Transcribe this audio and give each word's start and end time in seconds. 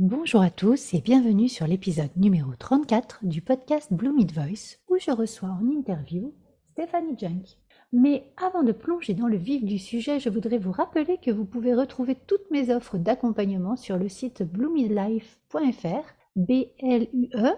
Bonjour 0.00 0.42
à 0.42 0.50
tous 0.50 0.94
et 0.94 1.00
bienvenue 1.00 1.48
sur 1.48 1.66
l'épisode 1.66 2.16
numéro 2.16 2.54
34 2.56 3.24
du 3.24 3.42
podcast 3.42 3.92
Blue 3.92 4.12
Mid 4.12 4.30
Voice 4.30 4.78
où 4.86 4.96
je 4.96 5.10
reçois 5.10 5.48
en 5.48 5.68
interview 5.68 6.32
Stéphanie 6.70 7.18
Junk. 7.18 7.56
Mais 7.92 8.32
avant 8.36 8.62
de 8.62 8.70
plonger 8.70 9.14
dans 9.14 9.26
le 9.26 9.36
vif 9.36 9.64
du 9.64 9.76
sujet, 9.80 10.20
je 10.20 10.28
voudrais 10.28 10.58
vous 10.58 10.70
rappeler 10.70 11.18
que 11.18 11.32
vous 11.32 11.44
pouvez 11.44 11.74
retrouver 11.74 12.14
toutes 12.14 12.48
mes 12.52 12.72
offres 12.72 12.96
d'accompagnement 12.96 13.74
sur 13.74 13.96
le 13.96 14.08
site 14.08 14.44
bluemidlife.fr 14.44 16.14
b 16.36 16.50
l 16.78 17.08
u 17.12 17.28
e 17.34 17.56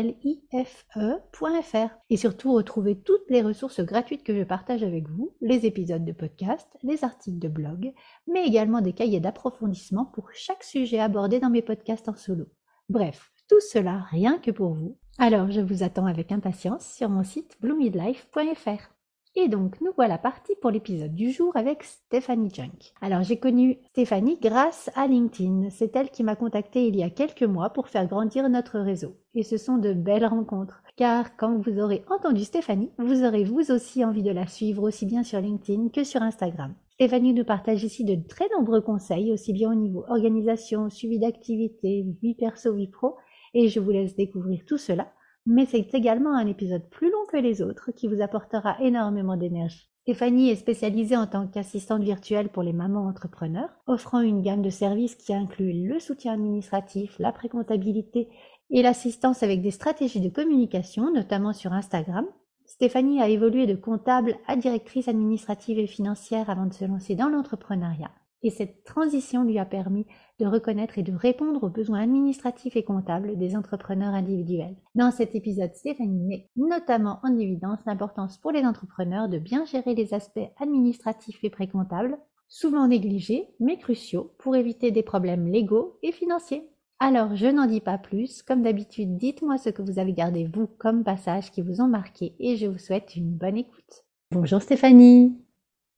life.fr 0.00 1.88
et 2.10 2.16
surtout 2.16 2.52
retrouver 2.52 2.98
toutes 2.98 3.28
les 3.28 3.42
ressources 3.42 3.80
gratuites 3.80 4.24
que 4.24 4.34
je 4.34 4.44
partage 4.44 4.82
avec 4.82 5.08
vous, 5.08 5.34
les 5.40 5.66
épisodes 5.66 6.04
de 6.04 6.12
podcast, 6.12 6.68
les 6.82 7.04
articles 7.04 7.38
de 7.38 7.48
blog, 7.48 7.92
mais 8.26 8.46
également 8.46 8.80
des 8.80 8.92
cahiers 8.92 9.20
d'approfondissement 9.20 10.06
pour 10.06 10.30
chaque 10.32 10.64
sujet 10.64 10.98
abordé 10.98 11.40
dans 11.40 11.50
mes 11.50 11.62
podcasts 11.62 12.08
en 12.08 12.14
solo. 12.14 12.46
Bref, 12.88 13.32
tout 13.48 13.60
cela 13.60 14.06
rien 14.10 14.38
que 14.38 14.50
pour 14.50 14.74
vous. 14.74 14.96
Alors 15.18 15.50
je 15.50 15.60
vous 15.60 15.82
attends 15.82 16.06
avec 16.06 16.32
impatience 16.32 16.86
sur 16.86 17.08
mon 17.08 17.24
site 17.24 17.56
bluemidlife.fr. 17.60 19.01
Et 19.34 19.48
donc, 19.48 19.80
nous 19.80 19.92
voilà 19.96 20.18
partis 20.18 20.52
pour 20.60 20.70
l'épisode 20.70 21.14
du 21.14 21.30
jour 21.30 21.56
avec 21.56 21.84
Stéphanie 21.84 22.52
Junk. 22.52 22.92
Alors, 23.00 23.22
j'ai 23.22 23.38
connu 23.38 23.78
Stéphanie 23.86 24.38
grâce 24.38 24.90
à 24.94 25.06
LinkedIn. 25.06 25.70
C'est 25.70 25.96
elle 25.96 26.10
qui 26.10 26.22
m'a 26.22 26.36
contacté 26.36 26.86
il 26.86 26.96
y 26.96 27.02
a 27.02 27.08
quelques 27.08 27.42
mois 27.42 27.70
pour 27.70 27.88
faire 27.88 28.06
grandir 28.06 28.46
notre 28.50 28.78
réseau. 28.78 29.16
Et 29.34 29.42
ce 29.42 29.56
sont 29.56 29.78
de 29.78 29.94
belles 29.94 30.26
rencontres. 30.26 30.82
Car 30.96 31.34
quand 31.38 31.56
vous 31.56 31.80
aurez 31.80 32.04
entendu 32.10 32.44
Stéphanie, 32.44 32.90
vous 32.98 33.24
aurez 33.24 33.44
vous 33.44 33.70
aussi 33.70 34.04
envie 34.04 34.22
de 34.22 34.30
la 34.30 34.46
suivre 34.46 34.82
aussi 34.82 35.06
bien 35.06 35.22
sur 35.22 35.40
LinkedIn 35.40 35.88
que 35.88 36.04
sur 36.04 36.20
Instagram. 36.20 36.74
Stéphanie 36.90 37.32
nous 37.32 37.46
partage 37.46 37.82
ici 37.84 38.04
de 38.04 38.16
très 38.28 38.50
nombreux 38.54 38.82
conseils, 38.82 39.32
aussi 39.32 39.54
bien 39.54 39.72
au 39.72 39.74
niveau 39.74 40.04
organisation, 40.08 40.90
suivi 40.90 41.18
d'activité, 41.18 42.04
vie 42.20 42.34
perso, 42.34 42.74
vie 42.74 42.88
pro. 42.88 43.16
Et 43.54 43.68
je 43.68 43.80
vous 43.80 43.92
laisse 43.92 44.14
découvrir 44.14 44.66
tout 44.66 44.78
cela 44.78 45.10
mais 45.46 45.66
c'est 45.66 45.94
également 45.94 46.34
un 46.34 46.46
épisode 46.46 46.88
plus 46.90 47.10
long 47.10 47.24
que 47.30 47.36
les 47.36 47.62
autres 47.62 47.90
qui 47.92 48.08
vous 48.08 48.22
apportera 48.22 48.76
énormément 48.80 49.36
d'énergie. 49.36 49.88
Stéphanie 50.02 50.50
est 50.50 50.56
spécialisée 50.56 51.16
en 51.16 51.28
tant 51.28 51.46
qu'assistante 51.46 52.02
virtuelle 52.02 52.48
pour 52.48 52.64
les 52.64 52.72
mamans 52.72 53.06
entrepreneurs, 53.06 53.70
offrant 53.86 54.20
une 54.20 54.42
gamme 54.42 54.62
de 54.62 54.70
services 54.70 55.14
qui 55.14 55.32
inclut 55.32 55.86
le 55.86 56.00
soutien 56.00 56.32
administratif, 56.32 57.16
la 57.20 57.30
précomptabilité 57.30 58.28
et 58.70 58.82
l'assistance 58.82 59.44
avec 59.44 59.62
des 59.62 59.70
stratégies 59.70 60.20
de 60.20 60.28
communication, 60.28 61.12
notamment 61.12 61.52
sur 61.52 61.72
Instagram. 61.72 62.26
Stéphanie 62.64 63.20
a 63.20 63.28
évolué 63.28 63.66
de 63.66 63.76
comptable 63.76 64.36
à 64.48 64.56
directrice 64.56 65.06
administrative 65.06 65.78
et 65.78 65.86
financière 65.86 66.50
avant 66.50 66.66
de 66.66 66.72
se 66.72 66.84
lancer 66.84 67.14
dans 67.14 67.28
l'entrepreneuriat. 67.28 68.10
Et 68.42 68.50
cette 68.50 68.84
transition 68.84 69.44
lui 69.44 69.58
a 69.58 69.64
permis 69.64 70.06
de 70.40 70.46
reconnaître 70.46 70.98
et 70.98 71.02
de 71.02 71.14
répondre 71.14 71.62
aux 71.62 71.68
besoins 71.68 72.02
administratifs 72.02 72.76
et 72.76 72.84
comptables 72.84 73.38
des 73.38 73.56
entrepreneurs 73.56 74.14
individuels. 74.14 74.76
Dans 74.94 75.10
cet 75.12 75.34
épisode, 75.34 75.74
Stéphanie 75.74 76.26
met 76.26 76.48
notamment 76.56 77.20
en 77.22 77.38
évidence 77.38 77.78
l'importance 77.86 78.38
pour 78.38 78.50
les 78.50 78.64
entrepreneurs 78.64 79.28
de 79.28 79.38
bien 79.38 79.64
gérer 79.64 79.94
les 79.94 80.12
aspects 80.14 80.50
administratifs 80.58 81.44
et 81.44 81.50
précomptables, 81.50 82.18
souvent 82.48 82.88
négligés, 82.88 83.48
mais 83.60 83.78
cruciaux 83.78 84.34
pour 84.38 84.56
éviter 84.56 84.90
des 84.90 85.02
problèmes 85.02 85.46
légaux 85.46 85.98
et 86.02 86.12
financiers. 86.12 86.68
Alors, 86.98 87.34
je 87.34 87.46
n'en 87.46 87.66
dis 87.66 87.80
pas 87.80 87.98
plus. 87.98 88.42
Comme 88.42 88.62
d'habitude, 88.62 89.16
dites-moi 89.16 89.58
ce 89.58 89.70
que 89.70 89.82
vous 89.82 89.98
avez 89.98 90.12
gardé, 90.12 90.48
vous, 90.52 90.66
comme 90.66 91.02
passages 91.02 91.50
qui 91.50 91.60
vous 91.60 91.80
ont 91.80 91.88
marqué 91.88 92.34
et 92.38 92.56
je 92.56 92.66
vous 92.66 92.78
souhaite 92.78 93.16
une 93.16 93.32
bonne 93.32 93.56
écoute. 93.56 94.04
Bonjour 94.30 94.62
Stéphanie. 94.62 95.36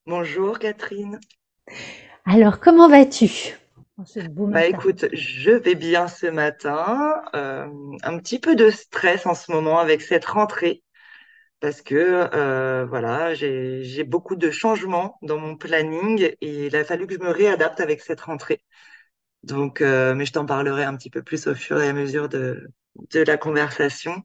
Bonjour 0.07 0.59
Catherine. 0.59 1.21
Alors, 2.27 2.61
comment 2.61 2.87
vas-tu? 2.91 3.57
Bah 4.47 4.67
écoute, 4.67 5.07
je 5.13 5.51
vais 5.53 5.75
bien 5.75 6.07
ce 6.09 6.27
matin. 6.27 7.23
Euh, 7.35 7.67
un 8.03 8.19
petit 8.19 8.39
peu 8.39 8.55
de 8.57 8.71
stress 8.71 9.27
en 9.27 9.35
ce 9.35 9.51
moment 9.51 9.79
avec 9.79 10.03
cette 10.03 10.25
rentrée 10.27 10.83
parce 11.61 11.83
que 11.83 11.97
euh, 12.35 12.87
voilà, 12.87 13.35
j'ai 13.35 13.85
j'ai 13.85 14.05
beaucoup 14.05 14.37
de 14.37 14.51
changements 14.51 15.19
dans 15.23 15.39
mon 15.39 15.57
planning 15.57 16.23
et 16.43 16.67
il 16.69 16.77
a 16.77 16.85
fallu 16.85 17.07
que 17.07 17.15
je 17.15 17.21
me 17.21 17.31
réadapte 17.31 17.81
avec 17.81 18.01
cette 18.03 18.21
rentrée. 18.23 18.63
Donc, 19.45 19.81
euh, 19.83 20.15
mais 20.15 20.27
je 20.27 20.33
t'en 20.33 20.47
parlerai 20.47 20.85
un 20.85 20.97
petit 20.97 21.11
peu 21.11 21.23
plus 21.23 21.47
au 21.49 21.55
fur 21.55 21.81
et 21.83 21.89
à 21.89 21.93
mesure 21.93 22.29
de 22.29 22.69
de 23.13 23.21
la 23.23 23.37
conversation. 23.39 24.23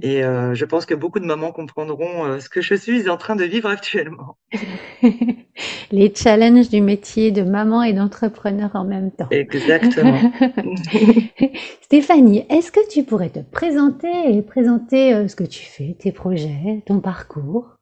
Et 0.00 0.24
euh, 0.24 0.54
je 0.54 0.64
pense 0.64 0.86
que 0.86 0.94
beaucoup 0.94 1.20
de 1.20 1.26
mamans 1.26 1.52
comprendront 1.52 2.24
euh, 2.24 2.40
ce 2.40 2.48
que 2.48 2.62
je 2.62 2.74
suis 2.74 3.10
en 3.10 3.18
train 3.18 3.36
de 3.36 3.44
vivre 3.44 3.68
actuellement. 3.68 4.38
Les 5.92 6.14
challenges 6.14 6.70
du 6.70 6.80
métier 6.80 7.30
de 7.30 7.42
maman 7.42 7.82
et 7.82 7.92
d'entrepreneur 7.92 8.70
en 8.74 8.84
même 8.84 9.10
temps. 9.10 9.28
Exactement. 9.30 10.18
Stéphanie, 11.82 12.46
est-ce 12.48 12.72
que 12.72 12.88
tu 12.88 13.02
pourrais 13.02 13.28
te 13.28 13.40
présenter 13.40 14.34
et 14.34 14.40
présenter 14.40 15.14
euh, 15.14 15.28
ce 15.28 15.36
que 15.36 15.44
tu 15.44 15.66
fais, 15.66 15.94
tes 15.98 16.12
projets, 16.12 16.82
ton 16.86 17.00
parcours? 17.00 17.76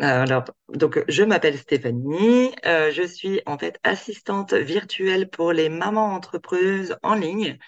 Alors, 0.00 0.44
donc, 0.72 1.02
je 1.08 1.22
m'appelle 1.22 1.58
Stéphanie. 1.58 2.50
Euh, 2.66 2.90
je 2.90 3.02
suis 3.02 3.40
en 3.46 3.58
fait 3.58 3.78
assistante 3.84 4.54
virtuelle 4.54 5.28
pour 5.28 5.52
les 5.52 5.68
mamans 5.68 6.14
entrepreneuses 6.14 6.96
en 7.02 7.14
ligne. 7.14 7.58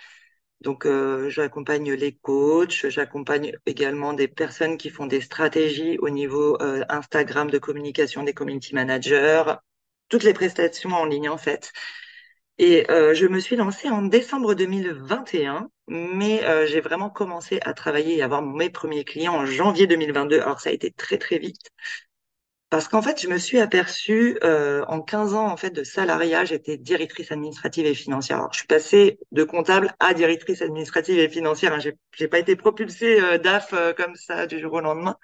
Donc, 0.63 0.87
euh, 0.87 1.29
j'accompagne 1.31 1.93
les 1.93 2.13
coachs, 2.15 2.89
j'accompagne 2.89 3.53
également 3.67 4.15
des 4.15 4.29
personnes 4.29 4.79
qui 4.79 4.91
font 4.91 5.07
des 5.07 5.21
stratégies 5.21 5.99
au 5.99 6.09
niveau 6.11 6.61
euh, 6.63 6.85
Instagram 6.89 7.51
de 7.51 7.59
communication 7.59 8.23
des 8.25 8.33
community 8.35 8.75
managers, 8.75 9.45
toutes 10.09 10.23
les 10.25 10.33
prestations 10.35 10.91
en 10.91 11.05
ligne 11.05 11.29
en 11.29 11.39
fait. 11.39 11.73
Et 12.59 12.91
euh, 12.91 13.15
je 13.15 13.27
me 13.27 13.39
suis 13.41 13.57
lancée 13.57 13.91
en 13.91 14.03
décembre 14.03 14.55
2021, 14.55 15.69
mais 15.89 16.43
euh, 16.45 16.67
j'ai 16.67 16.81
vraiment 16.81 17.11
commencé 17.11 17.59
à 17.63 17.75
travailler 17.75 18.17
et 18.17 18.23
avoir 18.23 18.43
mes 18.43 18.71
premiers 18.71 19.05
clients 19.05 19.35
en 19.35 19.45
janvier 19.47 19.87
2022. 19.87 20.41
Alors 20.41 20.61
ça 20.61 20.71
a 20.71 20.73
été 20.73 20.91
très 20.91 21.19
très 21.19 21.39
vite. 21.39 21.71
Parce 22.77 22.89
qu'en 22.89 23.01
fait, 23.01 23.23
je 23.23 23.29
me 23.29 23.39
suis 23.39 23.59
aperçue 23.59 24.39
euh, 24.45 24.85
en 24.87 25.01
15 25.01 25.33
ans 25.33 25.47
en 25.47 25.57
fait 25.57 25.71
de 25.71 25.83
salariat, 25.83 26.45
j'étais 26.45 26.77
directrice 26.77 27.33
administrative 27.33 27.87
et 27.87 27.95
financière. 27.95 28.37
Alors, 28.37 28.53
je 28.53 28.59
suis 28.59 28.67
passée 28.67 29.19
de 29.33 29.45
comptable 29.45 29.95
à 29.99 30.13
directrice 30.13 30.61
administrative 30.61 31.19
et 31.19 31.31
financière. 31.31 31.73
Hein. 31.73 31.79
J'ai, 32.13 32.29
pas 32.29 32.39
été 32.39 32.55
propulsée 32.55 33.19
euh, 33.19 33.39
DAF 33.39 33.73
euh, 33.73 33.95
comme 33.95 34.15
ça 34.15 34.47
du 34.47 34.61
jour 34.61 34.75
au 34.75 34.81
lendemain, 34.81 35.17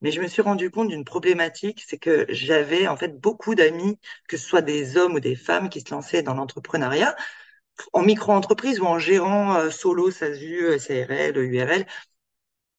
mais 0.00 0.10
je 0.10 0.20
me 0.20 0.26
suis 0.26 0.42
rendu 0.42 0.72
compte 0.72 0.88
d'une 0.88 1.04
problématique, 1.04 1.84
c'est 1.86 1.98
que 1.98 2.26
j'avais 2.30 2.88
en 2.88 2.96
fait 2.96 3.20
beaucoup 3.20 3.54
d'amis, 3.54 4.00
que 4.26 4.36
ce 4.36 4.48
soit 4.48 4.62
des 4.62 4.96
hommes 4.96 5.14
ou 5.14 5.20
des 5.20 5.36
femmes, 5.36 5.68
qui 5.68 5.82
se 5.82 5.92
lançaient 5.92 6.22
dans 6.22 6.34
l'entrepreneuriat 6.34 7.14
en 7.92 8.02
micro-entreprise 8.02 8.80
ou 8.80 8.86
en 8.86 8.98
gérant 8.98 9.70
solo, 9.70 10.10
SASU, 10.10 10.76
SARL, 10.80 11.38
URL, 11.38 11.86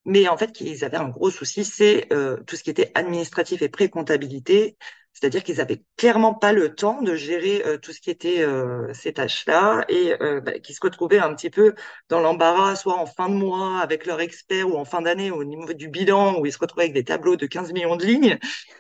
mais 0.06 0.28
en 0.28 0.38
fait, 0.38 0.62
ils 0.62 0.84
avaient 0.86 0.98
un 0.98 1.10
gros 1.10 1.30
souci, 1.30 1.66
c'est 1.66 2.12
euh, 2.14 2.38
tout 2.48 2.56
ce 2.56 2.64
qui 2.64 2.70
était 2.70 2.92
administratif 2.96 3.62
et 3.62 3.70
pré-comptabilité, 3.70 4.78
c'est-à-dire 5.14 5.44
qu'ils 5.44 5.60
avaient 5.62 5.84
clairement 5.98 6.34
pas 6.34 6.54
le 6.54 6.74
temps 6.76 7.02
de 7.02 7.16
gérer 7.16 7.64
euh, 7.66 7.78
tout 7.78 7.92
ce 7.92 8.00
qui 8.00 8.10
était 8.10 8.42
euh, 8.42 8.94
ces 8.94 9.14
tâches-là 9.14 9.86
et 9.90 10.16
euh, 10.22 10.40
bah, 10.42 10.60
qui 10.60 10.74
se 10.74 10.80
retrouvaient 10.82 11.20
un 11.20 11.34
petit 11.36 11.50
peu 11.50 11.74
dans 12.10 12.22
l'embarras, 12.22 12.76
soit 12.76 12.96
en 12.98 13.06
fin 13.06 13.28
de 13.30 13.34
mois 13.36 13.80
avec 13.80 14.06
leur 14.06 14.22
expert 14.22 14.69
ou 14.69 14.78
en 14.78 14.86
fin 14.86 15.01
d'année 15.01 15.31
au 15.31 15.44
niveau 15.44 15.74
du 15.74 15.90
bilan 15.90 16.40
où 16.40 16.46
ils 16.46 16.54
se 16.54 16.60
retrouvaient 16.60 16.84
avec 16.84 16.94
des 16.94 17.04
tableaux 17.04 17.36
de 17.36 17.46
15 17.48 17.74
millions 17.74 17.96
de 17.98 18.06
lignes 18.06 18.38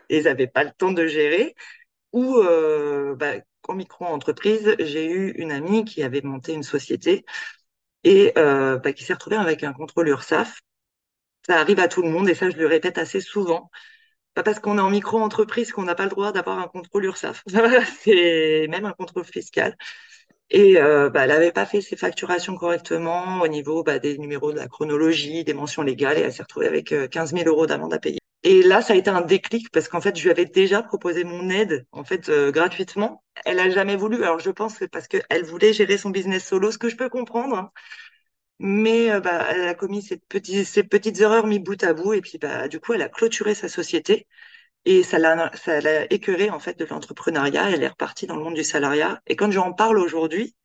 et 0.09 0.19
ils 0.19 0.23
n'avaient 0.25 0.47
pas 0.47 0.63
le 0.63 0.71
temps 0.71 0.91
de 0.91 1.07
gérer. 1.07 1.55
Ou 2.13 2.37
euh, 2.37 3.15
bah, 3.15 3.33
en 3.67 3.75
micro-entreprise, 3.75 4.75
j'ai 4.79 5.05
eu 5.11 5.31
une 5.37 5.51
amie 5.51 5.85
qui 5.85 6.03
avait 6.03 6.21
monté 6.21 6.53
une 6.53 6.63
société 6.63 7.25
et 8.03 8.33
euh, 8.37 8.77
bah, 8.79 8.93
qui 8.93 9.03
s'est 9.03 9.13
retrouvée 9.13 9.37
avec 9.37 9.63
un 9.63 9.73
contrôle 9.73 10.09
URSAF 10.09 10.61
ça 11.45 11.59
arrive 11.59 11.79
à 11.79 11.87
tout 11.87 12.01
le 12.01 12.09
monde 12.09 12.29
et 12.29 12.35
ça, 12.35 12.49
je 12.49 12.57
le 12.57 12.67
répète 12.67 12.97
assez 12.97 13.21
souvent. 13.21 13.69
Pas 14.33 14.43
parce 14.43 14.59
qu'on 14.59 14.77
est 14.77 14.81
en 14.81 14.89
micro-entreprise 14.89 15.71
qu'on 15.71 15.83
n'a 15.83 15.95
pas 15.95 16.03
le 16.03 16.09
droit 16.09 16.31
d'avoir 16.31 16.59
un 16.59 16.67
contrôle 16.67 17.05
URSAF. 17.05 17.43
C'est 18.01 18.67
même 18.69 18.85
un 18.85 18.93
contrôle 18.93 19.25
fiscal. 19.25 19.75
Et 20.51 20.77
euh, 20.77 21.09
bah, 21.09 21.23
elle 21.23 21.29
n'avait 21.29 21.51
pas 21.51 21.65
fait 21.65 21.81
ses 21.81 21.95
facturations 21.95 22.55
correctement 22.55 23.41
au 23.41 23.47
niveau 23.47 23.83
bah, 23.83 23.99
des 23.99 24.17
numéros 24.17 24.51
de 24.51 24.57
la 24.57 24.67
chronologie, 24.67 25.43
des 25.43 25.53
mentions 25.53 25.83
légales, 25.83 26.17
et 26.17 26.21
elle 26.21 26.33
s'est 26.33 26.43
retrouvée 26.43 26.67
avec 26.67 26.93
15 27.11 27.33
euh, 27.33 27.37
000 27.37 27.49
euros 27.49 27.67
d'amende 27.67 27.93
à 27.93 27.99
payer. 27.99 28.19
Et 28.43 28.63
là, 28.63 28.81
ça 28.81 28.93
a 28.93 28.95
été 28.95 29.09
un 29.09 29.21
déclic 29.21 29.69
parce 29.71 29.89
qu'en 29.89 29.99
fait, 30.01 30.15
je 30.17 30.23
lui 30.23 30.31
avais 30.31 30.45
déjà 30.45 30.81
proposé 30.81 31.23
mon 31.25 31.49
aide 31.49 31.85
en 31.91 32.03
fait 32.05 32.29
euh, 32.29 32.51
gratuitement. 32.51 33.23
Elle 33.45 33.59
a 33.59 33.69
jamais 33.69 33.97
voulu. 33.97 34.23
Alors, 34.23 34.39
je 34.39 34.49
pense 34.49 34.77
que 34.77 34.85
parce 34.85 35.07
qu'elle 35.07 35.43
voulait 35.43 35.73
gérer 35.73 35.97
son 35.97 36.09
business 36.09 36.45
solo, 36.47 36.71
ce 36.71 36.77
que 36.77 36.89
je 36.89 36.95
peux 36.95 37.09
comprendre. 37.09 37.57
Hein. 37.57 37.71
Mais 38.59 39.11
euh, 39.11 39.19
bah, 39.21 39.47
elle 39.51 39.67
a 39.67 39.73
commis 39.73 40.01
ces, 40.01 40.17
petites 40.17 41.19
erreurs 41.21 41.47
mis 41.47 41.59
bout 41.59 41.81
à 41.83 41.93
bout 41.93 42.13
et 42.13 42.21
puis 42.21 42.37
bah, 42.37 42.67
du 42.67 42.79
coup 42.79 42.93
elle 42.93 43.01
a 43.01 43.09
clôturé 43.09 43.55
sa 43.55 43.69
société 43.69 44.27
et 44.85 45.03
ça 45.03 45.19
l'a 45.19 45.51
ça 45.55 45.79
en 46.51 46.59
fait 46.59 46.77
de 46.79 46.85
l'entrepreneuriat. 46.85 47.71
Elle 47.71 47.83
est 47.83 47.87
repartie 47.87 48.27
dans 48.27 48.35
le 48.37 48.43
monde 48.43 48.55
du 48.55 48.63
salariat 48.63 49.21
et 49.27 49.35
quand 49.35 49.51
j'en 49.51 49.73
parle 49.73 49.97
aujourd'hui, 49.99 50.55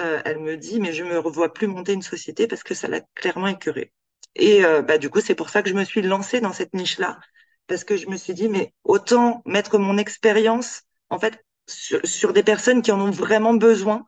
euh, 0.00 0.20
elle 0.24 0.38
me 0.40 0.56
dit 0.56 0.80
mais 0.80 0.92
je 0.92 1.04
me 1.04 1.18
revois 1.18 1.52
plus 1.52 1.66
monter 1.66 1.92
une 1.92 2.02
société 2.02 2.46
parce 2.46 2.62
que 2.62 2.74
ça 2.74 2.88
l'a 2.88 3.00
clairement 3.14 3.48
écœuré. 3.48 3.92
Et 4.36 4.64
euh, 4.64 4.82
bah, 4.82 4.98
du 4.98 5.10
coup 5.10 5.20
c'est 5.20 5.34
pour 5.34 5.50
ça 5.50 5.62
que 5.62 5.70
je 5.70 5.74
me 5.74 5.84
suis 5.84 6.02
lancée 6.02 6.40
dans 6.40 6.52
cette 6.52 6.74
niche 6.74 6.98
là 6.98 7.18
parce 7.66 7.84
que 7.84 7.96
je 7.96 8.08
me 8.08 8.16
suis 8.16 8.34
dit 8.34 8.48
mais 8.48 8.74
autant 8.84 9.42
mettre 9.46 9.78
mon 9.78 9.98
expérience 9.98 10.82
en 11.10 11.18
fait 11.18 11.44
sur, 11.66 12.00
sur 12.06 12.32
des 12.32 12.42
personnes 12.42 12.82
qui 12.82 12.92
en 12.92 13.00
ont 13.00 13.10
vraiment 13.10 13.54
besoin 13.54 14.06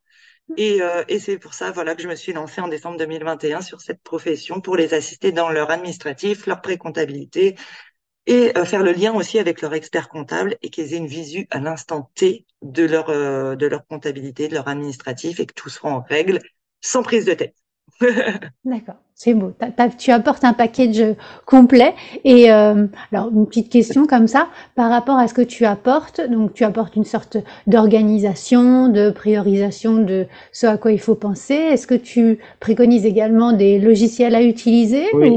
et, 0.56 0.82
euh, 0.82 1.04
et 1.08 1.18
c'est 1.18 1.38
pour 1.38 1.54
ça 1.54 1.70
voilà, 1.70 1.94
que 1.94 2.02
je 2.02 2.08
me 2.08 2.16
suis 2.16 2.32
lancée 2.32 2.60
en 2.60 2.68
décembre 2.68 2.98
2021 2.98 3.62
sur 3.62 3.80
cette 3.80 4.02
profession 4.02 4.60
pour 4.60 4.76
les 4.76 4.94
assister 4.94 5.32
dans 5.32 5.50
leur 5.50 5.70
administratif, 5.70 6.46
leur 6.46 6.60
pré-comptabilité 6.60 7.56
et 8.26 8.56
euh, 8.58 8.64
faire 8.64 8.82
le 8.82 8.92
lien 8.92 9.14
aussi 9.14 9.38
avec 9.38 9.62
leur 9.62 9.74
expert 9.74 10.08
comptable 10.08 10.56
et 10.62 10.70
qu'ils 10.70 10.94
aient 10.94 10.98
une 10.98 11.06
visu 11.06 11.46
à 11.50 11.60
l'instant 11.60 12.10
T 12.14 12.46
de 12.62 12.84
leur, 12.84 13.10
euh, 13.10 13.56
de 13.56 13.66
leur 13.66 13.86
comptabilité, 13.86 14.48
de 14.48 14.54
leur 14.54 14.68
administratif 14.68 15.40
et 15.40 15.46
que 15.46 15.54
tout 15.54 15.70
soit 15.70 15.90
en 15.90 16.02
règle 16.02 16.40
sans 16.80 17.02
prise 17.02 17.24
de 17.24 17.34
tête. 17.34 17.54
D'accord, 18.64 18.96
c'est 19.14 19.34
beau. 19.34 19.54
tu 19.98 20.10
apportes 20.10 20.44
un 20.44 20.52
package 20.52 21.02
complet. 21.46 21.94
Et 22.24 22.50
euh, 22.52 22.86
alors, 23.12 23.30
une 23.30 23.46
petite 23.46 23.70
question 23.70 24.06
comme 24.06 24.26
ça, 24.26 24.48
par 24.74 24.90
rapport 24.90 25.18
à 25.18 25.28
ce 25.28 25.34
que 25.34 25.42
tu 25.42 25.64
apportes, 25.64 26.20
donc 26.20 26.54
tu 26.54 26.64
apportes 26.64 26.96
une 26.96 27.04
sorte 27.04 27.38
d'organisation, 27.66 28.88
de 28.88 29.10
priorisation 29.10 29.96
de 29.98 30.26
ce 30.52 30.66
à 30.66 30.76
quoi 30.76 30.92
il 30.92 31.00
faut 31.00 31.14
penser. 31.14 31.54
Est-ce 31.54 31.86
que 31.86 31.94
tu 31.94 32.38
préconises 32.60 33.06
également 33.06 33.52
des 33.52 33.78
logiciels 33.78 34.34
à 34.34 34.42
utiliser 34.42 35.06
Oui. 35.14 35.36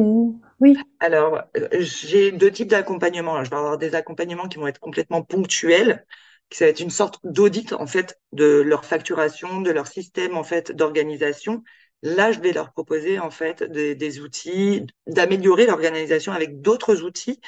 oui. 0.59 0.77
Alors, 0.99 1.41
j'ai 1.79 2.31
deux 2.31 2.51
types 2.51 2.69
d'accompagnement. 2.69 3.43
Je 3.43 3.49
vais 3.49 3.55
avoir 3.57 3.77
des 3.77 3.95
accompagnements 3.95 4.47
qui 4.47 4.57
vont 4.57 4.67
être 4.67 4.79
complètement 4.79 5.21
ponctuels, 5.21 6.05
qui 6.49 6.57
ça 6.57 6.65
va 6.65 6.69
être 6.71 6.79
une 6.79 6.89
sorte 6.89 7.19
d'audit 7.23 7.73
en 7.73 7.87
fait 7.87 8.19
de 8.31 8.61
leur 8.61 8.85
facturation, 8.85 9.61
de 9.61 9.71
leur 9.71 9.87
système 9.87 10.37
en 10.37 10.43
fait 10.43 10.71
d'organisation 10.71 11.63
Là, 12.03 12.33
je 12.33 12.39
vais 12.41 12.51
leur 12.51 12.73
proposer 12.73 13.19
en 13.19 13.31
fait 13.31 13.63
des, 13.63 14.19
outils, 14.19 14.85
d'améliorer 15.07 15.65
l'organisation 15.65 16.33
avec 16.33 16.59
d'autres 16.61 17.01
outils, 17.03 17.39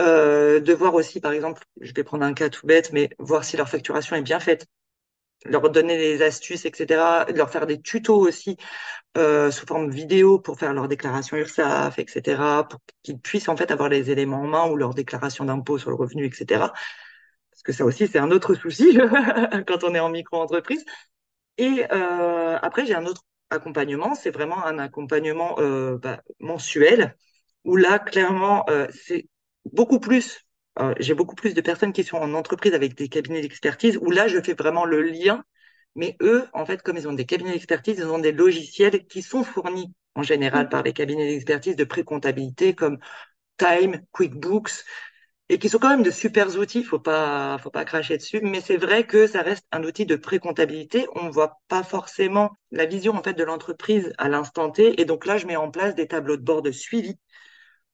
euh, 0.00 0.60
de 0.60 0.72
voir 0.74 0.94
aussi, 0.94 1.20
par 1.20 1.32
exemple, 1.32 1.64
je 1.80 1.92
vais 1.94 2.02
prendre 2.04 2.24
un 2.24 2.34
cas 2.34 2.48
tout 2.48 2.66
bête, 2.66 2.92
mais 2.92 3.10
voir 3.20 3.44
si 3.44 3.56
leur 3.56 3.68
facturation 3.68 4.16
est 4.16 4.22
bien 4.22 4.40
faite, 4.40 4.66
leur 5.44 5.70
donner 5.70 5.98
des 5.98 6.22
astuces, 6.22 6.64
etc., 6.64 7.26
leur 7.34 7.50
faire 7.50 7.66
des 7.66 7.80
tutos 7.80 8.16
aussi 8.16 8.56
euh, 9.18 9.50
sous 9.52 9.66
forme 9.66 9.90
vidéo 9.90 10.38
pour 10.40 10.58
faire 10.58 10.74
leur 10.74 10.88
déclaration 10.88 11.36
URSAF, 11.36 11.98
etc., 12.00 12.42
pour 12.68 12.80
qu'ils 13.02 13.20
puissent 13.20 13.48
en 13.48 13.56
fait 13.56 13.70
avoir 13.70 13.88
les 13.88 14.10
éléments 14.10 14.42
en 14.42 14.48
main 14.48 14.66
ou 14.70 14.76
leur 14.76 14.94
déclaration 14.94 15.44
d'impôt 15.44 15.78
sur 15.78 15.90
le 15.90 15.96
revenu, 15.96 16.26
etc. 16.26 16.72
Parce 17.50 17.62
que 17.64 17.72
ça 17.72 17.84
aussi, 17.84 18.08
c'est 18.08 18.18
un 18.18 18.30
autre 18.32 18.54
souci 18.54 18.98
quand 19.68 19.84
on 19.84 19.94
est 19.94 20.00
en 20.00 20.10
micro-entreprise. 20.10 20.84
Et 21.58 21.84
euh, 21.92 22.58
après, 22.62 22.86
j'ai 22.86 22.94
un 22.94 23.06
autre 23.06 23.22
accompagnement, 23.52 24.14
c'est 24.14 24.30
vraiment 24.30 24.64
un 24.64 24.78
accompagnement 24.78 25.56
euh, 25.58 25.98
bah, 25.98 26.22
mensuel 26.40 27.16
où 27.64 27.76
là, 27.76 27.98
clairement, 27.98 28.64
euh, 28.70 28.86
c'est 28.92 29.28
beaucoup 29.72 30.00
plus. 30.00 30.40
Euh, 30.78 30.94
j'ai 30.98 31.14
beaucoup 31.14 31.34
plus 31.34 31.54
de 31.54 31.60
personnes 31.60 31.92
qui 31.92 32.04
sont 32.04 32.16
en 32.16 32.34
entreprise 32.34 32.74
avec 32.74 32.94
des 32.96 33.08
cabinets 33.08 33.42
d'expertise 33.42 33.98
où 33.98 34.10
là, 34.10 34.26
je 34.28 34.40
fais 34.40 34.54
vraiment 34.54 34.84
le 34.84 35.02
lien. 35.02 35.44
Mais 35.94 36.16
eux, 36.22 36.46
en 36.54 36.64
fait, 36.64 36.82
comme 36.82 36.96
ils 36.96 37.06
ont 37.06 37.12
des 37.12 37.26
cabinets 37.26 37.52
d'expertise, 37.52 37.98
ils 37.98 38.06
ont 38.06 38.18
des 38.18 38.32
logiciels 38.32 39.06
qui 39.06 39.22
sont 39.22 39.44
fournis 39.44 39.92
en 40.14 40.22
général 40.22 40.68
par 40.68 40.82
les 40.82 40.92
cabinets 40.92 41.28
d'expertise 41.28 41.76
de 41.76 41.84
pré-comptabilité 41.84 42.74
comme 42.74 42.98
Time, 43.58 44.00
QuickBooks, 44.12 44.84
et 45.48 45.58
qui 45.58 45.68
sont 45.68 45.78
quand 45.78 45.90
même 45.90 46.02
de 46.02 46.10
super 46.10 46.56
outils, 46.58 46.82
faut 46.84 46.98
pas, 46.98 47.58
faut 47.58 47.70
pas 47.70 47.84
cracher 47.84 48.16
dessus, 48.16 48.40
mais 48.42 48.60
c'est 48.60 48.76
vrai 48.76 49.06
que 49.06 49.26
ça 49.26 49.42
reste 49.42 49.66
un 49.72 49.84
outil 49.84 50.06
de 50.06 50.16
pré-comptabilité. 50.16 51.06
On 51.14 51.24
ne 51.24 51.30
voit 51.30 51.58
pas 51.68 51.82
forcément 51.82 52.52
la 52.70 52.86
vision 52.86 53.14
en 53.14 53.22
fait 53.22 53.34
de 53.34 53.44
l'entreprise 53.44 54.12
à 54.18 54.28
l'instant 54.28 54.70
T, 54.70 55.00
et 55.00 55.04
donc 55.04 55.26
là, 55.26 55.36
je 55.38 55.46
mets 55.46 55.56
en 55.56 55.70
place 55.70 55.94
des 55.94 56.06
tableaux 56.08 56.36
de 56.36 56.42
bord 56.42 56.62
de 56.62 56.70
suivi. 56.72 57.18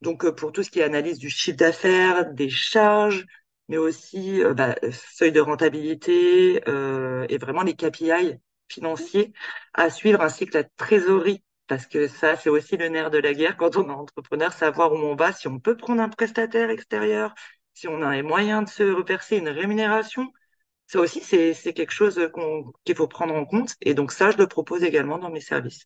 Donc 0.00 0.24
euh, 0.24 0.32
pour 0.32 0.52
tout 0.52 0.62
ce 0.62 0.70
qui 0.70 0.80
est 0.80 0.84
analyse 0.84 1.18
du 1.18 1.30
chiffre 1.30 1.56
d'affaires, 1.56 2.32
des 2.32 2.50
charges, 2.50 3.26
mais 3.68 3.76
aussi 3.78 4.42
euh, 4.42 4.54
bah, 4.54 4.76
feuille 4.92 5.32
de 5.32 5.40
rentabilité 5.40 6.62
euh, 6.68 7.26
et 7.28 7.38
vraiment 7.38 7.62
les 7.62 7.74
KPI 7.74 8.38
financiers 8.68 9.32
à 9.74 9.90
suivre, 9.90 10.20
ainsi 10.20 10.46
que 10.46 10.58
la 10.58 10.64
trésorerie 10.64 11.42
parce 11.68 11.86
que 11.86 12.08
ça, 12.08 12.36
c'est 12.36 12.50
aussi 12.50 12.76
le 12.76 12.88
nerf 12.88 13.10
de 13.10 13.18
la 13.18 13.34
guerre 13.34 13.56
quand 13.56 13.76
on 13.76 13.88
est 13.88 13.92
entrepreneur, 13.92 14.52
savoir 14.52 14.92
où 14.92 14.96
on 14.96 15.14
va, 15.14 15.32
si 15.32 15.46
on 15.48 15.60
peut 15.60 15.76
prendre 15.76 16.02
un 16.02 16.08
prestataire 16.08 16.70
extérieur, 16.70 17.34
si 17.74 17.86
on 17.86 18.02
a 18.02 18.14
les 18.14 18.22
moyens 18.22 18.64
de 18.64 18.68
se 18.70 18.82
repercer 18.82 19.36
une 19.36 19.48
rémunération. 19.48 20.26
Ça 20.86 21.00
aussi, 21.00 21.20
c'est 21.20 21.72
quelque 21.74 21.92
chose 21.92 22.18
qu'il 22.84 22.96
faut 22.96 23.06
prendre 23.06 23.34
en 23.34 23.44
compte. 23.44 23.76
Et 23.82 23.92
donc 23.92 24.10
ça, 24.10 24.30
je 24.30 24.38
le 24.38 24.46
propose 24.46 24.82
également 24.82 25.18
dans 25.18 25.30
mes 25.30 25.42
services. 25.42 25.84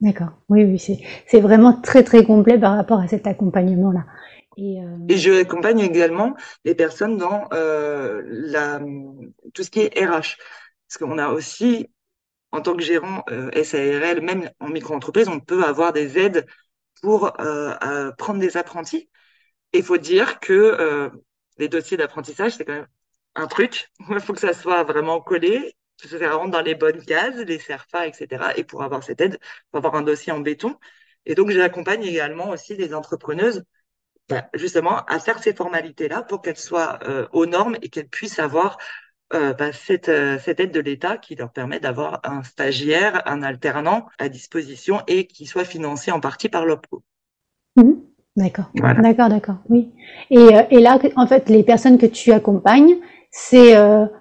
D'accord. 0.00 0.30
Oui, 0.48 0.64
oui, 0.64 0.78
c'est 1.26 1.40
vraiment 1.40 1.80
très, 1.80 2.02
très 2.02 2.24
complet 2.24 2.58
par 2.58 2.76
rapport 2.76 3.00
à 3.00 3.08
cet 3.08 3.26
accompagnement-là. 3.26 4.04
Et, 4.56 4.80
euh... 4.80 4.96
Et, 5.08 5.18
je 5.18 5.32
accompagne 5.32 5.80
également 5.80 6.34
les 6.64 6.74
personnes 6.74 7.18
dans 7.18 7.44
euh, 7.52 8.22
la, 8.26 8.80
tout 9.52 9.62
ce 9.62 9.70
qui 9.70 9.80
est 9.80 10.04
RH. 10.04 10.36
Parce 10.88 10.98
qu'on 10.98 11.18
a 11.18 11.28
aussi 11.28 11.90
en 12.56 12.62
tant 12.62 12.74
que 12.74 12.82
gérant 12.82 13.22
euh, 13.30 13.50
SARL, 13.62 14.22
même 14.22 14.50
en 14.60 14.68
micro-entreprise, 14.68 15.28
on 15.28 15.40
peut 15.40 15.62
avoir 15.64 15.92
des 15.92 16.18
aides 16.18 16.46
pour 17.02 17.38
euh, 17.40 18.10
prendre 18.12 18.40
des 18.40 18.56
apprentis. 18.56 19.10
Il 19.74 19.82
faut 19.82 19.98
dire 19.98 20.40
que 20.40 20.52
euh, 20.54 21.10
les 21.58 21.68
dossiers 21.68 21.98
d'apprentissage, 21.98 22.52
c'est 22.56 22.64
quand 22.64 22.72
même 22.72 22.88
un 23.34 23.46
truc. 23.46 23.90
Il 24.10 24.20
faut 24.20 24.32
que 24.32 24.40
ça 24.40 24.54
soit 24.54 24.84
vraiment 24.84 25.20
collé, 25.20 25.76
que 26.00 26.08
ça 26.08 26.32
rentre 26.32 26.50
dans 26.52 26.62
les 26.62 26.74
bonnes 26.74 27.04
cases, 27.04 27.36
les 27.36 27.58
CERFA, 27.58 28.06
etc. 28.06 28.54
Et 28.56 28.64
pour 28.64 28.82
avoir 28.82 29.02
cette 29.02 29.20
aide, 29.20 29.38
il 29.42 29.70
faut 29.72 29.78
avoir 29.78 29.94
un 29.94 30.02
dossier 30.02 30.32
en 30.32 30.40
béton. 30.40 30.76
Et 31.26 31.34
donc, 31.34 31.50
j'accompagne 31.50 32.04
également 32.04 32.50
aussi 32.50 32.76
les 32.76 32.94
entrepreneuses 32.94 33.64
bah, 34.28 34.48
justement 34.54 35.04
à 35.06 35.20
faire 35.20 35.42
ces 35.42 35.54
formalités-là 35.54 36.22
pour 36.22 36.42
qu'elles 36.42 36.58
soient 36.58 36.98
aux 37.32 37.46
normes 37.46 37.76
et 37.82 37.88
qu'elles 37.90 38.08
puissent 38.08 38.38
avoir 38.38 38.78
euh, 39.34 39.54
bah, 39.54 39.72
cette, 39.72 40.08
euh, 40.08 40.38
cette, 40.38 40.60
aide 40.60 40.70
de 40.70 40.78
l'État 40.78 41.16
qui 41.18 41.34
leur 41.34 41.50
permet 41.50 41.80
d'avoir 41.80 42.20
un 42.22 42.44
stagiaire, 42.44 43.22
un 43.26 43.42
alternant 43.42 44.06
à 44.18 44.28
disposition 44.28 45.00
et 45.08 45.26
qui 45.26 45.46
soit 45.46 45.64
financé 45.64 46.12
en 46.12 46.20
partie 46.20 46.48
par 46.48 46.64
l'OPCO. 46.64 47.02
Mmh. 47.74 47.92
D'accord, 48.36 48.66
d'accord, 48.74 49.28
d'accord, 49.28 49.56
oui. 49.68 49.90
Et, 50.30 50.38
euh, 50.38 50.62
et, 50.70 50.78
là, 50.78 50.98
en 51.16 51.26
fait, 51.26 51.48
les 51.48 51.64
personnes 51.64 51.98
que 51.98 52.06
tu 52.06 52.32
accompagnes, 52.32 52.98
c'est 53.32 53.74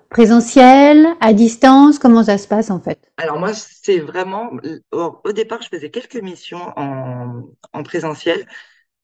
présentiel, 0.10 1.08
à 1.20 1.34
distance, 1.34 2.00
comment 2.00 2.24
ça 2.24 2.38
se 2.38 2.48
passe 2.48 2.72
en 2.72 2.80
fait? 2.80 3.00
Alors 3.18 3.40
moi, 3.40 3.54
c'est 3.54 4.00
vraiment, 4.00 4.52
au, 4.92 5.32
départ, 5.34 5.62
je 5.62 5.70
faisais 5.70 5.90
quelques 5.90 6.16
missions 6.16 6.74
en, 6.78 7.44
en 7.74 7.84
présentiel. 7.84 8.46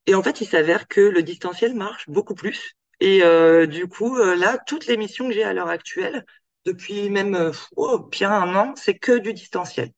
Et 0.08 0.16
en 0.16 0.24
fait, 0.24 0.42
il 0.42 0.46
s'avère 0.46 0.88
que 0.88 1.02
le 1.02 1.24
distanciel 1.24 1.76
marche 1.76 2.10
beaucoup 2.10 2.34
plus 2.34 2.76
et 3.02 3.24
euh, 3.24 3.66
du 3.68 3.88
coup, 3.88 4.18
euh, 4.18 4.36
là, 4.36 4.58
toutes 4.68 4.86
les 4.88 4.96
missions 4.96 5.28
que 5.28 5.34
j'ai 5.34 5.44
à 5.44 5.54
l'heure 5.54 5.70
actuelle, 5.70 6.26
depuis 6.66 7.10
même 7.10 7.36
euh, 7.36 7.52
oh, 7.76 8.00
bien 8.00 8.32
un 8.32 8.56
an, 8.56 8.74
c'est 8.78 8.98
que 8.98 9.18
du 9.18 9.34
distanciel. 9.34 9.92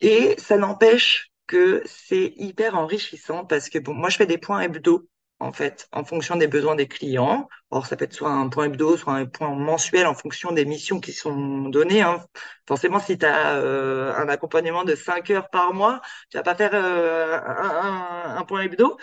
Et 0.00 0.36
ça 0.38 0.56
n'empêche 0.56 1.30
que 1.46 1.82
c'est 1.86 2.32
hyper 2.36 2.76
enrichissant 2.76 3.44
parce 3.44 3.68
que 3.68 3.78
bon, 3.78 3.94
moi, 3.94 4.10
je 4.10 4.16
fais 4.16 4.26
des 4.26 4.38
points 4.38 4.60
hebdo 4.60 5.08
en 5.40 5.52
fait, 5.52 5.88
en 5.92 6.04
fonction 6.04 6.36
des 6.36 6.48
besoins 6.48 6.74
des 6.76 6.88
clients. 6.88 7.48
Or, 7.70 7.86
ça 7.86 7.96
peut 7.96 8.04
être 8.04 8.12
soit 8.12 8.30
un 8.30 8.48
point 8.48 8.66
hebdo, 8.66 8.96
soit 8.96 9.14
un 9.14 9.26
point 9.26 9.54
mensuel 9.54 10.06
en 10.06 10.14
fonction 10.14 10.52
des 10.52 10.64
missions 10.64 11.00
qui 11.00 11.12
sont 11.12 11.68
données. 11.68 12.02
Hein. 12.02 12.24
Forcément, 12.66 12.98
si 13.00 13.18
tu 13.18 13.26
as 13.26 13.56
un 13.56 14.28
accompagnement 14.28 14.84
de 14.84 14.94
5 14.96 15.30
heures 15.30 15.48
par 15.50 15.74
mois, 15.74 16.00
tu 16.30 16.36
vas 16.36 16.42
pas 16.42 16.54
faire 16.56 16.74
un, 16.74 18.36
un, 18.36 18.44
point 18.44 18.62
hebdo. 18.62 18.96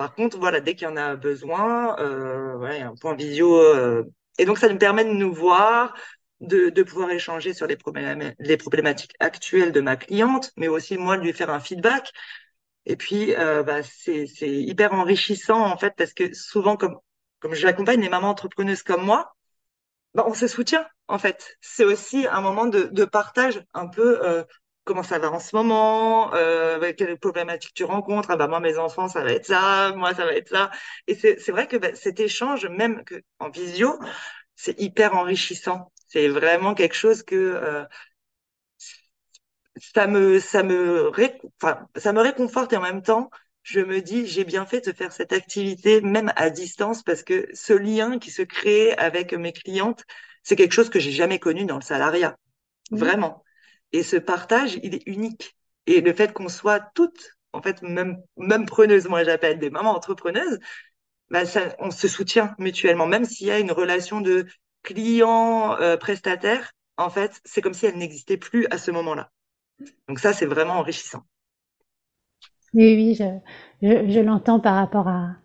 Par 0.00 0.14
contre, 0.14 0.38
voilà, 0.38 0.60
dès 0.60 0.74
qu'il 0.76 0.88
y 0.88 0.90
en 0.90 0.96
a 0.96 1.14
besoin, 1.14 1.94
euh, 1.98 2.56
ouais, 2.56 2.80
un 2.80 2.94
point 2.94 3.14
visio. 3.14 3.60
Euh, 3.60 4.02
et 4.38 4.46
donc, 4.46 4.56
ça 4.56 4.66
nous 4.70 4.78
permet 4.78 5.04
de 5.04 5.10
nous 5.10 5.30
voir, 5.30 5.94
de, 6.40 6.70
pouvoir 6.82 7.10
échanger 7.10 7.52
sur 7.52 7.66
les, 7.66 7.76
problématiques 7.76 9.12
actuelles 9.20 9.72
de 9.72 9.80
ma 9.82 9.96
cliente, 9.96 10.52
mais 10.56 10.68
aussi 10.68 10.96
moi 10.96 11.18
de 11.18 11.22
lui 11.22 11.34
faire 11.34 11.50
un 11.50 11.60
feedback. 11.60 12.12
Et 12.86 12.96
puis, 12.96 13.34
euh, 13.36 13.62
bah, 13.62 13.82
c'est 13.82 14.26
hyper 14.40 14.94
enrichissant 14.94 15.66
en 15.66 15.76
fait 15.76 15.92
parce 15.98 16.14
que 16.14 16.32
souvent, 16.32 16.78
comme 16.78 16.96
comme 17.40 17.52
j'accompagne 17.52 18.00
les 18.00 18.08
mamans 18.08 18.30
entrepreneuses 18.30 18.82
comme 18.82 19.04
moi, 19.04 19.36
bah, 20.14 20.24
on 20.26 20.32
se 20.32 20.46
soutient 20.46 20.86
en 21.08 21.18
fait. 21.18 21.58
C'est 21.60 21.84
aussi 21.84 22.26
un 22.26 22.40
moment 22.40 22.64
de, 22.66 22.84
de 22.84 23.04
partage 23.04 23.62
un 23.74 23.86
peu 23.86 24.26
euh, 24.26 24.44
comment 24.84 25.02
ça 25.02 25.18
va 25.18 25.30
en 25.30 25.38
ce 25.40 25.54
moment, 25.54 26.34
euh, 26.34 26.92
quelles 26.96 27.18
problématiques 27.18 27.74
tu 27.74 27.84
rencontres, 27.84 28.30
ah 28.30 28.36
bah 28.36 28.48
moi 28.48 28.60
mes 28.60 28.78
enfants 28.78 29.08
ça 29.08 29.22
va 29.22 29.32
être 29.32 29.46
ça, 29.46 29.92
moi 29.96 30.14
ça 30.14 30.24
va 30.24 30.32
être 30.34 30.48
ça. 30.48 30.70
Et 31.06 31.14
c'est 31.14 31.50
vrai 31.50 31.66
que 31.68 31.76
bah, 31.76 31.94
cet 31.94 32.20
échange, 32.20 32.66
même 32.66 33.04
que, 33.04 33.22
en 33.38 33.50
visio, 33.50 33.98
c'est 34.56 34.78
hyper 34.80 35.14
enrichissant. 35.16 35.92
C'est 36.08 36.28
vraiment 36.28 36.74
quelque 36.74 36.94
chose 36.94 37.22
que 37.22 37.36
euh, 37.36 37.84
ça 39.94 40.06
me, 40.06 40.38
ça 40.40 40.62
me, 40.62 41.10
enfin, 41.62 41.88
ça 41.96 42.12
me 42.12 42.20
réconforte 42.20 42.72
et 42.72 42.76
en 42.76 42.82
même 42.82 43.02
temps, 43.02 43.30
je 43.62 43.80
me 43.80 44.00
dis, 44.00 44.26
j'ai 44.26 44.44
bien 44.44 44.66
fait 44.66 44.86
de 44.86 44.92
faire 44.92 45.12
cette 45.12 45.32
activité, 45.32 46.00
même 46.00 46.32
à 46.36 46.50
distance, 46.50 47.02
parce 47.02 47.22
que 47.22 47.48
ce 47.54 47.72
lien 47.72 48.18
qui 48.18 48.30
se 48.30 48.42
crée 48.42 48.92
avec 48.94 49.32
mes 49.32 49.52
clientes, 49.52 50.04
c'est 50.42 50.56
quelque 50.56 50.72
chose 50.72 50.90
que 50.90 50.98
j'ai 50.98 51.12
jamais 51.12 51.38
connu 51.38 51.64
dans 51.66 51.76
le 51.76 51.82
salariat. 51.82 52.36
Mmh. 52.90 52.96
Vraiment. 52.98 53.44
Et 53.92 54.02
ce 54.02 54.16
partage, 54.16 54.78
il 54.82 54.94
est 54.94 55.06
unique. 55.06 55.56
Et 55.86 56.00
le 56.00 56.12
fait 56.12 56.32
qu'on 56.32 56.48
soit 56.48 56.80
toutes, 56.94 57.36
en 57.52 57.62
fait, 57.62 57.82
même, 57.82 58.18
même 58.36 58.66
preneuses, 58.66 59.08
moi 59.08 59.24
j'appelle 59.24 59.58
des 59.58 59.70
mamans 59.70 59.94
entrepreneuses, 59.94 60.58
bah 61.30 61.46
ça, 61.46 61.74
on 61.78 61.90
se 61.90 62.08
soutient 62.08 62.54
mutuellement, 62.58 63.06
même 63.06 63.24
s'il 63.24 63.46
y 63.46 63.50
a 63.50 63.58
une 63.58 63.72
relation 63.72 64.20
de 64.20 64.46
client-prestataire, 64.82 66.60
euh, 66.60 67.02
en 67.02 67.10
fait, 67.10 67.40
c'est 67.44 67.60
comme 67.60 67.74
si 67.74 67.86
elle 67.86 67.96
n'existait 67.96 68.36
plus 68.36 68.66
à 68.70 68.78
ce 68.78 68.90
moment-là. 68.90 69.30
Donc 70.08 70.18
ça, 70.18 70.32
c'est 70.32 70.46
vraiment 70.46 70.74
enrichissant. 70.74 71.24
Oui, 72.74 72.94
oui, 72.94 73.14
je, 73.14 74.08
je, 74.08 74.20
l'entends 74.20 74.60
par 74.60 74.74
rapport 74.76 75.08
à, 75.08 75.36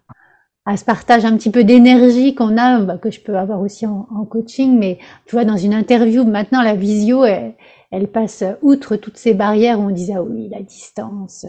à 0.66 0.78
ce 0.78 0.86
partage 0.86 1.26
un 1.26 1.38
petit 1.38 1.52
peu 1.52 1.64
d'énergie 1.64 2.34
qu'on 2.34 2.58
a, 2.58 2.80
bah, 2.80 2.98
que 2.98 3.12
je 3.12 3.22
peux 3.22 3.38
avoir 3.38 3.62
aussi 3.62 3.86
en, 3.86 4.08
en, 4.12 4.26
coaching, 4.26 4.78
mais 4.78 4.98
tu 5.26 5.36
vois, 5.36 5.46
dans 5.46 5.58
une 5.58 5.74
interview, 5.74 6.24
maintenant 6.24 6.64
la 6.64 6.76
visio, 6.76 7.24
elle, 7.24 7.56
elle 7.92 8.08
passe 8.08 8.44
outre 8.62 8.96
toutes 8.96 9.18
ces 9.18 9.34
barrières 9.34 9.80
où 9.80 9.84
on 9.84 9.90
disait, 9.92 10.16
ah 10.16 10.24
oui, 10.24 10.50
la 10.50 10.62
distance. 10.62 11.46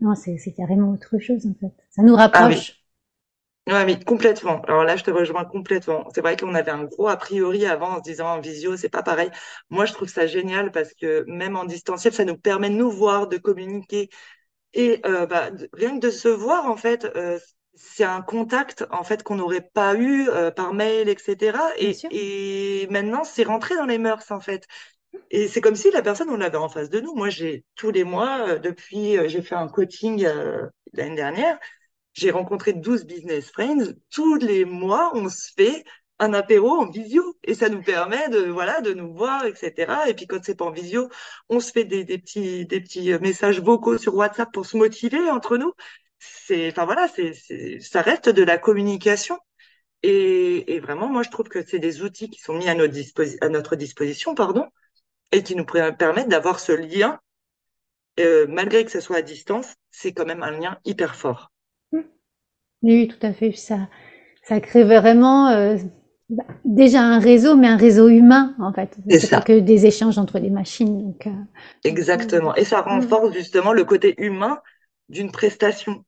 Non, 0.00 0.14
c'est 0.14 0.38
carrément 0.56 0.92
autre 0.92 1.18
chose, 1.18 1.46
en 1.46 1.54
fait. 1.58 1.74
Ça 1.90 2.02
nous 2.02 2.14
rapproche. 2.14 2.84
Ah, 3.66 3.84
oui. 3.84 3.94
mais 3.94 4.04
complètement. 4.04 4.60
Alors 4.62 4.84
là, 4.84 4.96
je 4.96 5.04
te 5.04 5.10
rejoins 5.10 5.44
complètement. 5.44 6.06
C'est 6.14 6.20
vrai 6.20 6.36
qu'on 6.36 6.54
avait 6.54 6.70
un 6.70 6.84
gros 6.84 7.08
a 7.08 7.16
priori 7.16 7.66
avant 7.66 7.94
en 7.94 7.96
se 7.96 8.02
disant 8.02 8.28
en 8.28 8.40
visio, 8.40 8.76
c'est 8.76 8.88
pas 8.88 9.02
pareil. 9.02 9.30
Moi, 9.70 9.86
je 9.86 9.92
trouve 9.92 10.08
ça 10.08 10.26
génial 10.26 10.70
parce 10.70 10.92
que 10.94 11.24
même 11.26 11.56
en 11.56 11.64
distanciel, 11.64 12.12
ça 12.12 12.24
nous 12.24 12.36
permet 12.36 12.70
de 12.70 12.76
nous 12.76 12.90
voir, 12.90 13.26
de 13.28 13.38
communiquer. 13.38 14.08
Et 14.74 15.00
euh, 15.06 15.26
bah, 15.26 15.50
rien 15.72 15.98
que 15.98 16.06
de 16.06 16.10
se 16.10 16.28
voir, 16.28 16.66
en 16.66 16.76
fait, 16.76 17.06
euh, 17.16 17.38
c'est 17.78 18.04
un 18.04 18.22
contact 18.22 18.84
en 18.90 19.04
fait 19.04 19.22
qu'on 19.22 19.36
n'aurait 19.36 19.68
pas 19.72 19.94
eu 19.94 20.28
euh, 20.28 20.50
par 20.50 20.74
mail, 20.74 21.08
etc. 21.08 21.58
Et, 21.78 21.96
et 22.10 22.86
maintenant, 22.90 23.24
c'est 23.24 23.44
rentré 23.44 23.76
dans 23.76 23.86
les 23.86 23.98
mœurs, 23.98 24.30
en 24.30 24.40
fait. 24.40 24.66
Et 25.30 25.48
c'est 25.48 25.60
comme 25.60 25.76
si 25.76 25.90
la 25.90 26.02
personne, 26.02 26.30
on 26.30 26.36
l'avait 26.36 26.56
en 26.58 26.68
face 26.68 26.90
de 26.90 27.00
nous. 27.00 27.14
Moi, 27.14 27.30
j'ai 27.30 27.64
tous 27.76 27.90
les 27.90 28.04
mois, 28.04 28.48
euh, 28.48 28.58
depuis, 28.58 29.16
euh, 29.18 29.28
j'ai 29.28 29.42
fait 29.42 29.54
un 29.54 29.68
coaching 29.68 30.24
euh, 30.24 30.66
l'année 30.94 31.16
dernière, 31.16 31.58
j'ai 32.14 32.30
rencontré 32.30 32.72
12 32.72 33.04
business 33.06 33.50
friends. 33.50 33.94
Tous 34.10 34.36
les 34.36 34.64
mois, 34.64 35.12
on 35.14 35.28
se 35.28 35.50
fait 35.56 35.84
un 36.18 36.32
apéro 36.34 36.70
en 36.70 36.90
visio 36.90 37.22
et 37.44 37.54
ça 37.54 37.68
nous 37.68 37.82
permet 37.82 38.28
de 38.28 38.40
voilà 38.50 38.80
de 38.80 38.92
nous 38.92 39.14
voir 39.14 39.44
etc 39.46 39.92
et 40.08 40.14
puis 40.14 40.26
quand 40.26 40.42
c'est 40.42 40.56
pas 40.56 40.64
en 40.64 40.72
visio 40.72 41.08
on 41.48 41.60
se 41.60 41.70
fait 41.70 41.84
des, 41.84 42.02
des 42.02 42.18
petits 42.18 42.66
des 42.66 42.80
petits 42.80 43.16
messages 43.20 43.60
vocaux 43.60 43.98
sur 43.98 44.16
WhatsApp 44.16 44.50
pour 44.52 44.66
se 44.66 44.76
motiver 44.76 45.30
entre 45.30 45.56
nous 45.58 45.72
c'est 46.18 46.70
enfin 46.70 46.84
voilà 46.84 47.08
c'est 47.08 47.32
ça 47.80 48.02
reste 48.02 48.28
de 48.28 48.42
la 48.42 48.58
communication 48.58 49.38
et, 50.02 50.74
et, 50.74 50.80
vraiment 50.80 51.08
moi 51.08 51.22
je 51.22 51.30
trouve 51.30 51.48
que 51.48 51.64
c'est 51.64 51.80
des 51.80 52.02
outils 52.02 52.30
qui 52.30 52.40
sont 52.40 52.54
mis 52.54 52.68
à 52.68 52.74
notre, 52.74 52.94
à 53.40 53.48
notre 53.48 53.74
disposition 53.74 54.34
pardon 54.34 54.66
et 55.32 55.42
qui 55.42 55.54
nous 55.56 55.64
permettent 55.64 56.28
d'avoir 56.28 56.60
ce 56.60 56.72
lien, 56.72 57.18
euh, 58.20 58.46
malgré 58.48 58.84
que 58.84 58.90
ce 58.90 59.00
soit 59.00 59.16
à 59.16 59.22
distance, 59.22 59.74
c'est 59.90 60.12
quand 60.12 60.24
même 60.24 60.42
un 60.42 60.52
lien 60.52 60.78
hyper 60.84 61.14
fort. 61.14 61.52
Mmh. 61.92 62.00
Oui, 62.82 63.08
tout 63.08 63.26
à 63.26 63.32
fait. 63.32 63.52
Ça, 63.52 63.88
ça 64.42 64.60
crée 64.60 64.84
vraiment 64.84 65.48
euh, 65.48 65.76
déjà 66.64 67.02
un 67.02 67.18
réseau, 67.18 67.56
mais 67.56 67.68
un 67.68 67.76
réseau 67.76 68.08
humain 68.08 68.54
en 68.58 68.72
fait. 68.72 68.96
C'est 69.10 69.30
pas 69.30 69.42
que 69.42 69.58
des 69.58 69.86
échanges 69.86 70.18
entre 70.18 70.38
des 70.38 70.50
machines. 70.50 71.02
Donc, 71.02 71.26
euh, 71.26 71.30
Exactement. 71.84 72.54
Et 72.54 72.64
ça 72.64 72.80
mmh. 72.80 72.88
renforce 72.88 73.34
justement 73.34 73.72
le 73.72 73.84
côté 73.84 74.14
humain 74.18 74.60
d'une 75.08 75.30
prestation, 75.32 76.04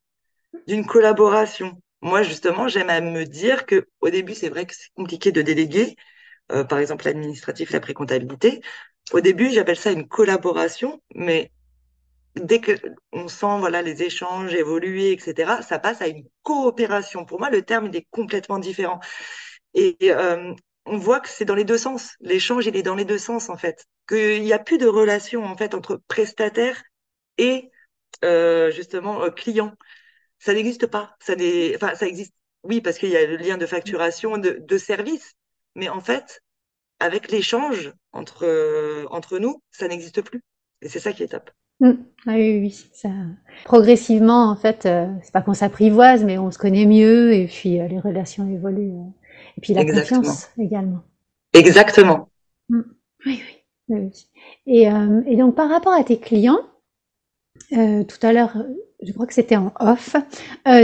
d'une 0.66 0.87
collaboration. 0.87 1.80
Moi, 2.02 2.23
justement, 2.23 2.69
j'aime 2.69 2.90
à 2.90 3.00
me 3.00 3.25
dire 3.25 3.66
que 3.66 3.87
au 4.00 4.11
début, 4.11 4.35
c'est 4.35 4.49
vrai 4.49 4.66
que 4.66 4.75
c'est 4.75 4.92
compliqué 4.95 5.33
de 5.33 5.42
déléguer, 5.42 5.97
par 6.49 6.78
exemple 6.78 7.04
l'administratif, 7.04 7.71
la 7.71 7.80
précomptabilité. 7.80 8.61
Au 9.12 9.21
début, 9.21 9.50
j'appelle 9.50 9.76
ça 9.76 9.90
une 9.92 10.09
collaboration, 10.09 11.02
mais 11.14 11.50
dès 12.37 12.61
que 12.61 12.73
on 13.12 13.28
sent 13.28 13.59
voilà 13.59 13.83
les 13.83 14.02
échanges 14.02 14.54
évoluer, 14.54 15.12
etc., 15.12 15.62
ça 15.62 15.78
passe 15.78 16.00
à 16.02 16.09
une 16.09 16.25
coopération. 16.42 17.25
Pour 17.25 17.38
moi, 17.40 17.50
le 17.50 17.62
terme 17.62 17.87
il 17.87 17.97
est 17.97 18.07
complètement 18.11 18.59
différent. 18.59 19.00
Et 19.75 19.97
euh, 20.04 20.54
on 20.87 20.97
voit 20.99 21.21
que 21.21 21.28
c'est 21.28 21.45
dans 21.45 21.54
les 21.54 21.64
deux 21.64 21.78
sens. 21.78 22.14
L'échange, 22.21 22.66
il 22.66 22.76
est 22.76 22.83
dans 22.83 22.95
les 22.95 23.04
deux 23.04 23.19
sens 23.19 23.50
en 23.50 23.57
fait. 23.57 23.87
Qu'il 24.09 24.42
n'y 24.42 24.52
a 24.52 24.59
plus 24.59 24.78
de 24.78 24.87
relation 24.87 25.45
en 25.45 25.57
fait 25.57 25.75
entre 25.75 26.00
prestataire 26.09 26.83
et 27.38 27.71
euh, 28.25 28.71
justement 28.71 29.23
euh, 29.23 29.31
client. 29.31 29.73
Ça 30.38 30.55
n'existe 30.55 30.87
pas. 30.87 31.17
Ça 31.21 31.35
enfin, 31.75 31.95
ça 31.95 32.07
existe. 32.07 32.35
Oui, 32.62 32.81
parce 32.81 32.99
qu'il 32.99 33.11
y 33.11 33.17
a 33.17 33.26
le 33.26 33.37
lien 33.37 33.57
de 33.57 33.67
facturation 33.67 34.37
de, 34.37 34.59
de 34.61 34.79
service, 34.79 35.35
mais 35.75 35.88
en 35.88 36.00
fait, 36.00 36.43
avec 36.99 37.31
l'échange 37.31 37.93
entre, 38.12 38.45
euh, 38.45 39.07
entre 39.11 39.38
nous, 39.38 39.62
ça 39.71 39.88
n'existe 39.88 40.21
plus. 40.21 40.43
Et 40.83 40.88
c'est 40.88 40.99
ça 40.99 41.12
qui 41.12 41.23
est 41.23 41.29
top. 41.29 41.50
Mmh. 41.81 41.93
Ah 42.26 42.33
oui, 42.35 42.61
oui, 42.61 42.90
ça... 42.93 43.09
Progressivement, 43.64 44.50
en 44.50 44.57
fait, 44.57 44.83
c'est 44.83 45.33
pas 45.33 45.40
qu'on 45.40 45.55
s'apprivoise, 45.55 46.25
mais 46.25 46.37
on 46.37 46.50
se 46.50 46.59
connaît 46.59 46.85
mieux 46.85 47.33
et 47.33 47.47
puis 47.47 47.79
les 47.79 48.00
relations 48.00 48.47
évoluent. 48.47 48.93
et 49.57 49.61
puis 49.62 49.73
la 49.73 49.87
confiance 49.87 50.50
également. 50.59 51.02
Exactement. 51.55 52.29
Mmh. 52.69 52.81
Oui, 53.25 53.43
oui, 53.88 53.99
oui. 53.99 54.26
Et, 54.67 54.83
et, 55.26 55.37
donc, 55.37 55.55
par 55.55 55.71
rapport 55.71 55.95
à 55.95 56.05
tes 56.05 56.19
clients, 56.19 56.61
tout 57.71 58.26
à 58.26 58.33
l'heure, 58.33 58.57
je 59.02 59.12
crois 59.12 59.26
que 59.26 59.35
c'était 59.35 59.57
en 59.57 59.73
off, 59.81 60.17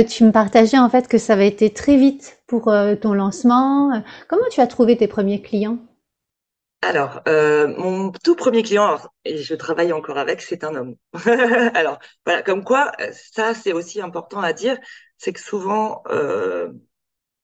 tu 0.08 0.24
me 0.24 0.30
partageais 0.30 0.78
en 0.78 0.88
fait 0.88 1.08
que 1.08 1.18
ça 1.18 1.32
avait 1.32 1.48
été 1.48 1.70
très 1.70 1.96
vite 1.96 2.42
pour 2.46 2.72
ton 3.00 3.12
lancement. 3.12 4.02
Comment 4.28 4.48
tu 4.50 4.60
as 4.60 4.66
trouvé 4.66 4.96
tes 4.96 5.08
premiers 5.08 5.42
clients? 5.42 5.78
Alors, 6.82 7.20
euh, 7.26 7.66
mon 7.78 8.12
tout 8.12 8.36
premier 8.36 8.62
client, 8.62 8.98
et 9.24 9.38
je 9.38 9.54
travaille 9.54 9.92
encore 9.92 10.18
avec, 10.18 10.40
c'est 10.40 10.62
un 10.62 10.74
homme. 10.76 10.96
alors, 11.74 11.98
voilà, 12.24 12.42
comme 12.42 12.62
quoi, 12.64 12.92
ça, 13.12 13.54
c'est 13.54 13.72
aussi 13.72 14.00
important 14.00 14.40
à 14.40 14.52
dire, 14.52 14.78
c'est 15.16 15.32
que 15.32 15.40
souvent, 15.40 16.02
euh, 16.10 16.70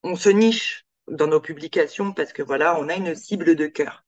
on 0.05 0.17
se 0.17 0.29
niche 0.29 0.87
dans 1.09 1.27
nos 1.27 1.41
publications 1.41 2.13
parce 2.13 2.33
que 2.33 2.43
voilà, 2.43 2.79
on 2.79 2.89
a 2.89 2.95
une 2.95 3.15
cible 3.15 3.57
de 3.57 3.67
cœur. 3.67 4.05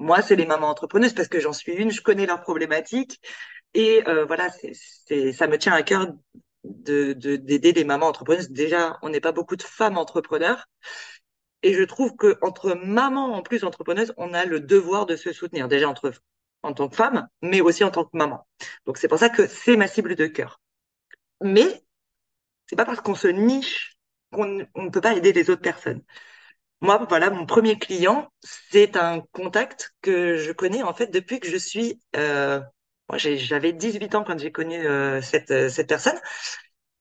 Moi, 0.00 0.22
c'est 0.22 0.36
les 0.36 0.46
mamans 0.46 0.70
entrepreneuses 0.70 1.14
parce 1.14 1.28
que 1.28 1.40
j'en 1.40 1.52
suis 1.52 1.72
une, 1.74 1.92
je 1.92 2.00
connais 2.00 2.26
leurs 2.26 2.42
problématiques 2.42 3.20
et 3.74 4.02
euh, 4.08 4.24
voilà, 4.24 4.50
c'est, 4.50 5.32
ça 5.32 5.46
me 5.46 5.58
tient 5.58 5.72
à 5.72 5.82
cœur 5.82 6.06
de, 6.64 7.12
d'aider 7.12 7.72
les 7.72 7.84
mamans 7.84 8.06
entrepreneuses. 8.06 8.50
Déjà, 8.50 8.98
on 9.02 9.10
n'est 9.10 9.20
pas 9.20 9.32
beaucoup 9.32 9.56
de 9.56 9.62
femmes 9.62 9.98
entrepreneurs. 9.98 10.66
Et 11.62 11.74
je 11.74 11.82
trouve 11.82 12.14
que 12.16 12.38
entre 12.42 12.74
mamans 12.74 13.34
en 13.34 13.42
plus 13.42 13.64
entrepreneuses, 13.64 14.12
on 14.16 14.34
a 14.34 14.44
le 14.44 14.60
devoir 14.60 15.06
de 15.06 15.16
se 15.16 15.32
soutenir 15.32 15.68
déjà 15.68 15.88
entre 15.88 16.12
en 16.62 16.72
tant 16.72 16.88
que 16.88 16.96
femme, 16.96 17.28
mais 17.42 17.60
aussi 17.60 17.84
en 17.84 17.90
tant 17.90 18.04
que 18.04 18.16
maman. 18.16 18.46
Donc 18.86 18.98
c'est 18.98 19.08
pour 19.08 19.18
ça 19.18 19.28
que 19.28 19.46
c'est 19.46 19.76
ma 19.76 19.88
cible 19.88 20.14
de 20.14 20.26
cœur. 20.26 20.60
Mais 21.42 21.84
c'est 22.66 22.76
pas 22.76 22.84
parce 22.84 23.00
qu'on 23.00 23.14
se 23.14 23.28
niche 23.28 23.96
qu'on 24.32 24.46
ne 24.46 24.90
peut 24.90 25.00
pas 25.00 25.14
aider 25.14 25.32
les 25.32 25.50
autres 25.50 25.62
personnes. 25.62 26.02
Moi, 26.80 27.04
voilà, 27.08 27.30
mon 27.30 27.46
premier 27.46 27.78
client, 27.78 28.30
c'est 28.42 28.96
un 28.96 29.20
contact 29.32 29.94
que 30.02 30.36
je 30.36 30.52
connais 30.52 30.82
en 30.82 30.94
fait 30.94 31.08
depuis 31.08 31.40
que 31.40 31.48
je 31.48 31.56
suis. 31.56 32.00
Euh, 32.16 32.60
moi, 33.08 33.18
j'avais 33.18 33.72
18 33.72 34.14
ans 34.14 34.24
quand 34.24 34.38
j'ai 34.38 34.52
connu 34.52 34.76
euh, 34.86 35.20
cette, 35.22 35.50
euh, 35.50 35.68
cette 35.68 35.88
personne. 35.88 36.18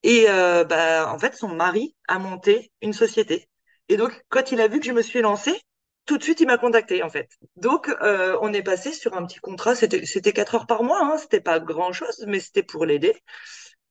Et 0.03 0.25
euh, 0.29 0.63
bah, 0.65 1.11
en 1.13 1.19
fait, 1.19 1.35
son 1.35 1.49
mari 1.49 1.95
a 2.07 2.19
monté 2.19 2.71
une 2.81 2.93
société 2.93 3.49
et 3.89 3.97
donc, 3.97 4.23
quand 4.29 4.51
il 4.53 4.61
a 4.61 4.67
vu 4.69 4.79
que 4.79 4.85
je 4.85 4.93
me 4.93 5.01
suis 5.01 5.21
lancée, 5.21 5.59
tout 6.05 6.17
de 6.17 6.23
suite, 6.23 6.39
il 6.39 6.47
m'a 6.47 6.57
contacté 6.57 7.03
en 7.03 7.09
fait. 7.09 7.29
Donc, 7.57 7.89
euh, 8.01 8.37
on 8.41 8.53
est 8.53 8.63
passé 8.63 8.93
sur 8.93 9.13
un 9.15 9.25
petit 9.25 9.39
contrat. 9.39 9.75
C'était 9.75 10.33
quatre 10.33 10.55
heures 10.55 10.67
par 10.67 10.83
mois. 10.83 11.01
Hein, 11.03 11.17
c'était 11.17 11.41
pas 11.41 11.59
grand 11.59 11.91
chose, 11.93 12.23
mais 12.27 12.39
c'était 12.39 12.63
pour 12.63 12.85
l'aider. 12.85 13.13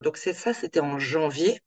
Donc 0.03 0.17
c'est 0.17 0.33
ça. 0.35 0.55
C'était 0.55 0.81
en 0.81 0.99
janvier. 0.99 1.61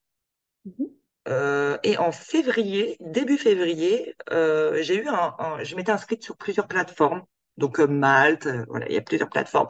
Mhm. 0.66 0.88
Euh, 1.28 1.78
et 1.84 1.98
en 1.98 2.12
février, 2.12 2.98
début 3.00 3.38
février, 3.38 4.16
euh, 4.32 4.82
j'ai 4.84 4.96
eu 5.04 5.08
un, 5.08 5.36
je 5.64 5.76
m'étais 5.76 5.92
inscrite 5.92 6.24
sur 6.24 6.38
plusieurs 6.38 6.68
plateformes. 6.68 7.24
Donc 7.58 7.80
Malte, 7.80 8.48
voilà, 8.68 8.88
il 8.90 8.94
y 8.94 8.98
a 8.98 9.02
plusieurs 9.02 9.30
plateformes. 9.30 9.70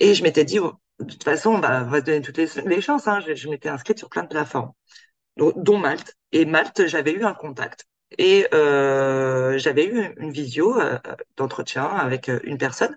Et 0.00 0.14
je 0.14 0.22
m'étais 0.22 0.44
dit, 0.44 0.58
oh, 0.58 0.74
de 0.98 1.04
toute 1.04 1.24
façon, 1.24 1.50
on 1.50 1.60
va, 1.60 1.84
va 1.84 2.00
se 2.00 2.04
donner 2.04 2.20
toutes 2.20 2.38
les, 2.38 2.80
chances. 2.80 3.08
Hein. 3.08 3.20
Je, 3.26 3.34
je 3.34 3.48
m'étais 3.48 3.68
inscrite 3.68 3.98
sur 3.98 4.08
plein 4.08 4.22
de 4.22 4.28
plateformes, 4.28 4.72
dont 5.36 5.78
Malte. 5.78 6.16
Et 6.32 6.44
Malte, 6.44 6.86
j'avais 6.86 7.12
eu 7.12 7.24
un 7.24 7.34
contact. 7.34 7.86
Et 8.18 8.46
euh, 8.54 9.58
j'avais 9.58 9.86
eu 9.86 10.14
une 10.18 10.30
visio 10.30 10.80
euh, 10.80 10.98
d'entretien 11.36 11.84
avec 11.84 12.28
euh, 12.28 12.40
une 12.44 12.58
personne 12.58 12.96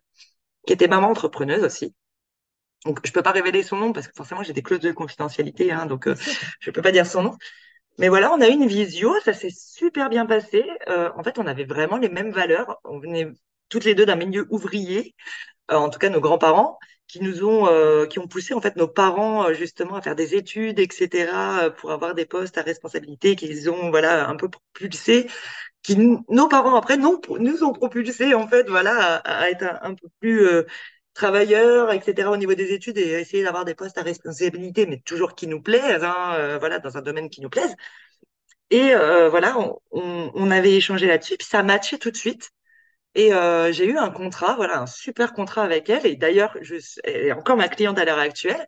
qui 0.66 0.74
était 0.74 0.88
maman 0.88 1.10
entrepreneuse 1.10 1.64
aussi. 1.64 1.96
Donc, 2.86 3.00
je 3.06 3.12
peux 3.12 3.24
pas 3.24 3.32
révéler 3.32 3.64
son 3.64 3.78
nom 3.78 3.94
parce 3.94 4.08
que 4.08 4.14
forcément, 4.16 4.44
j'ai 4.44 4.54
des 4.54 4.62
clauses 4.62 4.80
de 4.80 4.92
confidentialité, 4.92 5.72
hein, 5.72 5.86
donc 5.88 6.08
je 6.60 6.72
peux 6.72 6.82
pas 6.82 6.92
dire 6.92 7.06
son 7.06 7.24
nom. 7.24 7.38
Mais 7.98 8.10
voilà, 8.10 8.32
on 8.32 8.42
a 8.42 8.48
eu 8.48 8.52
une 8.52 8.68
visio, 8.68 9.14
ça 9.22 9.34
s'est 9.34 9.50
super 9.52 10.10
bien 10.10 10.28
passé. 10.28 10.64
en 10.88 11.24
fait, 11.24 11.40
on 11.40 11.48
avait 11.48 11.66
vraiment 11.66 11.98
les 11.98 12.10
mêmes 12.10 12.32
valeurs. 12.32 12.80
On 12.84 13.00
venait 13.00 13.28
toutes 13.70 13.86
les 13.86 13.96
deux 13.96 14.06
d'un 14.06 14.16
milieu 14.16 14.46
ouvrier, 14.52 15.16
en 15.70 15.90
tout 15.90 16.00
cas 16.00 16.10
nos 16.10 16.22
grands-parents. 16.22 16.80
qui 17.08 17.22
nous 17.22 17.44
ont, 17.46 17.68
euh, 17.68 18.06
qui 18.06 18.20
ont 18.20 18.28
poussé 18.28 18.54
en 18.54 18.60
fait 18.62 18.76
nos 18.76 18.88
parents 18.88 19.46
euh, 19.50 19.54
justement 19.54 19.96
à 19.96 20.02
faire 20.02 20.16
des 20.16 20.36
études, 20.36 20.78
etc., 20.80 21.64
euh, 21.64 21.70
pour 21.70 21.92
avoir 21.92 22.14
des 22.16 22.26
postes 22.26 22.58
à 22.58 22.64
responsabilité, 22.64 23.36
qu'ils 23.38 23.70
ont 23.70 23.90
voilà 23.92 24.28
un 24.28 24.36
peu 24.36 24.50
propulsé, 24.50 25.28
qui 25.84 25.98
nos 26.30 26.48
parents 26.50 26.76
après 26.76 26.98
non, 26.98 27.22
nous 27.40 27.64
ont 27.64 27.74
propulsé 27.74 28.34
en 28.36 28.48
fait 28.48 28.68
voilà 28.70 29.18
à, 29.18 29.44
à 29.44 29.50
être 29.50 29.66
un, 29.82 29.96
peu 29.96 30.08
plus 30.20 30.48
euh, 30.48 30.64
travailleurs, 31.14 31.92
etc. 31.94 32.32
au 32.32 32.38
niveau 32.38 32.54
des 32.56 32.74
études 32.74 32.98
et 32.98 33.20
essayer 33.22 33.44
d'avoir 33.44 33.66
des 33.66 33.76
postes 33.76 33.98
à 33.98 34.04
responsabilité, 34.04 34.86
mais 34.86 35.00
toujours 35.00 35.36
qui 35.36 35.48
nous 35.48 35.62
plaisent, 35.62 36.04
hein, 36.04 36.34
euh, 36.36 36.58
voilà 36.60 36.80
dans 36.80 36.98
un 36.98 37.02
domaine 37.02 37.30
qui 37.30 37.42
nous 37.42 37.50
plaise. 37.50 37.76
Et 38.70 38.94
euh, 38.94 39.30
voilà, 39.30 39.58
on, 39.60 39.80
on, 39.92 40.32
on 40.36 40.52
avait 40.52 40.74
échangé 40.76 41.08
là-dessus, 41.08 41.38
puis 41.38 41.48
ça 41.48 41.64
matchait 41.64 41.98
tout 41.98 42.12
de 42.12 42.18
suite. 42.18 42.52
Et 43.18 43.34
euh, 43.34 43.74
j'ai 43.74 43.88
eu 43.88 43.98
un 43.98 44.12
contrat, 44.12 44.56
voilà, 44.58 44.80
un 44.82 44.86
super 44.88 45.34
contrat 45.34 45.64
avec 45.64 45.90
elle. 45.90 46.06
Et 46.06 46.16
d'ailleurs, 46.16 46.56
elle 47.04 47.28
est 47.28 47.32
encore 47.34 47.58
ma 47.58 47.68
cliente 47.68 47.98
à 48.00 48.06
l'heure 48.06 48.20
actuelle. 48.20 48.68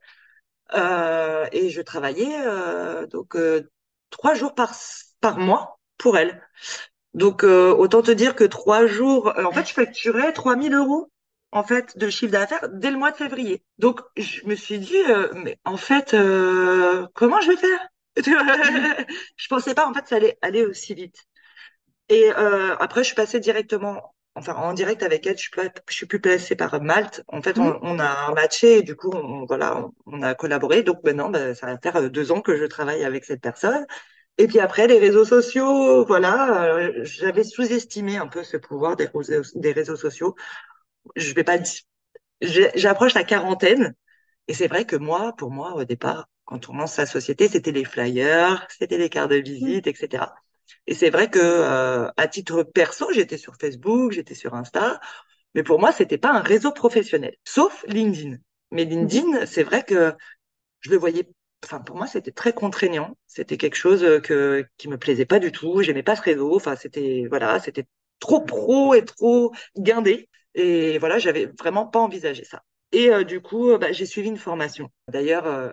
Euh, 0.75 1.48
et 1.51 1.70
je 1.72 1.82
travaillais 1.82 2.41
euh, 2.46 3.08
donc 3.08 3.36
euh, 3.36 3.70
trois 4.12 4.36
jours 4.36 4.56
par 4.56 4.74
par 5.22 5.39
mois 5.39 5.79
pour 5.98 6.18
elle. 6.18 6.44
Donc 7.13 7.44
euh, 7.44 7.74
autant 7.74 8.01
te 8.03 8.12
dire 8.12 8.36
que 8.36 8.44
trois 8.46 8.88
jours, 8.88 9.29
euh, 9.38 9.46
en 9.46 9.51
fait, 9.53 9.68
je 9.68 9.74
facturais 9.74 10.34
3000 10.34 10.74
euros 10.75 11.12
en 11.51 11.63
fait 11.63 11.98
de 11.98 12.10
chiffre 12.10 12.34
d'affaires 12.34 12.70
dès 12.74 12.91
le 12.91 12.98
mois 12.98 13.12
de 13.12 13.18
février. 13.18 13.63
Donc 13.79 14.01
je 14.18 14.46
me 14.48 14.56
suis 14.56 14.79
dit, 14.79 14.98
mais 15.36 15.60
en 15.65 15.77
fait, 15.77 16.12
comment 17.13 17.41
je 17.41 17.50
vais 17.51 17.58
faire? 17.58 17.88
Je 19.38 19.48
pensais 19.48 19.74
pas 19.74 19.88
en 19.88 19.94
fait 19.94 20.08
ça 20.08 20.18
allait 20.18 20.38
aller 20.41 20.65
aussi 20.65 20.94
vite. 20.94 21.25
Et 22.10 22.32
après, 22.32 23.01
je 23.03 23.08
suis 23.08 23.15
passée 23.15 23.39
directement 23.39 24.13
enfin 24.39 24.55
en 24.55 24.74
direct 24.74 25.03
avec 25.03 25.25
elle, 25.27 25.38
je 25.38 25.43
suis, 25.43 25.51
pas, 25.51 25.69
je 25.89 25.93
suis 25.93 26.05
plus 26.08 26.19
placée 26.19 26.55
par 26.55 26.81
Malte. 26.81 27.24
En 27.27 27.41
fait, 27.41 27.60
on, 27.60 27.79
on 27.81 28.00
a 28.00 28.34
matché 28.34 28.79
et 28.79 28.84
du 28.84 28.96
coup, 28.96 29.12
on, 29.13 29.46
voilà, 29.46 29.88
on, 30.05 30.22
a 30.22 30.36
collaboré. 30.36 30.84
Donc 30.84 31.03
maintenant, 31.03 31.29
bah, 31.29 31.53
ça 31.55 31.67
va 31.67 31.77
faire 31.77 31.98
euh, 31.98 32.10
deux 32.10 32.31
ans 32.31 32.41
que 32.41 32.58
je 32.58 32.65
travaille 32.65 33.03
avec 33.03 33.25
cette 33.25 33.41
personne. 33.41 33.86
Et 34.38 34.48
puis 34.48 34.60
après, 34.60 34.88
les 34.88 35.00
réseaux 35.00 35.25
sociaux, 35.25 36.05
voilà, 36.05 36.75
euh, 36.75 37.03
j'avais 37.03 37.43
sous-estimé 37.43 38.17
un 38.17 38.27
peu 38.27 38.43
ce 38.43 38.58
pouvoir 38.58 38.96
des, 38.96 39.10
des 39.55 39.72
réseaux 39.74 39.98
sociaux. 39.98 40.36
Je 41.15 41.34
vais 41.34 41.43
pas 41.43 41.58
dire, 41.58 41.81
j'approche 42.75 43.13
la 43.13 43.24
quarantaine 43.24 43.96
et 44.48 44.53
c'est 44.53 44.67
vrai 44.67 44.86
que 44.86 44.96
moi, 44.96 45.34
pour 45.38 45.51
moi, 45.51 45.75
au 45.75 45.84
départ, 45.86 46.29
quand 46.46 46.69
on 46.69 46.74
lance 46.75 46.93
sa 46.93 47.05
société, 47.05 47.48
c'était 47.48 47.72
les 47.72 47.86
flyers, 47.86 48.65
c'était 48.69 48.98
les 48.98 49.10
cartes 49.10 49.31
de 49.31 49.38
visite, 49.38 49.88
etc. 49.88 50.24
Et 50.88 50.94
c'est 50.96 51.10
vrai 51.10 51.30
que 51.30 51.40
euh, 51.40 52.10
à 52.18 52.28
titre 52.28 52.64
perso, 52.64 53.12
j'étais 53.14 53.38
sur 53.38 53.56
Facebook, 53.56 54.12
j'étais 54.12 54.36
sur 54.36 54.54
Insta, 54.56 55.00
mais 55.56 55.64
pour 55.64 55.80
moi, 55.80 55.92
c'était 55.92 56.18
pas 56.18 56.32
un 56.32 56.42
réseau 56.42 56.72
professionnel, 56.72 57.36
sauf 57.44 57.84
LinkedIn. 57.88 58.38
Mais 58.72 58.86
mhm. 58.86 58.92
LinkedIn, 58.92 59.46
c'est 59.46 59.64
vrai 59.64 59.84
que 59.84 60.14
je 60.82 60.92
le 60.92 60.98
voyais. 60.98 61.28
Enfin, 61.64 61.80
pour 61.80 61.98
moi, 61.98 62.08
c'était 62.08 62.32
très 62.32 62.54
contraignant. 62.54 63.18
C'était 63.28 63.58
quelque 63.58 63.76
chose 63.76 64.22
que 64.24 64.66
qui 64.78 64.88
me 64.88 64.98
plaisait 64.98 65.26
pas 65.26 65.40
du 65.40 65.52
tout. 65.52 65.82
J'aimais 65.82 66.04
pas 66.04 66.16
ce 66.16 66.22
réseau. 66.22 66.56
Enfin, 66.56 66.76
c'était 66.76 67.28
voilà, 67.30 67.60
c'était 67.60 67.86
trop 68.20 68.42
pro 68.42 68.94
et 68.94 69.04
trop 69.06 69.52
guindé. 69.78 70.30
Et 70.56 70.98
voilà, 71.00 71.20
j'avais 71.20 71.48
vraiment 71.60 71.86
pas 71.88 72.00
envisagé 72.00 72.44
ça. 72.46 72.64
Et 72.92 73.10
euh, 73.12 73.24
du 73.24 73.42
coup, 73.42 73.78
bah, 73.78 73.92
j'ai 73.92 74.06
suivi 74.06 74.30
une 74.30 74.38
formation. 74.38 74.90
D'ailleurs, 75.08 75.46
euh, 75.48 75.70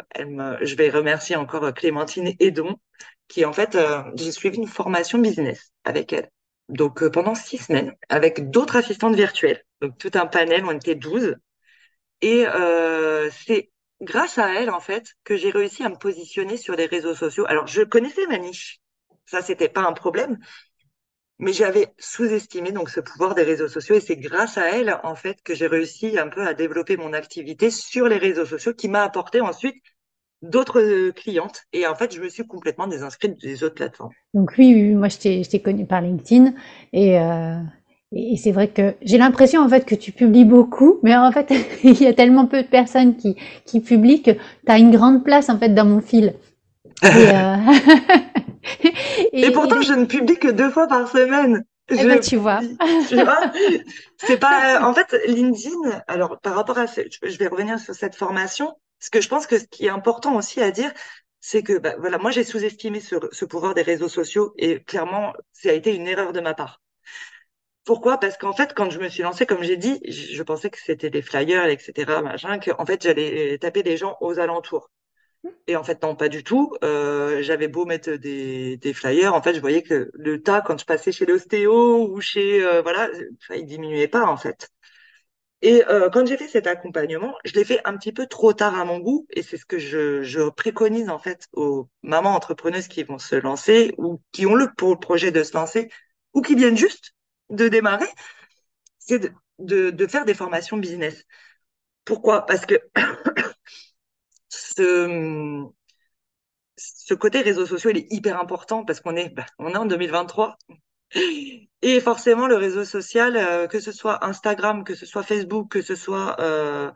je 0.62 0.74
vais 0.76 0.90
remercier 0.90 1.36
encore 1.36 1.72
Clémentine 1.72 2.34
Edon, 2.40 2.76
qui 3.28 3.44
en 3.44 3.52
fait, 3.52 3.74
euh, 3.74 4.02
j'ai 4.14 4.32
suivi 4.32 4.58
une 4.58 4.68
formation 4.68 5.18
business 5.18 5.72
avec 5.84 6.12
elle. 6.12 6.30
Donc 6.68 7.02
euh, 7.02 7.10
pendant 7.10 7.34
six 7.34 7.58
semaines, 7.58 7.94
avec 8.08 8.50
d'autres 8.50 8.76
assistantes 8.76 9.14
virtuelles. 9.16 9.62
Donc 9.80 9.98
tout 9.98 10.10
un 10.14 10.26
panel, 10.26 10.64
on 10.64 10.72
était 10.72 10.94
12. 10.94 11.36
Et 12.22 12.46
euh, 12.46 13.30
c'est 13.30 13.70
grâce 14.00 14.38
à 14.38 14.54
elle, 14.54 14.70
en 14.70 14.80
fait, 14.80 15.14
que 15.24 15.36
j'ai 15.36 15.50
réussi 15.50 15.82
à 15.84 15.88
me 15.88 15.96
positionner 15.96 16.56
sur 16.56 16.74
les 16.76 16.86
réseaux 16.86 17.14
sociaux. 17.14 17.44
Alors, 17.48 17.66
je 17.66 17.82
connaissais 17.82 18.26
ma 18.26 18.38
niche. 18.38 18.78
Ça, 19.26 19.42
c'était 19.42 19.68
pas 19.68 19.82
un 19.82 19.92
problème. 19.92 20.38
Mais 21.38 21.52
j'avais 21.52 21.88
sous-estimé 21.98 22.72
donc 22.72 22.88
ce 22.88 23.00
pouvoir 23.00 23.34
des 23.34 23.42
réseaux 23.42 23.68
sociaux 23.68 23.94
et 23.94 24.00
c'est 24.00 24.16
grâce 24.16 24.56
à 24.56 24.70
elle, 24.70 24.98
en 25.02 25.14
fait, 25.14 25.42
que 25.42 25.54
j'ai 25.54 25.66
réussi 25.66 26.18
un 26.18 26.28
peu 26.28 26.46
à 26.46 26.54
développer 26.54 26.96
mon 26.96 27.12
activité 27.12 27.70
sur 27.70 28.08
les 28.08 28.16
réseaux 28.16 28.46
sociaux 28.46 28.72
qui 28.72 28.88
m'a 28.88 29.02
apporté 29.02 29.42
ensuite 29.42 29.76
d'autres 30.42 30.80
euh, 30.80 31.12
clientes. 31.12 31.62
Et 31.72 31.86
en 31.86 31.94
fait, 31.94 32.14
je 32.14 32.20
me 32.20 32.28
suis 32.28 32.46
complètement 32.46 32.86
désinscrite 32.86 33.40
des 33.40 33.64
autres 33.64 33.74
plateformes. 33.76 34.12
Donc 34.34 34.52
oui, 34.58 34.94
moi, 34.94 35.08
je 35.08 35.42
t'ai 35.42 35.60
connue 35.60 35.86
par 35.86 36.00
LinkedIn 36.00 36.52
et, 36.92 37.18
euh, 37.18 37.58
et 38.12 38.36
c'est 38.36 38.52
vrai 38.52 38.68
que 38.68 38.94
j'ai 39.02 39.18
l'impression 39.18 39.62
en 39.62 39.68
fait 39.68 39.84
que 39.84 39.94
tu 39.94 40.12
publies 40.12 40.44
beaucoup, 40.44 40.98
mais 41.02 41.16
en 41.16 41.32
fait, 41.32 41.52
il 41.84 42.00
y 42.00 42.06
a 42.06 42.14
tellement 42.14 42.46
peu 42.46 42.62
de 42.62 42.68
personnes 42.68 43.16
qui, 43.16 43.36
qui 43.64 43.80
publient 43.80 44.22
que 44.22 44.32
tu 44.32 44.40
as 44.68 44.78
une 44.78 44.90
grande 44.90 45.24
place 45.24 45.48
en 45.48 45.58
fait 45.58 45.70
dans 45.70 45.86
mon 45.86 46.00
fil. 46.00 46.34
Et, 47.02 47.06
euh... 47.06 47.56
et, 49.32 49.46
et 49.46 49.50
pourtant, 49.50 49.80
et... 49.80 49.84
je 49.84 49.92
ne 49.92 50.04
publie 50.04 50.38
que 50.38 50.48
deux 50.48 50.70
fois 50.70 50.86
par 50.86 51.08
semaine. 51.08 51.64
Eh 51.88 52.04
ben, 52.04 52.18
tu 52.18 52.36
vois. 52.36 52.60
tu 53.08 53.14
vois 53.14 53.52
c'est 54.16 54.38
pas 54.38 54.84
en 54.84 54.92
fait 54.92 55.14
LinkedIn 55.28 56.02
alors 56.08 56.40
par 56.40 56.56
rapport 56.56 56.78
à 56.78 56.86
je 56.86 57.38
vais 57.38 57.46
revenir 57.46 57.78
sur 57.78 57.94
cette 57.94 58.16
formation 58.16 58.74
parce 59.06 59.10
que 59.10 59.20
je 59.20 59.28
pense 59.28 59.46
que 59.46 59.58
ce 59.60 59.66
qui 59.66 59.86
est 59.86 59.90
important 59.90 60.34
aussi 60.34 60.60
à 60.60 60.72
dire, 60.72 60.92
c'est 61.38 61.62
que 61.62 61.78
bah, 61.78 61.94
voilà, 62.00 62.18
moi 62.18 62.32
j'ai 62.32 62.42
sous-estimé 62.42 62.98
ce, 62.98 63.14
ce, 63.30 63.44
pouvoir 63.44 63.72
des 63.74 63.82
réseaux 63.82 64.08
sociaux 64.08 64.52
et 64.58 64.82
clairement, 64.82 65.32
ça 65.52 65.70
a 65.70 65.72
été 65.74 65.94
une 65.94 66.08
erreur 66.08 66.32
de 66.32 66.40
ma 66.40 66.54
part. 66.54 66.82
Pourquoi? 67.84 68.18
Parce 68.18 68.36
qu'en 68.36 68.52
fait, 68.52 68.74
quand 68.74 68.90
je 68.90 68.98
me 68.98 69.08
suis 69.08 69.22
lancée, 69.22 69.46
comme 69.46 69.62
j'ai 69.62 69.76
dit, 69.76 70.00
je 70.08 70.42
pensais 70.42 70.70
que 70.70 70.78
c'était 70.80 71.08
des 71.08 71.22
flyers, 71.22 71.66
etc., 71.68 72.20
machin, 72.20 72.58
que 72.58 72.72
en 72.78 72.84
fait 72.84 73.00
j'allais 73.04 73.58
taper 73.58 73.84
des 73.84 73.96
gens 73.96 74.16
aux 74.20 74.40
alentours. 74.40 74.90
Et 75.68 75.76
en 75.76 75.84
fait, 75.84 76.02
non, 76.02 76.16
pas 76.16 76.28
du 76.28 76.42
tout. 76.42 76.74
Euh, 76.82 77.42
j'avais 77.42 77.68
beau 77.68 77.84
mettre 77.86 78.12
des, 78.12 78.76
des, 78.78 78.92
flyers, 78.94 79.34
en 79.34 79.42
fait, 79.42 79.54
je 79.54 79.60
voyais 79.60 79.82
que 79.82 80.10
le 80.14 80.42
tas, 80.42 80.62
quand 80.62 80.78
je 80.80 80.84
passais 80.84 81.12
chez 81.12 81.26
l'ostéo 81.26 82.08
ou 82.10 82.20
chez, 82.20 82.64
euh, 82.64 82.82
voilà, 82.82 83.08
il 83.54 83.66
diminuait 83.66 84.08
pas 84.08 84.26
en 84.26 84.36
fait. 84.36 84.68
Et 85.62 85.84
euh, 85.88 86.10
quand 86.10 86.26
j'ai 86.26 86.36
fait 86.36 86.48
cet 86.48 86.66
accompagnement, 86.66 87.34
je 87.44 87.54
l'ai 87.54 87.64
fait 87.64 87.80
un 87.84 87.96
petit 87.96 88.12
peu 88.12 88.26
trop 88.26 88.52
tard 88.52 88.78
à 88.78 88.84
mon 88.84 88.98
goût, 88.98 89.26
et 89.30 89.42
c'est 89.42 89.56
ce 89.56 89.64
que 89.64 89.78
je, 89.78 90.22
je, 90.22 90.48
préconise 90.50 91.08
en 91.08 91.18
fait 91.18 91.48
aux 91.52 91.88
mamans 92.02 92.34
entrepreneuses 92.34 92.88
qui 92.88 93.02
vont 93.04 93.18
se 93.18 93.36
lancer 93.36 93.94
ou 93.98 94.20
qui 94.32 94.46
ont 94.46 94.54
le, 94.54 94.68
projet 95.00 95.30
de 95.32 95.42
se 95.42 95.54
lancer 95.54 95.90
ou 96.34 96.42
qui 96.42 96.54
viennent 96.54 96.76
juste 96.76 97.14
de 97.50 97.68
démarrer, 97.68 98.06
c'est 98.98 99.18
de, 99.18 99.32
de, 99.58 99.90
de, 99.90 100.06
faire 100.06 100.24
des 100.26 100.34
formations 100.34 100.76
business. 100.76 101.24
Pourquoi? 102.04 102.46
Parce 102.46 102.66
que 102.66 102.74
ce, 104.48 105.66
ce 106.76 107.14
côté 107.14 107.40
réseaux 107.40 107.66
sociaux, 107.66 107.90
il 107.90 107.98
est 107.98 108.12
hyper 108.12 108.40
important 108.40 108.84
parce 108.84 109.00
qu'on 109.00 109.16
est, 109.16 109.30
bah, 109.30 109.46
on 109.58 109.70
est 109.70 109.76
en 109.76 109.86
2023. 109.86 110.58
Et 111.88 112.00
forcément, 112.00 112.48
le 112.48 112.56
réseau 112.56 112.84
social, 112.84 113.36
euh, 113.36 113.68
que 113.68 113.78
ce 113.78 113.92
soit 113.92 114.24
Instagram, 114.24 114.82
que 114.82 114.96
ce 114.96 115.06
soit 115.06 115.22
Facebook, 115.22 115.70
que 115.70 115.82
ce 115.82 115.94
soit 115.94 116.34
euh, 116.40 116.90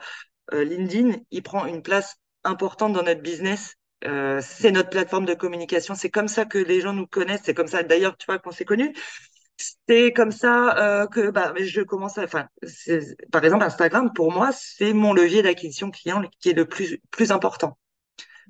euh, 0.52 0.64
LinkedIn, 0.64 1.12
il 1.30 1.44
prend 1.44 1.64
une 1.66 1.80
place 1.80 2.16
importante 2.42 2.94
dans 2.94 3.04
notre 3.04 3.22
business. 3.22 3.76
Euh, 4.04 4.40
c'est 4.42 4.72
notre 4.72 4.90
plateforme 4.90 5.26
de 5.26 5.34
communication. 5.34 5.94
C'est 5.94 6.10
comme 6.10 6.26
ça 6.26 6.44
que 6.44 6.58
les 6.58 6.80
gens 6.80 6.92
nous 6.92 7.06
connaissent. 7.06 7.42
C'est 7.44 7.54
comme 7.54 7.68
ça, 7.68 7.84
d'ailleurs, 7.84 8.16
tu 8.16 8.26
vois, 8.26 8.40
qu'on 8.40 8.50
s'est 8.50 8.64
connus. 8.64 8.92
C'est 9.86 10.12
comme 10.12 10.32
ça 10.32 11.06
que 11.12 11.30
bah, 11.30 11.54
je 11.56 11.82
commence 11.82 12.18
à. 12.18 12.24
Enfin, 12.24 12.48
par 13.30 13.44
exemple, 13.44 13.62
Instagram, 13.62 14.12
pour 14.12 14.32
moi, 14.32 14.50
c'est 14.52 14.92
mon 14.92 15.12
levier 15.12 15.42
d'acquisition 15.42 15.92
client 15.92 16.20
qui 16.40 16.50
est 16.50 16.54
le 16.54 16.66
plus, 16.66 16.98
plus 17.12 17.30
important. 17.30 17.78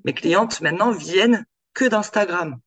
Mes 0.06 0.14
clientes, 0.14 0.62
maintenant, 0.62 0.90
viennent 0.90 1.44
que 1.74 1.84
d'Instagram. 1.84 2.58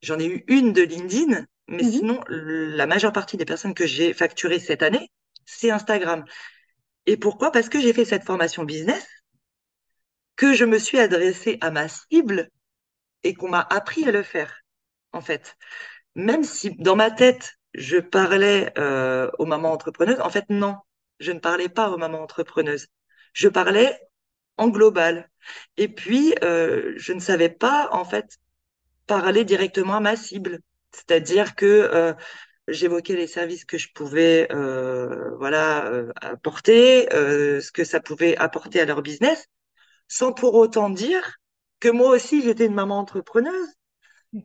J'en 0.00 0.20
ai 0.20 0.26
eu 0.26 0.44
une 0.46 0.72
de 0.72 0.82
LinkedIn, 0.82 1.44
mais 1.68 1.82
mmh. 1.82 1.90
sinon, 1.90 2.20
la 2.28 2.86
majeure 2.86 3.12
partie 3.12 3.36
des 3.36 3.44
personnes 3.44 3.74
que 3.74 3.86
j'ai 3.86 4.12
facturées 4.12 4.58
cette 4.58 4.82
année, 4.82 5.10
c'est 5.46 5.70
Instagram. 5.70 6.24
Et 7.06 7.16
pourquoi? 7.16 7.50
Parce 7.52 7.68
que 7.68 7.80
j'ai 7.80 7.92
fait 7.92 8.04
cette 8.04 8.24
formation 8.24 8.64
business, 8.64 9.06
que 10.36 10.54
je 10.54 10.64
me 10.64 10.78
suis 10.78 10.98
adressée 10.98 11.58
à 11.60 11.70
ma 11.70 11.88
cible 11.88 12.50
et 13.22 13.34
qu'on 13.34 13.48
m'a 13.48 13.66
appris 13.70 14.06
à 14.06 14.12
le 14.12 14.22
faire, 14.22 14.62
en 15.12 15.20
fait. 15.20 15.56
Même 16.14 16.44
si 16.44 16.76
dans 16.76 16.96
ma 16.96 17.10
tête, 17.10 17.54
je 17.74 17.98
parlais 17.98 18.72
euh, 18.78 19.30
aux 19.38 19.46
mamans 19.46 19.72
entrepreneuses, 19.72 20.20
en 20.20 20.30
fait, 20.30 20.44
non, 20.48 20.76
je 21.18 21.32
ne 21.32 21.40
parlais 21.40 21.68
pas 21.68 21.90
aux 21.90 21.98
mamans 21.98 22.22
entrepreneuses. 22.22 22.86
Je 23.32 23.48
parlais 23.48 23.98
en 24.56 24.68
global. 24.68 25.30
Et 25.76 25.88
puis, 25.88 26.34
euh, 26.42 26.92
je 26.96 27.12
ne 27.12 27.20
savais 27.20 27.48
pas, 27.48 27.88
en 27.92 28.04
fait, 28.04 28.38
parler 29.06 29.44
directement 29.44 29.96
à 29.96 30.00
ma 30.00 30.16
cible. 30.16 30.60
C'est-à-dire 30.94 31.54
que 31.56 31.66
euh, 31.66 32.14
j'évoquais 32.68 33.16
les 33.16 33.26
services 33.28 33.64
que 33.64 33.78
je 33.78 33.88
pouvais 33.94 34.48
euh, 34.52 35.30
voilà 35.38 35.86
euh, 35.86 36.12
apporter, 36.20 37.12
euh, 37.14 37.60
ce 37.60 37.72
que 37.72 37.84
ça 37.84 38.00
pouvait 38.00 38.36
apporter 38.38 38.80
à 38.80 38.86
leur 38.86 39.02
business, 39.02 39.46
sans 40.08 40.32
pour 40.32 40.54
autant 40.56 40.90
dire 40.90 41.36
que 41.80 41.88
moi 41.90 42.10
aussi 42.10 42.42
j'étais 42.42 42.66
une 42.66 42.74
maman 42.74 42.98
entrepreneuse, 43.00 43.68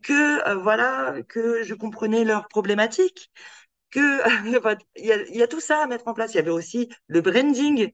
que 0.04 0.48
euh, 0.48 0.56
voilà 0.56 1.16
que 1.28 1.64
je 1.64 1.74
comprenais 1.74 2.24
leurs 2.24 2.48
problématiques, 2.48 3.32
que 3.92 4.00
il 4.98 5.06
y, 5.06 5.12
a, 5.14 5.24
y 5.30 5.42
a 5.44 5.48
tout 5.48 5.60
ça 5.62 5.84
à 5.84 5.88
mettre 5.88 6.08
en 6.08 6.14
place. 6.14 6.34
Il 6.34 6.38
y 6.38 6.40
avait 6.40 6.52
aussi 6.52 6.90
le 7.08 7.22
branding. 7.22 7.92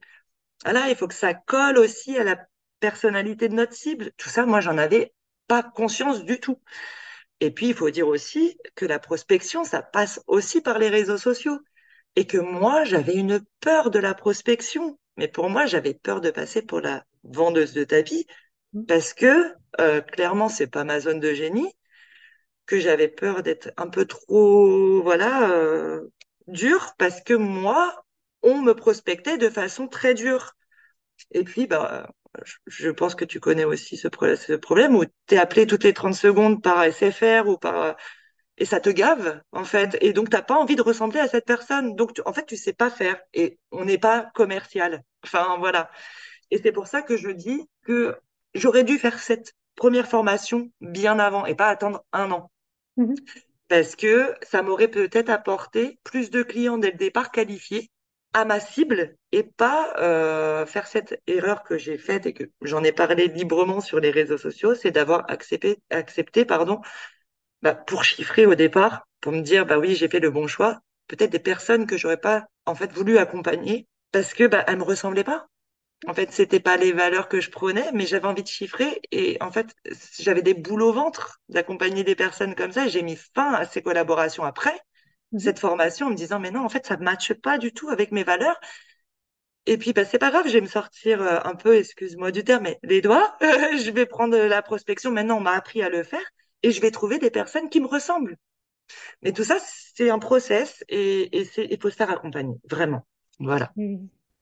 voilà, 0.63 0.89
il 0.89 0.96
faut 0.96 1.08
que 1.08 1.13
ça 1.13 1.34
colle 1.34 1.78
aussi 1.78 2.18
à 2.18 2.24
la 2.24 2.38
personnalité 2.80 3.50
de 3.50 3.56
notre 3.56 3.74
cible. 3.74 4.12
Tout 4.18 4.30
ça, 4.30 4.46
moi, 4.46 4.62
j'en 4.62 4.78
avais 4.78 5.13
pas 5.48 5.63
conscience 5.63 6.24
du 6.26 6.39
tout. 6.39 6.60
Et 7.41 7.52
puis, 7.52 7.67
il 7.67 7.74
faut 7.74 7.89
dire 7.89 8.08
aussi 8.08 8.58
que 8.76 8.86
la 8.86 9.00
prospection, 9.00 9.63
ça 9.63 9.82
passe 9.82 10.21
aussi 10.28 10.62
par 10.62 10.80
les 10.80 10.89
réseaux 10.89 11.17
sociaux. 11.17 11.60
Et 12.15 12.26
que 12.28 12.38
moi, 12.38 12.86
j'avais 12.86 13.15
une 13.15 13.41
peur 13.60 13.91
de 13.91 14.00
la 14.00 14.13
prospection. 14.13 14.98
Mais 15.17 15.28
pour 15.28 15.50
moi, 15.50 15.65
j'avais 15.65 15.93
peur 15.93 16.21
de 16.21 16.32
passer 16.32 16.62
pour 16.62 16.82
la 16.82 17.04
vendeuse 17.24 17.74
de 17.74 17.84
tapis 17.84 18.26
mmh. 18.74 18.86
parce 18.86 19.13
que 19.13 19.54
euh, 19.80 20.02
clairement, 20.02 20.50
c'est 20.50 20.67
pas 20.67 20.84
ma 20.84 21.00
zone 21.00 21.19
de 21.19 21.34
génie, 21.34 21.71
que 22.65 22.80
j'avais 22.80 23.08
peur 23.08 23.43
d'être 23.43 23.71
un 23.78 23.88
peu 23.88 24.06
trop, 24.06 25.02
voilà, 25.04 25.52
euh, 25.52 26.02
dur 26.48 26.93
parce 26.98 27.21
que 27.21 27.34
moi, 27.34 28.06
on 28.41 28.62
me 28.62 28.74
prospectait 28.74 29.38
de 29.38 29.50
façon 29.50 29.88
très 29.88 30.13
dure. 30.13 30.54
Et 31.32 31.43
puis, 31.43 31.67
bah, 31.67 32.10
je 32.67 32.89
pense 32.89 33.15
que 33.15 33.26
tu 33.26 33.39
connais 33.39 33.65
aussi 33.65 33.98
ce, 33.98 34.08
problème 34.08 34.95
où 34.95 35.06
tu 35.06 35.36
es 35.36 35.38
appelé 35.38 35.67
toutes 35.67 35.84
les 35.84 35.93
30 35.93 36.13
secondes 36.13 36.62
par 36.62 36.84
SFR 36.84 37.48
ou 37.48 37.58
par 37.58 37.95
et 38.58 38.65
ça 38.65 38.80
te 38.80 38.89
gave 38.89 39.41
en 39.52 39.65
fait. 39.65 39.98
Et 40.02 40.13
donc 40.13 40.30
t'as 40.30 40.41
pas 40.41 40.56
envie 40.56 40.76
de 40.76 40.82
ressembler 40.82 41.19
à 41.19 41.28
cette 41.28 41.45
personne. 41.45 41.95
Donc 41.95 42.21
en 42.26 42.34
fait 42.34 42.45
tu 42.45 42.56
sais 42.56 42.74
pas 42.74 42.89
faire 42.89 43.19
et 43.34 43.60
on 43.71 43.86
n'est 43.86 43.98
pas 43.98 44.32
commercial. 44.34 45.04
Enfin 45.24 45.58
voilà. 45.60 45.89
Et 46.52 46.60
c'est 46.60 46.71
pour 46.71 46.88
ça 46.88 47.02
que 47.02 47.17
je 47.17 47.30
dis 47.30 47.67
que 47.84 48.15
j'aurais 48.54 48.84
dû 48.84 48.98
faire 48.98 49.19
cette 49.19 49.54
première 49.76 50.08
formation 50.08 50.71
bien 50.80 51.19
avant 51.19 51.45
et 51.45 51.56
pas 51.56 51.67
attendre 51.67 52.06
un 52.13 52.32
an. 52.32 52.52
Mmh 52.98 53.15
parce 53.67 53.95
que 53.95 54.36
ça 54.43 54.62
m'aurait 54.62 54.89
peut-être 54.89 55.30
apporté 55.30 56.00
plus 56.04 56.30
de 56.30 56.43
clients 56.43 56.78
dès 56.78 56.91
le 56.91 56.98
départ 56.98 57.32
qualifiés 57.32 57.89
à 58.36 58.43
ma 58.43 58.60
cible 58.60 59.15
et 59.32 59.43
pas 59.43 59.93
euh, 60.00 60.65
faire 60.65 60.88
cette 60.88 61.21
erreur 61.26 61.63
que 61.63 61.78
j'ai 61.78 61.98
faite 61.98 62.26
et 62.26 62.34
que 62.34 62.43
j'en 62.62 62.84
ai 62.84 62.91
parlé 62.91 63.30
librement 63.30 63.80
sur 63.80 64.02
les 64.02 64.12
réseaux 64.12 64.38
sociaux, 64.38 64.76
c'est 64.76 64.91
d'avoir 64.91 65.24
accepté, 65.32 65.80
accepté 65.89 66.43
pardon, 66.43 66.82
bah, 67.62 67.76
pour 67.76 68.04
chiffrer 68.04 68.45
au 68.45 68.56
départ, 68.56 69.08
pour 69.21 69.32
me 69.32 69.41
dire 69.41 69.65
bah 69.65 69.80
oui 69.80 69.95
j'ai 69.95 70.10
fait 70.10 70.19
le 70.19 70.32
bon 70.32 70.48
choix, 70.48 70.80
peut-être 71.08 71.32
des 71.32 71.39
personnes 71.39 71.88
que 71.88 71.98
j'aurais 71.98 72.17
pas 72.19 72.45
en 72.65 72.76
fait 72.76 72.91
voulu 72.93 73.17
accompagner 73.17 73.88
parce 74.12 74.34
que 74.34 74.45
bah 74.48 74.65
elles 74.67 74.78
me 74.78 74.84
ressemblaient 74.84 75.24
pas. 75.24 75.48
En 76.08 76.13
fait, 76.13 76.32
c'était 76.34 76.60
pas 76.60 76.78
les 76.78 76.91
valeurs 76.93 77.30
que 77.30 77.41
je 77.41 77.52
prenais, 77.52 77.91
mais 77.93 78.06
j'avais 78.06 78.28
envie 78.28 78.43
de 78.43 78.48
chiffrer 78.48 79.02
et 79.12 79.38
en 79.41 79.52
fait, 79.52 79.74
j'avais 80.19 80.41
des 80.43 80.54
boules 80.54 80.84
au 80.84 80.93
ventre 80.93 81.39
d'accompagner 81.50 82.04
des 82.04 82.15
personnes 82.15 82.56
comme 82.56 82.71
ça. 82.74 82.88
J'ai 82.88 83.04
mis 83.04 83.17
fin 83.17 83.54
à 83.54 83.65
ces 83.65 83.82
collaborations 83.82 84.43
après 84.43 84.80
Mhm. 85.36 85.39
cette 85.39 85.60
formation 85.60 86.08
en 86.08 86.10
me 86.12 86.15
disant 86.15 86.39
mais 86.39 86.52
non 86.52 86.63
en 86.65 86.69
fait 86.69 86.86
ça 86.86 86.98
ne 86.98 87.04
matche 87.04 87.34
pas 87.34 87.58
du 87.58 87.74
tout 87.74 87.89
avec 87.89 88.12
mes 88.12 88.24
valeurs. 88.24 88.60
Et 89.67 89.78
puis 89.78 89.93
bah 89.93 90.06
c'est 90.06 90.19
pas 90.19 90.30
grave 90.32 90.48
je 90.48 90.54
vais 90.54 90.62
me 90.62 90.67
sortir 90.67 91.21
euh, 91.21 91.39
un 91.43 91.56
peu 91.56 91.76
excuse-moi 91.78 92.32
du 92.32 92.43
terme 92.43 92.63
mais 92.63 92.80
les 92.84 93.02
doigts. 93.02 93.36
Je 93.41 93.91
vais 93.91 94.06
prendre 94.06 94.38
la 94.38 94.62
prospection 94.62 95.12
maintenant 95.12 95.38
on 95.38 95.41
m'a 95.41 95.54
appris 95.54 95.82
à 95.82 95.89
le 95.89 96.04
faire 96.04 96.26
et 96.63 96.71
je 96.71 96.82
vais 96.82 96.91
trouver 96.91 97.19
des 97.19 97.30
personnes 97.32 97.69
qui 97.69 97.80
me 97.80 97.88
ressemblent. 97.88 98.38
Mais 99.21 99.34
tout 99.34 99.43
ça 99.43 99.58
c'est 99.60 100.10
un 100.10 100.19
process 100.19 100.84
et, 100.89 101.39
et 101.39 101.48
il 101.58 101.80
faut 101.82 101.89
se 101.89 101.95
faire 101.95 102.12
accompagner 102.12 102.56
vraiment. 102.69 103.06
Voilà. 103.39 103.74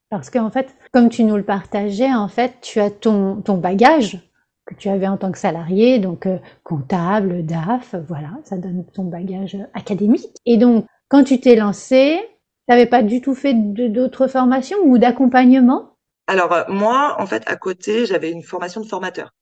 Parce 0.09 0.29
qu'en 0.29 0.51
fait 0.51 0.75
comme 0.91 1.09
tu 1.09 1.23
nous 1.23 1.37
le 1.37 1.43
partageais 1.43 2.13
en 2.13 2.27
fait 2.27 2.59
tu 2.61 2.79
as 2.79 2.91
ton 2.91 3.41
ton 3.41 3.57
bagage 3.57 4.19
que 4.65 4.75
tu 4.75 4.89
avais 4.89 5.07
en 5.07 5.17
tant 5.17 5.31
que 5.31 5.37
salarié, 5.37 5.99
donc 5.99 6.25
euh, 6.25 6.37
comptable, 6.63 7.45
DAF, 7.45 7.95
voilà, 8.07 8.31
ça 8.43 8.57
donne 8.57 8.85
ton 8.93 9.03
bagage 9.03 9.57
académique. 9.73 10.27
Et 10.45 10.57
donc, 10.57 10.85
quand 11.09 11.23
tu 11.23 11.39
t'es 11.39 11.55
lancé, 11.55 12.19
tu 12.21 12.69
n'avais 12.69 12.85
pas 12.85 13.03
du 13.03 13.21
tout 13.21 13.35
fait 13.35 13.53
d'autres 13.53 14.27
formations 14.27 14.77
ou 14.83 14.97
d'accompagnement? 14.97 15.97
Alors, 16.27 16.53
euh, 16.53 16.63
moi, 16.69 17.17
en 17.19 17.25
fait, 17.25 17.43
à 17.47 17.55
côté, 17.55 18.05
j'avais 18.05 18.31
une 18.31 18.43
formation 18.43 18.81
de 18.81 18.87
formateur. 18.87 19.33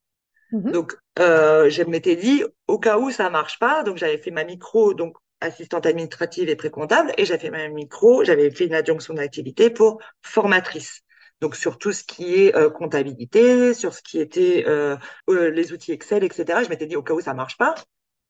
Mhm. 0.52 0.72
Donc, 0.72 0.98
euh, 1.20 1.70
je 1.70 1.84
m'étais 1.84 2.16
dit, 2.16 2.44
au 2.68 2.80
cas 2.80 2.98
où 2.98 3.12
ça 3.12 3.30
marche 3.30 3.60
pas, 3.60 3.84
donc 3.84 3.98
j'avais 3.98 4.18
fait 4.18 4.32
ma 4.32 4.44
micro, 4.44 4.94
donc 4.94 5.16
assistante 5.40 5.86
administrative 5.86 6.50
et 6.50 6.56
pré-comptable, 6.56 7.14
et 7.18 7.26
j'avais 7.26 7.40
fait 7.40 7.50
ma 7.52 7.68
micro, 7.68 8.24
j'avais 8.24 8.52
fait 8.52 8.66
une 8.66 8.74
adjonction 8.74 9.14
d'activité 9.14 9.70
pour 9.70 10.00
formatrice 10.22 11.02
donc 11.42 11.56
sur 11.56 11.78
tout 11.78 11.92
ce 11.92 12.04
qui 12.04 12.36
est 12.36 12.56
euh, 12.56 12.70
comptabilité, 12.70 13.74
sur 13.74 13.94
ce 13.94 14.02
qui 14.02 14.20
était 14.20 14.64
euh, 14.68 14.96
euh, 15.30 15.50
les 15.50 15.74
outils 15.74 15.92
Excel, 15.92 16.24
etc. 16.24 16.64
Je 16.64 16.70
m'étais 16.70 16.86
dit 16.86 16.96
au 16.96 17.04
cas 17.04 17.14
où 17.14 17.22
ça 17.22 17.34
marche 17.34 17.58
pas, 17.58 17.76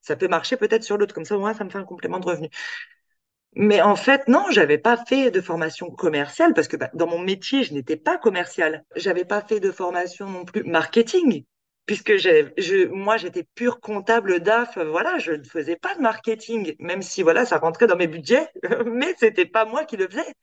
ça 0.02 0.15
peut 0.15 0.28
marcher 0.28 0.58
peut-être 0.58 0.84
sur 0.84 0.97
l'autre, 0.97 1.13
comme 1.13 1.26
ça 1.26 1.36
au 1.38 1.39
moins 1.39 1.54
ça 1.54 1.63
me 1.63 1.69
fait 1.69 1.78
un 1.78 1.84
complément 1.84 2.19
de 2.19 2.26
revenu. 2.26 2.50
Mais 3.54 3.82
en 3.82 3.97
fait, 3.97 4.28
non, 4.30 4.45
j'avais 4.50 4.78
pas 4.78 4.97
fait 4.97 5.30
de 5.30 5.41
formation 5.41 5.91
commerciale 5.91 6.54
parce 6.54 6.69
que 6.69 6.78
bah, 6.78 6.89
dans 6.93 7.08
mon 7.08 7.19
métier, 7.19 7.63
je 7.63 7.74
n'étais 7.74 7.97
pas 7.97 8.17
commercial. 8.17 8.86
J'avais 8.95 9.26
pas 9.26 9.41
fait 9.41 9.60
de 9.60 9.71
formation 9.71 10.30
non 10.30 10.45
plus 10.45 10.63
marketing 10.63 11.43
puisque 11.86 12.13
moi 12.91 13.17
j'étais 13.17 13.43
pure 13.56 13.82
comptable 13.82 14.39
DAF. 14.39 14.78
Voilà, 14.78 15.17
je 15.19 15.34
ne 15.34 15.43
faisais 15.43 15.76
pas 15.76 15.95
de 15.95 16.02
marketing, 16.02 16.76
même 16.80 17.02
si 17.02 17.24
voilà 17.24 17.45
ça 17.45 17.58
rentrait 17.58 17.88
dans 17.88 17.97
mes 17.97 18.08
budgets, 18.08 18.47
mais 18.86 19.13
c'était 19.17 19.45
pas 19.45 19.65
moi 19.65 19.84
qui 19.84 19.97
le 19.97 20.08
faisais 20.08 20.34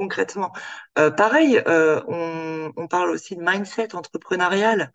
concrètement. 0.00 0.52
Euh, 0.98 1.10
pareil, 1.10 1.60
euh, 1.66 2.00
on, 2.08 2.88
parle 2.88 3.10
aussi 3.10 3.36
de 3.36 3.42
mindset 3.42 3.94
entrepreneurial, 3.94 4.92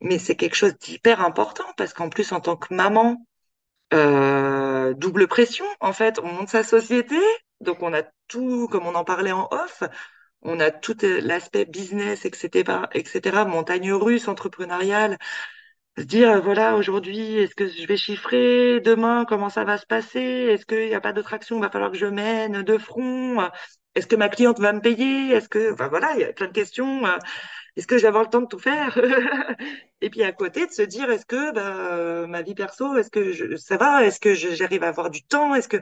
mais 0.00 0.18
c'est 0.18 0.36
quelque 0.36 0.56
chose 0.56 0.76
d'hyper 0.78 1.20
important 1.20 1.64
parce 1.76 1.92
qu'en 1.94 2.08
plus, 2.10 2.32
en 2.32 2.40
tant 2.40 2.56
que 2.56 2.74
maman, 2.74 3.24
euh, 3.94 4.94
double 4.94 5.28
pression, 5.28 5.66
en 5.80 5.92
fait, 5.92 6.18
on 6.20 6.26
monte 6.32 6.48
sa 6.48 6.64
société, 6.64 7.16
donc 7.60 7.82
on 7.82 7.94
a 7.94 8.02
tout, 8.28 8.68
comme 8.68 8.86
on 8.86 8.96
en 8.96 9.04
parlait 9.04 9.32
en 9.32 9.48
off, 9.52 9.84
on 10.42 10.58
a 10.60 10.70
tout 10.72 10.96
l'aspect 11.02 11.64
business, 11.64 12.24
etc., 12.24 12.88
etc., 12.94 13.44
montagne 13.44 13.92
russe, 13.92 14.28
entrepreneuriale, 14.28 15.18
se 15.98 16.02
dire, 16.04 16.40
voilà, 16.42 16.76
aujourd'hui, 16.76 17.36
est-ce 17.36 17.54
que 17.54 17.68
je 17.68 17.86
vais 17.86 17.96
chiffrer? 17.96 18.80
Demain, 18.80 19.24
comment 19.26 19.50
ça 19.50 19.64
va 19.64 19.78
se 19.78 19.86
passer? 19.86 20.20
Est-ce 20.20 20.66
qu'il 20.66 20.88
n'y 20.88 20.94
a 20.94 21.00
pas 21.00 21.12
d'autre 21.12 21.34
action 21.34 21.56
Il 21.58 21.62
va 21.62 21.70
falloir 21.70 21.92
que 21.92 21.98
je 21.98 22.06
mène 22.06 22.62
de 22.62 22.78
front? 22.78 23.50
Est-ce 23.94 24.06
que 24.06 24.16
ma 24.16 24.28
cliente 24.28 24.60
va 24.60 24.72
me 24.72 24.80
payer? 24.80 25.32
Est-ce 25.32 25.48
que, 25.48 25.72
enfin 25.72 25.88
voilà, 25.88 26.12
il 26.14 26.20
y 26.20 26.24
a 26.24 26.32
plein 26.32 26.46
de 26.48 26.52
questions. 26.52 27.06
Euh, 27.06 27.18
est-ce 27.76 27.86
que 27.86 27.96
je 27.96 28.02
vais 28.02 28.08
avoir 28.08 28.24
le 28.24 28.30
temps 28.30 28.40
de 28.42 28.46
tout 28.46 28.58
faire? 28.58 28.98
Et 30.00 30.10
puis 30.10 30.22
à 30.22 30.32
côté, 30.32 30.66
de 30.66 30.72
se 30.72 30.82
dire, 30.82 31.10
est-ce 31.10 31.26
que 31.26 31.52
bah, 31.52 32.26
ma 32.26 32.42
vie 32.42 32.54
perso, 32.54 32.96
est-ce 32.96 33.10
que 33.10 33.32
je, 33.32 33.56
ça 33.56 33.76
va? 33.76 34.04
Est-ce 34.04 34.20
que 34.20 34.34
j'arrive 34.34 34.84
à 34.84 34.88
avoir 34.88 35.10
du 35.10 35.22
temps? 35.24 35.54
Est-ce 35.54 35.68
que 35.68 35.78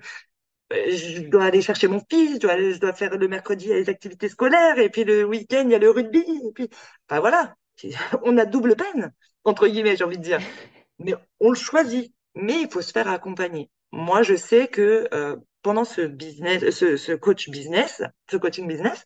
euh, 0.73 0.97
je 0.97 1.23
dois 1.29 1.45
aller 1.45 1.63
chercher 1.63 1.89
mon 1.89 2.01
fils, 2.09 2.35
je 2.35 2.39
dois, 2.39 2.57
je 2.59 2.79
dois 2.79 2.93
faire 2.93 3.17
le 3.17 3.29
mercredi 3.29 3.69
les 3.69 3.89
activités 3.89 4.29
scolaires, 4.29 4.79
et 4.79 4.89
puis 4.91 5.05
le 5.05 5.25
week-end, 5.25 5.63
il 5.65 5.71
y 5.73 5.75
a 5.75 5.79
le 5.79 5.91
rugby, 5.91 6.21
et 6.21 6.53
puis, 6.55 6.69
enfin 7.09 7.21
voilà, 7.21 7.57
on 8.23 8.39
a 8.39 8.45
double 8.45 8.77
peine, 8.77 9.13
entre 9.45 9.67
guillemets, 9.69 9.97
j'ai 9.97 10.05
envie 10.05 10.19
de 10.19 10.23
dire. 10.23 10.41
Mais 10.99 11.15
on 11.41 11.51
le 11.51 11.57
choisit, 11.57 12.13
mais 12.35 12.61
il 12.61 12.71
faut 12.71 12.83
se 12.83 12.93
faire 12.93 13.09
accompagner. 13.09 13.71
Moi, 13.91 14.23
je 14.23 14.37
sais 14.37 14.69
que 14.69 15.09
euh, 15.15 15.35
pendant 15.63 15.85
ce 15.85 16.03
business, 16.03 16.71
ce, 16.71 17.15
coach 17.15 17.49
business, 17.51 18.03
ce 18.31 18.37
coaching 18.37 18.67
business, 18.67 19.05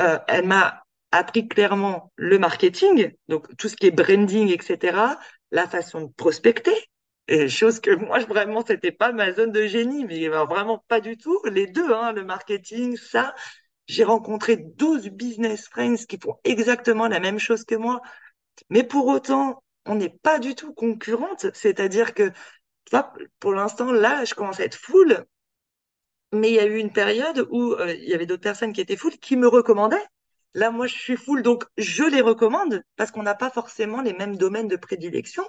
euh, 0.00 0.18
elle 0.28 0.46
m'a 0.46 0.82
appris 1.10 1.46
clairement 1.46 2.12
le 2.16 2.38
marketing, 2.38 3.12
donc 3.28 3.54
tout 3.56 3.68
ce 3.68 3.76
qui 3.76 3.86
est 3.86 3.90
branding, 3.90 4.48
etc., 4.48 5.18
la 5.50 5.68
façon 5.68 6.02
de 6.02 6.12
prospecter, 6.16 6.74
et 7.28 7.48
chose 7.48 7.80
que 7.80 7.90
moi 7.90 8.18
vraiment 8.20 8.64
c'était 8.66 8.92
pas 8.92 9.12
ma 9.12 9.32
zone 9.32 9.52
de 9.52 9.66
génie, 9.66 10.04
mais 10.04 10.28
vraiment 10.28 10.84
pas 10.88 11.00
du 11.00 11.16
tout. 11.16 11.38
Les 11.44 11.66
deux, 11.66 11.92
hein, 11.92 12.12
le 12.12 12.24
marketing, 12.24 12.96
ça. 12.96 13.34
J'ai 13.86 14.04
rencontré 14.04 14.56
12 14.56 15.08
business 15.10 15.68
friends 15.68 16.06
qui 16.08 16.18
font 16.18 16.36
exactement 16.44 17.08
la 17.08 17.20
même 17.20 17.38
chose 17.38 17.64
que 17.64 17.74
moi, 17.74 18.00
mais 18.70 18.84
pour 18.84 19.06
autant, 19.06 19.62
on 19.86 19.94
n'est 19.96 20.16
pas 20.22 20.38
du 20.38 20.54
tout 20.54 20.72
concurrente. 20.74 21.46
C'est-à-dire 21.54 22.14
que, 22.14 22.32
pour 23.40 23.52
l'instant, 23.52 23.92
là, 23.92 24.24
je 24.24 24.34
commence 24.34 24.60
à 24.60 24.64
être 24.64 24.76
full 24.76 25.24
mais 26.32 26.50
il 26.50 26.54
y 26.54 26.60
a 26.60 26.66
eu 26.66 26.78
une 26.78 26.92
période 26.92 27.46
où 27.50 27.72
euh, 27.74 27.94
il 27.94 28.08
y 28.08 28.14
avait 28.14 28.26
d'autres 28.26 28.42
personnes 28.42 28.72
qui 28.72 28.80
étaient 28.80 28.96
full 28.96 29.12
qui 29.18 29.36
me 29.36 29.48
recommandaient. 29.48 30.04
Là, 30.54 30.70
moi, 30.70 30.86
je 30.86 30.94
suis 30.94 31.16
full, 31.16 31.42
donc 31.42 31.64
je 31.78 32.04
les 32.04 32.20
recommande 32.20 32.82
parce 32.96 33.10
qu'on 33.10 33.22
n'a 33.22 33.34
pas 33.34 33.50
forcément 33.50 34.02
les 34.02 34.12
mêmes 34.12 34.36
domaines 34.36 34.68
de 34.68 34.76
prédilection. 34.76 35.44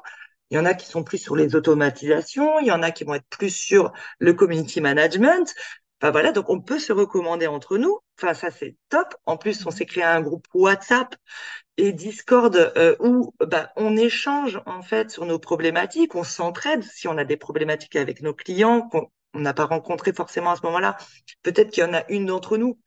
Il 0.49 0.55
y 0.55 0.59
en 0.59 0.65
a 0.65 0.73
qui 0.73 0.85
sont 0.85 1.03
plus 1.03 1.17
sur 1.17 1.35
les 1.35 1.55
automatisations, 1.55 2.59
il 2.59 2.67
y 2.67 2.71
en 2.71 2.83
a 2.83 2.91
qui 2.91 3.03
vont 3.03 3.15
être 3.15 3.27
plus 3.29 3.49
sur 3.49 3.91
le 4.19 4.33
community 4.33 4.81
management. 4.81 5.53
Enfin 6.01 6.11
voilà, 6.11 6.31
donc 6.31 6.49
on 6.49 6.59
peut 6.61 6.79
se 6.79 6.93
recommander 6.93 7.47
entre 7.47 7.77
nous. 7.77 7.99
Enfin 8.19 8.33
ça 8.33 8.51
c'est 8.51 8.75
top. 8.89 9.15
En 9.25 9.37
plus 9.37 9.65
on 9.65 9.71
s'est 9.71 9.85
créé 9.85 10.03
un 10.03 10.21
groupe 10.21 10.45
WhatsApp 10.53 11.15
et 11.77 11.93
Discord 11.93 12.55
euh, 12.55 12.95
où 12.99 13.33
bah, 13.39 13.71
on 13.77 13.97
échange 13.97 14.61
en 14.65 14.81
fait 14.81 15.09
sur 15.11 15.25
nos 15.25 15.39
problématiques, 15.39 16.15
on 16.15 16.23
s'entraide 16.23 16.83
si 16.83 17.07
on 17.07 17.17
a 17.17 17.23
des 17.23 17.37
problématiques 17.37 17.95
avec 17.95 18.21
nos 18.21 18.33
clients, 18.33 18.89
on 19.33 19.39
n'a 19.39 19.53
pas 19.53 19.65
rencontré 19.65 20.13
forcément 20.13 20.51
à 20.51 20.55
ce 20.55 20.61
moment-là. 20.65 20.97
Peut-être 21.41 21.71
qu'il 21.71 21.83
y 21.83 21.87
en 21.87 21.93
a 21.93 22.03
une 22.09 22.25
d'entre 22.27 22.57
nous 22.57 22.79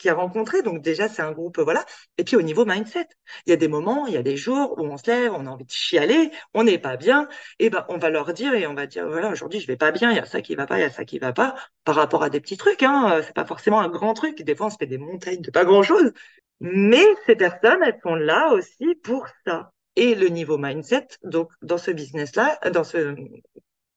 qui 0.00 0.08
a 0.08 0.14
rencontré. 0.14 0.62
Donc 0.62 0.82
déjà, 0.82 1.08
c'est 1.08 1.22
un 1.22 1.32
groupe, 1.32 1.60
voilà. 1.60 1.84
Et 2.18 2.24
puis 2.24 2.36
au 2.36 2.42
niveau 2.42 2.64
mindset, 2.64 3.06
il 3.46 3.50
y 3.50 3.52
a 3.52 3.56
des 3.56 3.68
moments, 3.68 4.06
il 4.06 4.14
y 4.14 4.16
a 4.16 4.22
des 4.22 4.36
jours 4.36 4.74
où 4.78 4.82
on 4.82 4.96
se 4.96 5.08
lève, 5.08 5.32
on 5.34 5.46
a 5.46 5.50
envie 5.50 5.64
de 5.64 5.70
chialer, 5.70 6.30
on 6.54 6.64
n'est 6.64 6.78
pas 6.78 6.96
bien. 6.96 7.28
Et 7.58 7.70
ben, 7.70 7.84
on 7.88 7.98
va 7.98 8.10
leur 8.10 8.32
dire 8.32 8.54
et 8.54 8.66
on 8.66 8.74
va 8.74 8.86
dire, 8.86 9.06
voilà, 9.06 9.28
aujourd'hui, 9.30 9.60
je 9.60 9.66
vais 9.66 9.76
pas 9.76 9.92
bien, 9.92 10.10
il 10.10 10.16
y 10.16 10.20
a 10.20 10.26
ça 10.26 10.40
qui 10.42 10.54
va 10.56 10.66
pas, 10.66 10.78
il 10.78 10.82
y 10.82 10.84
a 10.84 10.90
ça 10.90 11.04
qui 11.04 11.18
va 11.18 11.32
pas, 11.32 11.54
par 11.84 11.94
rapport 11.94 12.22
à 12.22 12.30
des 12.30 12.40
petits 12.40 12.56
trucs. 12.56 12.82
Hein. 12.82 13.20
C'est 13.24 13.34
pas 13.34 13.44
forcément 13.44 13.80
un 13.80 13.88
grand 13.88 14.14
truc. 14.14 14.42
Des 14.42 14.56
fois, 14.56 14.66
on 14.66 14.70
se 14.70 14.76
fait 14.78 14.86
des 14.86 14.98
montagnes 14.98 15.42
de 15.42 15.50
pas 15.50 15.64
grand 15.64 15.82
chose. 15.82 16.12
Mais 16.60 17.04
ces 17.26 17.36
personnes, 17.36 17.82
elles 17.84 18.00
sont 18.02 18.14
là 18.14 18.52
aussi 18.52 18.94
pour 19.02 19.26
ça. 19.46 19.72
Et 19.96 20.14
le 20.14 20.28
niveau 20.28 20.56
mindset, 20.56 21.08
donc 21.24 21.50
dans 21.62 21.78
ce 21.78 21.90
business-là, 21.90 22.58
dans 22.70 22.84
ce 22.84 23.16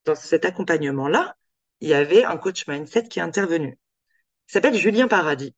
dans 0.05 0.15
cet 0.15 0.43
accompagnement-là, 0.43 1.35
il 1.81 1.89
y 1.89 1.93
avait 1.93 2.23
un 2.23 2.37
coach 2.37 2.67
mindset 2.67 3.07
qui 3.07 3.19
est 3.19 3.23
intervenu. 3.23 3.77
Il 4.49 4.51
s'appelle 4.51 4.75
Julien 4.75 5.07
Paradis. 5.07 5.55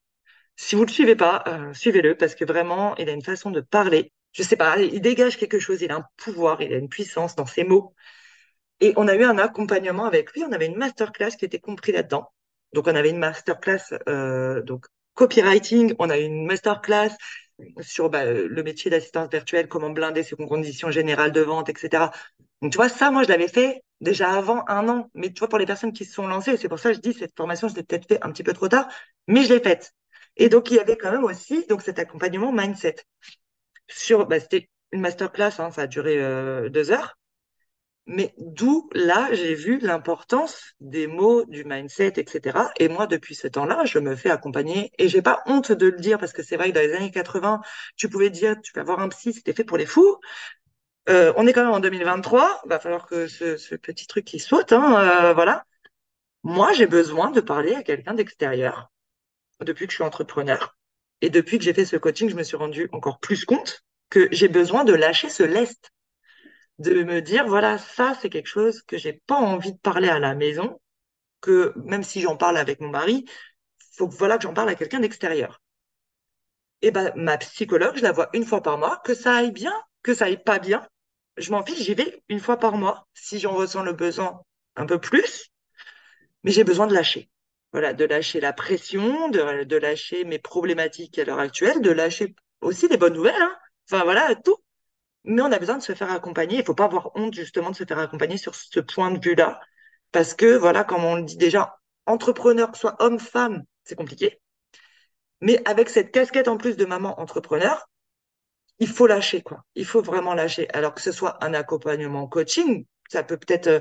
Si 0.56 0.76
vous 0.76 0.82
ne 0.82 0.88
le 0.88 0.92
suivez 0.94 1.16
pas, 1.16 1.44
euh, 1.48 1.74
suivez-le 1.74 2.16
parce 2.16 2.36
que 2.36 2.46
vraiment, 2.46 2.96
il 2.98 3.10
a 3.10 3.12
une 3.14 3.24
façon 3.24 3.52
de 3.52 3.62
parler. 3.62 4.12
Je 4.32 4.44
sais 4.44 4.56
pas, 4.56 4.78
il 4.80 5.02
dégage 5.02 5.38
quelque 5.38 5.60
chose, 5.60 5.82
il 5.82 5.92
a 5.92 5.96
un 5.96 6.06
pouvoir, 6.18 6.62
il 6.62 6.74
a 6.74 6.78
une 6.78 6.90
puissance 6.90 7.36
dans 7.36 7.46
ses 7.46 7.64
mots. 7.64 7.94
Et 8.82 8.94
on 8.98 9.08
a 9.08 9.16
eu 9.16 9.24
un 9.24 9.38
accompagnement 9.38 10.06
avec 10.06 10.32
lui, 10.34 10.44
on 10.44 10.52
avait 10.52 10.68
une 10.68 10.78
masterclass 10.78 11.32
qui 11.38 11.46
était 11.46 11.60
compris 11.60 11.92
là-dedans. 11.92 12.32
Donc 12.74 12.88
on 12.88 12.96
avait 12.96 13.10
une 13.10 13.20
masterclass 13.20 13.94
euh, 14.10 14.62
donc 14.62 14.86
copywriting, 15.14 15.96
on 16.00 16.10
a 16.10 16.18
eu 16.20 16.24
une 16.24 16.46
masterclass 16.46 17.12
sur 17.82 18.10
bah, 18.10 18.26
le 18.26 18.64
métier 18.64 18.92
d'assistance 18.92 19.30
virtuelle, 19.30 19.68
comment 19.68 19.90
blinder 19.90 20.24
ses 20.24 20.36
conditions 20.36 20.92
générales 20.92 21.32
de 21.32 21.42
vente, 21.42 21.70
etc. 21.70 22.08
Donc 22.62 22.72
tu 22.72 22.78
vois, 22.78 22.90
ça, 22.90 23.12
moi, 23.12 23.24
je 23.24 23.30
l'avais 23.30 23.48
fait 23.48 23.84
déjà 24.02 24.32
avant 24.34 24.64
un 24.68 24.88
an. 24.90 25.10
Mais 25.14 25.32
tu 25.32 25.40
vois, 25.40 25.50
pour 25.50 25.60
les 25.60 25.66
personnes 25.66 25.94
qui 25.94 26.06
se 26.06 26.14
sont 26.14 26.28
lancées, 26.28 26.58
c'est 26.58 26.70
pour 26.70 26.80
ça 26.80 26.90
que 26.90 26.96
je 26.96 27.02
dis, 27.02 27.14
cette 27.14 27.36
formation, 27.36 27.68
je 27.68 27.76
l'ai 27.76 27.84
peut-être 27.84 28.08
fait 28.08 28.24
un 28.24 28.32
petit 28.32 28.44
peu 28.44 28.54
trop 28.54 28.68
tard, 28.68 28.88
mais 29.28 29.44
je 29.44 29.54
l'ai 29.54 29.60
faite. 29.62 29.94
Et 30.38 30.50
donc, 30.50 30.72
il 30.72 30.76
y 30.78 30.80
avait 30.80 30.98
quand 30.98 31.12
même 31.12 31.24
aussi 31.24 31.66
donc 31.68 31.82
cet 31.82 32.00
accompagnement 32.00 32.52
mindset. 32.52 32.96
Sur, 33.90 34.28
bah, 34.28 34.40
c'était 34.40 34.70
une 34.92 35.02
masterclass, 35.02 35.60
hein, 35.60 35.72
ça 35.72 35.84
a 35.84 35.88
duré 35.88 36.18
euh, 36.20 36.70
deux 36.70 36.92
heures. 36.92 37.18
Mais 38.08 38.36
d'où 38.38 38.88
là, 38.94 39.30
j'ai 39.34 39.56
vu 39.56 39.80
l'importance 39.80 40.74
des 40.80 41.08
mots, 41.08 41.44
du 41.46 41.66
mindset, 41.66 42.14
etc. 42.18 42.72
Et 42.80 42.88
moi, 42.88 43.08
depuis 43.08 43.34
ce 43.34 43.48
temps-là, 43.48 43.84
je 43.86 43.98
me 43.98 44.16
fais 44.16 44.30
accompagner 44.30 44.92
et 45.00 45.10
j'ai 45.10 45.24
pas 45.24 45.42
honte 45.48 45.72
de 45.72 45.88
le 45.88 46.00
dire 46.00 46.20
parce 46.20 46.32
que 46.32 46.44
c'est 46.44 46.56
vrai 46.56 46.70
que 46.70 46.76
dans 46.76 46.82
les 46.82 46.94
années 46.94 47.10
80, 47.12 47.62
tu 47.98 48.08
pouvais 48.08 48.30
dire, 48.30 48.56
tu 48.62 48.72
vas 48.76 48.82
avoir 48.82 49.00
un 49.00 49.10
psy, 49.10 49.34
c'était 49.34 49.54
fait 49.54 49.64
pour 49.64 49.78
les 49.78 49.88
fous. 49.88 50.18
Euh, 51.10 51.34
on 51.36 51.46
est 51.46 51.54
quand 51.54 51.64
même 51.64 51.74
en 51.74 51.80
2023, 51.80 52.64
va 52.66 52.80
falloir 52.80 53.06
que 53.06 53.28
ce, 53.28 53.76
petit 53.76 54.08
truc 54.08 54.26
qui 54.26 54.40
saute, 54.40 54.72
hein, 54.72 55.28
euh, 55.28 55.34
voilà. 55.34 55.66
Moi, 56.44 56.74
j'ai 56.74 56.88
besoin 56.88 57.32
de 57.32 57.42
parler 57.42 57.76
à 57.76 57.84
quelqu'un 57.84 58.14
d'extérieur 58.14 58.92
depuis 59.62 59.86
que 59.86 59.92
je 59.92 59.98
suis 59.98 60.04
entrepreneur. 60.04 60.78
Et 61.22 61.30
depuis 61.30 61.58
que 61.58 61.64
j'ai 61.64 61.74
fait 61.74 61.86
ce 61.86 61.96
coaching, 61.96 62.30
je 62.30 62.36
me 62.36 62.44
suis 62.44 62.58
rendu 62.58 62.90
encore 62.92 63.20
plus 63.20 63.46
compte 63.46 63.84
que 64.10 64.28
j'ai 64.32 64.48
besoin 64.48 64.84
de 64.84 64.94
lâcher 64.94 65.30
ce 65.30 65.44
lest, 65.44 65.92
de 66.80 67.04
me 67.04 67.22
dire, 67.22 67.48
voilà, 67.48 67.78
ça, 67.78 68.16
c'est 68.22 68.30
quelque 68.30 68.48
chose 68.48 68.82
que 68.82 68.98
j'ai 68.98 69.22
pas 69.28 69.36
envie 69.36 69.74
de 69.74 69.80
parler 69.80 70.10
à 70.10 70.20
la 70.20 70.36
maison, 70.36 70.80
que 71.42 71.74
même 71.78 72.04
si 72.04 72.22
j'en 72.22 72.36
parle 72.36 72.58
avec 72.58 72.80
mon 72.82 72.90
mari, 72.90 73.26
faut 73.94 74.08
que, 74.08 74.16
voilà, 74.16 74.38
que 74.38 74.44
j'en 74.44 74.54
parle 74.54 74.70
à 74.70 74.76
quelqu'un 74.76 75.00
d'extérieur. 75.00 75.62
Et 76.82 76.92
ben, 76.92 77.12
ma 77.16 77.38
psychologue, 77.38 77.96
je 77.98 78.04
la 78.04 78.12
vois 78.12 78.30
une 78.34 78.46
fois 78.46 78.62
par 78.62 78.78
mois, 78.78 79.02
que 79.04 79.14
ça 79.14 79.36
aille 79.36 79.52
bien, 79.52 79.74
que 80.04 80.14
ça 80.14 80.26
aille 80.26 80.44
pas 80.44 80.60
bien. 80.60 80.88
Je 81.38 81.52
m'en 81.52 81.66
fiche, 81.66 81.84
j'y 81.84 81.94
vais 81.94 82.24
une 82.30 82.40
fois 82.40 82.58
par 82.58 82.78
mois, 82.78 83.08
si 83.14 83.40
j'en 83.40 83.54
ressens 83.54 83.84
le 83.84 83.94
besoin 83.94 84.42
un 84.76 84.86
peu 84.86 85.00
plus, 85.00 85.50
mais 86.44 86.52
j'ai 86.52 86.64
besoin 86.64 86.88
de 86.88 86.94
lâcher 86.94 87.30
voilà, 87.76 87.92
de 87.92 88.06
lâcher 88.06 88.40
la 88.40 88.54
pression, 88.54 89.28
de, 89.28 89.76
lâcher 89.76 90.24
mes 90.24 90.40
problématiques 90.40 91.20
à 91.20 91.26
l'heure 91.26 91.40
actuelle, 91.40 91.82
de 91.82 91.92
lâcher 91.92 92.34
aussi 92.62 92.88
des 92.88 92.96
bonnes 92.96 93.16
nouvelles, 93.16 93.36
hein. 93.36 93.54
enfin 93.92 94.06
voilà, 94.06 94.34
tout. 94.34 94.56
Mais 95.26 95.42
on 95.42 95.52
a 95.52 95.60
besoin 95.60 95.78
de 95.78 95.84
se 95.84 95.94
faire 95.94 96.10
accompagner. 96.10 96.60
Il 96.60 96.64
faut 96.64 96.74
pas 96.74 96.86
avoir 96.86 97.12
honte 97.16 97.34
justement 97.34 97.72
de 97.72 97.76
se 97.76 97.84
faire 97.84 98.00
accompagner 98.00 98.38
sur 98.38 98.56
ce 98.56 98.80
point 98.80 99.12
de 99.12 99.20
vue-là, 99.22 99.60
parce 100.14 100.34
que 100.34 100.56
voilà, 100.56 100.86
comme 100.86 101.04
on 101.04 101.16
le 101.18 101.24
dit 101.24 101.36
déjà, 101.36 101.76
entrepreneur, 102.06 102.74
soit 102.78 102.96
homme, 103.04 103.20
femme, 103.20 103.64
c'est 103.84 103.96
compliqué. 103.96 104.40
Mais 105.42 105.62
avec 105.68 105.90
cette 105.90 106.12
casquette 106.14 106.48
en 106.48 106.56
plus 106.56 106.78
de 106.78 106.86
maman 106.86 107.20
entrepreneur, 107.20 107.90
il 108.80 108.88
faut 108.88 109.08
lâcher 109.08 109.42
quoi. 109.42 109.64
Il 109.76 109.86
faut 109.86 110.02
vraiment 110.02 110.34
lâcher. 110.34 110.68
Alors 110.74 110.94
que 110.94 111.02
ce 111.02 111.12
soit 111.12 111.44
un 111.44 111.54
accompagnement 111.54 112.28
coaching, 112.28 112.86
ça 113.10 113.24
peut 113.24 113.38
peut-être 113.38 113.68
euh, 113.68 113.80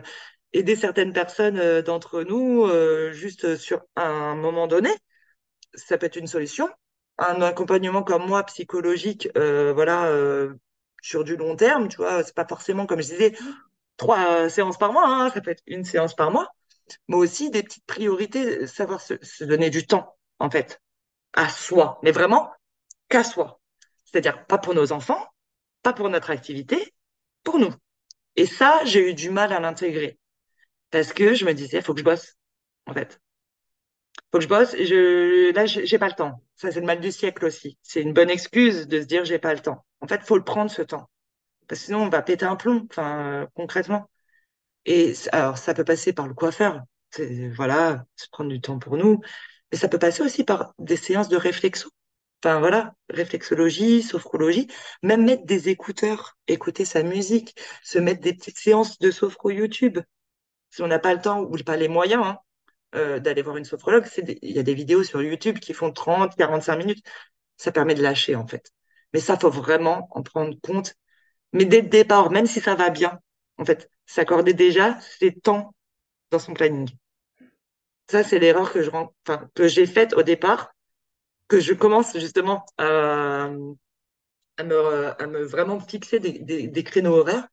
aider 0.53 0.77
certaines 0.77 1.13
personnes 1.13 1.59
euh, 1.59 1.83
d'entre 1.83 2.23
nous 2.23 2.65
euh, 2.65 3.13
juste 3.13 3.57
sur 3.57 3.83
un 3.97 4.35
moment 4.35 4.67
donné. 4.67 4.91
Ça 5.75 5.99
peut 5.99 6.07
être 6.07 6.17
une 6.17 6.27
solution. 6.27 6.69
Un 7.19 7.43
accompagnement 7.43 8.03
comme 8.03 8.27
moi, 8.27 8.43
psychologique, 8.45 9.29
voilà, 9.37 10.13
sur 11.01 11.23
du 11.23 11.37
long 11.37 11.55
terme, 11.55 11.87
tu 11.89 11.99
vois, 11.99 12.25
c'est 12.25 12.35
pas 12.35 12.47
forcément, 12.47 12.87
comme 12.87 13.01
je 13.01 13.07
disais, 13.07 13.37
trois 13.97 14.49
séances 14.49 14.79
par 14.79 14.93
mois, 14.93 15.07
hein, 15.07 15.31
ça 15.31 15.41
peut 15.41 15.53
être 15.53 15.63
une 15.69 15.85
séance 15.85 16.15
par 16.17 16.33
mois, 16.33 16.49
mais 17.07 17.15
aussi 17.15 17.51
des 17.51 17.63
petites 17.63 17.87
priorités, 17.87 18.67
savoir 18.67 19.01
se, 19.01 19.15
se 19.23 19.45
donner 19.45 19.71
du 19.71 19.87
temps, 19.87 20.17
en 20.41 20.51
fait, 20.51 20.81
à 21.35 21.49
soi, 21.49 22.01
mais 22.03 22.11
vraiment 22.11 22.51
qu'à 23.09 23.23
soi. 23.23 23.61
C'est-à-dire 24.14 24.46
pas 24.46 24.59
pour 24.59 24.74
nos 24.74 24.92
enfants, 24.92 25.27
pas 25.83 25.92
pour 25.92 26.09
notre 26.09 26.31
activité, 26.31 26.94
pour 27.42 27.59
nous. 27.59 27.74
Et 28.37 28.46
ça, 28.46 28.81
j'ai 28.85 29.11
eu 29.11 29.12
du 29.12 29.29
mal 29.29 29.53
à 29.53 29.59
l'intégrer 29.59 30.20
parce 30.92 31.12
que 31.12 31.35
je 31.35 31.44
me 31.44 31.53
disais, 31.53 31.83
faut 31.83 31.94
que 31.94 31.98
je 31.98 32.05
bosse, 32.05 32.37
en 32.87 32.94
fait. 32.94 33.20
Faut 34.31 34.38
que 34.38 34.44
je 34.44 34.48
bosse. 34.48 34.77
Je, 34.77 35.53
là, 35.53 35.98
pas 35.98 36.07
le 36.07 36.14
temps. 36.14 36.44
Ça, 36.55 36.70
c'est 36.70 36.79
le 36.79 36.87
mal 36.87 37.00
du 37.00 37.11
siècle 37.11 37.44
aussi. 37.44 37.77
C'est 37.83 38.03
une 38.03 38.12
bonne 38.12 38.31
excuse 38.31 38.87
de 38.87 39.00
se 39.00 39.07
dire, 39.07 39.24
j'ai 39.24 39.40
pas 39.40 39.53
le 39.53 39.59
temps. 39.59 39.85
En 40.00 40.07
fait, 40.07 40.22
faut 40.22 40.37
le 40.37 40.44
prendre 40.44 40.70
ce 40.70 40.83
temps. 40.83 41.11
Parce 41.66 41.81
que 41.81 41.87
sinon, 41.87 42.05
on 42.05 42.09
va 42.09 42.22
péter 42.22 42.44
un 42.44 42.55
plomb, 42.55 42.87
concrètement. 43.55 44.09
Et 44.85 45.14
alors, 45.33 45.59
ça 45.59 45.74
peut 45.74 45.83
passer 45.83 46.12
par 46.12 46.29
le 46.29 46.35
coiffeur. 46.35 46.83
Voilà, 47.57 48.05
se 48.14 48.29
prendre 48.31 48.50
du 48.50 48.61
temps 48.61 48.79
pour 48.79 48.96
nous. 48.96 49.20
Mais 49.72 49.79
ça 49.79 49.88
peut 49.88 49.98
passer 49.98 50.22
aussi 50.22 50.44
par 50.44 50.72
des 50.79 50.96
séances 50.96 51.29
de 51.29 51.37
réflexo. 51.37 51.90
Enfin, 52.45 52.61
voilà, 52.61 52.95
réflexologie, 53.09 54.03
sophrologie. 54.03 54.69
Même 55.03 55.25
mettre 55.25 55.47
des 55.47 55.71
écouteurs, 55.71 56.37
écouter 56.47 56.85
sa 56.85 57.03
musique, 57.03 57.57
se 57.83 57.99
mettre 57.99 58.21
des 58.21 58.35
petites 58.35 58.59
séances 58.59 58.99
de 58.99 59.11
sophro 59.11 59.51
YouTube 59.51 59.99
si 60.75 60.83
on 60.83 60.89
n'a 60.89 60.99
pas 60.99 61.15
le 61.15 61.21
temps 61.21 61.43
ou 61.43 61.57
pas 61.65 61.77
les 61.77 61.89
moyens 61.89 62.23
hein, 62.25 62.39
euh, 62.97 63.21
d'aller 63.21 63.43
voir 63.43 63.57
une 63.57 63.65
sophrologue, 63.65 64.07
il 64.43 64.51
y 64.51 64.59
a 64.59 64.65
des 64.65 64.75
vidéos 64.75 65.05
sur 65.05 65.23
YouTube 65.23 65.61
qui 65.61 65.73
font 65.73 65.93
30, 65.93 66.35
45 66.37 66.77
minutes. 66.77 67.07
Ça 67.57 67.71
permet 67.73 67.95
de 67.95 68.03
lâcher, 68.03 68.35
en 68.35 68.47
fait. 68.47 68.73
Mais 69.13 69.21
ça, 69.21 69.39
faut 69.39 69.51
vraiment 69.51 70.09
en 70.11 70.23
prendre 70.23 70.59
compte. 70.61 70.95
Mais 71.53 71.65
dès 71.65 71.81
le 71.83 71.89
départ, 71.89 72.31
même 72.31 72.47
si 72.47 72.61
ça 72.61 72.75
va 72.75 72.91
bien, 72.91 73.21
en 73.59 73.65
fait, 73.65 73.89
s'accorder 74.07 74.53
déjà 74.53 74.99
ces 75.01 75.33
temps 75.33 75.75
dans 76.33 76.41
son 76.41 76.55
planning. 76.55 76.91
Ça, 78.11 78.25
c'est 78.25 78.41
l'erreur 78.41 78.73
que 78.73 79.69
j'ai 79.69 79.87
faite 79.87 80.13
au 80.15 80.23
départ, 80.25 80.74
que 81.49 81.61
je 81.61 81.75
commence 81.75 82.19
justement 82.19 82.65
à, 82.79 83.51
me, 84.63 85.45
vraiment 85.45 85.81
fixer 85.81 86.21
des, 86.21 86.85
créneaux 86.85 87.19
horaires 87.19 87.49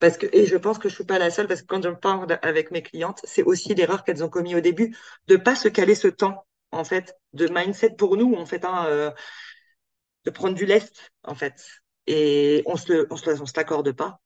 parce 0.00 0.16
que, 0.16 0.26
et 0.32 0.46
je 0.46 0.56
pense 0.56 0.78
que 0.78 0.88
je 0.88 0.94
suis 0.94 1.04
pas 1.04 1.18
la 1.18 1.30
seule, 1.30 1.46
parce 1.46 1.60
que 1.60 1.66
quand 1.66 1.82
je 1.82 1.90
parle 1.90 2.38
avec 2.42 2.70
mes 2.70 2.82
clientes, 2.82 3.20
c'est 3.24 3.42
aussi 3.42 3.74
l'erreur 3.74 4.02
qu'elles 4.02 4.24
ont 4.24 4.30
commis 4.30 4.54
au 4.54 4.60
début, 4.60 4.96
de 5.26 5.36
pas 5.36 5.54
se 5.54 5.68
caler 5.68 5.94
ce 5.94 6.08
temps, 6.08 6.46
en 6.72 6.84
fait, 6.84 7.16
de 7.34 7.46
mindset 7.48 7.90
pour 7.96 8.16
nous, 8.16 8.34
en 8.34 8.46
fait, 8.46 8.64
hein, 8.64 8.86
euh, 8.86 9.10
de 10.24 10.30
prendre 10.30 10.54
du 10.54 10.64
lest, 10.66 11.12
en 11.22 11.34
fait. 11.34 11.66
Et 12.06 12.62
on 12.66 12.74
on 12.74 12.76
se, 12.76 13.56
l'accorde 13.56 13.92
pas. 13.92 14.20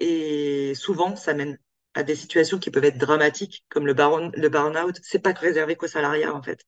Et 0.00 0.74
souvent, 0.76 1.16
ça 1.16 1.34
mène 1.34 1.58
à 1.94 2.02
des 2.04 2.14
situations 2.14 2.58
qui 2.58 2.70
peuvent 2.70 2.84
être 2.84 2.98
dramatiques, 2.98 3.64
comme 3.68 3.86
le, 3.86 3.94
burn-out. 3.94 4.98
C'est 5.02 5.18
pas 5.18 5.32
réservé 5.32 5.76
qu'aux 5.76 5.88
salariats, 5.88 6.34
en 6.34 6.42
fait. 6.42 6.60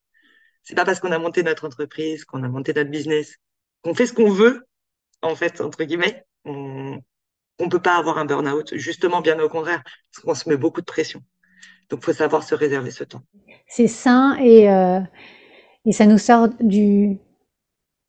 C'est 0.69 0.75
pas 0.75 0.85
parce 0.85 1.01
qu'on 1.01 1.13
a 1.13 1.19
monté 1.19 1.43
notre 1.43 1.67
entreprise, 1.67 2.27
qu'on 2.27 2.43
a 2.43 2.49
monté 2.49 2.75
notre 2.75 2.91
business, 2.91 3.37
qu'on 3.83 3.95
fait 3.95 4.05
ce 4.05 4.13
qu'on 4.13 4.29
veut, 4.31 4.67
en 5.23 5.35
fait, 5.35 5.63
entre 5.63 5.83
guillemets. 5.85 6.27
On, 6.45 6.99
on 7.59 7.69
peut 7.71 7.81
pas 7.81 7.97
avoir 7.97 8.19
un 8.19 8.27
burn-out. 8.27 8.75
Justement, 8.75 9.23
bien 9.23 9.41
au 9.41 9.49
contraire, 9.49 9.83
parce 10.13 10.23
qu'on 10.23 10.35
se 10.35 10.47
met 10.47 10.59
beaucoup 10.59 10.83
de 10.83 10.87
pression. 10.87 11.23
Donc, 11.89 12.05
faut 12.05 12.13
savoir 12.13 12.43
se 12.43 12.55
réserver 12.55 12.91
ce 12.91 13.03
temps. 13.05 13.23
C'est 13.67 13.87
sain 13.87 14.37
et, 14.43 14.71
euh, 14.71 15.01
et 15.87 15.93
ça 15.93 16.05
nous 16.05 16.19
sort 16.19 16.49
du, 16.61 17.17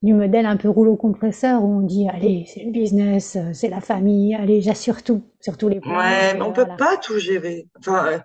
du 0.02 0.14
modèle 0.14 0.46
un 0.46 0.58
peu 0.58 0.68
rouleau 0.68 0.98
compresseur 0.98 1.64
où 1.64 1.78
on 1.78 1.82
dit 1.82 2.10
allez 2.10 2.46
c'est 2.54 2.66
le 2.66 2.72
business, 2.72 3.38
c'est 3.54 3.70
la 3.70 3.80
famille, 3.80 4.36
allez 4.36 4.62
j'assure 4.62 5.02
tout 5.02 5.24
sur 5.40 5.56
tous 5.56 5.70
les 5.70 5.80
points. 5.80 5.98
Ouais, 5.98 6.34
mais 6.34 6.42
on 6.42 6.52
peut 6.52 6.68
pas 6.78 6.98
tout 6.98 7.20
gérer. 7.20 7.70
Enfin, 7.80 8.06
euh, 8.08 8.20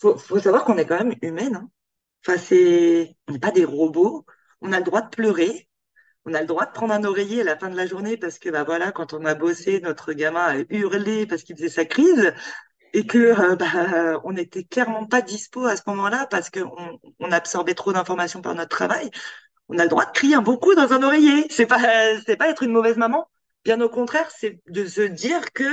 faut, 0.00 0.16
faut 0.16 0.38
savoir 0.38 0.64
qu'on 0.64 0.78
est 0.78 0.86
quand 0.86 1.02
même 1.02 1.16
humaine. 1.20 1.56
Hein. 1.56 1.68
On 2.28 3.32
n'est 3.32 3.38
pas 3.40 3.50
des 3.50 3.64
robots. 3.64 4.24
On 4.60 4.72
a 4.72 4.78
le 4.78 4.84
droit 4.84 5.02
de 5.02 5.08
pleurer, 5.08 5.68
on 6.24 6.34
a 6.34 6.40
le 6.40 6.46
droit 6.46 6.66
de 6.66 6.72
prendre 6.72 6.94
un 6.94 7.04
oreiller 7.04 7.40
à 7.40 7.44
la 7.44 7.58
fin 7.58 7.68
de 7.68 7.76
la 7.76 7.86
journée 7.86 8.16
parce 8.16 8.38
que 8.38 8.48
bah 8.48 8.62
voilà, 8.64 8.92
quand 8.92 9.12
on 9.12 9.24
a 9.24 9.34
bossé, 9.34 9.80
notre 9.80 10.12
gamin 10.12 10.40
a 10.40 10.56
hurlé 10.70 11.26
parce 11.26 11.42
qu'il 11.42 11.56
faisait 11.56 11.68
sa 11.68 11.84
crise 11.84 12.32
et 12.92 13.06
que 13.06 13.18
euh, 13.18 13.56
bah, 13.56 14.20
on 14.24 14.32
n'était 14.32 14.64
clairement 14.64 15.06
pas 15.06 15.22
dispo 15.22 15.66
à 15.66 15.76
ce 15.76 15.82
moment-là 15.86 16.26
parce 16.30 16.50
qu'on 16.50 16.98
on 17.18 17.32
absorbait 17.32 17.74
trop 17.74 17.92
d'informations 17.92 18.40
par 18.42 18.54
notre 18.54 18.68
travail. 18.70 19.10
on 19.68 19.78
a 19.78 19.84
le 19.84 19.88
droit 19.88 20.06
de 20.06 20.12
crier 20.12 20.36
un 20.36 20.42
bon 20.42 20.58
dans 20.76 20.92
un 20.92 21.02
oreiller. 21.02 21.46
C'est 21.50 21.66
pas, 21.66 21.80
c'est 22.26 22.36
pas 22.36 22.48
être 22.50 22.62
une 22.62 22.72
mauvaise 22.72 22.96
maman. 22.96 23.28
Bien 23.64 23.80
au 23.80 23.88
contraire, 23.88 24.30
c'est 24.30 24.60
de 24.68 24.86
se 24.86 25.02
dire 25.02 25.52
que 25.52 25.64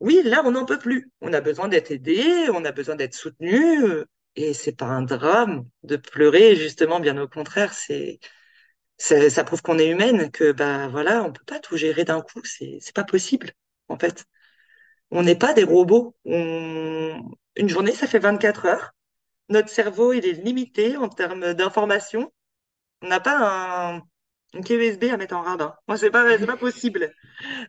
oui, 0.00 0.22
là, 0.24 0.42
on 0.44 0.52
n'en 0.52 0.64
peut 0.64 0.78
plus. 0.78 1.10
On 1.20 1.32
a 1.32 1.40
besoin 1.40 1.68
d'être 1.68 1.90
aidé, 1.90 2.48
on 2.52 2.64
a 2.64 2.72
besoin 2.72 2.96
d'être 2.96 3.14
soutenu. 3.14 4.04
Et 4.38 4.54
c'est 4.54 4.72
pas 4.76 4.86
un 4.86 5.02
drame 5.02 5.64
de 5.82 5.96
pleurer, 5.96 6.54
justement, 6.54 7.00
bien 7.00 7.20
au 7.20 7.26
contraire, 7.28 7.72
c'est, 7.74 8.20
ça 8.98 9.44
prouve 9.44 9.62
qu'on 9.62 9.78
est 9.78 9.88
humaine, 9.90 10.30
que 10.30 10.52
bah 10.52 10.88
voilà, 10.88 11.24
on 11.24 11.32
peut 11.32 11.44
pas 11.44 11.58
tout 11.60 11.76
gérer 11.76 12.04
d'un 12.04 12.20
coup, 12.22 12.40
c'est 12.44 12.78
c'est 12.80 12.94
pas 12.94 13.04
possible 13.04 13.52
en 13.88 13.98
fait. 13.98 14.24
On 15.10 15.22
n'est 15.24 15.36
pas 15.36 15.54
des 15.54 15.64
robots. 15.64 16.16
Une 16.24 17.68
journée, 17.68 17.92
ça 17.94 18.06
fait 18.06 18.18
24 18.20 18.66
heures. 18.66 18.92
Notre 19.48 19.68
cerveau, 19.70 20.12
il 20.12 20.26
est 20.26 20.32
limité 20.34 20.96
en 20.96 21.08
termes 21.08 21.54
d'information. 21.54 22.32
On 23.02 23.08
n'a 23.08 23.20
pas 23.20 23.96
un, 23.96 24.02
une 24.54 24.64
clé 24.64 24.76
USB 24.76 25.04
à 25.12 25.16
mettre 25.18 25.36
en 25.36 25.42
rabat. 25.42 25.80
Moi, 25.88 25.98
c'est 25.98 26.10
pas, 26.10 26.38
pas 26.38 26.56
possible. 26.56 27.12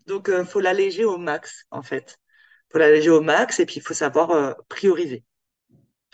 Donc, 0.08 0.30
euh, 0.30 0.46
faut 0.46 0.62
l'alléger 0.62 1.06
au 1.06 1.18
max, 1.18 1.66
en 1.72 1.84
fait. 1.84 2.18
Faut 2.72 2.80
l'alléger 2.80 3.10
au 3.12 3.22
max 3.22 3.60
et 3.60 3.66
puis 3.66 3.78
il 3.78 3.84
faut 3.84 3.94
savoir 3.96 4.32
euh, 4.32 4.54
prioriser. 4.70 5.26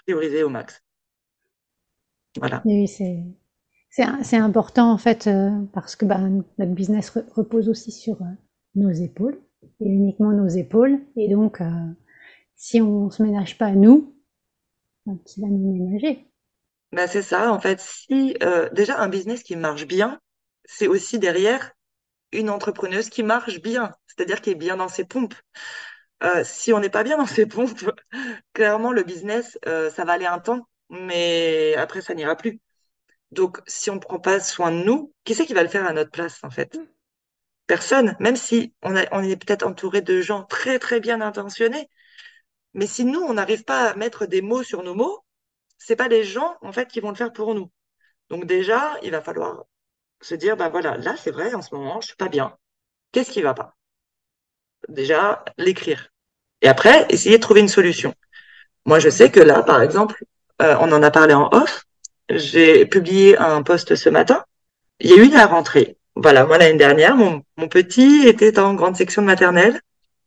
Prioriser 0.06 0.44
au 0.44 0.50
max. 0.50 0.82
Voilà. 2.38 2.62
Oui, 2.66 2.88
c'est, 2.88 3.24
c'est, 3.90 4.38
important, 4.38 4.92
en 4.92 4.98
fait, 4.98 5.28
euh, 5.28 5.52
parce 5.74 5.96
que 5.96 6.06
bah, 6.06 6.20
notre 6.58 6.74
business 6.74 7.10
repose 7.34 7.70
aussi 7.70 7.92
sur 7.92 8.22
euh, 8.22 8.26
nos 8.76 8.92
épaules 8.92 9.40
et 9.80 9.88
uniquement 9.88 10.32
nos 10.32 10.48
épaules. 10.48 11.00
Et 11.16 11.30
donc, 11.30 11.62
euh, 11.62 11.70
si 12.56 12.82
on 12.82 13.10
se 13.10 13.24
ménage 13.24 13.58
pas 13.58 13.68
à 13.68 13.72
nous, 13.72 14.14
ben, 15.06 15.18
qui 15.26 15.42
va 15.42 15.48
nous 15.48 15.72
ménager? 15.72 16.28
Ben 16.92 17.08
c'est 17.08 17.22
ça, 17.22 17.52
en 17.52 17.60
fait. 17.60 17.80
Si 17.80 18.38
déjà 18.74 19.02
un 19.02 19.10
business 19.10 19.44
qui 19.44 19.56
marche 19.56 19.86
bien, 19.86 20.20
c'est 20.64 20.88
aussi 20.88 21.20
derrière 21.20 21.72
une 22.32 22.50
entrepreneuse 22.50 23.10
qui 23.10 23.24
marche 23.24 23.62
bien, 23.62 23.92
c'est-à-dire 24.08 24.42
qui 24.42 24.52
est 24.52 24.56
bien 24.56 24.78
dans 24.78 24.88
ses 24.88 25.04
pompes. 25.04 25.36
Euh, 26.24 26.44
si 26.46 26.74
on 26.74 26.80
n'est 26.80 26.90
pas 26.90 27.04
bien 27.04 27.18
dans 27.18 27.26
ses 27.26 27.46
pompes, 27.46 27.92
clairement 28.54 28.92
le 28.92 29.04
business, 29.04 29.58
euh, 29.68 29.90
ça 29.92 30.06
va 30.06 30.14
aller 30.14 30.26
un 30.26 30.40
temps, 30.40 30.68
mais 30.90 31.76
après 31.76 32.02
ça 32.02 32.14
n'ira 32.14 32.36
plus. 32.36 32.60
Donc, 33.32 33.60
si 33.68 33.90
on 33.90 33.96
ne 33.96 34.00
prend 34.00 34.20
pas 34.20 34.40
soin 34.40 34.72
de 34.72 34.84
nous, 34.84 35.14
qui 35.26 35.36
c'est 35.36 35.46
qui 35.46 35.54
va 35.54 35.64
le 35.64 35.70
faire 35.70 35.86
à 35.86 35.94
notre 35.94 36.12
place, 36.12 36.44
en 36.44 36.50
fait? 36.50 36.78
Personne, 37.68 38.16
même 38.20 38.36
si 38.36 38.74
on, 38.84 38.96
est 38.96 39.36
peut-être 39.38 39.66
entouré 39.66 40.02
de 40.02 40.22
gens 40.22 40.44
très 40.44 40.80
très 40.80 41.00
bien 41.00 41.22
intentionnés, 41.22 41.90
mais 42.74 42.88
si 42.88 43.06
nous 43.06 43.22
on 43.22 43.34
n'arrive 43.34 43.64
pas 43.66 43.92
à 43.92 43.96
mettre 43.96 44.26
des 44.28 44.42
mots 44.42 44.64
sur 44.64 44.84
nos 44.84 44.96
mots, 44.96 45.26
c'est 45.78 45.96
pas 45.96 46.08
les 46.08 46.24
gens 46.24 46.58
en 46.62 46.72
fait 46.72 46.88
qui 46.90 47.00
vont 47.02 47.10
le 47.10 47.16
faire 47.16 47.34
pour 47.34 47.56
nous. 47.56 47.72
Donc 48.30 48.46
déjà, 48.46 48.96
il 49.04 49.12
va 49.12 49.22
falloir 49.22 49.66
se 50.22 50.36
dire 50.36 50.58
ben 50.58 50.70
voilà, 50.70 50.98
là 50.98 51.16
c'est 51.18 51.32
vrai 51.32 51.54
en 51.56 51.62
ce 51.62 51.74
moment 51.76 52.02
je 52.02 52.08
suis 52.08 52.16
pas 52.18 52.30
bien. 52.30 52.58
Qu'est-ce 53.12 53.32
qui 53.32 53.42
va 53.42 53.54
pas? 53.54 53.75
Déjà 54.88 55.44
l'écrire 55.58 56.10
et 56.62 56.68
après 56.68 57.06
essayer 57.10 57.38
de 57.38 57.42
trouver 57.42 57.62
une 57.62 57.68
solution. 57.68 58.14
Moi 58.86 59.00
je 59.00 59.10
sais 59.10 59.30
que 59.30 59.40
là 59.40 59.64
par 59.64 59.82
exemple, 59.82 60.24
euh, 60.62 60.76
on 60.80 60.92
en 60.92 61.04
a 61.04 61.12
parlé 61.12 61.34
en 61.34 61.50
off. 61.52 61.86
J'ai 62.30 62.86
publié 62.86 63.38
un 63.38 63.62
post 63.62 63.96
ce 63.96 64.10
matin. 64.10 64.44
Il 65.00 65.12
y 65.12 65.14
a 65.14 65.24
eu 65.24 65.30
la 65.30 65.46
rentrée. 65.46 65.98
Voilà, 66.16 66.46
moi 66.46 66.58
l'année 66.58 66.78
dernière, 66.78 67.16
mon, 67.16 67.44
mon 67.58 67.68
petit 67.68 68.26
était 68.26 68.58
en 68.58 68.74
grande 68.74 68.96
section 68.96 69.22
de 69.22 69.28
maternelle, 69.28 69.82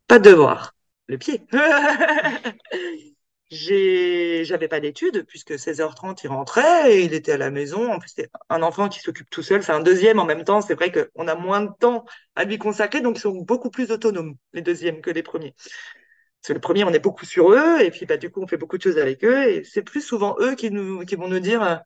pas 0.06 0.18
de 0.18 0.30
devoir, 0.30 0.74
le 1.08 1.18
pied. 1.18 1.40
J'avais 3.50 4.68
pas 4.68 4.80
d'études 4.80 5.24
puisque 5.26 5.52
16h30 5.52 6.20
il 6.24 6.28
rentrait 6.28 6.92
et 6.94 7.04
il 7.04 7.14
était 7.14 7.32
à 7.32 7.38
la 7.38 7.50
maison. 7.50 7.90
En 7.92 7.98
plus, 7.98 8.12
c'est 8.14 8.30
un 8.50 8.62
enfant 8.62 8.88
qui 8.88 9.00
s'occupe 9.00 9.30
tout 9.30 9.42
seul, 9.42 9.62
c'est 9.62 9.72
un 9.72 9.80
deuxième 9.80 10.18
en 10.18 10.24
même 10.26 10.44
temps. 10.44 10.60
C'est 10.60 10.74
vrai 10.74 10.92
qu'on 10.92 11.28
a 11.28 11.34
moins 11.34 11.62
de 11.62 11.70
temps 11.80 12.04
à 12.36 12.44
lui 12.44 12.58
consacrer, 12.58 13.00
donc 13.00 13.16
ils 13.16 13.20
sont 13.20 13.32
beaucoup 13.42 13.70
plus 13.70 13.90
autonomes 13.90 14.36
les 14.52 14.62
deuxièmes 14.62 15.00
que 15.00 15.10
les 15.10 15.22
premiers. 15.22 15.54
Parce 16.40 16.48
que 16.48 16.52
le 16.54 16.60
premier, 16.60 16.84
on 16.84 16.92
est 16.92 16.98
beaucoup 16.98 17.24
sur 17.26 17.52
eux 17.52 17.80
et 17.80 17.90
puis 17.90 18.06
bah 18.06 18.16
du 18.16 18.30
coup 18.30 18.42
on 18.42 18.46
fait 18.46 18.56
beaucoup 18.56 18.78
de 18.78 18.82
choses 18.82 18.98
avec 18.98 19.24
eux 19.24 19.44
et 19.48 19.64
c'est 19.64 19.82
plus 19.82 20.02
souvent 20.02 20.36
eux 20.40 20.54
qui 20.54 20.70
nous 20.70 21.04
qui 21.04 21.16
vont 21.16 21.28
nous 21.28 21.40
dire 21.40 21.82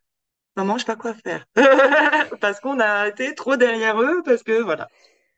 maman, 0.56 0.74
je 0.78 0.80
sais 0.80 0.86
pas 0.86 0.96
quoi 0.96 1.14
faire. 1.14 1.46
parce 2.40 2.60
qu'on 2.60 2.80
a 2.80 3.08
été 3.08 3.34
trop 3.34 3.56
derrière 3.56 4.00
eux, 4.00 4.22
parce 4.24 4.42
que 4.42 4.60
voilà. 4.62 4.88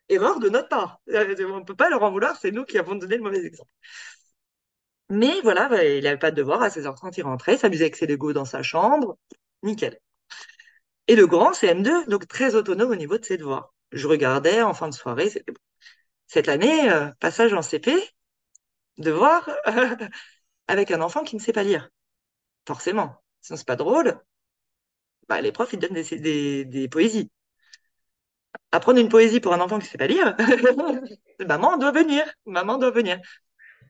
Erreur 0.08 0.38
de 0.40 0.48
notre 0.50 0.68
part. 0.68 1.00
Euh, 1.10 1.34
on 1.50 1.60
ne 1.60 1.64
peut 1.64 1.76
pas 1.76 1.88
leur 1.88 2.02
en 2.02 2.10
vouloir, 2.10 2.36
c'est 2.40 2.50
nous 2.50 2.64
qui 2.64 2.78
avons 2.78 2.94
donné 2.94 3.16
le 3.16 3.22
mauvais 3.22 3.44
exemple. 3.44 3.70
Mais 5.14 5.40
voilà, 5.42 5.68
bah, 5.68 5.84
il 5.84 6.04
n'avait 6.04 6.18
pas 6.18 6.30
de 6.30 6.36
devoir, 6.36 6.62
à 6.62 6.70
16h30, 6.70 7.14
il 7.18 7.22
rentrait, 7.22 7.56
s'amusait 7.58 7.84
avec 7.84 7.96
ses 7.96 8.06
Lego 8.06 8.32
dans 8.32 8.44
sa 8.44 8.62
chambre, 8.62 9.16
nickel. 9.62 9.98
Et 11.08 11.16
le 11.16 11.26
grand, 11.26 11.52
c'est 11.54 11.68
M2, 11.74 12.06
donc 12.08 12.26
très 12.28 12.54
autonome 12.54 12.90
au 12.90 12.94
niveau 12.96 13.18
de 13.18 13.24
ses 13.24 13.36
devoirs. 13.36 13.72
Je 13.92 14.06
regardais 14.08 14.62
en 14.62 14.74
fin 14.74 14.88
de 14.88 14.94
soirée. 14.94 15.30
Cette 16.26 16.48
année, 16.48 16.90
euh, 16.90 17.10
passage 17.20 17.52
en 17.54 17.62
CP, 17.62 17.94
devoir 18.98 19.50
avec 20.68 20.90
un 20.90 21.02
enfant 21.02 21.24
qui 21.24 21.36
ne 21.36 21.40
sait 21.42 21.52
pas 21.54 21.64
lire. 21.64 21.90
Forcément. 22.66 23.16
Sinon, 23.42 23.58
c'est 23.58 23.66
pas 23.66 23.76
drôle 23.76 24.20
bah, 25.28 25.40
les 25.40 25.52
profs, 25.52 25.72
ils 25.72 25.78
donnent 25.78 25.94
des, 25.94 26.18
des, 26.18 26.64
des 26.64 26.88
poésies. 26.88 27.30
Apprendre 28.72 28.98
une 29.00 29.08
poésie 29.08 29.40
pour 29.40 29.54
un 29.54 29.60
enfant 29.60 29.78
qui 29.78 29.84
ne 29.86 29.90
sait 29.90 29.98
pas 29.98 30.06
lire, 30.06 30.36
maman 31.46 31.78
doit 31.78 31.92
venir, 31.92 32.24
maman 32.46 32.76
doit 32.78 32.90
venir. 32.90 33.20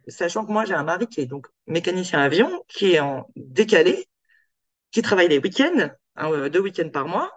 Sachant 0.09 0.45
que 0.47 0.53
moi, 0.53 0.65
j'ai 0.65 0.75
un 0.75 0.85
mari 0.85 1.07
qui 1.07 1.21
est 1.21 1.27
donc 1.27 1.47
mécanicien 1.67 2.21
avion, 2.21 2.65
qui 2.69 2.93
est 2.93 3.01
en 3.01 3.27
décalé, 3.37 4.07
qui 4.91 5.03
travaille 5.03 5.29
les 5.29 5.39
week-ends, 5.39 5.91
hein, 6.17 6.49
deux 6.49 6.61
week-ends 6.61 6.91
par 6.91 7.07
mois. 7.09 7.31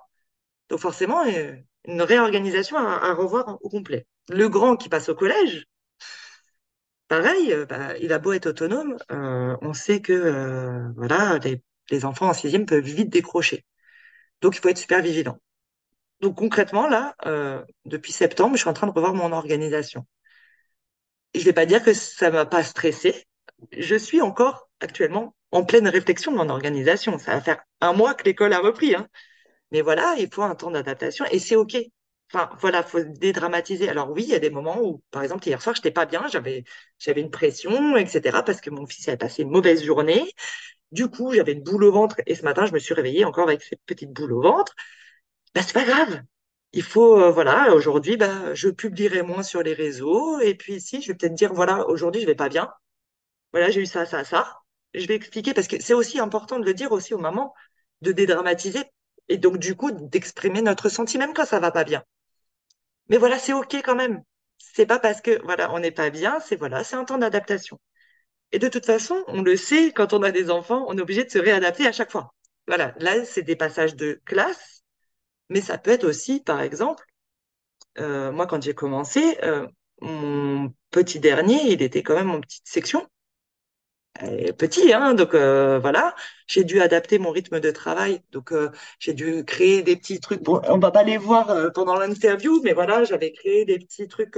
Donc 0.69 0.79
forcément, 0.79 1.25
euh, 1.25 1.55
une 1.87 2.01
réorganisation 2.01 2.77
à, 2.77 3.13
revoir 3.13 3.57
au 3.61 3.69
complet. 3.69 4.05
Le 4.29 4.49
grand 4.49 4.75
qui 4.75 4.89
passe 4.89 5.09
au 5.09 5.15
collège, 5.15 5.65
pareil, 7.07 7.53
euh, 7.53 7.65
bah, 7.65 7.97
il 7.99 8.13
a 8.13 8.19
beau 8.19 8.33
être 8.33 8.47
autonome, 8.47 8.97
euh, 9.11 9.55
on 9.61 9.73
sait 9.73 10.01
que 10.01 10.13
euh, 10.13 10.89
voilà, 10.95 11.39
les, 11.39 12.05
enfants 12.05 12.29
en 12.29 12.33
sixième 12.33 12.65
peuvent 12.65 12.83
vite 12.83 13.09
décrocher. 13.09 13.65
Donc, 14.41 14.55
il 14.57 14.59
faut 14.61 14.69
être 14.69 14.77
super 14.77 15.01
vigilant. 15.01 15.39
Donc, 16.21 16.37
concrètement, 16.37 16.87
là, 16.87 17.15
euh, 17.25 17.63
depuis 17.85 18.11
septembre, 18.11 18.55
je 18.55 18.61
suis 18.61 18.69
en 18.69 18.73
train 18.73 18.87
de 18.87 18.91
revoir 18.91 19.13
mon 19.13 19.31
organisation. 19.31 20.05
Je 21.37 21.41
ne 21.41 21.45
vais 21.45 21.53
pas 21.53 21.65
dire 21.67 21.83
que 21.83 21.93
ça 21.93 22.31
m'a 22.31 22.45
pas 22.45 22.63
stressé. 22.63 23.27
Je 23.71 23.95
suis 23.95 24.21
encore 24.21 24.69
actuellement 24.79 25.35
en 25.51 25.63
pleine 25.63 25.87
réflexion 25.87 26.31
de 26.31 26.37
mon 26.37 26.49
organisation. 26.49 27.19
Ça 27.19 27.35
va 27.35 27.41
faire 27.41 27.61
un 27.79 27.93
mois 27.93 28.15
que 28.15 28.23
l'école 28.23 28.53
a 28.53 28.59
repris. 28.59 28.95
Hein. 28.95 29.07
Mais 29.71 29.81
voilà, 29.81 30.15
il 30.17 30.33
faut 30.33 30.43
un 30.43 30.55
temps 30.55 30.71
d'adaptation 30.71 31.25
et 31.31 31.39
c'est 31.39 31.55
OK. 31.55 31.77
Enfin, 32.33 32.49
voilà, 32.59 32.83
faut 32.83 33.01
dédramatiser. 33.03 33.87
Alors 33.87 34.09
oui, 34.11 34.23
il 34.23 34.29
y 34.29 34.35
a 34.35 34.39
des 34.39 34.49
moments 34.49 34.81
où, 34.81 35.03
par 35.11 35.23
exemple, 35.23 35.47
hier 35.47 35.61
soir, 35.61 35.75
je 35.75 35.81
n'étais 35.81 35.91
pas 35.91 36.05
bien, 36.05 36.27
j'avais, 36.27 36.63
j'avais 36.99 37.21
une 37.21 37.31
pression, 37.31 37.95
etc., 37.97 38.43
parce 38.43 38.59
que 38.59 38.69
mon 38.69 38.85
fils 38.87 39.07
avait 39.07 39.17
passé 39.17 39.43
une 39.43 39.51
mauvaise 39.51 39.83
journée. 39.83 40.31
Du 40.91 41.09
coup, 41.09 41.33
j'avais 41.33 41.53
une 41.53 41.63
boule 41.63 41.83
au 41.85 41.91
ventre 41.91 42.17
et 42.25 42.35
ce 42.35 42.43
matin, 42.43 42.65
je 42.65 42.73
me 42.73 42.79
suis 42.79 42.93
réveillée 42.95 43.25
encore 43.25 43.47
avec 43.47 43.61
cette 43.63 43.81
petite 43.85 44.11
boule 44.11 44.33
au 44.33 44.41
ventre. 44.41 44.73
Bah, 45.55 45.61
c'est 45.63 45.73
pas 45.73 45.85
grave. 45.85 46.21
Il 46.73 46.83
faut, 46.83 47.19
euh, 47.19 47.31
voilà, 47.31 47.73
aujourd'hui, 47.73 48.17
bah, 48.17 48.53
je 48.53 48.69
publierai 48.69 49.21
moins 49.21 49.43
sur 49.43 49.63
les 49.63 49.73
réseaux. 49.73 50.39
Et 50.39 50.55
puis 50.55 50.75
ici, 50.75 51.01
je 51.01 51.09
vais 51.09 51.15
peut-être 51.15 51.33
dire, 51.33 51.53
voilà, 51.53 51.87
aujourd'hui, 51.87 52.21
je 52.21 52.27
vais 52.27 52.35
pas 52.35 52.49
bien. 52.49 52.71
Voilà, 53.51 53.69
j'ai 53.71 53.81
eu 53.81 53.85
ça, 53.85 54.05
ça, 54.05 54.23
ça. 54.23 54.59
Je 54.93 55.05
vais 55.07 55.15
expliquer 55.15 55.53
parce 55.53 55.67
que 55.67 55.81
c'est 55.81 55.93
aussi 55.93 56.19
important 56.19 56.59
de 56.59 56.65
le 56.65 56.73
dire 56.73 56.91
aussi 56.91 57.13
aux 57.13 57.19
mamans, 57.19 57.53
de 58.01 58.11
dédramatiser 58.11 58.83
et 59.29 59.37
donc, 59.37 59.57
du 59.57 59.75
coup, 59.75 59.91
d'exprimer 59.91 60.61
notre 60.61 60.89
sentiment 60.89 61.25
même 61.25 61.33
quand 61.33 61.45
ça 61.45 61.59
va 61.59 61.71
pas 61.71 61.83
bien. 61.83 62.03
Mais 63.09 63.17
voilà, 63.17 63.39
c'est 63.39 63.53
OK 63.53 63.73
quand 63.83 63.95
même. 63.95 64.21
C'est 64.57 64.85
pas 64.85 64.99
parce 64.99 65.21
que, 65.21 65.41
voilà, 65.43 65.73
on 65.73 65.79
n'est 65.79 65.91
pas 65.91 66.09
bien, 66.09 66.39
c'est 66.39 66.55
voilà, 66.55 66.83
c'est 66.83 66.95
un 66.95 67.05
temps 67.05 67.17
d'adaptation. 67.17 67.79
Et 68.51 68.59
de 68.59 68.69
toute 68.69 68.85
façon, 68.85 69.23
on 69.27 69.41
le 69.43 69.57
sait, 69.57 69.93
quand 69.93 70.13
on 70.13 70.23
a 70.23 70.31
des 70.31 70.49
enfants, 70.51 70.85
on 70.89 70.97
est 70.97 71.01
obligé 71.01 71.23
de 71.25 71.31
se 71.31 71.39
réadapter 71.39 71.87
à 71.87 71.91
chaque 71.91 72.11
fois. 72.11 72.33
Voilà, 72.67 72.93
là, 72.99 73.25
c'est 73.25 73.43
des 73.43 73.55
passages 73.55 73.95
de 73.95 74.21
classe, 74.25 74.76
mais 75.49 75.61
ça 75.61 75.77
peut 75.77 75.91
être 75.91 76.05
aussi, 76.05 76.39
par 76.41 76.61
exemple, 76.61 77.05
euh, 77.99 78.31
moi, 78.31 78.47
quand 78.47 78.61
j'ai 78.61 78.73
commencé, 78.73 79.37
euh, 79.43 79.67
mon 80.01 80.73
petit 80.91 81.19
dernier, 81.19 81.71
il 81.71 81.81
était 81.81 82.03
quand 82.03 82.15
même 82.15 82.31
en 82.31 82.41
petite 82.41 82.67
section. 82.67 83.07
petit, 84.57 84.93
hein, 84.93 85.13
donc 85.13 85.33
euh, 85.35 85.79
voilà, 85.79 86.15
j'ai 86.47 86.63
dû 86.63 86.81
adapter 86.81 87.19
mon 87.19 87.29
rythme 87.31 87.59
de 87.59 87.71
travail, 87.71 88.21
donc 88.31 88.51
j'ai 88.99 89.13
dû 89.13 89.45
créer 89.45 89.83
des 89.83 89.95
petits 89.95 90.19
trucs. 90.19 90.41
Bon, 90.43 90.61
on 90.67 90.79
va 90.79 90.91
pas 90.91 91.03
les 91.03 91.17
voir 91.17 91.71
pendant 91.73 91.95
l'interview, 91.95 92.61
mais 92.63 92.73
voilà, 92.73 93.03
j'avais 93.03 93.31
créé 93.31 93.65
des 93.65 93.77
petits 93.79 94.07
trucs 94.07 94.37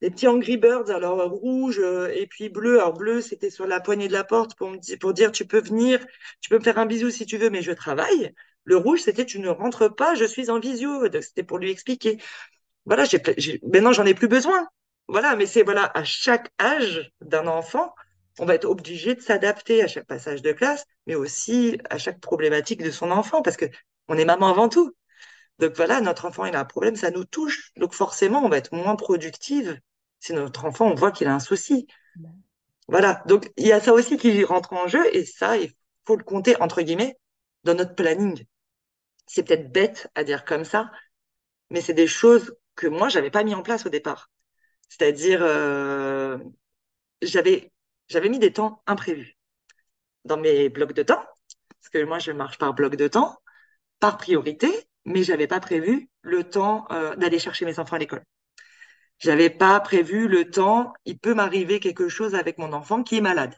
des 0.00 0.10
petits 0.10 0.26
Angry 0.26 0.56
Birds, 0.56 0.90
alors 0.90 1.30
rouge 1.30 1.80
et 2.14 2.26
puis 2.26 2.48
bleu. 2.48 2.80
Alors 2.80 2.94
bleu, 2.94 3.20
c'était 3.20 3.50
sur 3.50 3.66
la 3.66 3.80
poignée 3.80 4.08
de 4.08 4.12
la 4.12 4.24
porte 4.24 4.54
pour, 4.56 4.70
me 4.70 4.96
pour 4.98 5.12
dire 5.12 5.30
tu 5.32 5.46
peux 5.46 5.60
venir, 5.60 6.04
tu 6.40 6.48
peux 6.50 6.58
me 6.58 6.64
faire 6.64 6.78
un 6.78 6.86
bisou 6.86 7.10
si 7.10 7.24
tu 7.26 7.38
veux, 7.38 7.50
mais 7.50 7.62
je 7.62 7.72
travaille. 7.72 8.34
Le 8.64 8.76
rouge, 8.76 9.00
c'était 9.02 9.26
tu 9.26 9.38
ne 9.40 9.48
rentres 9.48 9.94
pas, 9.94 10.14
je 10.14 10.24
suis 10.24 10.50
en 10.50 10.58
visio. 10.60 11.04
C'était 11.20 11.42
pour 11.42 11.58
lui 11.58 11.70
expliquer. 11.70 12.18
Voilà, 12.84 13.04
j'ai, 13.04 13.60
maintenant 13.62 13.92
j'en 13.92 14.06
ai 14.06 14.14
plus 14.14 14.28
besoin. 14.28 14.66
Voilà, 15.08 15.36
mais 15.36 15.46
c'est 15.46 15.62
voilà, 15.62 15.90
à 15.94 16.04
chaque 16.04 16.50
âge 16.60 17.10
d'un 17.20 17.46
enfant, 17.46 17.94
on 18.38 18.46
va 18.46 18.54
être 18.54 18.64
obligé 18.64 19.14
de 19.14 19.20
s'adapter 19.20 19.82
à 19.82 19.88
chaque 19.88 20.06
passage 20.06 20.42
de 20.42 20.52
classe, 20.52 20.84
mais 21.06 21.14
aussi 21.14 21.78
à 21.90 21.98
chaque 21.98 22.20
problématique 22.20 22.82
de 22.82 22.90
son 22.90 23.10
enfant, 23.10 23.42
parce 23.42 23.56
que 23.56 23.66
on 24.08 24.16
est 24.16 24.24
maman 24.24 24.48
avant 24.48 24.68
tout. 24.68 24.92
Donc 25.58 25.74
voilà, 25.76 26.00
notre 26.00 26.24
enfant, 26.26 26.44
il 26.44 26.56
a 26.56 26.60
un 26.60 26.64
problème, 26.64 26.96
ça 26.96 27.10
nous 27.10 27.24
touche. 27.24 27.72
Donc 27.76 27.94
forcément, 27.94 28.44
on 28.44 28.48
va 28.48 28.58
être 28.58 28.74
moins 28.74 28.96
productive 28.96 29.78
si 30.20 30.32
notre 30.32 30.64
enfant, 30.64 30.86
on 30.86 30.94
voit 30.94 31.10
qu'il 31.10 31.26
a 31.26 31.34
un 31.34 31.40
souci. 31.40 31.86
Voilà, 32.88 33.22
donc 33.26 33.50
il 33.56 33.66
y 33.66 33.72
a 33.72 33.80
ça 33.80 33.92
aussi 33.92 34.16
qui 34.16 34.44
rentre 34.44 34.72
en 34.72 34.86
jeu 34.86 35.04
et 35.14 35.24
ça, 35.24 35.56
il 35.56 35.72
faut 36.06 36.16
le 36.16 36.24
compter, 36.24 36.60
entre 36.60 36.82
guillemets, 36.82 37.16
dans 37.64 37.74
notre 37.74 37.94
planning. 37.94 38.44
C'est 39.32 39.44
peut-être 39.44 39.72
bête 39.72 40.10
à 40.14 40.24
dire 40.24 40.44
comme 40.44 40.66
ça, 40.66 40.92
mais 41.70 41.80
c'est 41.80 41.94
des 41.94 42.06
choses 42.06 42.54
que 42.76 42.86
moi, 42.86 43.08
j'avais 43.08 43.30
pas 43.30 43.44
mis 43.44 43.54
en 43.54 43.62
place 43.62 43.86
au 43.86 43.88
départ. 43.88 44.30
C'est-à-dire, 44.90 45.40
euh, 45.42 46.36
j'avais, 47.22 47.72
mis 48.28 48.38
des 48.38 48.52
temps 48.52 48.82
imprévus 48.86 49.38
dans 50.26 50.36
mes 50.36 50.68
blocs 50.68 50.92
de 50.92 51.02
temps, 51.02 51.24
parce 51.80 51.88
que 51.90 52.04
moi, 52.04 52.18
je 52.18 52.30
marche 52.30 52.58
par 52.58 52.74
bloc 52.74 52.94
de 52.96 53.08
temps, 53.08 53.38
par 54.00 54.18
priorité, 54.18 54.68
mais 55.06 55.22
j'avais 55.22 55.46
pas 55.46 55.60
prévu 55.60 56.10
le 56.20 56.44
temps 56.44 56.86
euh, 56.90 57.16
d'aller 57.16 57.38
chercher 57.38 57.64
mes 57.64 57.78
enfants 57.78 57.96
à 57.96 58.00
l'école. 58.00 58.24
J'avais 59.18 59.48
pas 59.48 59.80
prévu 59.80 60.28
le 60.28 60.50
temps, 60.50 60.92
il 61.06 61.18
peut 61.18 61.32
m'arriver 61.32 61.80
quelque 61.80 62.10
chose 62.10 62.34
avec 62.34 62.58
mon 62.58 62.74
enfant 62.74 63.02
qui 63.02 63.16
est 63.16 63.22
malade. 63.22 63.54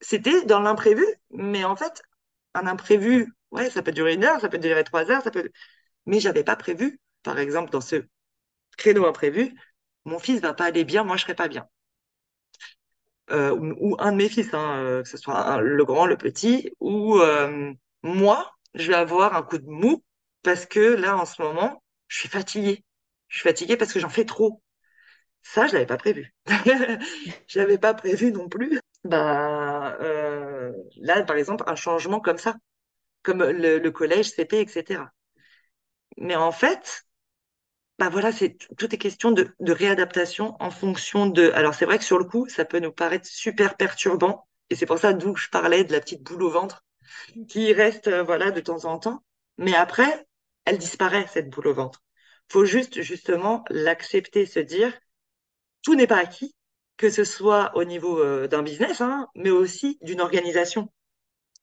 C'était 0.00 0.46
dans 0.46 0.60
l'imprévu, 0.60 1.04
mais 1.32 1.64
en 1.64 1.76
fait, 1.76 2.02
un 2.54 2.66
imprévu, 2.66 3.35
ouais, 3.52 3.70
ça 3.70 3.82
peut 3.82 3.92
durer 3.92 4.14
une 4.14 4.24
heure, 4.24 4.40
ça 4.40 4.48
peut 4.48 4.58
durer 4.58 4.84
trois 4.84 5.10
heures, 5.10 5.22
ça 5.22 5.30
peut, 5.30 5.50
mais 6.06 6.20
j'avais 6.20 6.44
pas 6.44 6.56
prévu, 6.56 7.00
par 7.22 7.38
exemple, 7.38 7.70
dans 7.70 7.80
ce 7.80 8.04
créneau 8.78 9.06
imprévu, 9.06 9.54
mon 10.04 10.18
fils 10.18 10.40
va 10.40 10.54
pas 10.54 10.66
aller 10.66 10.84
bien, 10.84 11.04
moi 11.04 11.16
je 11.16 11.22
serai 11.22 11.34
pas 11.34 11.48
bien. 11.48 11.68
Euh, 13.30 13.56
ou, 13.80 13.96
un 13.98 14.12
de 14.12 14.16
mes 14.16 14.28
fils, 14.28 14.54
hein, 14.54 14.76
euh, 14.84 15.02
que 15.02 15.08
ce 15.08 15.16
soit 15.16 15.60
le 15.60 15.84
grand, 15.84 16.06
le 16.06 16.16
petit, 16.16 16.70
ou 16.80 17.18
euh, 17.18 17.72
moi, 18.02 18.52
je 18.74 18.88
vais 18.88 18.94
avoir 18.94 19.34
un 19.34 19.42
coup 19.42 19.58
de 19.58 19.66
mou 19.68 20.04
parce 20.42 20.64
que 20.66 20.80
là, 20.80 21.16
en 21.16 21.24
ce 21.24 21.42
moment, 21.42 21.82
je 22.08 22.18
suis 22.20 22.28
fatiguée. 22.28 22.84
Je 23.28 23.38
suis 23.38 23.48
fatiguée 23.48 23.76
parce 23.76 23.92
que 23.92 23.98
j'en 23.98 24.08
fais 24.08 24.24
trop. 24.24 24.62
Ça, 25.42 25.66
je 25.66 25.74
l'avais 25.74 25.86
pas 25.86 25.96
prévu. 25.96 26.34
je 27.48 27.58
l'avais 27.58 27.78
pas 27.78 27.94
prévu 27.94 28.32
non 28.32 28.48
plus. 28.48 28.80
Bah, 29.04 29.96
là, 30.96 31.22
par 31.24 31.36
exemple, 31.36 31.64
un 31.66 31.76
changement 31.76 32.20
comme 32.20 32.38
ça, 32.38 32.56
comme 33.26 33.42
le, 33.42 33.90
collège, 33.90 34.30
CP, 34.30 34.60
etc. 34.60 35.02
Mais 36.18 36.36
en 36.36 36.52
fait, 36.52 37.02
bah 37.98 38.08
voilà, 38.08 38.30
c'est 38.32 38.56
tout 38.78 38.94
est 38.94 38.98
question 38.98 39.32
de, 39.32 39.52
réadaptation 39.60 40.56
en 40.60 40.70
fonction 40.70 41.26
de. 41.26 41.50
Alors 41.52 41.74
c'est 41.74 41.86
vrai 41.86 41.98
que 41.98 42.04
sur 42.04 42.18
le 42.18 42.24
coup, 42.24 42.48
ça 42.48 42.64
peut 42.64 42.78
nous 42.78 42.92
paraître 42.92 43.26
super 43.26 43.76
perturbant, 43.76 44.46
et 44.70 44.76
c'est 44.76 44.86
pour 44.86 44.98
ça 44.98 45.12
d'où 45.12 45.34
je 45.36 45.48
parlais 45.48 45.84
de 45.84 45.92
la 45.92 46.00
petite 46.00 46.22
boule 46.22 46.44
au 46.44 46.50
ventre 46.50 46.84
qui 47.48 47.72
reste 47.72 48.08
euh, 48.08 48.22
voilà 48.22 48.50
de 48.50 48.60
temps 48.60 48.84
en 48.84 48.98
temps, 48.98 49.24
mais 49.58 49.74
après, 49.74 50.26
elle 50.64 50.78
disparaît 50.78 51.26
cette 51.32 51.50
boule 51.50 51.68
au 51.68 51.74
ventre. 51.74 52.02
Faut 52.50 52.64
juste 52.64 53.02
justement 53.02 53.64
l'accepter, 53.70 54.46
se 54.46 54.60
dire 54.60 54.92
tout 55.82 55.94
n'est 55.96 56.06
pas 56.06 56.18
acquis, 56.18 56.54
que 56.96 57.10
ce 57.10 57.24
soit 57.24 57.72
au 57.76 57.84
niveau 57.84 58.20
euh, 58.20 58.48
d'un 58.48 58.62
business, 58.62 59.00
hein, 59.00 59.28
mais 59.34 59.50
aussi 59.50 59.98
d'une 60.02 60.20
organisation. 60.20 60.90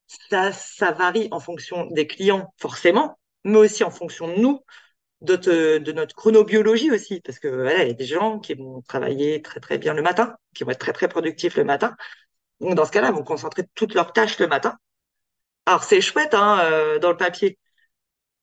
Ça, 0.08 0.92
varie 0.92 1.28
en 1.32 1.40
fonction 1.40 1.88
des 1.88 2.08
clients 2.08 2.54
forcément, 2.58 3.20
mais 3.44 3.58
aussi 3.58 3.84
en 3.84 3.92
fonction 3.92 4.28
de 4.28 4.40
nous, 4.40 4.62
de, 5.22 5.92
notre 5.92 6.16
chronobiologie 6.16 6.92
aussi, 6.92 7.22
parce 7.22 7.40
que 7.40 7.48
voilà, 7.48 7.84
il 7.84 7.88
y 7.88 7.92
a 7.92 7.94
des 7.94 8.06
gens 8.06 8.40
qui 8.40 8.54
vont 8.54 8.82
travailler 8.82 9.42
très 9.42 9.60
très 9.60 9.78
bien 9.78 9.94
le 9.94 10.02
matin, 10.02 10.36
qui 10.54 10.64
vont 10.64 10.72
être 10.72 10.80
très 10.80 10.94
très 10.94 11.08
productifs 11.08 11.56
le 11.56 11.64
matin. 11.64 11.96
Donc 12.60 12.76
dans 12.76 12.86
ce 12.86 12.92
cas-là, 12.92 13.10
ils 13.10 13.16
vont 13.16 13.24
concentrer 13.24 13.64
toutes 13.76 13.94
leurs 13.94 14.14
tâches 14.14 14.40
le 14.40 14.48
matin. 14.48 14.78
Alors 15.66 15.84
c'est 15.84 16.02
chouette 16.02 16.34
hein, 16.34 16.60
euh, 16.64 17.00
dans 17.00 17.10
le 17.10 17.18
papier, 17.18 17.58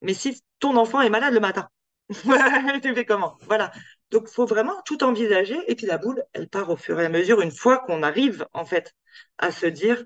mais 0.03 0.15
si 0.15 0.43
ton 0.59 0.77
enfant 0.77 1.01
est 1.01 1.11
malade 1.11 1.35
le 1.35 1.41
matin, 1.41 1.69
tu 2.83 2.95
fais 2.95 3.05
comment? 3.05 3.37
Voilà. 3.43 3.73
Donc 4.11 4.29
faut 4.29 4.47
vraiment 4.47 4.81
tout 4.85 5.05
envisager. 5.05 5.59
Et 5.69 5.75
puis 5.77 5.87
la 5.87 5.99
boule, 5.99 6.23
elle 6.33 6.49
part 6.49 6.71
au 6.71 6.77
fur 6.77 7.01
et 7.01 7.07
à 7.07 7.09
mesure 7.09 7.41
une 7.41 7.53
fois 7.53 7.79
qu'on 7.79 8.03
arrive 8.03 8.47
en 8.53 8.65
fait 8.65 8.95
à 9.39 9.53
se 9.53 9.67
dire 9.67 10.05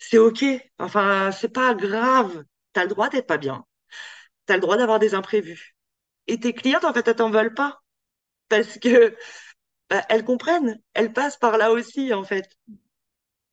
c'est 0.00 0.18
ok, 0.18 0.44
enfin 0.80 1.32
c'est 1.32 1.50
pas 1.52 1.74
grave, 1.76 2.44
t'as 2.74 2.84
le 2.84 2.90
droit 2.90 3.10
d'être 3.10 3.28
pas 3.28 3.38
bien, 3.38 3.64
t'as 4.46 4.56
le 4.56 4.60
droit 4.60 4.76
d'avoir 4.78 4.98
des 5.00 5.14
imprévus. 5.14 5.76
Et 6.28 6.40
tes 6.40 6.54
clientes, 6.54 6.84
en 6.84 6.94
fait, 6.94 7.08
elles 7.08 7.16
t'en 7.16 7.30
veulent 7.30 7.54
pas. 7.54 7.82
Parce 8.48 8.78
que 8.78 9.16
bah, 9.90 10.04
elles 10.10 10.24
comprennent, 10.24 10.80
elles 10.94 11.12
passent 11.12 11.38
par 11.38 11.58
là 11.58 11.72
aussi, 11.72 12.14
en 12.14 12.24
fait. 12.24 12.48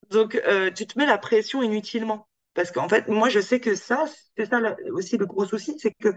Donc, 0.10 0.36
euh, 0.36 0.72
tu 0.72 0.88
te 0.88 0.98
mets 0.98 1.06
la 1.06 1.18
pression 1.18 1.62
inutilement. 1.62 2.28
Parce 2.54 2.72
qu'en 2.72 2.90
fait, 2.90 3.08
moi, 3.08 3.30
je 3.30 3.40
sais 3.40 3.60
que 3.60 3.76
ça, 3.76 4.06
c'est 4.38 4.46
ça 4.48 4.60
aussi 4.92 5.18
le 5.18 5.26
gros 5.26 5.46
souci, 5.46 5.78
c'est 5.80 5.92
que 5.94 6.14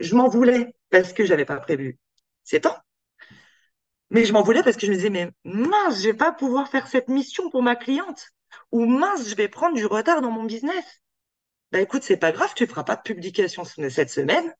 je 0.00 0.14
m'en 0.16 0.28
voulais 0.28 0.74
parce 0.90 1.12
que 1.12 1.24
j'avais 1.26 1.44
pas 1.44 1.58
prévu. 1.60 1.98
C'est 2.44 2.60
temps. 2.60 2.78
Mais 4.10 4.24
je 4.24 4.32
m'en 4.32 4.42
voulais 4.42 4.62
parce 4.64 4.76
que 4.76 4.86
je 4.86 4.90
me 4.90 4.96
disais, 4.96 5.10
mais 5.10 5.30
mince, 5.44 6.00
je 6.00 6.08
vais 6.08 6.14
pas 6.14 6.32
pouvoir 6.32 6.68
faire 6.68 6.86
cette 6.88 7.08
mission 7.08 7.50
pour 7.50 7.62
ma 7.62 7.76
cliente. 7.76 8.30
Ou 8.72 8.86
mince, 8.86 9.28
je 9.28 9.34
vais 9.34 9.48
prendre 9.48 9.76
du 9.76 9.86
retard 9.86 10.22
dans 10.22 10.30
mon 10.30 10.44
business. 10.44 10.84
Bah 11.72 11.80
écoute, 11.80 12.02
c'est 12.02 12.16
pas 12.16 12.32
grave, 12.32 12.52
tu 12.54 12.66
feras 12.66 12.84
pas 12.84 12.96
de 12.96 13.02
publication 13.02 13.64
cette 13.64 14.10
semaine 14.10 14.54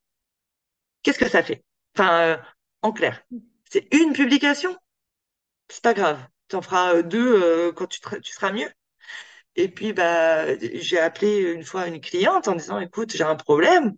qu'est-ce 1.06 1.18
que 1.20 1.28
ça 1.28 1.42
fait? 1.42 1.64
Enfin, 1.94 2.20
euh, 2.20 2.36
en 2.82 2.92
clair, 2.92 3.22
c'est 3.70 3.86
une 3.94 4.12
publication? 4.12 4.76
C'est 5.68 5.82
pas 5.82 5.94
grave. 5.94 6.20
Tu 6.48 6.56
en 6.56 6.62
feras 6.62 6.94
euh, 6.96 7.02
deux 7.02 7.42
euh, 7.42 7.72
quand 7.72 7.86
tu, 7.86 8.00
tu, 8.00 8.32
seras 8.32 8.52
mieux. 8.52 8.68
Et 9.56 9.68
puis, 9.68 9.92
bah, 9.92 10.56
j'ai 10.58 10.98
appelé 10.98 11.52
une 11.52 11.64
fois 11.64 11.86
une 11.88 12.00
cliente 12.00 12.48
en 12.48 12.56
disant, 12.56 12.80
écoute, 12.80 13.12
j'ai 13.12 13.24
un 13.24 13.36
problème. 13.36 13.96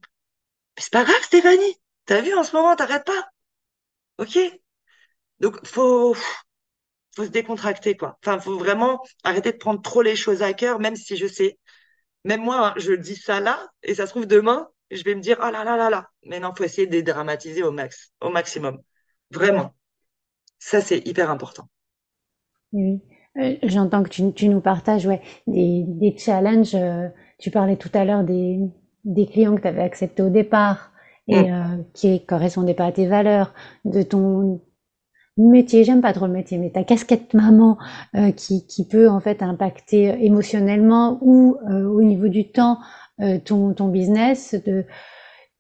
Mais 0.77 0.83
c'est 0.83 0.93
pas 0.93 1.05
grave, 1.05 1.23
Stéphanie. 1.23 1.77
T'as 2.07 2.23
vu, 2.23 2.35
en 2.35 2.45
ce 2.45 2.55
moment, 2.57 2.77
t'arrêtes 2.77 3.07
pas. 3.07 3.31
OK? 4.19 4.39
Donc, 5.41 5.67
faut, 5.67 6.17
faut 7.15 7.25
se 7.25 7.31
décontracter, 7.31 7.97
quoi. 7.97 8.19
Enfin, 8.23 8.39
faut 8.39 8.59
vraiment 8.59 9.03
arrêter 9.25 9.53
de 9.53 9.57
prendre 9.57 9.83
trop 9.83 10.03
les 10.03 10.17
choses 10.17 10.43
à 10.43 10.53
cœur, 10.53 10.79
même 10.81 10.97
si 10.97 11.17
je 11.17 11.27
sais. 11.27 11.59
Même 12.25 12.43
moi, 12.43 12.69
hein, 12.69 12.75
je 12.77 12.93
dis 12.93 13.17
ça 13.17 13.41
là, 13.41 13.69
et 13.83 13.95
ça 13.95 14.07
se 14.07 14.11
trouve 14.11 14.27
demain, 14.27 14.69
je 14.91 15.03
vais 15.05 15.15
me 15.15 15.21
dire, 15.21 15.39
oh 15.41 15.51
là 15.51 15.65
là 15.65 15.77
là 15.77 15.91
là. 15.91 16.09
Mais 16.25 16.41
non, 16.41 16.55
faut 16.55 16.65
essayer 16.65 16.87
de 16.87 16.93
dédramatiser 16.93 17.63
au 17.63 17.73
max, 17.73 18.13
au 18.21 18.31
maximum. 18.31 18.79
Vraiment. 19.31 19.75
Ça, 20.59 20.81
c'est 20.81 21.07
hyper 21.07 21.31
important. 21.31 21.69
Oui. 22.73 23.01
Euh, 23.37 23.57
j'entends 23.63 24.03
que 24.03 24.09
tu, 24.09 24.33
tu, 24.33 24.49
nous 24.49 24.61
partages 24.61 25.07
ouais, 25.07 25.23
des, 25.47 25.85
des 25.87 26.17
challenges. 26.17 26.75
Euh, 26.75 27.09
tu 27.39 27.51
parlais 27.51 27.77
tout 27.77 27.91
à 27.95 28.05
l'heure 28.05 28.25
des, 28.25 28.59
des 29.05 29.27
clients 29.27 29.55
que 29.55 29.63
tu 29.63 29.69
avais 29.69 29.83
acceptés 29.83 30.23
au 30.23 30.31
départ 30.31 30.93
et 31.29 31.43
mm. 31.43 31.53
euh, 31.53 31.83
qui 31.95 32.25
correspondaient 32.25 32.75
pas 32.75 32.87
à 32.87 32.93
tes 32.93 33.07
valeurs, 33.07 33.55
de 33.85 34.03
ton 34.03 34.61
métier, 35.39 35.85
j'aime 35.85 36.01
pas 36.01 36.13
trop 36.13 36.27
le 36.27 36.33
métier, 36.33 36.59
mais 36.59 36.71
ta 36.71 36.85
casquette 36.85 37.35
maman 37.35 37.79
euh, 38.17 38.33
qui, 38.33 38.67
qui 38.67 38.87
peut 38.87 39.09
en 39.09 39.21
fait 39.21 39.43
impacter 39.43 40.25
émotionnellement 40.25 41.19
ou 41.23 41.57
au 41.67 42.03
niveau 42.03 42.29
du 42.29 42.51
temps 42.51 42.79
euh, 43.21 43.39
ton, 43.45 43.75
ton 43.75 43.89
business, 43.89 44.55
de, 44.55 44.85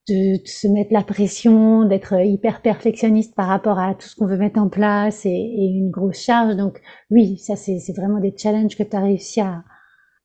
de, 0.09 0.39
se 0.45 0.69
mettre 0.69 0.93
la 0.93 1.03
pression, 1.03 1.85
d'être 1.85 2.15
hyper 2.25 2.63
perfectionniste 2.63 3.35
par 3.35 3.49
rapport 3.49 3.81
à 3.81 3.95
tout 3.95 4.07
ce 4.07 4.15
qu'on 4.15 4.27
veut 4.27 4.37
mettre 4.37 4.61
en 4.61 4.69
place 4.69 5.27
et, 5.27 5.31
et 5.31 5.67
une 5.67 5.91
grosse 5.91 6.21
charge. 6.21 6.55
Donc 6.55 6.81
oui, 7.11 7.37
ça 7.39 7.57
c'est 7.57 7.81
vraiment 7.97 8.21
des 8.21 8.33
challenges 8.37 8.77
que 8.77 8.85
tu 8.85 8.97
as 8.97 9.01
réussi 9.01 9.41
à, 9.41 9.65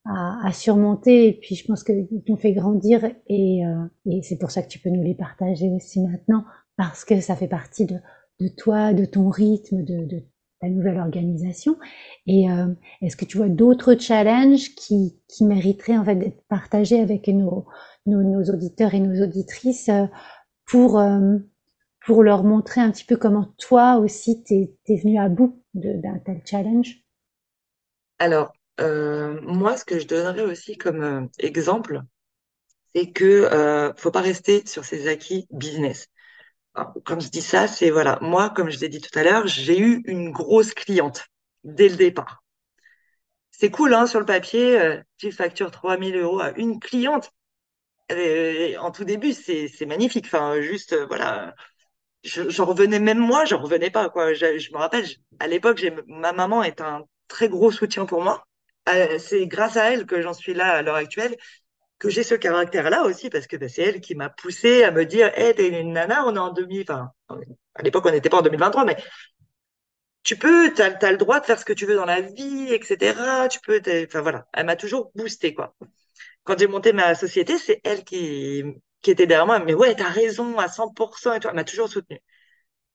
à, 0.05 0.47
à, 0.47 0.53
surmonter 0.53 1.27
et 1.29 1.33
puis 1.33 1.55
je 1.55 1.65
pense 1.65 1.83
que 1.83 1.91
t'ont 2.27 2.37
fait 2.37 2.53
grandir 2.53 3.03
et, 3.27 3.65
euh, 3.65 3.85
et 4.05 4.21
c'est 4.21 4.37
pour 4.37 4.51
ça 4.51 4.61
que 4.61 4.67
tu 4.67 4.77
peux 4.77 4.91
nous 4.91 5.03
les 5.03 5.15
partager 5.15 5.71
aussi 5.71 6.01
maintenant 6.01 6.43
parce 6.77 7.03
que 7.03 7.19
ça 7.19 7.35
fait 7.35 7.47
partie 7.47 7.85
de, 7.85 7.95
de 8.39 8.47
toi, 8.47 8.93
de 8.93 9.05
ton 9.05 9.29
rythme, 9.29 9.83
de, 9.83 10.23
la 10.61 10.69
nouvelle 10.69 10.99
organisation. 10.99 11.77
Et 12.25 12.49
euh, 12.49 12.67
est-ce 13.01 13.17
que 13.17 13.25
tu 13.25 13.37
vois 13.37 13.49
d'autres 13.49 13.95
challenges 13.95 14.75
qui, 14.75 15.19
mériteraient 15.41 15.97
en 15.97 16.05
fait 16.05 16.15
d'être 16.15 16.41
partagés 16.47 17.01
avec 17.01 17.27
nos, 17.27 17.65
auditeurs 18.07 18.93
et 18.93 19.01
nos 19.01 19.23
auditrices 19.23 19.89
euh, 19.89 20.05
pour, 20.65 20.99
euh, 20.99 21.37
pour 22.05 22.23
leur 22.23 22.45
montrer 22.45 22.79
un 22.79 22.91
petit 22.91 23.03
peu 23.03 23.17
comment 23.17 23.53
toi 23.57 23.97
aussi 23.97 24.41
t'es 24.43 24.73
es 24.87 24.95
venu 24.95 25.19
à 25.19 25.27
bout 25.27 25.61
d'un 25.73 26.19
tel 26.19 26.41
challenge? 26.45 27.03
Alors, 28.19 28.53
moi, 28.79 29.75
ce 29.75 29.83
que 29.83 29.99
je 29.99 30.07
donnerais 30.07 30.43
aussi 30.43 30.77
comme 30.77 31.29
exemple, 31.39 32.03
c'est 32.95 33.11
que 33.11 33.23
euh, 33.25 33.93
faut 33.95 34.11
pas 34.11 34.21
rester 34.21 34.65
sur 34.65 34.85
ses 34.85 35.07
acquis 35.07 35.47
business. 35.51 36.07
Comme 37.05 37.21
je 37.21 37.29
dis 37.29 37.41
ça, 37.41 37.67
c'est 37.67 37.89
voilà, 37.91 38.17
moi, 38.21 38.49
comme 38.49 38.69
je 38.69 38.79
l'ai 38.79 38.89
dit 38.89 38.99
tout 39.01 39.17
à 39.17 39.23
l'heure, 39.23 39.45
j'ai 39.47 39.77
eu 39.79 40.01
une 40.05 40.31
grosse 40.31 40.73
cliente 40.73 41.25
dès 41.63 41.89
le 41.89 41.95
départ. 41.95 42.43
C'est 43.51 43.69
cool, 43.71 43.93
hein, 43.93 44.07
sur 44.07 44.19
le 44.19 44.25
papier, 44.25 44.79
euh, 44.79 45.01
tu 45.17 45.31
factures 45.31 45.71
3000 45.71 46.15
euros 46.17 46.39
à 46.41 46.51
une 46.57 46.79
cliente. 46.79 47.31
Euh, 48.11 48.77
en 48.79 48.91
tout 48.91 49.05
début, 49.05 49.33
c'est 49.33 49.69
magnifique. 49.87 50.25
Enfin, 50.27 50.61
juste, 50.61 50.93
euh, 50.93 51.05
voilà, 51.07 51.55
j'en 52.23 52.65
revenais 52.65 52.99
même 52.99 53.19
moi, 53.19 53.45
j'en 53.45 53.59
revenais 53.61 53.91
pas, 53.91 54.09
quoi. 54.09 54.33
Je 54.33 54.71
me 54.73 54.77
rappelle, 54.77 55.05
à 55.39 55.47
l'époque, 55.47 55.83
ma 56.07 56.33
maman 56.33 56.63
est 56.63 56.81
un 56.81 57.03
très 57.27 57.49
gros 57.49 57.71
soutien 57.71 58.05
pour 58.05 58.23
moi. 58.23 58.45
c'est 59.19 59.47
grâce 59.47 59.77
à 59.77 59.91
elle 59.93 60.05
que 60.05 60.21
j'en 60.21 60.33
suis 60.33 60.53
là 60.53 60.73
à 60.75 60.81
l'heure 60.81 60.95
actuelle 60.95 61.35
que 62.03 62.09
j'ai 62.09 62.23
ce 62.23 62.35
caractère-là 62.35 63.03
aussi, 63.03 63.29
parce 63.29 63.47
que 63.47 63.55
bah, 63.55 63.69
c'est 63.69 63.81
elle 63.83 64.01
qui 64.01 64.13
m'a 64.13 64.29
poussé 64.29 64.83
à 64.83 64.91
me 64.91 65.05
dire, 65.05 65.31
hey, 65.35 65.55
t'es 65.55 65.69
une 65.69 65.93
nana, 65.93 66.25
on 66.27 66.35
est 66.35 66.39
en 66.39 66.51
2000, 66.51 66.81
enfin, 66.81 67.11
à 67.75 67.81
l'époque, 67.81 68.05
on 68.05 68.11
n'était 68.11 68.29
pas 68.29 68.39
en 68.39 68.41
2023, 68.41 68.83
mais 68.83 68.97
tu 70.23 70.37
peux, 70.37 70.73
t'as, 70.73 70.91
as 71.01 71.11
le 71.11 71.17
droit 71.17 71.39
de 71.39 71.45
faire 71.45 71.57
ce 71.59 71.65
que 71.65 71.71
tu 71.73 71.85
veux 71.85 71.95
dans 71.95 72.05
la 72.05 72.19
vie, 72.21 72.73
etc. 72.73 73.47
Tu 73.49 73.59
peux, 73.61 73.81
enfin 74.05 74.21
voilà, 74.21 74.47
elle 74.53 74.65
m'a 74.65 74.75
toujours 74.75 75.11
boosté, 75.15 75.53
quoi. 75.53 75.75
Quand 76.43 76.59
j'ai 76.59 76.67
monté 76.67 76.91
ma 76.93 77.15
société, 77.15 77.57
c'est 77.57 77.79
elle 77.85 78.03
qui, 78.03 78.63
qui 79.01 79.11
était 79.11 79.25
derrière 79.27 79.45
moi, 79.47 79.59
mais 79.59 79.73
ouais, 79.73 79.95
t'as 79.95 80.09
raison 80.09 80.59
à 80.59 80.67
100% 80.67 81.35
et 81.35 81.39
toi, 81.39 81.51
elle 81.51 81.55
m'a 81.55 81.63
toujours 81.63 81.87
soutenue. 81.89 82.19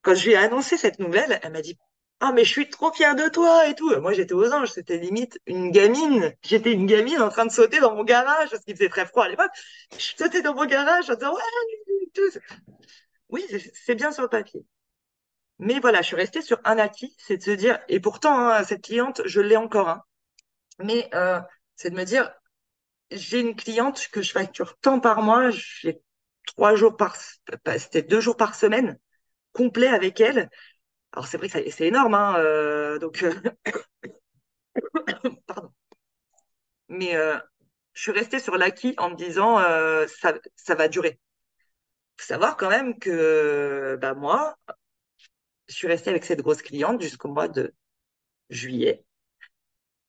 Quand 0.03 0.15
je 0.15 0.27
lui 0.27 0.33
ai 0.33 0.37
annoncé 0.37 0.77
cette 0.77 0.99
nouvelle, 0.99 1.41
elle 1.43 1.53
m'a 1.53 1.63
dit, 1.63 1.79
ah, 2.21 2.33
mais 2.33 2.45
je 2.45 2.51
suis 2.51 2.69
trop 2.69 2.93
fière 2.93 3.15
de 3.15 3.29
toi 3.29 3.69
et 3.69 3.75
tout. 3.75 3.95
Moi, 4.01 4.13
j'étais 4.13 4.35
aux 4.35 4.53
anges. 4.53 4.71
C'était 4.73 4.99
limite 4.99 5.39
une 5.47 5.71
gamine. 5.71 6.35
J'étais 6.43 6.73
une 6.73 6.87
gamine 6.87 7.21
en 7.23 7.29
train 7.29 7.47
de 7.47 7.53
sauter 7.53 7.79
dans 7.81 7.95
mon 7.95 8.05
garage 8.05 8.51
parce 8.51 8.65
qu'il 8.65 8.75
faisait 8.77 8.89
très 8.89 9.07
froid 9.07 9.25
à 9.25 9.29
l'époque. 9.29 9.53
Je 9.97 10.17
sautais 10.17 10.43
dans 10.43 10.55
mon 10.55 10.67
garage 10.67 11.09
en 11.11 11.15
disant, 11.15 11.33
ouais, 11.33 11.41
tout. 12.15 12.39
Oui, 13.29 13.45
c'est 13.75 13.95
bien 13.95 14.13
sur 14.13 14.23
le 14.23 14.29
papier. 14.29 14.65
Mais 15.59 15.81
voilà, 15.81 16.03
je 16.03 16.07
suis 16.09 16.17
restée 16.17 16.43
sur 16.43 16.61
un 16.65 16.79
acquis, 16.79 17.15
c'est 17.19 17.37
de 17.39 17.43
se 17.43 17.51
dire, 17.51 17.79
et 17.89 18.01
pourtant, 18.01 18.49
hein, 18.49 18.65
cette 18.65 18.83
cliente, 18.83 19.23
je 19.25 19.41
l'ai 19.41 19.57
encore, 19.57 19.89
hein, 19.89 20.03
mais 20.79 21.09
euh, 21.15 21.41
c'est 21.77 21.91
de 21.91 21.97
me 21.97 22.05
dire, 22.05 22.33
j'ai 23.11 23.41
une 23.41 23.57
cliente 23.57 24.09
que 24.13 24.23
je 24.23 24.33
facture 24.33 24.79
tant 24.81 25.01
par 25.01 25.23
mois, 25.23 25.51
j'ai 25.51 26.01
trois 26.47 26.77
jours 26.77 26.97
par, 26.97 27.17
c'était 27.79 28.03
deux 28.03 28.21
jours 28.21 28.37
par 28.37 28.55
semaine, 28.55 28.99
complet 29.53 29.89
avec 29.89 30.21
elle. 30.21 30.51
Alors 31.13 31.27
c'est 31.27 31.39
vrai 31.39 31.49
que 31.49 31.71
c'est 31.71 31.87
énorme, 31.87 32.15
hein, 32.15 32.37
euh, 32.39 32.99
donc, 32.99 33.23
euh, 33.23 33.33
pardon. 35.47 35.73
Mais 36.89 37.13
je 37.93 38.03
suis 38.03 38.13
restée 38.13 38.39
sur 38.39 38.57
l'acquis 38.57 38.95
en 38.99 39.11
me 39.11 39.15
disant, 39.17 39.59
ça, 40.09 40.35
ça 40.57 40.75
va 40.75 40.89
durer. 40.89 41.19
Faut 42.19 42.27
savoir 42.27 42.57
quand 42.57 42.71
même 42.71 42.99
que 42.99 43.99
bah, 44.01 44.15
moi, 44.15 44.57
je 45.69 45.75
suis 45.75 45.87
restée 45.87 46.11
avec 46.11 46.25
cette 46.25 46.41
grosse 46.41 46.63
cliente 46.63 47.01
jusqu'au 47.01 47.29
mois 47.29 47.49
de 47.49 47.75
juillet. 48.51 49.05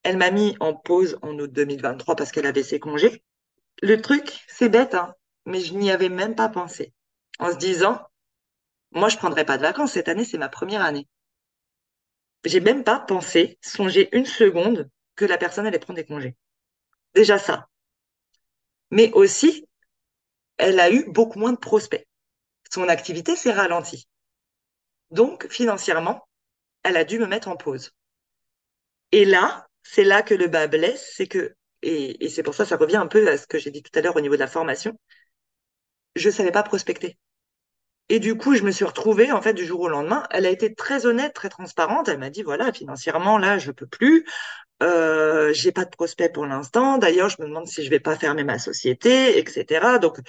Elle 0.04 0.18
m'a 0.18 0.32
mis 0.32 0.56
en 0.60 0.74
pause 0.74 1.20
en 1.22 1.38
août 1.38 1.52
2023 1.52 2.16
parce 2.16 2.32
qu'elle 2.32 2.46
avait 2.46 2.64
ses 2.64 2.80
congés. 2.80 3.24
Le 3.82 4.02
truc, 4.02 4.46
c'est 4.48 4.70
bête, 4.70 4.96
hein, 4.96 5.14
mais 5.46 5.60
je 5.60 5.74
n'y 5.74 5.92
avais 5.92 6.10
même 6.10 6.36
pas 6.36 6.50
pensé. 6.50 6.94
En 7.40 7.52
se 7.52 7.58
disant, 7.58 8.02
moi, 8.92 9.10
je 9.10 9.18
prendrai 9.18 9.46
pas 9.46 9.58
de 9.58 9.64
vacances. 9.64 9.94
Cette 9.94 10.10
année, 10.10 10.26
c'est 10.26 10.38
ma 10.38 10.50
première 10.50 10.82
année. 10.82 11.08
J'ai 12.46 12.60
même 12.60 12.84
pas 12.84 13.00
pensé, 13.00 13.58
songé 13.62 14.10
une 14.16 14.26
seconde 14.26 14.90
que 15.16 15.26
la 15.26 15.38
personne 15.38 15.66
allait 15.66 15.80
prendre 15.80 16.00
des 16.00 16.06
congés. 16.06 16.36
Déjà 17.14 17.38
ça. 17.38 17.68
Mais 18.92 19.12
aussi, 19.14 19.68
elle 20.58 20.80
a 20.80 20.92
eu 20.92 21.06
beaucoup 21.10 21.40
moins 21.40 21.54
de 21.54 21.58
prospects. 21.58 22.08
Son 22.72 22.88
activité 22.88 23.36
s'est 23.36 23.52
ralentie. 23.52 24.08
Donc, 25.12 25.48
financièrement, 25.50 26.28
elle 26.84 26.98
a 26.98 27.04
dû 27.04 27.20
me 27.20 27.26
mettre 27.28 27.48
en 27.48 27.58
pause. 27.58 27.92
Et 29.12 29.26
là, 29.26 29.68
c'est 29.84 30.04
là 30.04 30.22
que 30.22 30.34
le 30.34 30.48
bas 30.48 30.68
blesse, 30.68 31.14
c'est 31.16 31.28
que, 31.28 31.56
et, 31.82 32.30
c'est 32.30 32.44
pour 32.44 32.54
ça, 32.56 32.66
ça 32.66 32.78
revient 32.78 32.98
un 32.98 33.08
peu 33.08 33.28
à 33.28 33.38
ce 33.38 33.48
que 33.48 33.58
j'ai 33.58 33.72
dit 33.72 33.82
tout 33.84 33.98
à 33.98 34.02
l'heure 34.02 34.16
au 34.16 34.22
niveau 34.22 34.36
de 34.36 34.40
la 34.40 34.48
formation, 34.48 34.98
je 36.16 36.30
savais 36.30 36.52
pas 36.52 36.64
prospecter. 36.64 37.18
Et 38.10 38.20
du 38.20 38.36
coup, 38.36 38.56
je 38.56 38.64
me 38.64 38.72
suis 38.72 38.86
retrouvée, 38.86 39.32
en 39.32 39.42
fait, 39.42 39.54
du 39.54 39.66
jour 39.66 39.82
au 39.82 39.88
lendemain. 39.88 40.24
Elle 40.32 40.46
a 40.46 40.50
été 40.50 40.74
très 40.74 41.06
honnête, 41.06 41.34
très 41.34 41.50
transparente. 41.50 42.10
Elle 42.10 42.18
m'a 42.20 42.30
dit, 42.32 42.42
voilà, 42.44 42.74
financièrement, 42.74 43.38
là, 43.38 43.58
je 43.60 43.72
peux 43.72 43.86
plus. 43.88 44.26
Euh, 44.84 45.54
j'ai 45.54 45.72
pas 45.72 45.86
de 45.86 45.92
prospect 45.92 46.30
pour 46.30 46.46
l'instant. 46.48 46.98
D'ailleurs, 46.98 47.30
je 47.30 47.42
me 47.42 47.48
demande 47.48 47.68
si 47.68 47.84
je 47.84 47.90
vais 47.90 48.00
pas 48.00 48.16
fermer 48.18 48.44
ma 48.44 48.60
société, 48.60 49.38
etc. 49.40 50.00
Donc, 50.00 50.20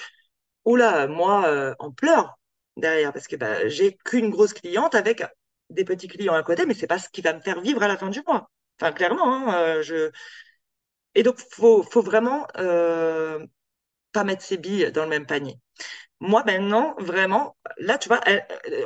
oula, 0.65 1.07
moi, 1.09 1.47
euh, 1.49 1.75
en 1.79 1.91
pleurs 1.93 2.39
derrière 2.77 3.13
parce 3.13 3.27
que 3.29 3.37
bah, 3.37 3.69
j'ai 3.69 3.97
qu'une 4.05 4.31
grosse 4.31 4.55
cliente 4.55 4.95
avec 4.95 5.23
des 5.71 5.85
petits 5.85 6.09
clients 6.09 6.35
à 6.35 6.43
côté, 6.43 6.67
mais 6.67 6.75
c'est 6.75 6.87
pas 6.87 6.99
ce 6.99 7.09
qui 7.11 7.23
va 7.23 7.35
me 7.35 7.41
faire 7.41 7.61
vivre 7.61 7.83
à 7.83 7.89
la 7.89 7.97
fin 7.97 8.09
du 8.11 8.23
mois. 8.27 8.51
Enfin, 8.81 8.93
clairement, 8.93 9.49
hein, 9.51 9.55
euh, 9.55 9.83
je... 9.83 10.11
Et 11.15 11.23
donc, 11.23 11.39
faut, 11.51 11.83
faut 11.83 12.03
vraiment 12.03 12.47
euh, 12.59 13.45
pas 14.13 14.25
mettre 14.25 14.43
ses 14.45 14.59
billes 14.59 14.93
dans 14.93 15.05
le 15.05 15.11
même 15.11 15.27
panier. 15.27 15.57
Moi, 16.21 16.45
maintenant, 16.45 16.95
vraiment, 16.99 17.57
là, 17.79 17.97
tu 17.99 18.09
vois, 18.09 18.21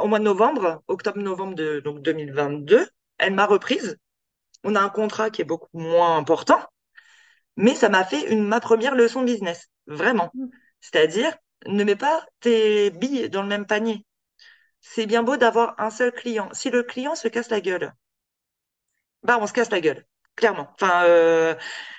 au 0.01 0.07
mois 0.07 0.21
de 0.21 0.25
novembre, 0.25 0.83
octobre-novembre 0.87 1.55
de 1.55 1.81
donc 1.81 2.01
2022, 2.01 2.89
elle 3.19 3.35
m'a 3.35 3.47
reprise. 3.47 3.99
On 4.63 4.77
a 4.77 4.81
un 4.81 4.89
contrat 4.89 5.31
qui 5.31 5.43
est 5.43 5.45
beaucoup 5.45 5.69
moins 5.73 6.17
important, 6.17 6.61
mais 7.57 7.75
ça 7.75 7.89
m'a 7.89 8.05
fait 8.05 8.33
une, 8.33 8.47
ma 8.47 8.61
première 8.61 8.95
leçon 8.95 9.23
business, 9.23 9.69
vraiment. 9.87 10.31
Mmh. 10.35 10.47
C'est-à-dire, 10.81 11.37
ne 11.67 11.85
mets 11.85 11.97
pas 11.97 12.25
tes 12.41 12.91
billes 12.91 13.29
dans 13.31 13.43
le 13.43 13.49
même 13.49 13.67
panier. 13.67 14.07
C'est 14.81 15.07
bien 15.07 15.23
beau 15.23 15.37
d'avoir 15.37 15.75
un 15.79 15.91
seul 15.91 16.13
client. 16.13 16.49
Si 16.53 16.71
le 16.71 16.83
client 16.83 17.15
se 17.17 17.29
casse 17.29 17.51
la 17.51 17.61
gueule, 17.61 17.93
bah 19.23 19.39
on 19.41 19.47
se 19.47 19.53
casse 19.53 19.71
la 19.71 19.81
gueule, 19.81 20.05
clairement. 20.37 20.69
Enfin, 20.75 21.05
euh, 21.05 21.55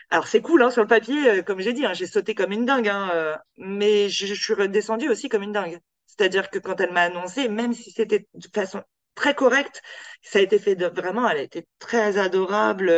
alors 0.10 0.28
c'est 0.28 0.42
cool 0.42 0.64
hein, 0.64 0.72
sur 0.72 0.82
le 0.82 0.88
papier, 0.88 1.30
euh, 1.30 1.42
comme 1.42 1.60
j'ai 1.60 1.74
dit, 1.74 1.86
hein, 1.86 1.94
j'ai 1.94 2.08
sauté 2.08 2.36
comme 2.36 2.52
une 2.52 2.66
dingue, 2.66 2.88
hein, 2.90 3.10
euh, 3.14 3.36
mais 3.58 4.10
je, 4.10 4.34
suis 4.34 4.54
redescendue 4.54 5.10
aussi 5.10 5.30
comme 5.30 5.44
une 5.44 5.52
dingue. 5.54 5.80
C'est-à-dire 6.08 6.50
que 6.50 6.60
quand 6.60 6.80
elle 6.80 6.94
m'a 6.94 7.04
annoncé, 7.04 7.50
même 7.50 7.74
si 7.74 7.92
c'était 7.92 8.28
de 8.34 8.48
façon 8.54 8.84
très 9.16 9.36
correcte, 9.36 9.82
ça 10.22 10.40
a 10.40 10.42
été 10.42 10.60
fait 10.60 10.76
de, 10.76 10.88
vraiment, 10.88 11.28
elle 11.30 11.38
a 11.38 11.42
été 11.42 11.68
très 11.80 12.18
adorable, 12.18 12.90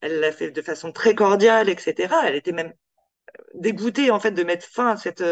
elle 0.00 0.20
l'a 0.20 0.32
fait 0.32 0.50
de 0.50 0.62
façon 0.62 0.92
très 0.92 1.14
cordiale, 1.14 1.68
etc. 1.68 2.14
Elle 2.26 2.36
était 2.36 2.52
même 2.52 2.72
dégoûtée 3.54 4.10
en 4.10 4.20
fait 4.20 4.32
de 4.32 4.42
mettre 4.44 4.66
fin 4.66 4.92
à 4.92 4.96
cette 4.96 5.22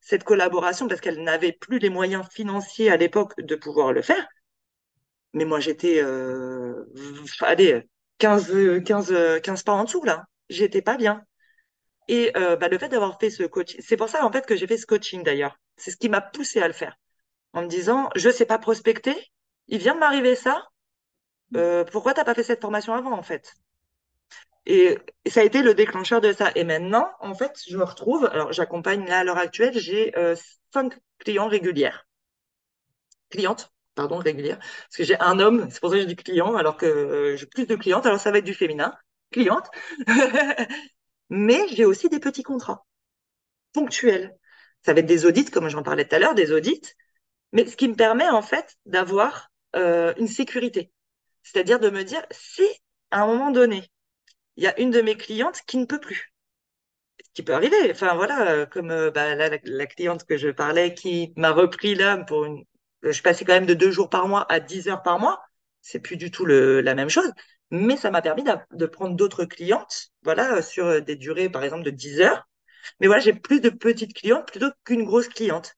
cette 0.00 0.24
collaboration 0.24 0.88
parce 0.88 1.00
qu'elle 1.00 1.22
n'avait 1.22 1.52
plus 1.52 1.78
les 1.78 1.90
moyens 1.90 2.26
financiers 2.30 2.90
à 2.90 2.96
l'époque 2.96 3.40
de 3.40 3.56
pouvoir 3.56 3.92
le 3.92 4.02
faire. 4.02 4.26
Mais 5.32 5.44
moi, 5.44 5.60
j'étais, 5.60 6.00
euh, 6.02 6.84
allez, 7.40 7.82
15, 8.18 8.82
15, 8.84 9.40
15 9.42 9.62
pas 9.62 9.72
en 9.72 9.84
dessous, 9.84 10.04
là. 10.04 10.24
J'étais 10.48 10.82
pas 10.82 10.96
bien. 10.96 11.24
Et 12.08 12.32
euh, 12.36 12.56
bah, 12.56 12.68
le 12.68 12.78
fait 12.78 12.88
d'avoir 12.88 13.18
fait 13.18 13.30
ce 13.30 13.42
coaching, 13.42 13.80
c'est 13.82 13.96
pour 13.96 14.08
ça, 14.08 14.24
en 14.24 14.30
fait, 14.32 14.46
que 14.46 14.56
j'ai 14.56 14.66
fait 14.66 14.78
ce 14.78 14.86
coaching, 14.86 15.22
d'ailleurs. 15.22 15.58
C'est 15.76 15.90
ce 15.90 15.96
qui 15.96 16.08
m'a 16.08 16.20
poussé 16.20 16.60
à 16.60 16.68
le 16.68 16.72
faire. 16.72 16.96
En 17.52 17.62
me 17.62 17.68
disant, 17.68 18.10
je 18.14 18.30
sais 18.30 18.46
pas 18.46 18.58
prospecter, 18.58 19.14
il 19.68 19.78
vient 19.78 19.94
de 19.94 20.00
m'arriver 20.00 20.36
ça, 20.36 20.68
euh, 21.56 21.84
pourquoi 21.84 22.14
t'as 22.14 22.24
pas 22.24 22.34
fait 22.34 22.42
cette 22.42 22.60
formation 22.60 22.94
avant, 22.94 23.12
en 23.12 23.22
fait? 23.22 23.54
Et, 24.66 24.98
ça 25.26 25.40
a 25.40 25.44
été 25.44 25.62
le 25.62 25.74
déclencheur 25.74 26.20
de 26.20 26.32
ça. 26.32 26.50
Et 26.54 26.64
maintenant, 26.64 27.10
en 27.20 27.34
fait, 27.34 27.60
je 27.68 27.76
me 27.76 27.84
retrouve, 27.84 28.26
alors 28.26 28.52
j'accompagne 28.52 29.06
là 29.06 29.20
à 29.20 29.24
l'heure 29.24 29.38
actuelle, 29.38 29.78
j'ai 29.78 30.16
euh, 30.18 30.36
cinq 30.72 30.98
clients 31.18 31.48
régulières. 31.48 32.06
Clientes, 33.30 33.72
pardon, 33.96 34.18
régulières. 34.18 34.58
Parce 34.58 34.96
que 34.96 35.04
j'ai 35.04 35.18
un 35.20 35.40
homme, 35.40 35.68
c'est 35.70 35.80
pour 35.80 35.90
ça 35.90 35.96
que 35.96 36.02
je 36.02 36.06
dis 36.06 36.16
client, 36.16 36.54
alors 36.56 36.76
que 36.76 36.86
euh, 36.86 37.36
j'ai 37.36 37.46
plus 37.46 37.66
de 37.66 37.74
clientes, 37.74 38.06
alors 38.06 38.20
ça 38.20 38.30
va 38.30 38.38
être 38.38 38.44
du 38.44 38.54
féminin. 38.54 38.94
Cliente. 39.32 39.68
Mais 41.30 41.66
j'ai 41.72 41.84
aussi 41.84 42.08
des 42.08 42.20
petits 42.20 42.44
contrats 42.44 42.86
ponctuels. 43.72 44.36
Ça 44.84 44.94
va 44.94 45.00
être 45.00 45.06
des 45.06 45.26
audits, 45.26 45.46
comme 45.46 45.68
j'en 45.68 45.82
parlais 45.82 46.06
tout 46.06 46.14
à 46.14 46.18
l'heure, 46.20 46.34
des 46.34 46.52
audits. 46.52 46.82
Mais 47.52 47.66
ce 47.66 47.76
qui 47.76 47.88
me 47.88 47.96
permet, 47.96 48.28
en 48.28 48.42
fait, 48.42 48.76
d'avoir 48.86 49.50
euh, 49.74 50.14
une 50.18 50.28
sécurité. 50.28 50.92
C'est-à-dire 51.42 51.80
de 51.80 51.90
me 51.90 52.04
dire, 52.04 52.24
si 52.30 52.62
à 53.10 53.22
un 53.22 53.26
moment 53.26 53.50
donné, 53.50 53.90
il 54.56 54.64
y 54.64 54.66
a 54.66 54.78
une 54.80 54.90
de 54.90 55.00
mes 55.02 55.16
clientes 55.16 55.60
qui 55.66 55.78
ne 55.78 55.86
peut 55.86 56.00
plus. 56.00 56.32
Ce 57.24 57.30
qui 57.34 57.42
peut 57.42 57.54
arriver. 57.54 57.90
Enfin, 57.90 58.14
voilà, 58.14 58.50
euh, 58.50 58.66
comme 58.66 58.88
bah, 59.10 59.34
la, 59.34 59.86
cliente 59.86 60.24
que 60.24 60.36
je 60.36 60.48
parlais 60.50 60.94
qui 60.94 61.32
m'a 61.36 61.52
repris 61.52 61.94
là 61.94 62.18
pour 62.24 62.44
une. 62.44 62.64
Je 63.10 63.22
passais 63.22 63.44
quand 63.44 63.52
même 63.54 63.66
de 63.66 63.74
deux 63.74 63.90
jours 63.90 64.10
par 64.10 64.28
mois 64.28 64.46
à 64.50 64.60
dix 64.60 64.88
heures 64.88 65.02
par 65.02 65.18
mois. 65.18 65.42
C'est 65.80 66.00
plus 66.00 66.16
du 66.16 66.30
tout 66.30 66.46
la 66.46 66.94
même 66.94 67.08
chose. 67.08 67.30
Mais 67.70 67.96
ça 67.96 68.10
m'a 68.10 68.22
permis 68.22 68.44
de 68.72 68.86
prendre 68.86 69.16
d'autres 69.16 69.44
clientes, 69.44 70.12
voilà, 70.22 70.62
sur 70.62 71.02
des 71.02 71.16
durées, 71.16 71.48
par 71.48 71.64
exemple, 71.64 71.82
de 71.82 71.90
10 71.90 72.20
heures. 72.20 72.46
Mais 73.00 73.08
voilà, 73.08 73.20
j'ai 73.20 73.32
plus 73.32 73.60
de 73.60 73.70
petites 73.70 74.14
clientes 74.14 74.46
plutôt 74.46 74.70
qu'une 74.84 75.04
grosse 75.04 75.28
cliente. 75.28 75.74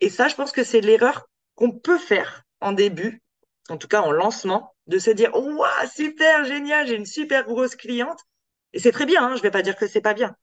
Et 0.00 0.08
ça, 0.10 0.28
je 0.28 0.36
pense 0.36 0.52
que 0.52 0.62
c'est 0.64 0.80
l'erreur 0.80 1.28
qu'on 1.56 1.72
peut 1.72 1.98
faire 1.98 2.44
en 2.60 2.72
début, 2.72 3.22
en 3.68 3.76
tout 3.76 3.88
cas 3.88 4.02
en 4.02 4.12
lancement, 4.12 4.76
de 4.86 4.98
se 4.98 5.10
dire 5.10 5.34
waouh 5.34 5.88
super 5.94 6.44
génial 6.44 6.86
j'ai 6.86 6.94
une 6.94 7.06
super 7.06 7.44
grosse 7.44 7.76
cliente 7.76 8.20
et 8.72 8.78
c'est 8.78 8.92
très 8.92 9.06
bien 9.06 9.24
hein, 9.24 9.36
je 9.36 9.42
vais 9.42 9.50
pas 9.50 9.62
dire 9.62 9.76
que 9.76 9.86
c'est 9.86 10.00
pas 10.00 10.14
bien 10.14 10.36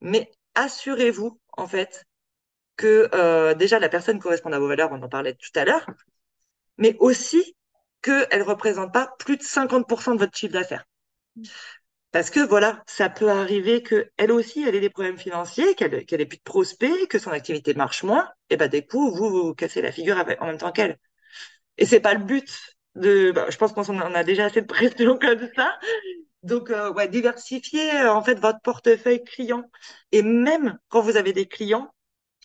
mais 0.00 0.30
assurez-vous 0.54 1.40
en 1.56 1.66
fait 1.66 2.04
que 2.76 3.08
euh, 3.14 3.54
déjà 3.54 3.78
la 3.78 3.88
personne 3.88 4.18
correspond 4.18 4.52
à 4.52 4.58
vos 4.58 4.68
valeurs 4.68 4.90
on 4.92 5.02
en 5.02 5.08
parlait 5.08 5.34
tout 5.34 5.58
à 5.58 5.64
l'heure 5.64 5.86
mais 6.78 6.96
aussi 7.00 7.56
qu'elle 8.02 8.42
représente 8.42 8.92
pas 8.92 9.14
plus 9.18 9.36
de 9.36 9.42
50% 9.42 10.14
de 10.14 10.18
votre 10.18 10.36
chiffre 10.36 10.52
d'affaires 10.52 10.84
parce 12.12 12.30
que 12.30 12.40
voilà, 12.40 12.82
ça 12.86 13.10
peut 13.10 13.28
arriver 13.28 13.82
que 13.82 14.10
elle 14.16 14.32
aussi, 14.32 14.62
elle 14.62 14.74
ait 14.74 14.80
des 14.80 14.88
problèmes 14.88 15.18
financiers, 15.18 15.74
qu'elle 15.74 16.06
qu'elle 16.06 16.22
ait 16.22 16.26
plus 16.26 16.38
de 16.38 16.42
prospects, 16.42 17.08
que 17.08 17.18
son 17.18 17.30
activité 17.30 17.74
marche 17.74 18.04
moins, 18.04 18.26
et 18.48 18.56
ben 18.56 18.68
des 18.68 18.86
coups, 18.86 19.18
vous 19.18 19.28
vous 19.28 19.54
cassez 19.54 19.82
la 19.82 19.92
figure 19.92 20.16
en 20.40 20.46
même 20.46 20.56
temps 20.56 20.72
qu'elle. 20.72 20.96
Et 21.76 21.84
c'est 21.84 22.00
pas 22.00 22.14
le 22.14 22.24
but 22.24 22.48
bah, 22.96 23.50
je 23.50 23.56
pense 23.58 23.72
qu'on 23.72 24.00
a 24.00 24.24
déjà 24.24 24.46
assez 24.46 24.62
de 24.62 24.66
pression 24.66 25.18
comme 25.20 25.48
ça. 25.54 25.78
Donc, 26.42 26.70
euh, 26.70 26.92
ouais, 26.92 27.08
diversifier 27.08 28.02
en 28.06 28.22
fait 28.22 28.38
votre 28.38 28.60
portefeuille 28.62 29.22
client. 29.24 29.70
Et 30.12 30.22
même 30.22 30.78
quand 30.88 31.00
vous 31.00 31.16
avez 31.16 31.32
des 31.32 31.46
clients, 31.46 31.92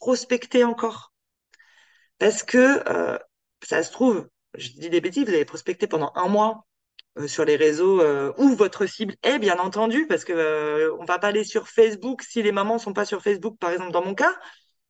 prospectez 0.02 0.66
encore. 0.66 1.14
Parce 2.18 2.44
que 2.44 2.84
ça 3.64 3.84
se 3.84 3.92
trouve, 3.92 4.28
je 4.56 4.70
dis 4.72 4.90
des 4.90 5.02
bêtises, 5.02 5.24
vous 5.24 5.34
avez 5.34 5.46
prospecté 5.46 5.88
pendant 5.88 6.12
un 6.16 6.28
mois 6.28 6.66
sur 7.26 7.46
les 7.46 7.56
réseaux 7.56 8.04
où 8.38 8.56
votre 8.56 8.86
cible 8.86 9.16
est, 9.24 9.40
bien 9.40 9.58
entendu, 9.58 10.06
parce 10.08 10.26
que 10.26 10.92
on 11.00 11.06
va 11.06 11.18
pas 11.18 11.28
aller 11.28 11.44
sur 11.44 11.68
Facebook 11.68 12.22
si 12.22 12.44
les 12.44 12.52
mamans 12.52 12.78
sont 12.78 12.94
pas 12.94 13.06
sur 13.06 13.22
Facebook, 13.22 13.58
par 13.60 13.72
exemple 13.72 13.92
dans 13.92 14.04
mon 14.04 14.14
cas, 14.14 14.36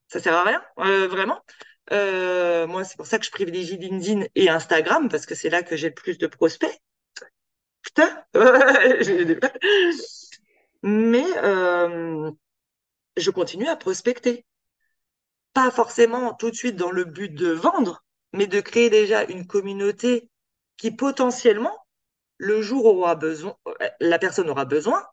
ça 0.08 0.20
sert 0.20 0.34
à 0.34 0.42
rien, 0.42 0.62
vraiment. 1.06 1.40
Euh, 1.90 2.66
moi, 2.66 2.84
c'est 2.84 2.96
pour 2.96 3.06
ça 3.06 3.18
que 3.18 3.24
je 3.24 3.30
privilégie 3.30 3.76
LinkedIn 3.76 4.26
et 4.34 4.48
Instagram 4.48 5.08
parce 5.08 5.26
que 5.26 5.34
c'est 5.34 5.50
là 5.50 5.62
que 5.62 5.76
j'ai 5.76 5.88
le 5.88 5.94
plus 5.94 6.18
de 6.18 6.26
prospects. 6.26 6.80
Putain, 7.82 8.24
mais 10.82 11.26
euh, 11.42 12.30
je 13.16 13.30
continue 13.30 13.66
à 13.66 13.76
prospecter. 13.76 14.44
Pas 15.54 15.70
forcément 15.70 16.34
tout 16.34 16.50
de 16.50 16.56
suite 16.56 16.76
dans 16.76 16.90
le 16.90 17.04
but 17.04 17.28
de 17.34 17.50
vendre, 17.50 18.04
mais 18.32 18.46
de 18.46 18.60
créer 18.60 18.90
déjà 18.90 19.24
une 19.24 19.46
communauté 19.46 20.28
qui 20.76 20.90
potentiellement, 20.90 21.76
le 22.38 22.62
jour 22.62 22.86
où 22.86 23.00
aura 23.00 23.14
besoin, 23.14 23.54
la 24.00 24.18
personne 24.18 24.48
aura 24.50 24.64
besoin, 24.64 25.04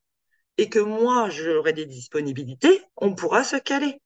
et 0.57 0.69
que 0.69 0.79
moi 0.79 1.29
j'aurai 1.29 1.73
des 1.73 1.85
disponibilités, 1.85 2.83
on 2.97 3.15
pourra 3.15 3.43
se 3.43 3.57
caler. 3.57 4.01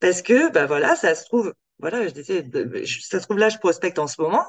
Parce 0.00 0.22
que, 0.22 0.50
ben 0.50 0.66
voilà, 0.66 0.96
ça 0.96 1.14
se 1.14 1.24
trouve, 1.24 1.52
voilà, 1.78 2.06
je 2.06 2.12
disais, 2.12 2.44
ça 3.02 3.18
se 3.20 3.24
trouve 3.24 3.38
là, 3.38 3.48
je 3.48 3.58
prospecte 3.58 3.98
en 3.98 4.06
ce 4.06 4.20
moment. 4.20 4.46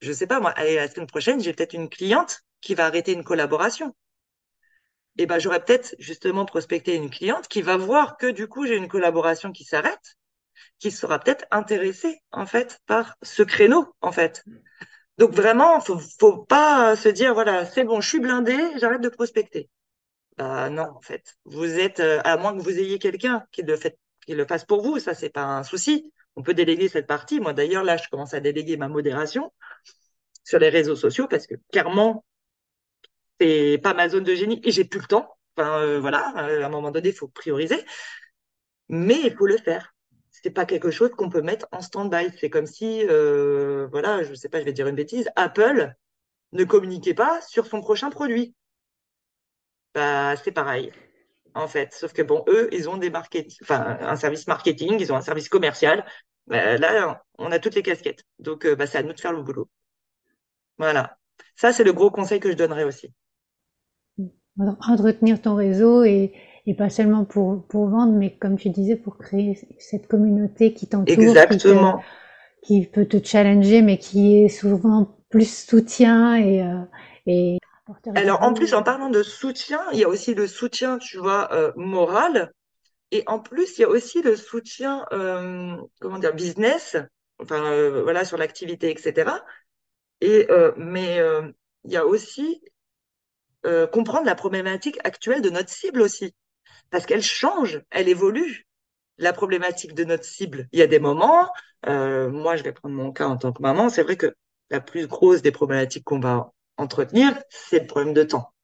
Je 0.00 0.12
sais 0.12 0.26
pas, 0.26 0.40
moi, 0.40 0.50
allez, 0.50 0.76
la 0.76 0.88
semaine 0.88 1.06
prochaine, 1.06 1.40
j'ai 1.40 1.52
peut-être 1.54 1.72
une 1.72 1.88
cliente 1.88 2.40
qui 2.60 2.74
va 2.74 2.86
arrêter 2.86 3.12
une 3.12 3.24
collaboration. 3.24 3.94
Et 5.16 5.26
ben, 5.26 5.38
j'aurais 5.38 5.64
peut-être 5.64 5.94
justement 5.98 6.44
prospecté 6.44 6.94
une 6.94 7.08
cliente 7.08 7.48
qui 7.48 7.62
va 7.62 7.76
voir 7.76 8.16
que 8.16 8.26
du 8.26 8.48
coup, 8.48 8.66
j'ai 8.66 8.76
une 8.76 8.88
collaboration 8.88 9.52
qui 9.52 9.64
s'arrête, 9.64 10.16
qui 10.78 10.90
sera 10.90 11.18
peut-être 11.18 11.46
intéressée, 11.50 12.20
en 12.32 12.46
fait, 12.46 12.80
par 12.86 13.16
ce 13.22 13.42
créneau, 13.42 13.94
en 14.00 14.12
fait. 14.12 14.44
Donc 15.18 15.32
vraiment, 15.32 15.80
faut, 15.80 15.98
faut 16.18 16.38
pas 16.44 16.96
se 16.96 17.08
dire, 17.08 17.34
voilà, 17.34 17.66
c'est 17.66 17.84
bon, 17.84 18.00
je 18.00 18.08
suis 18.08 18.20
blindé, 18.20 18.56
j'arrête 18.78 19.00
de 19.00 19.08
prospecter. 19.08 19.68
Bah 20.36 20.68
non, 20.70 20.88
en 20.96 21.00
fait. 21.00 21.36
Vous 21.44 21.78
êtes, 21.78 22.00
euh, 22.00 22.20
à 22.24 22.36
moins 22.36 22.56
que 22.56 22.62
vous 22.62 22.78
ayez 22.78 22.98
quelqu'un 22.98 23.44
qui 23.52 23.62
le 23.62 24.46
fasse 24.46 24.64
pour 24.64 24.82
vous, 24.82 24.98
ça 24.98 25.14
c'est 25.14 25.30
pas 25.30 25.44
un 25.44 25.62
souci 25.62 26.12
on 26.36 26.42
peut 26.42 26.54
déléguer 26.54 26.88
cette 26.88 27.06
partie. 27.06 27.40
Moi, 27.40 27.52
d'ailleurs, 27.52 27.84
là, 27.84 27.96
je 27.96 28.08
commence 28.08 28.34
à 28.34 28.40
déléguer 28.40 28.76
ma 28.76 28.88
modération 28.88 29.52
sur 30.44 30.58
les 30.58 30.68
réseaux 30.68 30.96
sociaux 30.96 31.28
parce 31.28 31.46
que 31.46 31.54
clairement, 31.72 32.24
c'est 33.40 33.78
pas 33.82 33.94
ma 33.94 34.08
zone 34.08 34.24
de 34.24 34.34
génie 34.34 34.60
et 34.64 34.72
j'ai 34.72 34.84
plus 34.84 35.00
le 35.00 35.06
temps. 35.06 35.36
Enfin, 35.56 35.78
euh, 35.80 36.00
voilà, 36.00 36.32
euh, 36.48 36.62
à 36.62 36.66
un 36.66 36.68
moment 36.68 36.90
donné, 36.90 37.10
il 37.10 37.14
faut 37.14 37.28
prioriser. 37.28 37.84
Mais 38.88 39.20
il 39.24 39.34
faut 39.34 39.46
le 39.46 39.58
faire. 39.58 39.93
C'est 40.44 40.50
pas 40.50 40.66
quelque 40.66 40.90
chose 40.90 41.10
qu'on 41.12 41.30
peut 41.30 41.40
mettre 41.40 41.66
en 41.72 41.80
stand-by. 41.80 42.30
C'est 42.38 42.50
comme 42.50 42.66
si, 42.66 43.02
euh, 43.08 43.88
voilà, 43.90 44.22
je 44.24 44.34
sais 44.34 44.50
pas, 44.50 44.60
je 44.60 44.66
vais 44.66 44.74
dire 44.74 44.86
une 44.86 44.94
bêtise, 44.94 45.30
Apple 45.36 45.94
ne 46.52 46.64
communiquait 46.64 47.14
pas 47.14 47.40
sur 47.40 47.64
son 47.64 47.80
prochain 47.80 48.10
produit. 48.10 48.54
Bah, 49.94 50.36
c'est 50.36 50.52
pareil 50.52 50.92
en 51.54 51.66
fait. 51.66 51.94
Sauf 51.94 52.12
que 52.12 52.20
bon, 52.20 52.44
eux, 52.48 52.68
ils 52.72 52.90
ont 52.90 52.98
des 52.98 53.08
marketing, 53.08 53.56
enfin, 53.62 53.96
un 54.02 54.16
service 54.16 54.46
marketing, 54.46 54.98
ils 55.00 55.10
ont 55.14 55.16
un 55.16 55.22
service 55.22 55.48
commercial. 55.48 56.04
Bah, 56.46 56.76
là, 56.76 57.24
on 57.38 57.50
a 57.50 57.58
toutes 57.58 57.74
les 57.74 57.82
casquettes. 57.82 58.24
Donc, 58.38 58.66
euh, 58.66 58.76
bah, 58.76 58.86
c'est 58.86 58.98
à 58.98 59.02
nous 59.02 59.14
de 59.14 59.20
faire 59.20 59.32
le 59.32 59.42
boulot. 59.42 59.70
Voilà. 60.76 61.16
Ça, 61.56 61.72
c'est 61.72 61.84
le 61.84 61.94
gros 61.94 62.10
conseil 62.10 62.38
que 62.38 62.50
je 62.50 62.56
donnerais 62.56 62.84
aussi. 62.84 63.14
Entretenir 64.58 65.40
ton 65.40 65.54
réseau 65.54 66.04
et, 66.04 66.34
et 66.66 66.74
pas 66.74 66.90
seulement 66.90 67.24
pour, 67.24 67.64
pour 67.66 67.88
vendre, 67.88 68.12
mais 68.12 68.36
comme 68.36 68.56
tu 68.56 68.70
disais, 68.70 68.96
pour 68.96 69.18
créer 69.18 69.58
cette 69.78 70.06
communauté 70.06 70.72
qui 70.72 70.86
t'entoure. 70.86 71.18
Exactement. 71.18 72.02
Qui, 72.62 72.86
peut 72.86 73.04
te 73.04 73.22
challenger, 73.22 73.82
mais 73.82 73.98
qui 73.98 74.42
est 74.42 74.48
souvent 74.48 75.14
plus 75.28 75.66
soutien 75.66 76.36
et, 76.36 76.62
euh, 76.62 76.80
et 77.26 77.58
alors, 78.14 78.42
en 78.42 78.54
plus, 78.54 78.72
en 78.72 78.82
parlant 78.82 79.10
de 79.10 79.22
soutien, 79.22 79.80
il 79.92 79.98
y 79.98 80.04
a 80.04 80.08
aussi 80.08 80.34
le 80.34 80.46
soutien, 80.46 80.98
tu 80.98 81.18
vois, 81.18 81.52
euh, 81.52 81.72
moral. 81.76 82.52
Et 83.10 83.24
en 83.26 83.38
plus, 83.38 83.76
il 83.76 83.82
y 83.82 83.84
a 83.84 83.88
aussi 83.88 84.22
le 84.22 84.36
soutien, 84.36 85.04
euh, 85.12 85.76
comment 86.00 86.18
dire, 86.18 86.34
business, 86.34 86.96
enfin, 87.38 87.62
euh, 87.72 88.02
voilà, 88.02 88.24
sur 88.24 88.38
l'activité, 88.38 88.90
etc. 88.90 89.32
Et, 90.22 90.48
mais 90.78 91.18
il 91.84 91.92
y 91.92 91.96
a 91.96 92.06
aussi 92.06 92.62
comprendre 93.92 94.24
la 94.24 94.34
problématique 94.34 94.98
actuelle 95.04 95.42
de 95.42 95.50
notre 95.50 95.68
cible 95.68 96.00
aussi. 96.00 96.34
Parce 96.94 97.06
qu'elle 97.06 97.22
change, 97.22 97.82
elle 97.90 98.08
évolue, 98.08 98.68
la 99.18 99.32
problématique 99.32 99.94
de 99.94 100.04
notre 100.04 100.22
cible. 100.22 100.68
Il 100.70 100.78
y 100.78 100.82
a 100.82 100.86
des 100.86 101.00
moments, 101.00 101.50
moi, 101.84 102.54
je 102.54 102.62
vais 102.62 102.70
prendre 102.70 102.94
mon 102.94 103.10
cas 103.10 103.26
en 103.26 103.36
tant 103.36 103.52
que 103.52 103.60
maman, 103.60 103.88
c'est 103.88 104.04
vrai 104.04 104.16
que 104.16 104.32
la 104.70 104.80
plus 104.80 105.08
grosse 105.08 105.42
des 105.42 105.50
problématiques 105.50 106.04
qu'on 106.04 106.20
va 106.20 106.52
entretenir, 106.76 107.36
c'est 107.50 107.80
le 107.80 107.86
problème 107.88 108.14
de 108.14 108.22
temps. 108.22 108.54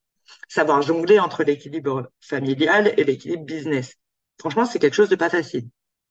Savoir 0.46 0.80
jongler 0.80 1.18
entre 1.18 1.42
l'équilibre 1.42 2.12
familial 2.20 2.94
et 2.96 3.02
l'équilibre 3.02 3.44
business. 3.44 3.96
Franchement, 4.38 4.64
c'est 4.64 4.78
quelque 4.78 4.94
chose 4.94 5.08
de 5.08 5.16
pas 5.16 5.28
facile. 5.28 5.68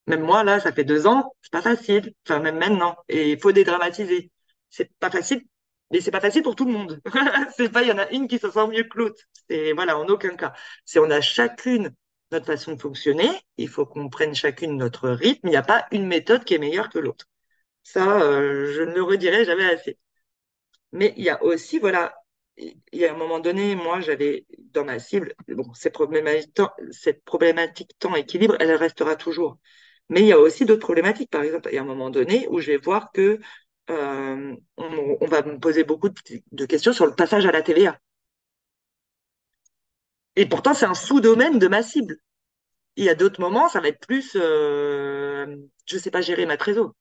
Même 0.08 0.22
moi, 0.22 0.44
là, 0.44 0.60
ça 0.60 0.74
fait 0.74 0.84
deux 0.84 1.08
ans, 1.08 1.34
c'est 1.42 1.54
pas 1.54 1.62
facile. 1.62 2.14
Enfin, 2.28 2.42
même 2.42 2.58
maintenant. 2.58 2.98
Et 3.08 3.32
il 3.32 3.40
faut 3.40 3.54
dédramatiser. 3.54 4.30
C'est 4.70 4.92
pas 5.00 5.10
facile, 5.10 5.46
mais 5.90 6.02
c'est 6.02 6.12
pas 6.12 6.20
facile 6.20 6.44
pour 6.44 6.58
tout 6.58 6.66
le 6.66 6.74
monde. 6.74 7.00
c'est 7.56 7.70
pas, 7.70 7.82
il 7.82 7.88
y 7.88 7.92
en 7.94 7.98
a 7.98 8.10
une 8.10 8.28
qui 8.28 8.40
se 8.40 8.52
sent 8.52 8.68
mieux 8.68 8.84
que 8.84 8.98
l'autre. 8.98 9.24
C'est, 9.50 9.72
voilà, 9.72 9.98
en 9.98 10.06
aucun 10.10 10.36
cas. 10.36 10.52
C'est, 10.84 11.00
on 11.00 11.10
a 11.10 11.22
chacune 11.22 11.96
notre 12.32 12.46
façon 12.46 12.74
de 12.74 12.82
fonctionner. 12.82 13.30
Il 13.58 13.68
faut 13.70 13.86
qu'on 13.86 14.10
prenne 14.10 14.36
chacune 14.36 14.78
notre 14.78 15.10
rythme. 15.10 15.48
Il 15.48 15.52
n'y 15.52 15.56
a 15.58 15.64
pas 15.64 15.86
une 15.92 16.08
méthode 16.08 16.44
qui 16.46 16.54
est 16.56 16.60
meilleure 16.60 16.90
que 16.90 17.00
l'autre. 17.00 17.26
Ça, 17.84 18.22
euh, 18.22 18.72
je 18.74 18.82
ne 18.82 18.94
le 18.94 19.04
redirai 19.04 19.46
jamais 19.46 19.66
assez. 19.66 19.98
Mais 20.92 21.14
il 21.18 21.24
y 21.24 21.30
a 21.30 21.44
aussi, 21.44 21.80
voilà, 21.80 22.16
il 22.58 22.76
y 22.94 23.06
a 23.06 23.14
un 23.14 23.18
moment 23.18 23.40
donné, 23.40 23.76
moi, 23.76 24.00
j'avais 24.02 24.46
dans 24.74 24.86
ma 24.86 25.00
cible, 25.00 25.34
bon, 25.48 25.74
cette 25.74 25.94
problématique, 25.94 27.92
temps-équilibre, 28.00 28.56
elle 28.60 28.74
restera 28.76 29.16
toujours. 29.16 29.58
Mais 30.10 30.22
il 30.22 30.28
y 30.28 30.34
a 30.34 30.40
aussi 30.40 30.66
d'autres 30.66 30.82
problématiques. 30.82 31.30
Par 31.30 31.44
exemple, 31.44 31.70
il 31.72 31.76
y 31.76 31.78
a 31.78 31.82
un 31.82 31.86
moment 31.86 32.10
donné 32.10 32.48
où 32.50 32.60
je 32.60 32.72
vais 32.72 32.78
voir 32.78 33.12
que 33.12 33.40
euh, 33.90 34.56
on, 34.78 35.26
va 35.28 35.42
me 35.44 35.60
poser 35.60 35.84
beaucoup 35.84 36.10
de, 36.10 36.66
questions 36.66 36.94
sur 36.94 37.06
le 37.06 37.16
passage 37.16 37.46
à 37.46 37.52
la 37.52 37.62
TVA. 37.62 37.98
Et 40.40 40.46
pourtant, 40.46 40.74
c'est 40.74 40.86
un 40.86 40.94
sous-domaine 40.94 41.60
de 41.60 41.68
ma 41.68 41.84
cible. 41.84 42.16
Il 42.96 43.04
y 43.04 43.10
a 43.10 43.16
d'autres 43.16 43.42
moments, 43.42 43.68
ça 43.68 43.82
va 43.82 43.90
être 43.90 44.00
plus, 44.00 44.38
euh, 44.38 45.58
je 45.86 45.96
ne 45.98 46.00
sais 46.00 46.12
pas 46.12 46.22
gérer 46.22 46.46
ma 46.46 46.56
trésor. 46.56 46.94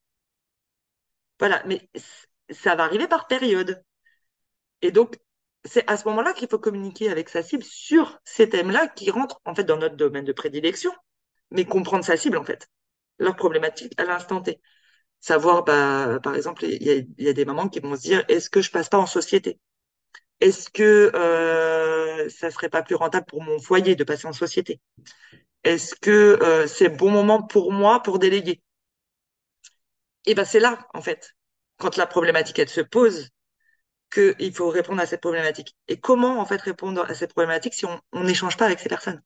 Voilà, 1.39 1.63
mais 1.65 1.89
ça 2.49 2.75
va 2.75 2.83
arriver 2.83 3.07
par 3.07 3.27
période. 3.27 3.81
Et 4.81 4.91
donc, 4.91 5.17
c'est 5.63 5.89
à 5.89 5.95
ce 5.95 6.05
moment-là 6.09 6.33
qu'il 6.33 6.49
faut 6.49 6.59
communiquer 6.59 7.09
avec 7.09 7.29
sa 7.29 7.41
cible 7.41 7.63
sur 7.63 8.19
ces 8.25 8.49
thèmes-là 8.49 8.89
qui 8.89 9.09
rentrent 9.09 9.39
en 9.45 9.55
fait 9.55 9.63
dans 9.63 9.77
notre 9.77 9.95
domaine 9.95 10.25
de 10.25 10.33
prédilection, 10.33 10.91
mais 11.49 11.63
comprendre 11.63 12.03
sa 12.03 12.17
cible 12.17 12.37
en 12.37 12.43
fait, 12.43 12.67
leur 13.19 13.37
problématique 13.37 13.93
à 13.97 14.03
l'instant 14.03 14.41
T. 14.41 14.59
Savoir, 15.21 15.63
bah, 15.63 16.19
par 16.21 16.35
exemple, 16.35 16.65
il 16.65 16.83
y 17.17 17.29
a, 17.29 17.33
des 17.33 17.45
mamans 17.45 17.69
qui 17.69 17.79
vont 17.79 17.95
se 17.95 18.01
dire, 18.01 18.25
est-ce 18.27 18.49
que 18.49 18.61
je 18.61 18.69
passe 18.69 18.89
pas 18.89 18.97
en 18.97 19.05
société? 19.05 19.59
Est-ce 20.41 20.69
que 20.69 21.11
euh, 21.15 21.98
ça 22.29 22.51
serait 22.51 22.69
pas 22.69 22.83
plus 22.83 22.95
rentable 22.95 23.25
pour 23.25 23.41
mon 23.41 23.59
foyer 23.59 23.95
de 23.95 24.03
passer 24.03 24.27
en 24.27 24.33
société 24.33 24.79
Est-ce 25.63 25.95
que 25.95 26.39
euh, 26.41 26.67
c'est 26.67 26.89
bon 26.89 27.11
moment 27.11 27.41
pour 27.41 27.71
moi 27.71 28.01
pour 28.03 28.19
déléguer? 28.19 28.61
Et 30.25 30.35
ben 30.35 30.45
c'est 30.45 30.59
là 30.59 30.87
en 30.93 31.01
fait 31.01 31.35
quand 31.77 31.95
la 31.95 32.05
problématique 32.05 32.69
se 32.69 32.81
pose, 32.81 33.29
qu'il 34.11 34.53
faut 34.53 34.69
répondre 34.69 35.01
à 35.01 35.05
cette 35.05 35.21
problématique. 35.21 35.75
Et 35.87 35.99
comment 35.99 36.39
en 36.39 36.45
fait 36.45 36.61
répondre 36.61 37.05
à 37.09 37.13
cette 37.13 37.33
problématique 37.33 37.73
si 37.73 37.85
on 37.85 38.23
n'échange 38.23 38.57
pas 38.57 38.65
avec 38.65 38.79
ces 38.79 38.89
personnes? 38.89 39.21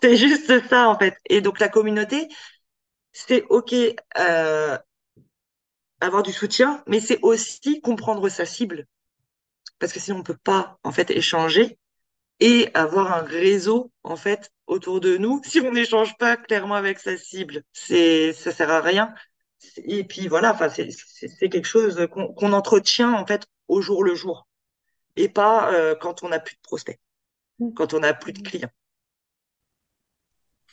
C'est 0.00 0.16
juste 0.16 0.68
ça 0.68 0.88
en 0.88 0.98
fait. 0.98 1.16
Et 1.28 1.40
donc 1.40 1.60
la 1.60 1.68
communauté, 1.68 2.28
c'est 3.12 3.44
ok 3.48 3.74
euh, 4.18 4.76
avoir 6.00 6.22
du 6.22 6.32
soutien, 6.32 6.82
mais 6.86 7.00
c'est 7.00 7.18
aussi 7.22 7.80
comprendre 7.80 8.28
sa 8.28 8.44
cible, 8.44 8.86
parce 9.78 9.92
que 9.92 10.00
sinon 10.00 10.18
on 10.18 10.22
peut 10.22 10.38
pas 10.42 10.78
en 10.82 10.92
fait 10.92 11.10
échanger 11.10 11.78
et 12.40 12.68
avoir 12.74 13.12
un 13.12 13.22
réseau 13.22 13.92
en 14.02 14.16
fait 14.16 14.50
autour 14.66 15.00
de 15.00 15.16
nous 15.16 15.40
si 15.44 15.60
on 15.60 15.72
n'échange 15.72 16.16
pas 16.18 16.36
clairement 16.36 16.74
avec 16.74 16.98
sa 16.98 17.16
cible. 17.16 17.62
C'est 17.72 18.32
ça 18.32 18.52
sert 18.52 18.70
à 18.70 18.80
rien 18.80 19.14
et 19.78 20.04
puis 20.04 20.28
voilà, 20.28 20.52
enfin, 20.52 20.68
c'est 20.68 21.48
quelque 21.48 21.66
chose 21.66 22.08
qu'on 22.10 22.52
entretient 22.52 23.12
en 23.12 23.26
fait 23.26 23.46
au 23.68 23.80
jour 23.80 24.04
le 24.04 24.14
jour 24.14 24.46
et 25.16 25.28
pas 25.28 25.72
euh, 25.72 25.94
quand 25.94 26.22
on 26.22 26.28
n'a 26.28 26.38
plus 26.38 26.56
de 26.56 26.60
prospects, 26.62 27.00
mm. 27.58 27.72
quand 27.74 27.94
on 27.94 28.00
n'a 28.00 28.14
plus 28.14 28.32
de 28.32 28.40
clients. 28.40 28.70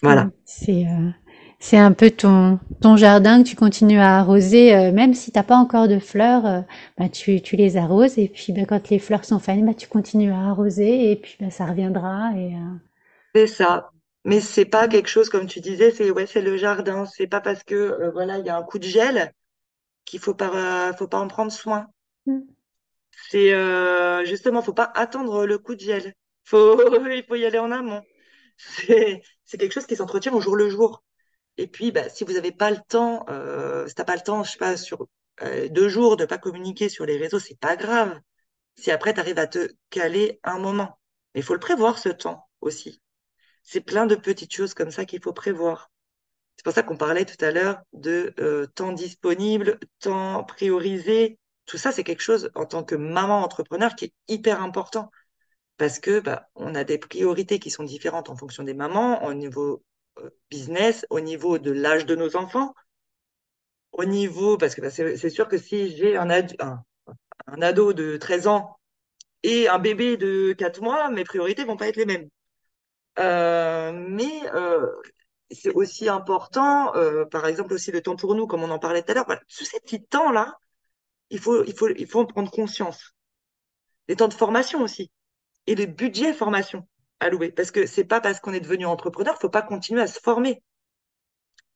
Voilà. 0.02 0.30
C'est 0.46 0.86
euh, 0.86 1.10
C'est 1.64 1.78
un 1.78 1.94
peu 1.94 2.12
ton, 2.12 2.60
ton 2.82 2.98
jardin 2.98 3.42
que 3.42 3.48
tu 3.48 3.56
continues 3.56 3.98
à 3.98 4.18
arroser, 4.18 4.76
euh, 4.76 4.92
même 4.92 5.14
si 5.14 5.32
t'as 5.32 5.44
pas 5.44 5.56
encore 5.56 5.88
de 5.88 5.98
fleurs, 5.98 6.46
euh, 6.46 6.60
bah 6.98 7.08
tu, 7.08 7.42
tu 7.42 7.56
les 7.56 7.78
arroses 7.78 8.20
et 8.20 8.28
puis 8.28 8.52
bah, 8.52 8.66
quand 8.68 8.90
les 8.90 9.00
fleurs 9.00 9.24
sont 9.24 9.40
fanées, 9.40 9.64
bah, 9.64 9.74
tu 9.74 9.88
continues 9.88 10.34
à 10.34 10.50
arroser 10.50 11.10
et 11.10 11.16
puis 11.16 11.38
bah, 11.40 11.52
ça 11.52 11.66
reviendra 11.66 12.32
et 12.36 12.54
euh, 12.54 12.76
C'est 13.34 13.48
ça. 13.48 13.92
Mais 14.26 14.42
c'est 14.42 14.66
pas 14.66 14.90
quelque 14.90 15.08
chose, 15.08 15.30
comme 15.30 15.48
tu 15.48 15.62
disais, 15.62 15.92
c'est 15.92 16.12
ouais, 16.12 16.26
c'est 16.26 16.42
le 16.42 16.58
jardin. 16.58 17.06
C'est 17.06 17.28
pas 17.28 17.40
parce 17.40 17.64
que 17.64 18.12
voilà, 18.12 18.40
il 18.40 18.46
y 18.46 18.50
a 18.50 18.58
un 18.58 18.64
coup 18.64 18.78
de 18.78 18.84
gel 18.84 19.32
qu'il 20.04 20.20
faut 20.20 20.36
pas, 20.36 20.92
faut 21.00 21.08
pas 21.08 21.20
en 21.20 21.30
prendre 21.30 21.52
soin. 21.54 21.88
Mm. 22.26 22.42
C'est 23.30 24.26
justement, 24.26 24.62
faut 24.62 24.74
pas 24.74 24.92
attendre 24.96 25.46
le 25.46 25.58
coup 25.60 25.76
de 25.76 25.80
gel. 25.80 26.14
Faut, 26.44 26.78
il 27.10 27.24
faut 27.26 27.36
y 27.36 27.46
aller 27.46 27.60
en 27.60 27.72
amont. 27.72 28.02
C'est 28.58 29.22
quelque 29.58 29.72
chose 29.72 29.86
qui 29.86 29.96
s'entretient 29.96 30.34
au 30.34 30.42
jour 30.42 30.58
le 30.58 30.68
jour. 30.68 31.02
Et 31.58 31.68
puis, 31.68 31.92
bah, 31.92 32.10
si 32.10 32.24
vous 32.24 32.34
n'avez 32.34 32.52
pas 32.52 32.72
le 32.72 32.80
temps, 32.88 33.26
euh, 33.30 33.88
si 33.88 33.96
t'as 33.96 34.06
pas 34.06 34.16
le 34.16 34.22
temps, 34.22 34.44
je 34.44 34.52
sais 34.52 34.58
pas, 34.58 34.78
sur 34.78 35.08
euh, 35.42 35.70
deux 35.70 35.90
jours 35.90 36.18
de 36.18 36.26
pas 36.26 36.38
communiquer 36.38 36.90
sur 36.90 37.06
les 37.06 37.18
réseaux, 37.18 37.40
c'est 37.40 37.60
pas 37.60 37.76
grave. 37.76 38.20
Si 38.76 38.92
après 38.92 39.14
tu 39.14 39.20
arrives 39.20 39.40
à 39.40 39.48
te 39.48 39.72
caler 39.90 40.40
un 40.44 40.60
moment, 40.60 41.00
mais 41.34 41.42
il 41.42 41.44
faut 41.44 41.54
le 41.54 41.60
prévoir 41.60 41.98
ce 42.00 42.10
temps 42.10 42.48
aussi. 42.62 43.02
C'est 43.64 43.82
plein 43.82 44.06
de 44.08 44.16
petites 44.16 44.54
choses 44.54 44.74
comme 44.74 44.92
ça 44.92 45.06
qu'il 45.06 45.22
faut 45.24 45.34
prévoir. 45.34 45.92
C'est 46.58 46.64
pour 46.64 46.74
ça 46.74 46.84
qu'on 46.84 46.98
parlait 46.98 47.26
tout 47.26 47.44
à 47.44 47.52
l'heure 47.52 47.82
de 47.94 48.34
euh, 48.40 48.68
temps 48.68 48.94
disponible, 48.94 49.80
temps 50.00 50.44
priorisé. 50.44 51.40
Tout 51.66 51.78
ça, 51.78 51.92
c'est 51.92 52.04
quelque 52.04 52.22
chose 52.22 52.52
en 52.56 52.66
tant 52.66 52.84
que 52.84 52.96
maman 52.96 53.42
entrepreneur 53.44 53.96
qui 53.96 54.06
est 54.06 54.14
hyper 54.28 54.62
important 54.62 55.12
parce 55.78 56.00
que 56.00 56.20
bah, 56.20 56.50
on 56.56 56.76
a 56.76 56.84
des 56.84 56.98
priorités 56.98 57.60
qui 57.60 57.70
sont 57.72 57.84
différentes 57.84 58.30
en 58.30 58.36
fonction 58.36 58.64
des 58.64 58.74
mamans, 58.74 59.24
au 59.26 59.34
niveau 59.34 59.84
business, 60.52 61.06
au 61.10 61.20
niveau 61.20 61.58
de 61.60 61.72
l'âge 61.72 62.06
de 62.06 62.16
nos 62.16 62.36
enfants, 62.38 62.74
au 63.92 64.06
niveau 64.06 64.58
parce 64.58 64.76
que 64.76 64.82
bah, 64.82 64.90
c'est 64.92 65.30
sûr 65.30 65.48
que 65.48 65.58
si 65.58 65.96
j'ai 65.96 66.18
un, 66.18 66.30
ad- 66.30 66.56
un, 66.60 66.84
un 67.48 67.62
ado 67.62 67.94
de 67.94 68.18
13 68.18 68.48
ans 68.48 68.78
et 69.44 69.70
un 69.70 69.80
bébé 69.80 70.18
de 70.18 70.54
4 70.54 70.82
mois, 70.82 71.10
mes 71.12 71.24
priorités 71.26 71.66
vont 71.66 71.78
pas 71.78 71.88
être 71.90 71.98
les 71.98 72.06
mêmes. 72.08 72.30
Euh, 73.20 73.92
mais 73.94 74.32
euh, 74.56 74.88
c'est 75.52 75.72
aussi 75.74 76.10
important, 76.10 76.96
euh, 76.96 77.26
par 77.26 77.48
exemple 77.48 77.74
aussi 77.74 77.92
le 77.92 78.02
temps 78.02 78.16
pour 78.16 78.36
nous, 78.36 78.48
comme 78.48 78.64
on 78.64 78.72
en 78.72 78.80
parlait 78.80 79.04
tout 79.04 79.12
à 79.12 79.16
l'heure. 79.16 79.26
Voilà, 79.28 79.42
tous 79.58 79.66
ces 79.66 79.80
petits 79.82 80.04
temps-là, 80.06 80.58
il 81.32 81.40
faut, 81.40 81.64
il 81.66 81.74
faut, 81.76 81.90
il 81.90 82.08
faut 82.08 82.22
en 82.22 82.26
prendre 82.28 82.52
conscience. 82.52 83.14
Les 84.08 84.16
temps 84.16 84.30
de 84.30 84.34
formation 84.34 84.82
aussi 84.82 85.12
et 85.68 85.76
les 85.76 85.88
budgets 85.88 86.34
formation 86.34 86.88
parce 87.56 87.72
que 87.72 87.86
c'est 87.86 88.04
pas 88.06 88.22
parce 88.22 88.40
qu'on 88.40 88.54
est 88.54 88.60
devenu 88.60 88.86
entrepreneur, 88.86 89.38
faut 89.40 89.50
pas 89.50 89.62
continuer 89.62 90.02
à 90.02 90.08
se 90.08 90.20
former, 90.20 90.62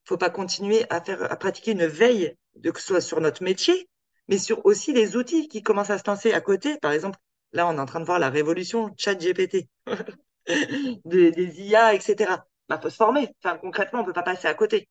faut 0.04 0.18
pas 0.18 0.30
continuer 0.30 0.84
à 0.90 1.00
faire, 1.00 1.30
à 1.30 1.36
pratiquer 1.36 1.72
une 1.72 1.86
veille, 1.86 2.34
de 2.56 2.70
que 2.70 2.80
ce 2.80 2.88
soit 2.88 3.00
sur 3.00 3.20
notre 3.20 3.42
métier, 3.42 3.88
mais 4.28 4.38
sur 4.38 4.64
aussi 4.66 4.92
les 4.92 5.16
outils 5.16 5.48
qui 5.48 5.62
commencent 5.62 5.90
à 5.90 5.98
se 5.98 6.04
lancer 6.06 6.32
à 6.32 6.40
côté. 6.40 6.78
Par 6.78 6.92
exemple, 6.92 7.18
là, 7.52 7.66
on 7.68 7.76
est 7.76 7.80
en 7.80 7.86
train 7.86 8.00
de 8.00 8.04
voir 8.06 8.18
la 8.18 8.30
révolution 8.30 8.90
ChatGPT. 8.96 9.68
des, 11.04 11.30
des 11.32 11.60
IA, 11.62 11.94
etc. 11.94 12.46
Bah, 12.68 12.78
faut 12.80 12.90
se 12.90 12.96
former. 12.96 13.28
Enfin, 13.42 13.58
concrètement, 13.58 14.00
on 14.00 14.04
peut 14.04 14.12
pas 14.12 14.22
passer 14.22 14.48
à 14.48 14.54
côté. 14.54 14.88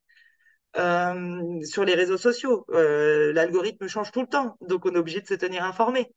Euh, 0.78 1.64
sur 1.64 1.86
les 1.86 1.95
réseaux 1.95 2.18
sociaux, 2.18 2.66
euh, 2.72 3.34
l'algorithme 3.34 3.88
change 3.88 4.12
tout 4.12 4.22
le 4.22 4.28
temps, 4.28 4.58
donc 4.62 4.86
on 4.86 4.93
est 4.93 4.97
obligé 4.97 5.22
de 5.22 5.28
se 5.28 5.34
tenir 5.34 5.64
informé, 5.64 6.14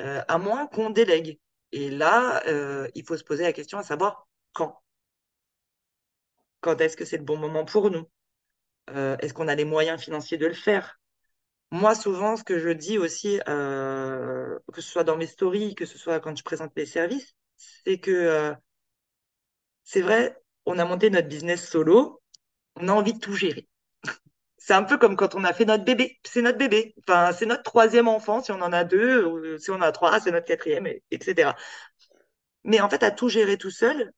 euh, 0.00 0.22
à 0.28 0.38
moins 0.38 0.66
qu'on 0.66 0.90
délègue. 0.90 1.38
Et 1.76 1.90
là, 1.90 2.40
euh, 2.46 2.86
il 2.94 3.04
faut 3.04 3.16
se 3.16 3.24
poser 3.24 3.42
la 3.42 3.52
question 3.52 3.78
à 3.78 3.82
savoir 3.82 4.28
quand. 4.52 4.80
Quand 6.60 6.80
est-ce 6.80 6.96
que 6.96 7.04
c'est 7.04 7.16
le 7.16 7.24
bon 7.24 7.36
moment 7.36 7.64
pour 7.64 7.90
nous? 7.90 8.08
Euh, 8.90 9.16
est-ce 9.18 9.34
qu'on 9.34 9.48
a 9.48 9.56
les 9.56 9.64
moyens 9.64 10.00
financiers 10.00 10.38
de 10.38 10.46
le 10.46 10.54
faire? 10.54 11.00
Moi, 11.72 11.96
souvent, 11.96 12.36
ce 12.36 12.44
que 12.44 12.60
je 12.60 12.68
dis 12.68 12.96
aussi, 12.96 13.40
euh, 13.48 14.56
que 14.72 14.80
ce 14.80 14.88
soit 14.88 15.02
dans 15.02 15.16
mes 15.16 15.26
stories, 15.26 15.74
que 15.74 15.84
ce 15.84 15.98
soit 15.98 16.20
quand 16.20 16.36
je 16.38 16.44
présente 16.44 16.76
mes 16.76 16.86
services, 16.86 17.34
c'est 17.56 17.98
que 17.98 18.54
c'est 19.82 20.00
vrai, 20.00 20.40
on 20.66 20.78
a 20.78 20.84
monté 20.84 21.10
notre 21.10 21.26
business 21.26 21.68
solo, 21.68 22.22
on 22.76 22.86
a 22.86 22.92
envie 22.92 23.14
de 23.14 23.18
tout 23.18 23.34
gérer. 23.34 23.66
C'est 24.66 24.72
un 24.74 24.82
peu 24.82 24.96
comme 24.98 25.16
quand 25.16 25.34
on 25.34 25.44
a 25.44 25.52
fait 25.52 25.66
notre 25.66 25.84
bébé. 25.84 26.18
C'est 26.24 26.40
notre 26.42 26.56
bébé. 26.58 26.94
Enfin, 27.06 27.32
c'est 27.32 27.44
notre 27.46 27.62
troisième 27.64 28.08
enfant, 28.08 28.42
si 28.42 28.50
on 28.52 28.62
en 28.62 28.72
a 28.72 28.84
deux, 28.84 29.24
ou 29.26 29.58
si 29.58 29.70
on 29.70 29.74
en 29.76 29.82
a 29.82 29.92
trois, 29.92 30.20
c'est 30.20 30.30
notre 30.30 30.46
quatrième, 30.46 30.86
et- 30.86 31.02
etc. 31.10 31.54
Mais 32.64 32.80
en 32.80 32.90
fait, 32.90 33.02
à 33.04 33.10
tout 33.12 33.28
gérer 33.28 33.58
tout 33.58 33.70
seul, 33.70 34.12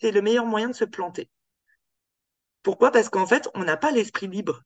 c'est 0.00 0.12
le 0.12 0.22
meilleur 0.22 0.46
moyen 0.46 0.68
de 0.70 0.74
se 0.74 0.84
planter. 0.84 1.30
Pourquoi? 2.62 2.90
Parce 2.90 3.08
qu'en 3.10 3.26
fait, 3.26 3.48
on 3.54 3.64
n'a 3.64 3.76
pas 3.76 3.90
l'esprit 3.92 4.26
libre. 4.28 4.62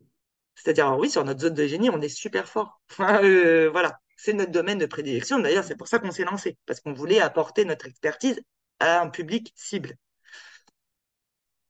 C'est-à-dire, 0.57 0.97
oui, 0.99 1.11
sur 1.11 1.25
notre 1.25 1.41
zone 1.41 1.55
de 1.55 1.67
génie, 1.67 1.91
on 1.91 2.01
est 2.03 2.09
super 2.09 2.49
fort. 2.49 2.81
Euh, 3.25 3.71
voilà, 3.71 3.99
c'est 4.17 4.33
notre 4.35 4.53
domaine 4.53 4.79
de 4.79 4.87
prédilection. 4.87 5.39
D'ailleurs, 5.41 5.65
c'est 5.65 5.77
pour 5.77 5.89
ça 5.89 5.99
qu'on 6.01 6.11
s'est 6.13 6.25
lancé, 6.25 6.59
parce 6.67 6.81
qu'on 6.81 6.95
voulait 6.95 7.21
apporter 7.21 7.65
notre 7.65 7.87
expertise 7.87 8.41
à 8.81 9.01
un 9.03 9.11
public 9.11 9.53
cible. 9.57 9.95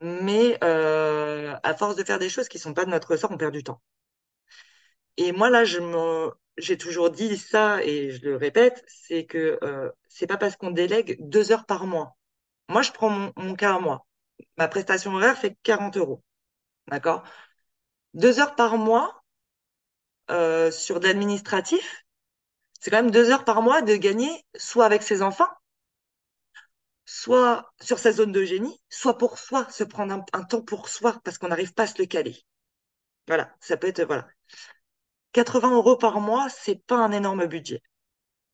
Mais 0.00 0.58
euh, 0.64 1.56
à 1.62 1.74
force 1.74 1.94
de 1.96 2.02
faire 2.04 2.18
des 2.18 2.28
choses 2.28 2.48
qui 2.48 2.58
sont 2.58 2.74
pas 2.74 2.84
de 2.84 2.90
notre 2.90 3.12
ressort, 3.12 3.30
on 3.30 3.36
perd 3.38 3.52
du 3.52 3.62
temps. 3.62 3.80
Et 5.16 5.32
moi, 5.32 5.50
là, 5.50 5.64
je 5.64 5.78
me, 5.80 6.30
j'ai 6.58 6.78
toujours 6.78 7.10
dit 7.10 7.36
ça 7.36 7.82
et 7.84 8.10
je 8.10 8.22
le 8.24 8.36
répète, 8.36 8.84
c'est 8.86 9.26
que 9.26 9.58
euh, 9.62 9.90
c'est 10.08 10.26
pas 10.26 10.36
parce 10.36 10.56
qu'on 10.56 10.70
délègue 10.70 11.16
deux 11.20 11.52
heures 11.52 11.66
par 11.66 11.86
mois. 11.86 12.16
Moi, 12.68 12.82
je 12.82 12.92
prends 12.92 13.10
mon, 13.10 13.32
mon 13.36 13.54
cas 13.56 13.76
à 13.76 13.80
moi. 13.80 14.06
Ma 14.58 14.68
prestation 14.68 15.14
horaire 15.14 15.38
fait 15.38 15.56
40 15.62 15.96
euros. 15.96 16.22
D'accord? 16.88 17.24
Deux 18.14 18.40
heures 18.40 18.56
par 18.56 18.78
mois 18.78 19.24
euh, 20.30 20.70
sur 20.70 21.00
de 21.00 21.06
l'administratif, 21.06 22.04
c'est 22.80 22.90
quand 22.90 23.02
même 23.02 23.10
deux 23.12 23.30
heures 23.30 23.44
par 23.44 23.62
mois 23.62 23.82
de 23.82 23.96
gagner 23.96 24.30
soit 24.56 24.86
avec 24.86 25.02
ses 25.02 25.22
enfants, 25.22 25.48
soit 27.08 27.72
sur 27.80 27.98
sa 27.98 28.12
zone 28.12 28.32
de 28.32 28.44
génie, 28.44 28.78
soit 28.90 29.16
pour 29.16 29.38
soi, 29.38 29.66
se 29.70 29.82
prendre 29.82 30.22
un, 30.34 30.44
temps 30.44 30.60
pour 30.60 30.90
soi 30.90 31.18
parce 31.24 31.38
qu'on 31.38 31.48
n'arrive 31.48 31.72
pas 31.72 31.84
à 31.84 31.86
se 31.86 31.98
le 31.98 32.04
caler. 32.04 32.36
Voilà, 33.26 33.50
ça 33.60 33.78
peut 33.78 33.88
être, 33.88 34.02
voilà. 34.02 34.28
80 35.32 35.74
euros 35.74 35.96
par 35.96 36.20
mois, 36.20 36.50
c'est 36.50 36.84
pas 36.84 36.96
un 36.96 37.10
énorme 37.12 37.46
budget, 37.46 37.82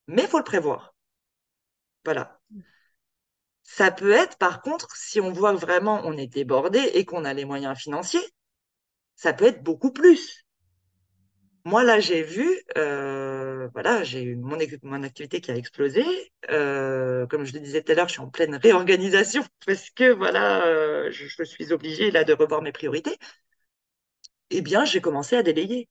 mais 0.06 0.28
faut 0.28 0.38
le 0.38 0.44
prévoir. 0.44 0.94
Voilà. 2.04 2.40
Ça 3.64 3.90
peut 3.90 4.12
être, 4.12 4.38
par 4.38 4.62
contre, 4.62 4.94
si 4.96 5.20
on 5.20 5.32
voit 5.32 5.54
vraiment 5.54 6.02
on 6.04 6.16
est 6.16 6.28
débordé 6.28 6.78
et 6.78 7.04
qu'on 7.04 7.24
a 7.24 7.34
les 7.34 7.44
moyens 7.44 7.76
financiers, 7.76 8.34
ça 9.16 9.32
peut 9.32 9.46
être 9.46 9.64
beaucoup 9.64 9.90
plus. 9.90 10.43
Moi, 11.66 11.82
là, 11.82 11.98
j'ai 11.98 12.22
vu, 12.22 12.60
euh, 12.76 13.68
voilà, 13.72 14.04
j'ai 14.04 14.22
eu 14.22 14.36
mon, 14.36 14.60
activité 15.02 15.40
qui 15.40 15.50
a 15.50 15.56
explosé. 15.56 16.04
Euh, 16.50 17.26
comme 17.26 17.44
je 17.46 17.54
le 17.54 17.60
disais 17.60 17.82
tout 17.82 17.92
à 17.92 17.94
l'heure, 17.94 18.08
je 18.08 18.12
suis 18.12 18.20
en 18.20 18.28
pleine 18.28 18.56
réorganisation 18.56 19.42
parce 19.66 19.88
que, 19.90 20.12
voilà, 20.12 20.66
euh, 20.66 21.10
je, 21.10 21.44
suis 21.44 21.72
obligée, 21.72 22.10
là, 22.10 22.24
de 22.24 22.34
revoir 22.34 22.60
mes 22.60 22.72
priorités. 22.72 23.16
Eh 24.50 24.60
bien, 24.62 24.84
j'ai 24.84 25.00
commencé 25.00 25.36
à 25.36 25.42
déléguer 25.42 25.88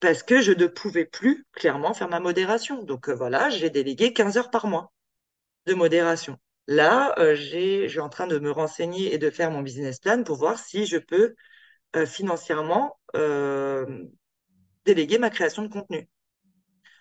parce 0.00 0.22
que 0.22 0.40
je 0.42 0.52
ne 0.52 0.66
pouvais 0.66 1.06
plus, 1.06 1.46
clairement, 1.52 1.94
faire 1.94 2.08
ma 2.08 2.20
modération. 2.20 2.82
Donc, 2.84 3.08
voilà, 3.08 3.50
j'ai 3.50 3.70
délégué 3.70 4.12
15 4.12 4.38
heures 4.38 4.50
par 4.50 4.66
mois. 4.66 4.92
de 5.66 5.74
modération. 5.74 6.38
Là, 6.68 7.14
j'ai, 7.36 7.88
je 7.88 7.92
suis 7.92 8.00
en 8.00 8.08
train 8.10 8.26
de 8.28 8.38
me 8.38 8.50
renseigner 8.50 9.14
et 9.14 9.18
de 9.18 9.30
faire 9.30 9.50
mon 9.50 9.62
business 9.62 10.00
plan 10.00 10.22
pour 10.24 10.36
voir 10.38 10.58
si 10.58 10.86
je 10.86 10.98
peux 10.98 11.34
financièrement 12.06 12.98
déléguer 14.84 15.18
ma 15.18 15.30
création 15.30 15.62
de 15.62 15.68
contenu. 15.68 16.08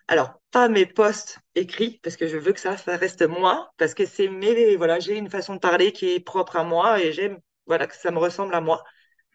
Alors, 0.08 0.34
pas 0.52 0.68
mes 0.68 0.86
posts 0.86 1.40
écrits, 1.56 2.00
parce 2.04 2.18
que 2.18 2.28
je 2.28 2.38
veux 2.38 2.54
que 2.54 2.60
ça, 2.60 2.76
reste 2.88 3.22
moi, 3.24 3.72
parce 3.78 3.94
que 3.94 4.06
c'est 4.06 4.28
mes, 4.28 4.76
voilà, 4.76 5.00
j'ai 5.00 5.18
une 5.18 5.30
façon 5.30 5.56
de 5.56 5.60
parler 5.60 5.92
qui 5.94 6.14
est 6.14 6.20
propre 6.20 6.58
à 6.58 6.64
moi 6.64 7.02
et 7.02 7.14
j'aime, 7.14 7.40
voilà, 7.68 7.88
que 7.88 7.96
ça 7.96 8.12
me 8.12 8.20
ressemble 8.20 8.54
à 8.54 8.62
moi. 8.62 8.84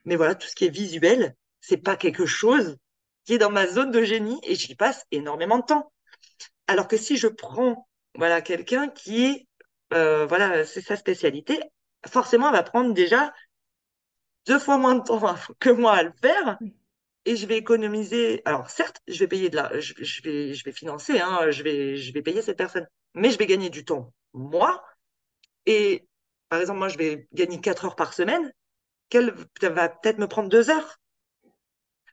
Mais 0.04 0.16
voilà, 0.16 0.34
tout 0.34 0.46
ce 0.46 0.54
qui 0.54 0.66
est 0.66 0.70
visuel, 0.70 1.34
c'est 1.60 1.78
pas 1.78 1.96
quelque 1.96 2.26
chose 2.26 2.76
qui 3.24 3.34
est 3.34 3.38
dans 3.38 3.50
ma 3.50 3.66
zone 3.66 3.90
de 3.90 4.02
génie 4.02 4.40
et 4.42 4.54
j'y 4.54 4.74
passe 4.74 5.04
énormément 5.10 5.58
de 5.58 5.64
temps. 5.64 5.92
Alors 6.66 6.88
que 6.88 6.96
si 6.96 7.16
je 7.16 7.28
prends 7.28 7.86
voilà 8.14 8.40
quelqu'un 8.42 8.88
qui 8.88 9.24
est 9.24 9.46
euh, 9.92 10.26
voilà 10.26 10.64
c'est 10.64 10.80
sa 10.80 10.96
spécialité, 10.96 11.60
forcément 12.06 12.48
elle 12.48 12.54
va 12.54 12.62
prendre 12.62 12.94
déjà 12.94 13.32
deux 14.46 14.58
fois 14.58 14.78
moins 14.78 14.94
de 14.94 15.02
temps 15.04 15.20
que 15.60 15.70
moi 15.70 15.92
à 15.92 16.02
le 16.02 16.12
faire. 16.22 16.58
Et 17.28 17.36
je 17.36 17.46
vais 17.46 17.58
économiser. 17.58 18.42
Alors 18.46 18.70
certes, 18.70 19.00
je 19.08 19.18
vais 19.20 19.28
payer 19.28 19.50
de 19.50 19.56
la, 19.56 19.78
je, 19.80 20.22
vais 20.22 20.54
je 20.54 20.64
vais 20.64 20.72
financer, 20.72 21.20
hein, 21.20 21.50
je 21.50 21.62
vais 21.62 21.96
je 21.96 22.12
vais 22.12 22.22
payer 22.22 22.42
cette 22.42 22.58
personne, 22.58 22.86
mais 23.14 23.30
je 23.30 23.38
vais 23.38 23.46
gagner 23.46 23.70
du 23.70 23.84
temps 23.84 24.12
moi 24.34 24.84
et 25.66 26.08
par 26.50 26.60
exemple 26.60 26.80
moi 26.80 26.88
je 26.88 26.98
vais 26.98 27.28
gagner 27.34 27.60
quatre 27.60 27.84
heures 27.86 27.96
par 27.96 28.14
semaine, 28.14 28.52
qu'elle 29.10 29.32
va 29.62 29.88
peut-être 29.90 30.18
me 30.18 30.28
prendre 30.28 30.50
deux 30.50 30.70
heures. 30.70 30.98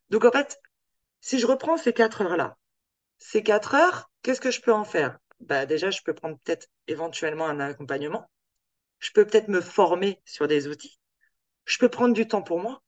Donc 0.09 0.25
en 0.25 0.31
fait, 0.31 0.59
si 1.21 1.39
je 1.39 1.47
reprends 1.47 1.77
ces 1.77 1.93
quatre 1.93 2.21
heures-là 2.21 2.57
Ces 3.19 3.43
quatre 3.43 3.75
heures, 3.75 4.11
qu'est-ce 4.23 4.41
que 4.41 4.51
je 4.51 4.61
peux 4.61 4.73
en 4.73 4.85
faire? 4.85 5.19
Bah, 5.41 5.65
déjà, 5.67 5.91
je 5.91 6.01
peux 6.03 6.13
prendre 6.15 6.37
peut-être 6.43 6.67
éventuellement 6.87 7.47
un 7.47 7.59
accompagnement. 7.61 8.29
Je 8.99 9.11
peux 9.13 9.25
peut-être 9.27 9.49
me 9.49 9.61
former 9.61 10.21
sur 10.25 10.47
des 10.47 10.67
outils. 10.67 10.99
Je 11.65 11.79
peux 11.79 11.89
prendre 11.89 12.13
du 12.15 12.27
temps 12.27 12.43
pour 12.43 12.59
moi. 12.61 12.83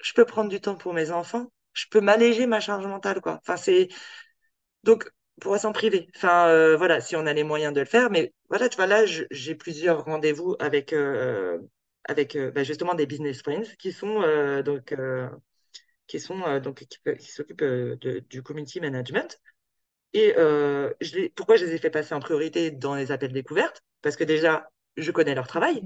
je 0.00 0.14
peux 0.14 0.26
prendre 0.26 0.50
du 0.50 0.60
temps 0.60 0.76
pour 0.76 0.94
mes 0.94 1.10
enfants, 1.12 1.52
je 1.74 1.86
peux 1.90 2.00
m'alléger 2.00 2.46
ma 2.46 2.60
charge 2.60 2.86
mentale, 2.86 3.20
quoi. 3.20 3.40
Enfin, 3.42 3.56
c'est 3.56 3.88
donc 4.84 5.10
pour 5.40 5.58
s'en 5.58 5.72
priver. 5.72 6.08
Enfin, 6.16 6.48
euh, 6.48 6.76
voilà, 6.76 7.00
si 7.00 7.16
on 7.16 7.26
a 7.26 7.32
les 7.32 7.44
moyens 7.44 7.74
de 7.74 7.80
le 7.80 7.86
faire, 7.86 8.10
mais 8.10 8.32
voilà, 8.48 8.68
tu 8.68 8.76
vois 8.76 8.86
là, 8.86 9.04
j'ai 9.06 9.54
plusieurs 9.54 10.04
rendez-vous 10.04 10.56
avec 10.60 10.92
euh, 10.92 11.58
avec 12.04 12.36
euh, 12.36 12.50
bah, 12.50 12.64
justement 12.64 12.94
des 12.94 13.06
business 13.06 13.42
friends 13.42 13.74
qui 13.78 13.92
sont 13.92 14.20
donc 14.64 14.94
qui 16.06 16.20
sont 16.20 16.58
donc 16.60 16.84
qui, 17.18 17.32
s'occupent 17.32 17.64
du 17.64 18.42
community 18.42 18.80
management. 18.80 19.40
Et 20.12 20.34
je 21.00 21.28
pourquoi 21.34 21.56
je 21.56 21.64
les 21.64 21.74
ai 21.74 21.78
fait 21.78 21.90
passer 21.90 22.14
en 22.14 22.20
priorité 22.20 22.70
dans 22.70 22.94
les 22.94 23.10
appels 23.12 23.32
découvertes? 23.32 23.82
Parce 24.02 24.16
que 24.16 24.24
déjà, 24.24 24.68
je 24.96 25.10
connais 25.10 25.34
leur 25.34 25.46
travail. 25.48 25.82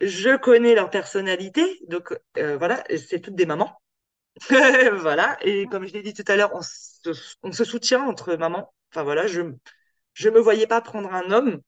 Je 0.00 0.36
connais 0.36 0.74
leur 0.74 0.90
personnalité, 0.90 1.64
donc 1.88 2.18
voilà, 2.34 2.84
c'est 2.98 3.20
toutes 3.20 3.36
des 3.36 3.46
mamans. 3.46 3.80
voilà. 5.00 5.38
Et 5.42 5.66
comme 5.66 5.86
je 5.86 5.92
l'ai 5.92 6.02
dit 6.02 6.14
tout 6.14 6.24
à 6.28 6.36
l'heure, 6.36 6.52
on 6.54 6.62
se, 7.52 7.64
soutient 7.64 8.02
entre 8.02 8.34
mamans. 8.36 8.72
Enfin 8.92 9.02
voilà, 9.02 9.26
je 9.26 9.42
je 10.14 10.30
me 10.30 10.40
voyais 10.40 10.66
pas 10.66 10.80
prendre 10.80 11.12
un 11.12 11.30
homme 11.30 11.60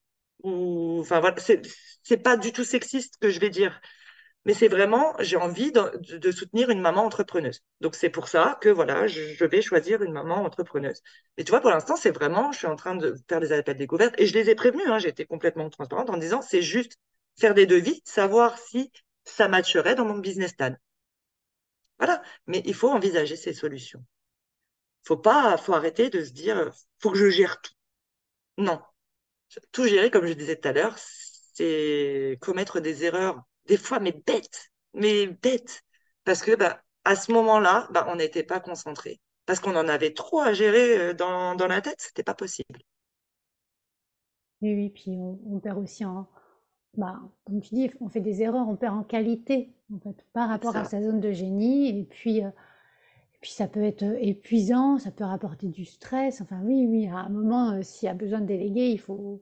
ou 0.42 1.00
enfin 1.00 1.20
voilà, 1.20 1.36
c'est 2.02 2.16
pas 2.18 2.36
du 2.36 2.52
tout 2.52 2.64
sexiste 2.64 3.16
que 3.20 3.30
je 3.30 3.40
vais 3.40 3.50
dire, 3.50 3.80
mais 4.44 4.54
c'est 4.54 4.68
vraiment 4.68 5.14
j'ai 5.20 5.36
envie 5.36 5.72
de, 5.72 6.30
soutenir 6.32 6.70
une 6.70 6.80
maman 6.80 7.04
entrepreneuse. 7.04 7.60
Donc 7.80 7.94
c'est 7.96 8.10
pour 8.10 8.28
ça 8.28 8.58
que 8.62 8.68
voilà, 8.68 9.06
je, 9.06 9.44
vais 9.44 9.62
choisir 9.62 10.02
une 10.02 10.12
maman 10.12 10.36
entrepreneuse. 10.44 11.02
Mais 11.36 11.44
tu 11.44 11.50
vois, 11.50 11.60
pour 11.60 11.70
l'instant, 11.70 11.96
c'est 11.96 12.10
vraiment, 12.10 12.52
je 12.52 12.58
suis 12.58 12.66
en 12.66 12.76
train 12.76 12.96
de 12.96 13.16
faire 13.28 13.40
des 13.40 13.52
appels 13.52 13.76
découvertes 13.76 14.14
et 14.18 14.26
je 14.26 14.34
les 14.34 14.50
ai 14.50 14.54
prévenus. 14.54 14.86
Hein, 14.88 14.98
J'étais 14.98 15.26
complètement 15.26 15.68
transparente 15.70 16.10
en 16.10 16.16
disant 16.16 16.42
c'est 16.42 16.62
juste 16.62 16.98
faire 17.38 17.54
des 17.54 17.66
devis, 17.66 18.02
savoir 18.04 18.58
si 18.58 18.92
ça 19.24 19.48
matcherait 19.48 19.94
dans 19.94 20.04
mon 20.04 20.18
business 20.18 20.54
plan. 20.54 20.74
Voilà. 21.99 22.22
Mais 22.46 22.62
il 22.66 22.74
faut 22.74 22.90
envisager 22.90 23.36
ces 23.36 23.53
solutions. 23.55 24.05
Faut 25.05 25.16
pas, 25.16 25.57
faut 25.57 25.74
arrêter 25.74 26.11
de 26.11 26.24
se 26.24 26.32
dire, 26.32 26.70
faut 26.99 27.11
que 27.11 27.18
je 27.18 27.30
gère 27.30 27.61
tout. 27.61 27.72
Non. 28.59 28.80
Tout 29.72 29.86
gérer, 29.86 30.11
comme 30.11 30.26
je 30.26 30.34
disais 30.34 30.57
tout 30.57 30.68
à 30.68 30.72
l'heure, 30.72 30.96
c'est 30.99 32.38
commettre 32.40 32.80
des 32.80 33.05
erreurs, 33.05 33.42
des 33.66 33.76
fois, 33.76 34.01
mais 34.01 34.12
bêtes, 34.12 34.70
mais 34.94 35.26
bêtes. 35.26 35.82
Parce 36.24 36.42
que, 36.42 36.55
bah, 36.55 36.82
à 37.05 37.16
ce 37.16 37.32
moment-là, 37.32 37.88
bah, 37.90 38.07
on 38.09 38.16
n'était 38.16 38.44
pas 38.44 38.61
concentré. 38.61 39.20
Parce 39.46 39.61
qu'on 39.61 39.76
en 39.76 39.88
avait 39.88 40.12
trop 40.12 40.40
à 40.40 40.53
gérer 40.53 40.99
euh, 40.99 41.14
dans, 41.14 41.55
dans 41.55 41.66
la 41.66 41.80
tête, 41.80 42.01
c'était 42.01 42.22
pas 42.22 42.34
possible. 42.34 42.80
Oui, 44.61 44.74
oui, 44.74 44.90
puis 44.90 45.12
on, 45.18 45.61
perd 45.61 45.78
aussi 45.78 46.05
en, 46.05 46.28
bah, 46.97 47.20
comme 47.45 47.61
tu 47.61 47.74
dis, 47.74 47.91
on 48.01 48.09
fait 48.09 48.20
des 48.20 48.43
erreurs, 48.43 48.68
on 48.68 48.76
perd 48.76 48.97
en 48.97 49.03
qualité 49.03 49.72
en 49.95 49.99
fait, 50.01 50.24
par 50.32 50.49
rapport 50.49 50.76
à 50.76 50.84
sa 50.84 51.03
zone 51.03 51.20
de 51.20 51.32
génie. 51.32 51.89
Et 52.01 52.05
puis, 52.05 52.45
euh, 52.45 52.51
puis 53.41 53.51
ça 53.51 53.68
peut 53.68 53.82
être 53.82 54.05
épuisant, 54.20 54.99
ça 54.99 55.11
peut 55.11 55.24
rapporter 55.24 55.68
du 55.68 55.84
stress. 55.84 56.41
Enfin, 56.41 56.61
oui, 56.64 56.86
oui, 56.89 57.07
à 57.09 57.16
un 57.16 57.28
moment, 57.28 57.72
euh, 57.72 57.82
s'il 57.82 58.07
y 58.07 58.11
a 58.11 58.14
besoin 58.14 58.41
de 58.41 58.47
déléguer, 58.47 58.89
il 58.89 58.99
faut, 58.99 59.41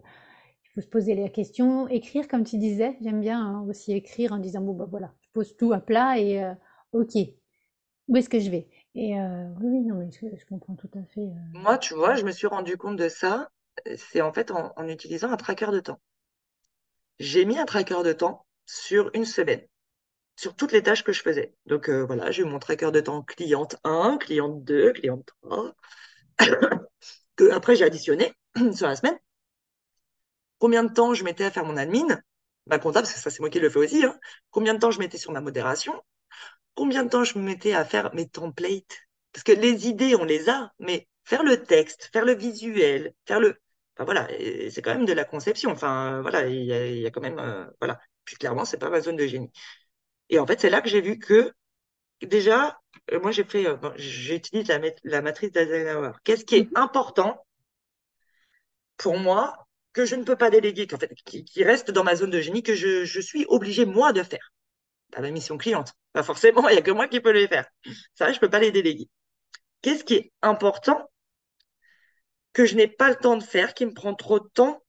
il 0.64 0.68
faut 0.74 0.80
se 0.80 0.88
poser 0.88 1.14
la 1.14 1.28
question. 1.28 1.88
Écrire, 1.88 2.28
comme 2.28 2.44
tu 2.44 2.58
disais, 2.58 2.96
j'aime 3.00 3.20
bien 3.20 3.40
hein, 3.40 3.64
aussi 3.68 3.92
écrire 3.92 4.32
en 4.32 4.38
disant, 4.38 4.60
bon, 4.60 4.74
bah 4.74 4.86
voilà, 4.88 5.12
je 5.22 5.28
pose 5.32 5.56
tout 5.56 5.72
à 5.72 5.80
plat 5.80 6.18
et 6.18 6.42
euh, 6.42 6.52
ok, 6.92 7.16
où 8.08 8.16
est-ce 8.16 8.28
que 8.28 8.40
je 8.40 8.50
vais? 8.50 8.68
Et 8.94 9.14
oui, 9.60 9.80
non, 9.82 9.96
mais 9.96 10.10
je, 10.10 10.46
comprends 10.48 10.74
tout 10.74 10.88
à 10.94 11.02
fait. 11.12 11.28
Moi, 11.52 11.76
tu 11.76 11.92
vois, 11.92 12.14
je 12.14 12.24
me 12.24 12.30
suis 12.30 12.46
rendu 12.46 12.78
compte 12.78 12.96
de 12.96 13.10
ça. 13.10 13.50
C'est 13.96 14.22
en 14.22 14.32
fait 14.32 14.50
en 14.50 14.88
utilisant 14.88 15.30
un 15.30 15.36
tracker 15.36 15.70
de 15.70 15.80
temps 15.80 15.98
j'ai 17.18 17.44
mis 17.44 17.58
un 17.58 17.64
tracker 17.64 18.02
de 18.04 18.12
temps 18.12 18.46
sur 18.66 19.10
une 19.14 19.24
semaine, 19.24 19.66
sur 20.36 20.54
toutes 20.54 20.72
les 20.72 20.82
tâches 20.82 21.04
que 21.04 21.12
je 21.12 21.22
faisais. 21.22 21.54
Donc 21.66 21.88
euh, 21.88 22.04
voilà, 22.04 22.30
j'ai 22.30 22.42
eu 22.42 22.44
mon 22.44 22.58
tracker 22.58 22.90
de 22.90 23.00
temps 23.00 23.22
cliente 23.22 23.76
1, 23.84 24.18
cliente 24.18 24.64
2, 24.64 24.92
cliente 24.92 25.30
3, 25.42 25.74
que 27.36 27.50
après 27.50 27.76
j'ai 27.76 27.84
additionné 27.84 28.32
sur 28.74 28.86
la 28.86 28.96
semaine. 28.96 29.18
Combien 30.58 30.84
de 30.84 30.92
temps 30.92 31.14
je 31.14 31.24
mettais 31.24 31.44
à 31.44 31.50
faire 31.50 31.64
mon 31.64 31.76
admin, 31.76 32.20
ma 32.66 32.78
comptable, 32.78 33.04
parce 33.04 33.14
que 33.14 33.20
ça 33.20 33.30
c'est 33.30 33.40
moi 33.40 33.50
qui 33.50 33.60
le 33.60 33.70
fais 33.70 33.78
aussi, 33.78 34.04
hein. 34.04 34.18
combien 34.50 34.74
de 34.74 34.78
temps 34.78 34.90
je 34.90 34.98
mettais 34.98 35.18
sur 35.18 35.32
ma 35.32 35.40
modération, 35.40 35.94
combien 36.74 37.04
de 37.04 37.10
temps 37.10 37.24
je 37.24 37.38
me 37.38 37.44
mettais 37.44 37.74
à 37.74 37.84
faire 37.84 38.14
mes 38.14 38.28
templates, 38.28 39.06
parce 39.32 39.44
que 39.44 39.52
les 39.52 39.86
idées, 39.86 40.16
on 40.16 40.24
les 40.24 40.48
a, 40.48 40.72
mais 40.78 41.08
faire 41.24 41.42
le 41.42 41.62
texte, 41.62 42.08
faire 42.12 42.24
le 42.24 42.34
visuel, 42.34 43.12
faire 43.26 43.40
le 43.40 43.60
voilà, 44.04 44.28
c'est 44.70 44.82
quand 44.82 44.94
même 44.94 45.06
de 45.06 45.12
la 45.12 45.24
conception. 45.24 45.70
Enfin, 45.70 46.20
voilà, 46.22 46.46
il 46.46 46.64
y 46.64 47.06
a, 47.06 47.10
quand 47.10 47.22
même, 47.22 47.38
euh, 47.38 47.64
voilà. 47.80 47.98
Puis 48.24 48.36
clairement, 48.36 48.64
c'est 48.64 48.78
pas 48.78 48.90
ma 48.90 49.00
zone 49.00 49.16
de 49.16 49.26
génie. 49.26 49.50
Et 50.28 50.38
en 50.38 50.46
fait, 50.46 50.60
c'est 50.60 50.70
là 50.70 50.80
que 50.80 50.88
j'ai 50.88 51.00
vu 51.00 51.18
que 51.18 51.52
déjà, 52.22 52.78
euh, 53.12 53.20
moi 53.20 53.30
j'ai 53.30 53.44
fait, 53.44 53.66
euh, 53.66 53.76
j'utilise 53.96 54.68
la, 54.68 54.80
la 55.04 55.22
matrice 55.22 55.52
d'Eisenhower. 55.52 56.12
Qu'est-ce 56.24 56.44
qui 56.44 56.56
est 56.56 56.70
mhm. 56.70 56.76
important 56.76 57.46
pour 58.96 59.18
moi 59.18 59.66
que 59.92 60.04
je 60.04 60.14
ne 60.14 60.24
peux 60.24 60.36
pas 60.36 60.50
déléguer, 60.50 60.86
qu'en 60.86 60.98
fait, 60.98 61.12
qui, 61.24 61.64
reste 61.64 61.90
dans 61.90 62.04
ma 62.04 62.16
zone 62.16 62.30
de 62.30 62.40
génie, 62.40 62.62
que 62.62 62.74
je, 62.74 63.20
suis 63.20 63.46
obligé 63.48 63.86
moi 63.86 64.12
de 64.12 64.22
faire? 64.22 64.52
À 65.14 65.22
ma 65.22 65.30
mission 65.30 65.56
cliente. 65.56 65.94
Pas 66.12 66.22
forcément, 66.22 66.68
il 66.68 66.72
n'y 66.72 66.78
a 66.78 66.82
que 66.82 66.90
moi 66.90 67.08
qui 67.08 67.20
peux 67.20 67.32
le 67.32 67.46
faire. 67.46 67.66
Ça, 68.14 68.30
je 68.32 68.38
peux 68.38 68.50
pas 68.50 68.58
les 68.58 68.72
déléguer. 68.72 69.08
Qu'est-ce 69.80 70.04
qui 70.04 70.14
est 70.14 70.32
important 70.42 71.08
que 72.56 72.64
je 72.64 72.74
n'ai 72.74 72.88
pas 72.88 73.10
le 73.10 73.16
temps 73.16 73.36
de 73.36 73.42
faire, 73.42 73.74
qui 73.74 73.84
me 73.84 73.92
prend 73.92 74.14
trop 74.14 74.40
de 74.40 74.48
temps, 74.48 74.82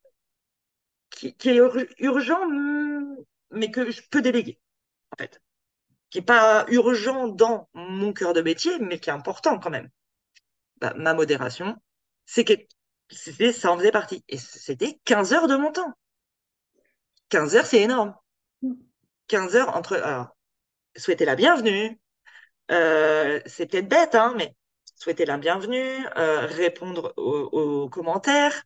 qui, 1.09 1.35
est 1.43 1.59
urgent, 1.99 2.39
mais 3.51 3.71
que 3.71 3.91
je 3.91 4.01
peux 4.09 4.21
déléguer, 4.21 4.57
en 5.11 5.17
fait. 5.17 5.41
Qui 6.09 6.19
n'est 6.19 6.25
pas 6.25 6.65
urgent 6.69 7.27
dans 7.27 7.67
mon 7.73 8.13
cœur 8.13 8.31
de 8.31 8.41
métier, 8.41 8.79
mais 8.79 8.99
qui 8.99 9.09
est 9.09 9.13
important 9.13 9.59
quand 9.59 9.69
même. 9.69 9.89
Bah, 10.77 10.93
ma 10.95 11.13
modération, 11.13 11.75
c'est 12.25 12.45
que 12.45 12.53
ça 13.51 13.73
en 13.73 13.77
faisait 13.77 13.91
partie. 13.91 14.23
Et 14.29 14.37
c'était 14.37 15.01
15 15.03 15.33
heures 15.33 15.47
de 15.49 15.57
mon 15.57 15.73
temps. 15.73 15.91
15 17.27 17.57
heures, 17.57 17.65
c'est 17.65 17.81
énorme. 17.81 18.15
15 19.27 19.57
heures 19.57 19.75
entre. 19.75 19.97
Alors, 19.97 20.37
souhaiter 20.95 21.25
la 21.25 21.35
bienvenue. 21.35 21.99
Euh, 22.71 23.41
c'est 23.45 23.69
peut-être 23.69 23.89
bête, 23.89 24.15
hein, 24.15 24.35
mais 24.37 24.55
souhaiter 24.97 25.25
la 25.25 25.37
bienvenue, 25.37 26.05
euh, 26.17 26.45
répondre 26.47 27.13
aux, 27.17 27.87
commentaires, 27.89 28.63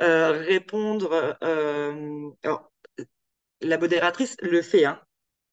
euh, 0.00 0.32
répondre. 0.32 1.36
Euh, 1.42 2.30
alors, 2.42 2.72
la 3.60 3.78
modératrice 3.78 4.36
le 4.42 4.62
fait, 4.62 4.86
hein, 4.86 5.00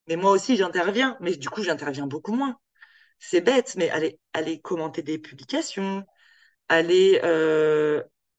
mais 0.08 0.16
moi 0.16 0.32
aussi 0.32 0.58
j'interviens, 0.58 1.18
mais 1.22 1.36
du 1.36 1.50
coup 1.50 1.64
j'interviens 1.64 2.08
beaucoup 2.08 2.34
moins. 2.34 2.58
C'est 3.20 3.42
bête, 3.42 3.76
mais 3.78 3.90
aller, 3.92 4.20
aller 4.34 4.62
commenter 4.62 5.04
des 5.04 5.20
publications, 5.20 6.06
aller 6.70 7.20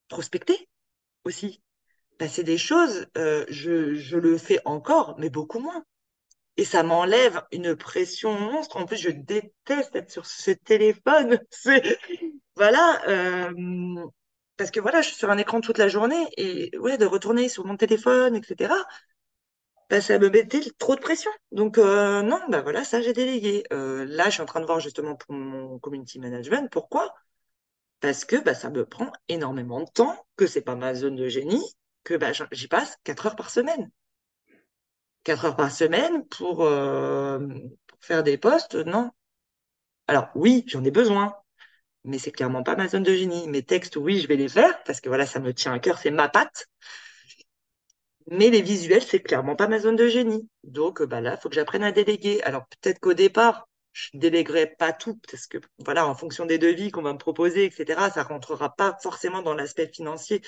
prospecter 0.09 0.69
aussi. 1.25 1.63
Ben, 2.19 2.29
c'est 2.29 2.45
des 2.45 2.59
choses, 2.59 3.07
je 3.17 4.17
le 4.17 4.39
fais 4.39 4.61
encore, 4.65 5.17
mais 5.19 5.31
beaucoup 5.31 5.61
moins 5.61 5.85
et 6.57 6.65
ça 6.65 6.83
m'enlève 6.83 7.43
une 7.53 7.77
pression 7.77 8.39
monstre. 8.39 8.77
En 8.77 8.87
plus, 8.87 8.99
je 8.99 9.11
déteste 9.11 9.97
être 9.97 10.11
sur 10.11 10.27
ce 10.27 10.51
téléphone. 10.53 11.39
Voilà, 12.57 13.01
euh, 13.09 14.05
parce 14.57 14.71
que 14.71 14.81
voilà, 14.81 15.01
je 15.03 15.09
suis 15.09 15.17
sur 15.17 15.31
un 15.31 15.39
écran 15.39 15.61
toute 15.61 15.79
la 15.79 15.89
journée 15.89 16.27
et 16.37 16.77
ouais, 16.79 16.99
de 16.99 17.07
retourner 17.07 17.49
sur 17.49 17.65
mon 17.67 17.77
téléphone, 17.77 18.37
etc. 18.37 18.87
Bah, 19.91 20.01
ça 20.01 20.19
me 20.19 20.31
mettait 20.31 20.61
trop 20.79 20.95
de 20.97 21.01
pression. 21.01 21.31
Donc 21.53 21.79
euh, 21.79 22.23
non, 22.23 22.41
bah 22.49 22.63
voilà, 22.63 22.85
ça 22.85 23.01
j'ai 23.03 23.13
délégué. 23.13 23.65
Euh, 23.73 24.05
là, 24.07 24.27
je 24.27 24.31
suis 24.33 24.43
en 24.43 24.47
train 24.47 24.61
de 24.61 24.67
voir 24.67 24.81
justement 24.81 25.17
pour 25.17 25.35
mon 25.35 25.79
community 25.79 26.19
management. 26.19 26.71
Pourquoi? 26.71 27.15
Parce 28.01 28.25
que 28.27 28.37
bah, 28.37 28.55
ça 28.55 28.71
me 28.71 28.87
prend 28.87 29.13
énormément 29.29 29.81
de 29.81 29.91
temps, 29.91 30.27
que 30.37 30.47
c'est 30.47 30.63
pas 30.63 30.77
ma 30.77 30.95
zone 30.95 31.17
de 31.17 31.29
génie, 31.29 31.63
que 32.05 32.15
bah, 32.17 32.33
j'y 32.53 32.69
passe 32.69 32.99
quatre 33.05 33.27
heures 33.27 33.37
par 33.37 33.51
semaine. 33.51 33.91
4 35.25 35.45
heures 35.45 35.57
par 35.57 35.71
semaine 35.71 36.27
pour, 36.29 36.63
euh, 36.65 37.39
faire 38.01 38.23
des 38.23 38.39
postes, 38.39 38.75
non. 38.75 39.11
Alors 40.09 40.29
oui, 40.35 40.65
j'en 40.67 40.85
ai 40.85 40.91
besoin, 40.91 41.35
mais 42.05 42.19
c'est 42.19 42.33
clairement 42.33 42.63
pas 42.63 42.77
ma 42.77 42.89
zone 42.89 43.03
de 43.05 43.15
génie. 43.15 43.49
Mes 43.49 43.63
textes, 43.65 43.97
oui, 43.97 44.21
je 44.21 44.29
vais 44.29 44.37
les 44.37 44.49
faire 44.49 44.83
parce 44.85 45.01
que 45.01 45.09
voilà, 45.09 45.27
ça 45.27 45.41
me 45.41 45.55
tient 45.55 45.73
à 45.73 45.79
cœur, 45.79 45.99
c'est 45.99 46.11
ma 46.11 46.29
patte. 46.29 46.69
Mais 48.31 48.51
les 48.51 48.63
visuels, 48.63 49.03
c'est 49.03 49.21
clairement 49.21 49.57
pas 49.57 49.69
ma 49.69 49.79
zone 49.79 49.97
de 49.97 50.07
génie. 50.09 50.49
Donc 50.65 51.03
bah 51.03 51.21
là, 51.21 51.37
faut 51.37 51.49
que 51.49 51.55
j'apprenne 51.55 51.85
à 51.85 51.93
déléguer. 51.93 52.43
Alors 52.43 52.67
peut-être 52.69 53.01
qu'au 53.01 53.15
départ, 53.15 53.69
je 53.93 54.11
déléguerai 54.15 54.67
pas 54.79 54.93
tout 54.93 55.21
parce 55.31 55.47
que 55.47 55.59
voilà, 55.79 56.07
en 56.07 56.15
fonction 56.15 56.47
des 56.47 56.59
devis 56.59 56.91
qu'on 56.91 57.03
va 57.03 57.13
me 57.13 57.19
proposer, 57.19 57.65
etc., 57.65 58.11
ça 58.11 58.23
rentrera 58.23 58.75
pas 58.75 58.97
forcément 59.03 59.43
dans 59.43 59.55
l'aspect 59.55 59.89
financier. 59.89 60.41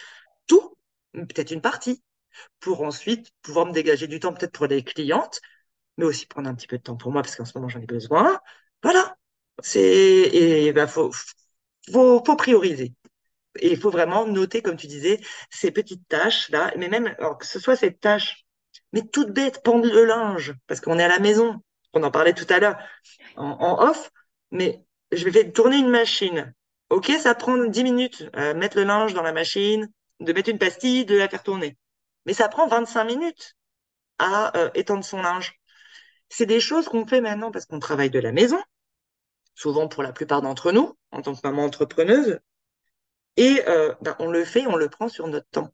Tout, 0.47 0.77
peut-être 1.13 1.51
une 1.51 1.61
partie 1.61 2.03
pour 2.61 2.83
ensuite 2.83 3.31
pouvoir 3.43 3.67
me 3.67 3.73
dégager 3.73 4.07
du 4.07 4.21
temps 4.21 4.33
peut-être 4.33 4.53
pour 4.53 4.67
les 4.67 4.83
clientes, 4.85 5.41
mais 5.97 6.05
aussi 6.05 6.27
prendre 6.27 6.49
un 6.49 6.55
petit 6.55 6.67
peu 6.67 6.79
de 6.79 6.83
temps 6.83 6.97
pour 6.97 7.13
moi 7.13 7.23
parce 7.23 7.37
qu'en 7.37 7.45
ce 7.45 7.57
moment 7.57 7.69
j'en 7.69 7.81
ai 7.81 7.87
besoin. 7.87 8.41
Voilà. 8.83 9.17
C'est 9.63 9.81
et 9.83 10.73
ben 10.73 10.87
faut, 10.87 11.13
faut 11.93 12.23
faut 12.25 12.37
prioriser. 12.37 12.95
Et 13.61 13.73
il 13.73 13.79
faut 13.79 13.91
vraiment 13.91 14.27
noter, 14.27 14.63
comme 14.63 14.77
tu 14.77 14.87
disais, 14.89 15.21
ces 15.51 15.71
petites 15.71 16.09
tâches 16.09 16.51
là, 16.51 16.73
mais 16.77 16.89
même 16.89 17.15
alors 17.19 17.39
que 17.39 17.47
ce 17.47 17.61
soit 17.61 17.77
cette 17.77 18.01
tâche, 18.01 18.45
mais 18.93 19.03
toute 19.03 19.31
bête, 19.33 19.63
pendre 19.63 19.87
le 19.87 20.05
linge 20.05 20.55
parce 20.67 20.81
qu'on 20.81 20.99
est 20.99 21.05
à 21.05 21.09
la 21.09 21.19
maison. 21.21 21.61
on 21.93 22.03
en 22.03 22.11
parlait 22.11 22.35
tout 22.35 22.47
à 22.49 22.59
l'heure 22.61 22.77
en, 23.37 23.83
off, 23.89 24.11
mais 24.51 24.85
je 25.13 25.29
vais 25.29 25.53
tourner 25.53 25.79
une 25.79 25.91
machine. 25.91 26.55
Ok, 26.91 27.11
ça 27.21 27.35
prend 27.35 27.57
10 27.57 27.85
minutes, 27.85 28.29
euh, 28.37 28.55
mettre 28.55 28.77
le 28.77 28.85
linge 28.85 29.15
dans 29.15 29.23
la 29.23 29.33
machine, 29.33 29.89
de 30.21 30.33
mettre 30.33 30.51
une 30.51 30.59
pastille, 30.59 31.05
de 31.05 31.17
la 31.17 31.29
faire 31.29 31.43
tourner. 31.43 31.77
Mais 32.27 32.35
ça 32.35 32.49
prend 32.49 32.67
25 32.67 33.05
minutes 33.05 33.57
à 34.19 34.57
euh, 34.57 34.71
étendre 34.75 35.05
son 35.05 35.23
linge. 35.23 35.61
C'est 36.29 36.47
des 36.47 36.61
choses 36.61 36.89
qu'on 36.89 37.07
fait 37.07 37.21
maintenant 37.21 37.51
parce 37.51 37.67
qu'on 37.67 37.79
travaille 37.79 38.11
de 38.11 38.19
la 38.19 38.33
maison, 38.33 38.61
souvent 39.55 39.89
pour 39.89 40.03
la 40.03 40.13
plupart 40.13 40.43
d'entre 40.43 40.73
nous, 40.73 40.97
en 41.11 41.23
tant 41.23 41.35
que 41.35 41.41
maman 41.45 41.65
entrepreneuse, 41.65 42.41
et 43.37 43.63
euh, 43.69 43.95
ben, 44.01 44.17
on 44.19 44.31
le 44.31 44.45
fait, 44.45 44.67
on 44.67 44.77
le 44.77 44.89
prend 44.89 45.09
sur 45.09 45.27
notre 45.29 45.49
temps. 45.51 45.73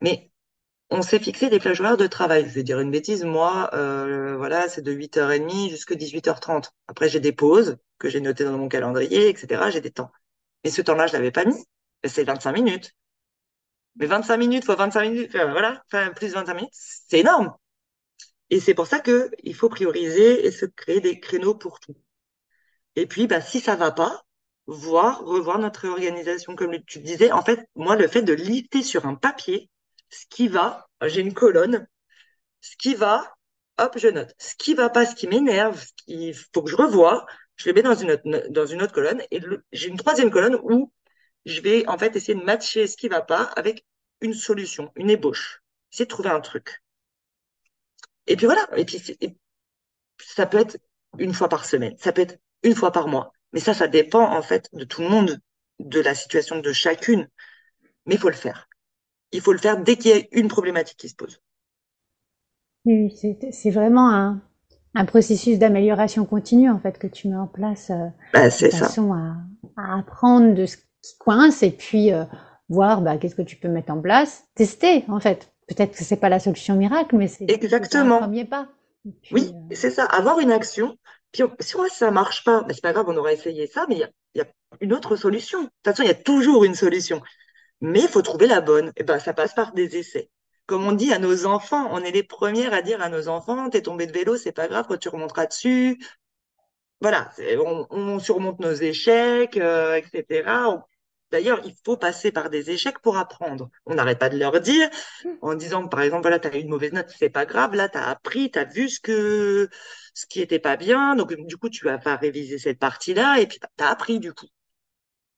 Mais 0.00 0.30
on 0.90 1.02
s'est 1.02 1.18
fixé 1.18 1.50
des 1.50 1.58
plages 1.58 1.80
horaires 1.80 1.96
de 1.96 2.06
travail. 2.06 2.44
Je 2.48 2.54
vais 2.54 2.62
dire 2.62 2.80
une 2.80 2.90
bêtise, 2.90 3.24
moi, 3.24 3.70
euh, 3.74 4.36
voilà, 4.36 4.68
c'est 4.68 4.82
de 4.82 4.92
8h30 4.92 5.70
jusqu'à 5.70 5.94
18h30. 5.94 6.72
Après, 6.88 7.08
j'ai 7.08 7.20
des 7.20 7.32
pauses 7.32 7.78
que 7.98 8.08
j'ai 8.08 8.20
notées 8.20 8.44
dans 8.44 8.58
mon 8.58 8.68
calendrier, 8.68 9.28
etc. 9.28 9.70
J'ai 9.70 9.80
des 9.80 9.90
temps. 9.90 10.12
Mais 10.64 10.70
ce 10.70 10.82
temps-là, 10.82 11.06
je 11.06 11.14
l'avais 11.14 11.32
pas 11.32 11.44
mis. 11.44 11.64
C'est 12.04 12.24
25 12.24 12.52
minutes. 12.52 12.92
Mais 13.96 14.06
25 14.06 14.36
minutes 14.36 14.64
fois 14.64 14.76
25 14.76 15.02
minutes, 15.10 15.32
voilà, 15.32 15.82
enfin, 15.86 16.10
plus 16.12 16.32
25 16.32 16.54
minutes, 16.54 16.70
c'est 16.72 17.20
énorme. 17.20 17.54
Et 18.50 18.60
c'est 18.60 18.74
pour 18.74 18.86
ça 18.86 19.00
que 19.00 19.30
il 19.42 19.54
faut 19.54 19.68
prioriser 19.68 20.46
et 20.46 20.50
se 20.50 20.66
créer 20.66 21.00
des 21.00 21.20
créneaux 21.20 21.54
pour 21.54 21.80
tout. 21.80 21.96
Et 22.96 23.06
puis, 23.06 23.26
bah, 23.26 23.40
si 23.40 23.60
ça 23.60 23.76
va 23.76 23.90
pas, 23.92 24.24
voir, 24.66 25.24
revoir 25.24 25.58
notre 25.58 25.88
organisation, 25.88 26.56
comme 26.56 26.78
tu 26.86 27.00
disais. 27.00 27.32
En 27.32 27.42
fait, 27.42 27.68
moi, 27.74 27.96
le 27.96 28.08
fait 28.08 28.22
de 28.22 28.32
lister 28.32 28.82
sur 28.82 29.06
un 29.06 29.14
papier 29.14 29.70
ce 30.10 30.26
qui 30.28 30.48
va, 30.48 30.88
j'ai 31.02 31.20
une 31.20 31.34
colonne, 31.34 31.86
ce 32.60 32.76
qui 32.76 32.94
va, 32.94 33.34
hop, 33.78 33.98
je 33.98 34.08
note. 34.08 34.34
Ce 34.38 34.54
qui 34.56 34.74
va 34.74 34.90
pas, 34.90 35.06
ce 35.06 35.14
qui 35.14 35.26
m'énerve, 35.26 35.80
ce 35.80 35.92
qu'il 36.04 36.34
faut 36.34 36.62
que 36.62 36.70
je 36.70 36.76
revoie, 36.76 37.26
je 37.56 37.68
le 37.68 37.74
mets 37.74 37.82
dans 37.82 37.94
une 37.94 38.12
autre, 38.12 38.22
dans 38.50 38.66
une 38.66 38.82
autre 38.82 38.92
colonne. 38.92 39.22
Et 39.30 39.40
j'ai 39.72 39.88
une 39.88 39.96
troisième 39.96 40.30
colonne 40.30 40.58
où 40.62 40.92
je 41.44 41.60
vais 41.60 41.86
en 41.88 41.98
fait 41.98 42.16
essayer 42.16 42.38
de 42.38 42.44
matcher 42.44 42.86
ce 42.86 42.96
qui 42.96 43.08
va 43.08 43.22
pas 43.22 43.44
avec 43.56 43.84
une 44.20 44.34
solution, 44.34 44.90
une 44.96 45.10
ébauche. 45.10 45.62
Essayer 45.92 46.06
de 46.06 46.10
trouver 46.10 46.30
un 46.30 46.40
truc. 46.40 46.82
Et 48.26 48.36
puis 48.36 48.46
voilà. 48.46 48.66
Et 48.76 48.84
puis 48.84 49.02
ça 50.18 50.46
peut 50.46 50.58
être 50.58 50.78
une 51.18 51.34
fois 51.34 51.48
par 51.48 51.64
semaine, 51.64 51.94
ça 51.98 52.12
peut 52.12 52.22
être 52.22 52.38
une 52.62 52.74
fois 52.74 52.92
par 52.92 53.08
mois. 53.08 53.32
Mais 53.52 53.60
ça, 53.60 53.74
ça 53.74 53.86
dépend 53.86 54.32
en 54.34 54.42
fait 54.42 54.68
de 54.72 54.84
tout 54.84 55.02
le 55.02 55.08
monde, 55.08 55.38
de 55.78 56.00
la 56.00 56.14
situation 56.14 56.58
de 56.58 56.72
chacune. 56.72 57.28
Mais 58.06 58.14
il 58.14 58.20
faut 58.20 58.28
le 58.28 58.34
faire. 58.34 58.68
Il 59.32 59.40
faut 59.40 59.52
le 59.52 59.58
faire 59.58 59.82
dès 59.82 59.96
qu'il 59.96 60.10
y 60.10 60.20
a 60.20 60.24
une 60.32 60.48
problématique 60.48 60.98
qui 60.98 61.08
se 61.08 61.14
pose. 61.14 61.40
Oui, 62.84 63.16
c'est 63.50 63.70
vraiment 63.70 64.10
un, 64.10 64.42
un 64.94 65.04
processus 65.04 65.58
d'amélioration 65.58 66.26
continue 66.26 66.70
en 66.70 66.78
fait 66.78 66.98
que 66.98 67.06
tu 67.06 67.28
mets 67.28 67.36
en 67.36 67.46
place 67.46 67.90
euh, 67.90 68.08
bah, 68.32 68.48
de 68.48 68.50
façon 68.50 69.12
à, 69.12 69.36
à, 69.76 69.98
apprendre 69.98 70.54
de 70.54 70.66
ce 70.66 70.76
qui 71.04 71.18
coince 71.18 71.62
et 71.62 71.70
puis 71.70 72.12
euh, 72.12 72.24
voir 72.68 73.02
bah, 73.02 73.18
qu'est-ce 73.18 73.34
que 73.34 73.42
tu 73.42 73.56
peux 73.56 73.68
mettre 73.68 73.92
en 73.92 74.00
place, 74.00 74.44
tester 74.54 75.04
en 75.08 75.20
fait. 75.20 75.52
Peut-être 75.66 75.96
que 75.96 76.04
c'est 76.04 76.16
pas 76.16 76.28
la 76.28 76.40
solution 76.40 76.76
miracle, 76.76 77.16
mais 77.16 77.28
c'est 77.28 77.50
exactement 77.50 78.16
un 78.16 78.22
premier 78.22 78.44
pas. 78.44 78.68
oui, 79.30 79.52
euh, 79.54 79.74
c'est 79.74 79.90
ça. 79.90 80.04
Avoir 80.04 80.40
une 80.40 80.52
action. 80.52 80.98
Puis 81.32 81.42
si 81.60 81.76
ça 81.90 82.10
marche 82.10 82.44
pas, 82.44 82.62
bah, 82.62 82.68
c'est 82.74 82.82
pas 82.82 82.92
grave, 82.92 83.06
on 83.08 83.16
aura 83.16 83.32
essayé 83.32 83.66
ça, 83.66 83.86
mais 83.88 83.96
il 83.96 84.00
y 84.00 84.04
a, 84.04 84.10
y 84.34 84.40
a, 84.40 84.46
une 84.80 84.92
autre 84.92 85.16
solution. 85.16 85.60
De 85.60 85.66
toute 85.66 85.74
façon, 85.84 86.02
il 86.02 86.08
y 86.08 86.10
a 86.10 86.14
toujours 86.14 86.64
une 86.64 86.74
solution, 86.74 87.22
mais 87.80 88.00
il 88.00 88.08
faut 88.08 88.22
trouver 88.22 88.46
la 88.46 88.60
bonne. 88.60 88.92
Et 88.96 89.04
ben, 89.04 89.18
ça 89.18 89.32
passe 89.32 89.54
par 89.54 89.72
des 89.72 89.96
essais 89.96 90.30
comme 90.66 90.86
on 90.86 90.92
dit 90.92 91.12
à 91.12 91.18
nos 91.18 91.46
enfants, 91.46 91.88
on 91.92 91.98
est 92.02 92.10
les 92.10 92.22
premières 92.22 92.72
à 92.72 92.82
dire 92.82 93.02
à 93.02 93.08
nos 93.08 93.28
enfants, 93.28 93.68
t'es 93.70 93.82
tombé 93.82 94.06
de 94.06 94.12
vélo, 94.12 94.36
c'est 94.36 94.52
pas 94.52 94.68
grave, 94.68 94.86
quand 94.88 94.96
tu 94.96 95.08
remonteras 95.08 95.46
dessus. 95.46 95.98
Voilà, 97.00 97.30
on, 97.90 98.18
surmonte 98.18 98.60
nos 98.60 98.72
échecs, 98.72 99.58
euh, 99.58 99.96
etc. 99.96 100.48
D'ailleurs, 101.34 101.60
il 101.64 101.74
faut 101.84 101.96
passer 101.96 102.30
par 102.30 102.48
des 102.48 102.70
échecs 102.70 103.00
pour 103.00 103.16
apprendre. 103.16 103.68
On 103.86 103.96
n'arrête 103.96 104.20
pas 104.20 104.28
de 104.28 104.38
leur 104.38 104.60
dire, 104.60 104.88
en 105.42 105.56
disant, 105.56 105.88
par 105.88 106.00
exemple, 106.02 106.22
voilà, 106.22 106.38
tu 106.38 106.46
as 106.46 106.56
eu 106.56 106.60
une 106.60 106.68
mauvaise 106.68 106.92
note, 106.92 107.12
c'est 107.18 107.28
pas 107.28 107.44
grave, 107.44 107.74
là, 107.74 107.88
tu 107.88 107.98
as 107.98 108.06
appris, 108.06 108.52
tu 108.52 108.58
as 108.60 108.64
vu 108.64 108.88
ce 108.88 109.00
que 109.00 109.68
ce 110.14 110.26
qui 110.26 110.40
était 110.40 110.60
pas 110.60 110.76
bien, 110.76 111.16
donc 111.16 111.34
du 111.34 111.56
coup, 111.56 111.70
tu 111.70 111.84
vas 111.84 111.98
pas 111.98 112.14
réviser 112.14 112.58
cette 112.58 112.78
partie-là, 112.78 113.40
et 113.40 113.48
puis 113.48 113.58
tu 113.58 113.84
as 113.84 113.88
appris, 113.88 114.20
du 114.20 114.32
coup. 114.32 114.46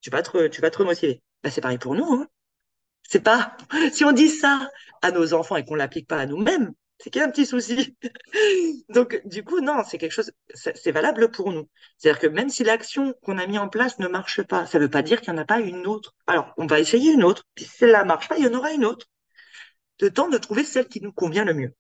Tu 0.03 0.11
vas 0.11 0.21
te, 0.21 0.49
tu 0.49 0.61
vas 0.61 0.71
te 0.71 0.77
remotiver. 0.77 1.23
Ben, 1.43 1.49
c'est 1.49 1.63
pareil 1.63 1.79
pour 1.79 1.95
nous. 1.95 2.13
Hein. 2.13 2.27
C'est 3.09 3.23
pas, 3.23 3.57
si 3.91 4.05
on 4.05 4.13
dit 4.13 4.29
ça 4.29 4.69
à 5.01 5.13
nos 5.13 5.33
enfants 5.33 5.57
et 5.57 5.65
qu'on 5.65 5.77
l'applique 5.77 6.09
pas 6.09 6.19
à 6.19 6.27
nous-mêmes, 6.27 6.75
c'est 6.99 7.11
qu'il 7.11 7.21
y 7.21 7.23
a 7.23 7.27
un 7.27 7.31
petit 7.31 7.47
souci. 7.47 7.97
Donc, 8.89 9.21
du 9.27 9.45
coup, 9.45 9.61
non, 9.61 9.83
c'est 9.87 9.99
quelque 9.99 10.13
chose, 10.13 10.33
c'est 10.55 10.93
valable 10.93 11.31
pour 11.31 11.53
nous. 11.53 11.69
C'est-à-dire 11.99 12.21
que 12.21 12.27
même 12.27 12.49
si 12.49 12.65
l'action 12.65 13.15
qu'on 13.23 13.39
a 13.39 13.47
mis 13.47 13.59
en 13.59 13.69
place 13.69 13.99
ne 13.99 14.09
marche 14.09 14.43
pas, 14.43 14.67
ça 14.67 14.79
ne 14.79 14.85
veut 14.85 14.91
pas 14.91 15.03
dire 15.03 15.21
qu'il 15.21 15.33
n'y 15.33 15.39
en 15.39 15.43
a 15.43 15.47
pas 15.47 15.61
une 15.61 15.87
autre. 15.87 16.15
Alors, 16.27 16.53
on 16.57 16.67
va 16.67 16.81
essayer 16.81 17.13
une 17.13 17.25
autre. 17.25 17.45
Puis 17.55 17.65
si 17.65 17.77
celle-là 17.79 18.05
marche 18.05 18.29
pas, 18.29 18.39
il 18.39 18.45
y 18.45 18.49
en 18.49 18.55
aura 18.55 18.73
une 18.73 18.85
autre. 18.85 19.07
Le 20.01 20.11
temps 20.11 20.29
de 20.29 20.39
trouver 20.39 20.65
celle 20.65 20.89
qui 20.89 21.01
nous 21.01 21.13
convient 21.13 21.45
le 21.45 21.55
mieux. 21.55 21.75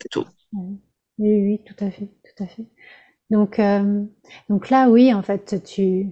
C'est 0.00 0.08
tout. 0.10 0.26
Oui, 0.52 0.78
oui, 1.18 1.60
tout 1.64 1.84
à 1.84 1.90
fait, 1.90 2.06
tout 2.06 2.42
à 2.42 2.46
fait. 2.46 2.66
Donc, 3.30 3.58
euh, 3.58 4.04
donc 4.48 4.70
là, 4.70 4.88
oui, 4.88 5.12
en 5.12 5.22
fait, 5.22 5.62
tu, 5.64 6.06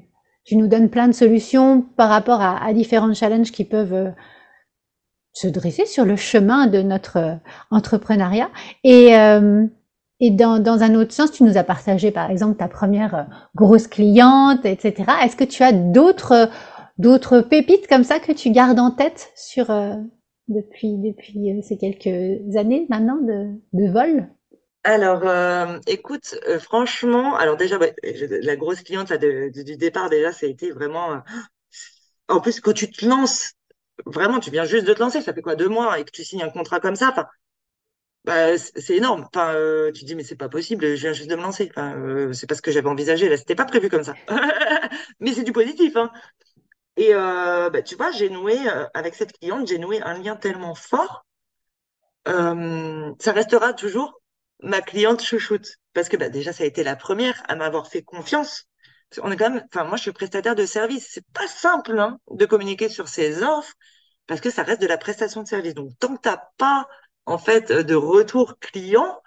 tu 0.44 0.57
nous 0.57 0.66
donnes 0.66 0.90
plein 0.90 1.07
de 1.07 1.12
solutions 1.12 1.82
par 1.82 2.09
rapport 2.09 2.40
à, 2.40 2.72
différents 2.72 3.14
challenges 3.14 3.52
qui 3.52 3.64
peuvent 3.64 3.92
euh, 3.92 4.11
se 5.35 5.47
dresser 5.49 5.85
sur 5.85 6.07
le 6.07 6.16
chemin 6.16 6.66
de 6.66 6.80
notre 6.80 7.18
euh, 7.18 7.35
entrepreneuriat. 7.70 8.49
Et, 8.85 9.14
euh, 9.16 9.66
et 10.20 10.30
dans, 10.30 10.59
dans, 10.59 10.82
un 10.82 10.95
autre 10.95 11.12
sens, 11.12 11.32
tu 11.32 11.43
nous 11.43 11.59
as 11.59 11.64
partagé 11.64 12.11
par 12.11 12.30
exemple 12.30 12.57
ta 12.57 12.68
première 12.68 13.26
grosse 13.55 13.87
cliente, 13.87 14.64
etc. 14.64 15.05
Est-ce 15.22 15.37
que 15.37 15.45
tu 15.45 15.62
as 15.62 15.72
d'autres 15.72 16.49
d'autres 16.97 17.41
pépites 17.41 17.89
comme 17.89 18.05
ça 18.05 18.20
que 18.20 18.32
tu 18.32 18.51
gardes 18.51 18.78
en 18.78 18.93
tête 18.93 19.32
sur 19.35 19.66
depuis 20.47 20.97
depuis 20.99 21.61
ces 21.62 21.76
quelques 21.76 22.57
années 22.57 22.87
maintenant 22.89 23.16
de, 23.16 23.49
de 23.72 23.91
vol? 23.91 24.28
Alors, 24.85 25.26
euh, 25.26 25.78
écoute, 25.87 26.35
euh, 26.47 26.59
franchement, 26.59 27.37
alors 27.37 27.57
déjà, 27.57 27.78
la 27.78 28.57
grosse 28.57 28.82
cliente 28.82 29.09
là, 29.09 29.16
du 29.16 29.76
départ, 29.78 30.11
déjà, 30.11 30.30
ça 30.30 30.45
a 30.45 30.49
été 30.49 30.70
vraiment. 30.72 31.14
Euh, 31.14 31.18
en 32.28 32.41
plus, 32.41 32.61
quand 32.61 32.74
tu 32.74 32.91
te 32.91 33.07
lances, 33.07 33.55
vraiment, 34.07 34.40
tu 34.40 34.51
viens 34.51 34.64
juste 34.64 34.86
de 34.86 34.92
te 34.92 35.01
lancer, 35.01 35.20
ça 35.20 35.34
fait 35.34 35.42
quoi, 35.42 35.57
deux 35.57 35.68
mois, 35.68 35.99
et 35.99 36.05
que 36.05 36.11
tu 36.11 36.24
signes 36.24 36.42
un 36.42 36.51
contrat 36.51 36.80
comme 36.80 36.97
ça, 36.97 37.11
enfin, 37.11 37.26
bah, 38.24 38.57
c'est 38.59 38.97
énorme. 38.97 39.26
Enfin, 39.34 39.55
tu 39.95 40.01
te 40.03 40.07
dis, 40.07 40.14
mais 40.14 40.24
c'est 40.24 40.36
pas 40.36 40.49
possible, 40.49 40.97
je 40.97 41.01
viens 41.03 41.12
juste 41.12 41.28
de 41.30 41.36
me 41.36 41.42
lancer. 41.42 41.70
Enfin, 41.70 42.32
c'est 42.32 42.47
pas 42.49 42.55
ce 42.55 42.62
que 42.62 42.70
j'avais 42.72 42.88
envisagé, 42.88 43.28
là, 43.28 43.36
c'était 43.36 43.55
pas 43.55 43.66
prévu 43.66 43.88
comme 43.90 44.05
ça. 44.05 44.14
Mais 45.20 45.32
c'est 45.32 45.45
du 45.45 45.53
positif, 45.53 45.97
hein. 45.97 46.11
Et 46.97 47.12
bah, 47.12 47.82
tu 47.82 47.97
vois, 47.97 48.11
j'ai 48.12 48.30
noué, 48.30 48.57
avec 48.95 49.14
cette 49.14 49.38
cliente, 49.38 49.68
j'ai 49.68 49.78
noué 49.78 50.01
un 50.03 50.18
lien 50.18 50.36
tellement 50.36 50.74
fort. 50.74 51.26
ça 52.26 53.32
restera 53.32 53.74
toujours 53.74 54.20
ma 54.62 54.80
cliente 54.80 55.22
chouchoute. 55.22 55.78
Parce 55.92 56.09
que 56.09 56.16
bah, 56.16 56.28
déjà, 56.28 56.53
ça 56.53 56.64
a 56.64 56.66
été 56.66 56.82
la 56.82 56.97
première 56.97 57.42
à 57.49 57.57
m'avoir 57.57 57.88
fait 57.88 58.03
confiance. 58.03 58.66
On 59.22 59.30
est 59.30 59.36
quand 59.36 59.50
même, 59.50 59.64
enfin, 59.72 59.84
moi, 59.84 59.96
je 59.96 60.02
suis 60.02 60.12
prestataire 60.12 60.54
de 60.54 60.66
service. 60.66 61.08
C'est 61.10 61.26
pas 61.32 61.46
simple 61.48 61.98
hein, 61.98 62.18
de 62.30 62.46
communiquer 62.46 62.88
sur 62.88 63.08
ses 63.08 63.42
offres 63.42 63.74
parce 64.26 64.40
que 64.40 64.50
ça 64.50 64.62
reste 64.62 64.80
de 64.80 64.86
la 64.86 64.98
prestation 64.98 65.42
de 65.42 65.48
service. 65.48 65.74
Donc, 65.74 65.90
tant 65.98 66.16
que 66.16 66.20
t'as 66.22 66.40
pas, 66.56 66.88
en 67.26 67.38
fait, 67.38 67.72
de 67.72 67.94
retour 67.94 68.58
client, 68.60 69.20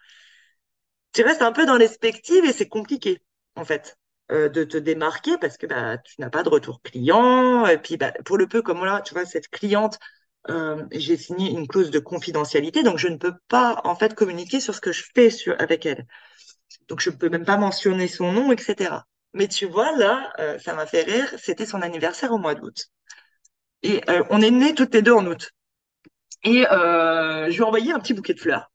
tu 1.14 1.24
restes 1.24 1.42
un 1.42 1.52
peu 1.52 1.66
dans 1.66 1.78
l'espective 1.78 2.46
et 2.46 2.54
c'est 2.54 2.68
compliqué, 2.68 3.22
en 3.56 3.66
fait, 3.66 3.98
euh, 4.32 4.50
de 4.50 4.64
te 4.64 4.78
démarquer 4.78 5.38
parce 5.38 5.58
que 5.58 5.66
bah, 5.66 5.98
tu 6.00 6.16
n'as 6.20 6.30
pas 6.30 6.44
de 6.44 6.50
retour 6.50 6.82
client. 6.82 7.66
Et 7.68 7.78
puis, 7.78 7.98
bah, 7.98 8.14
pour 8.26 8.38
le 8.38 8.48
peu, 8.48 8.62
comme 8.62 8.84
là, 8.86 9.02
tu 9.02 9.14
vois, 9.14 9.26
cette 9.26 9.50
cliente, 9.50 9.98
euh, 10.50 10.86
j'ai 10.92 11.18
signé 11.18 11.52
une 11.52 11.68
clause 11.68 11.92
de 11.92 12.00
confidentialité, 12.00 12.84
donc 12.84 12.98
je 12.98 13.08
ne 13.10 13.18
peux 13.18 13.34
pas 13.50 13.82
en 13.84 13.96
fait 13.96 14.16
communiquer 14.16 14.60
sur 14.62 14.74
ce 14.76 14.82
que 14.82 14.92
je 14.94 15.04
fais 15.14 15.30
sur, 15.30 15.56
avec 15.60 15.86
elle. 15.86 16.06
Donc 16.88 17.02
je 17.02 17.10
ne 17.10 17.16
peux 17.16 17.30
même 17.30 17.46
pas 17.46 17.58
mentionner 17.58 18.08
son 18.08 18.32
nom, 18.32 18.52
etc. 18.52 19.08
Mais 19.38 19.48
tu 19.48 19.66
vois, 19.66 19.96
là, 19.98 20.34
euh, 20.40 20.60
ça 20.60 20.74
m'a 20.74 20.86
fait 20.86 21.04
rire, 21.04 21.28
c'était 21.38 21.66
son 21.66 21.82
anniversaire 21.82 22.32
au 22.32 22.38
mois 22.38 22.56
d'août. 22.56 22.88
Et 23.84 24.02
euh, 24.10 24.24
on 24.30 24.42
est 24.42 24.52
nés 24.52 24.76
toutes 24.76 24.94
les 24.94 25.02
deux 25.02 25.14
en 25.14 25.26
août. 25.26 25.52
Et 26.44 26.64
je 26.64 27.50
lui 27.50 27.58
ai 27.58 27.62
envoyé 27.62 27.92
un 27.94 28.00
petit 28.00 28.14
bouquet 28.14 28.34
de 28.34 28.40
fleurs, 28.40 28.72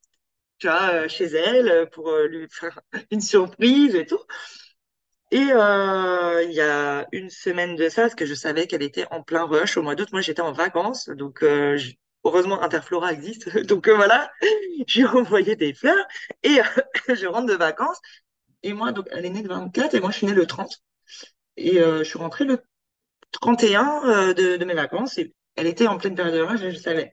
tu 0.59 0.69
vois, 0.69 1.09
chez 1.09 1.27
elle, 1.27 1.89
pour 1.91 2.13
lui 2.29 2.49
faire 2.51 2.81
une 3.11 3.21
surprise 3.21 3.95
et 3.95 4.07
tout. 4.07 4.21
Et 5.33 5.51
euh, 5.51 6.43
il 6.45 6.53
y 6.53 6.61
a 6.61 7.07
une 7.11 7.31
semaine 7.31 7.75
de 7.75 7.89
ça, 7.89 8.03
parce 8.03 8.15
que 8.15 8.27
je 8.27 8.35
savais 8.35 8.67
qu'elle 8.67 8.83
était 8.83 9.07
en 9.11 9.23
plein 9.23 9.45
rush 9.45 9.79
au 9.79 9.83
mois 9.83 9.95
d'août. 9.95 10.11
Moi, 10.13 10.21
j'étais 10.21 10.43
en 10.43 10.53
vacances, 10.53 11.09
donc 11.09 11.43
euh, 11.43 11.79
heureusement 12.23 12.61
Interflora 12.63 13.13
existe. 13.15 13.49
Donc 13.67 13.89
euh, 13.89 13.95
voilà, 13.97 14.31
j'ai 14.87 15.07
envoyé 15.07 15.57
des 15.57 15.73
fleurs 15.73 16.07
et 16.43 16.59
je 17.09 17.27
rentre 17.27 17.47
de 17.47 17.55
vacances. 17.55 17.99
Et 18.63 18.73
moi, 18.73 18.93
donc 18.93 19.09
elle 19.13 19.27
est 19.27 19.31
née 19.31 19.43
le 19.43 19.49
24 19.49 19.95
et 19.95 20.01
moi 20.01 20.11
je 20.11 20.19
suis 20.19 20.27
née 20.27 20.35
le 20.35 20.47
30. 20.47 20.83
Et 21.57 21.75
je 21.79 22.05
suis 22.05 22.19
rentrée 22.19 22.45
le 22.45 22.61
31 23.33 24.35
de, 24.35 24.57
de 24.57 24.65
mes 24.65 24.75
vacances 24.75 25.19
et 25.19 25.35
elle 25.57 25.67
était 25.67 25.87
en 25.89 25.99
pleine 25.99 26.15
période 26.15 26.35
de 26.35 26.41
rush, 26.43 26.61
je 26.61 26.79
savais. 26.79 27.13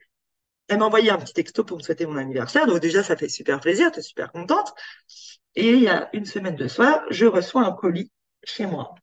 Elle 0.70 0.80
m'a 0.80 0.86
envoyé 0.86 1.12
un 1.12 1.18
petit 1.20 1.34
texto 1.34 1.64
pour 1.66 1.78
me 1.78 1.84
souhaiter 1.84 2.06
mon 2.08 2.18
anniversaire. 2.18 2.68
Donc 2.68 2.80
déjà, 2.82 3.04
ça 3.04 3.18
fait 3.18 3.30
super 3.30 3.60
plaisir, 3.60 3.92
tu 3.92 4.00
es 4.00 4.04
super 4.04 4.32
contente. 4.32 4.74
Et 5.56 5.70
il 5.74 5.82
y 5.84 5.88
a 5.90 6.10
une 6.14 6.26
semaine 6.26 6.56
de 6.56 6.68
soir, 6.68 7.04
je 7.12 7.26
reçois 7.28 7.66
un 7.66 7.74
colis 7.74 8.12
chez 8.44 8.66
moi. 8.66 8.96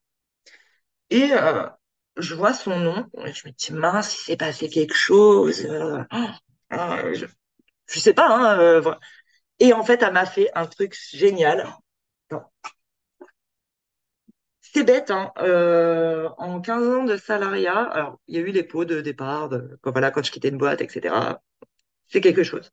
Et 1.10 1.32
euh, 1.32 1.66
je 2.16 2.34
vois 2.34 2.54
son 2.54 2.78
nom. 2.78 3.06
Je 3.24 3.48
me 3.48 3.52
dis, 3.52 3.72
mince, 3.72 4.14
il 4.20 4.24
s'est 4.24 4.36
passé 4.36 4.68
quelque 4.68 4.94
chose. 4.94 5.64
Euh, 5.66 6.02
euh, 6.72 7.14
je, 7.14 7.26
je 7.88 8.00
sais 8.00 8.14
pas. 8.14 8.28
Hein, 8.30 8.60
euh. 8.60 8.94
Et 9.60 9.72
en 9.74 9.84
fait, 9.84 10.02
elle 10.02 10.12
m'a 10.14 10.26
fait 10.26 10.50
un 10.56 10.66
truc 10.66 10.96
génial. 11.12 11.68
C'est 14.60 14.84
bête, 14.84 15.10
hein. 15.10 15.32
euh, 15.38 16.28
en 16.38 16.60
15 16.60 16.86
ans 16.88 17.04
de 17.04 17.16
salariat, 17.16 17.82
alors 17.82 18.20
il 18.26 18.34
y 18.36 18.38
a 18.38 18.42
eu 18.42 18.50
les 18.52 18.62
pots 18.62 18.84
de 18.84 19.00
départ, 19.00 19.48
quand, 19.80 19.92
voilà, 19.92 20.10
quand 20.10 20.22
je 20.22 20.30
quittais 20.30 20.48
une 20.48 20.58
boîte, 20.58 20.80
etc. 20.82 21.40
C'est 22.08 22.20
quelque 22.20 22.42
chose. 22.42 22.70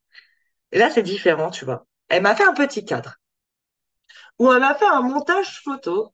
Et 0.72 0.80
là, 0.80 0.90
c'est 0.92 1.04
différent, 1.04 1.52
tu 1.52 1.66
vois. 1.66 1.88
Elle 2.10 2.24
m'a 2.24 2.36
fait 2.36 2.46
un 2.46 2.54
petit 2.54 2.86
cadre 2.86 3.16
où 4.40 4.52
elle 4.52 4.60
m'a 4.60 4.76
fait 4.76 4.86
un 4.86 5.02
montage 5.02 5.62
photo 5.64 6.14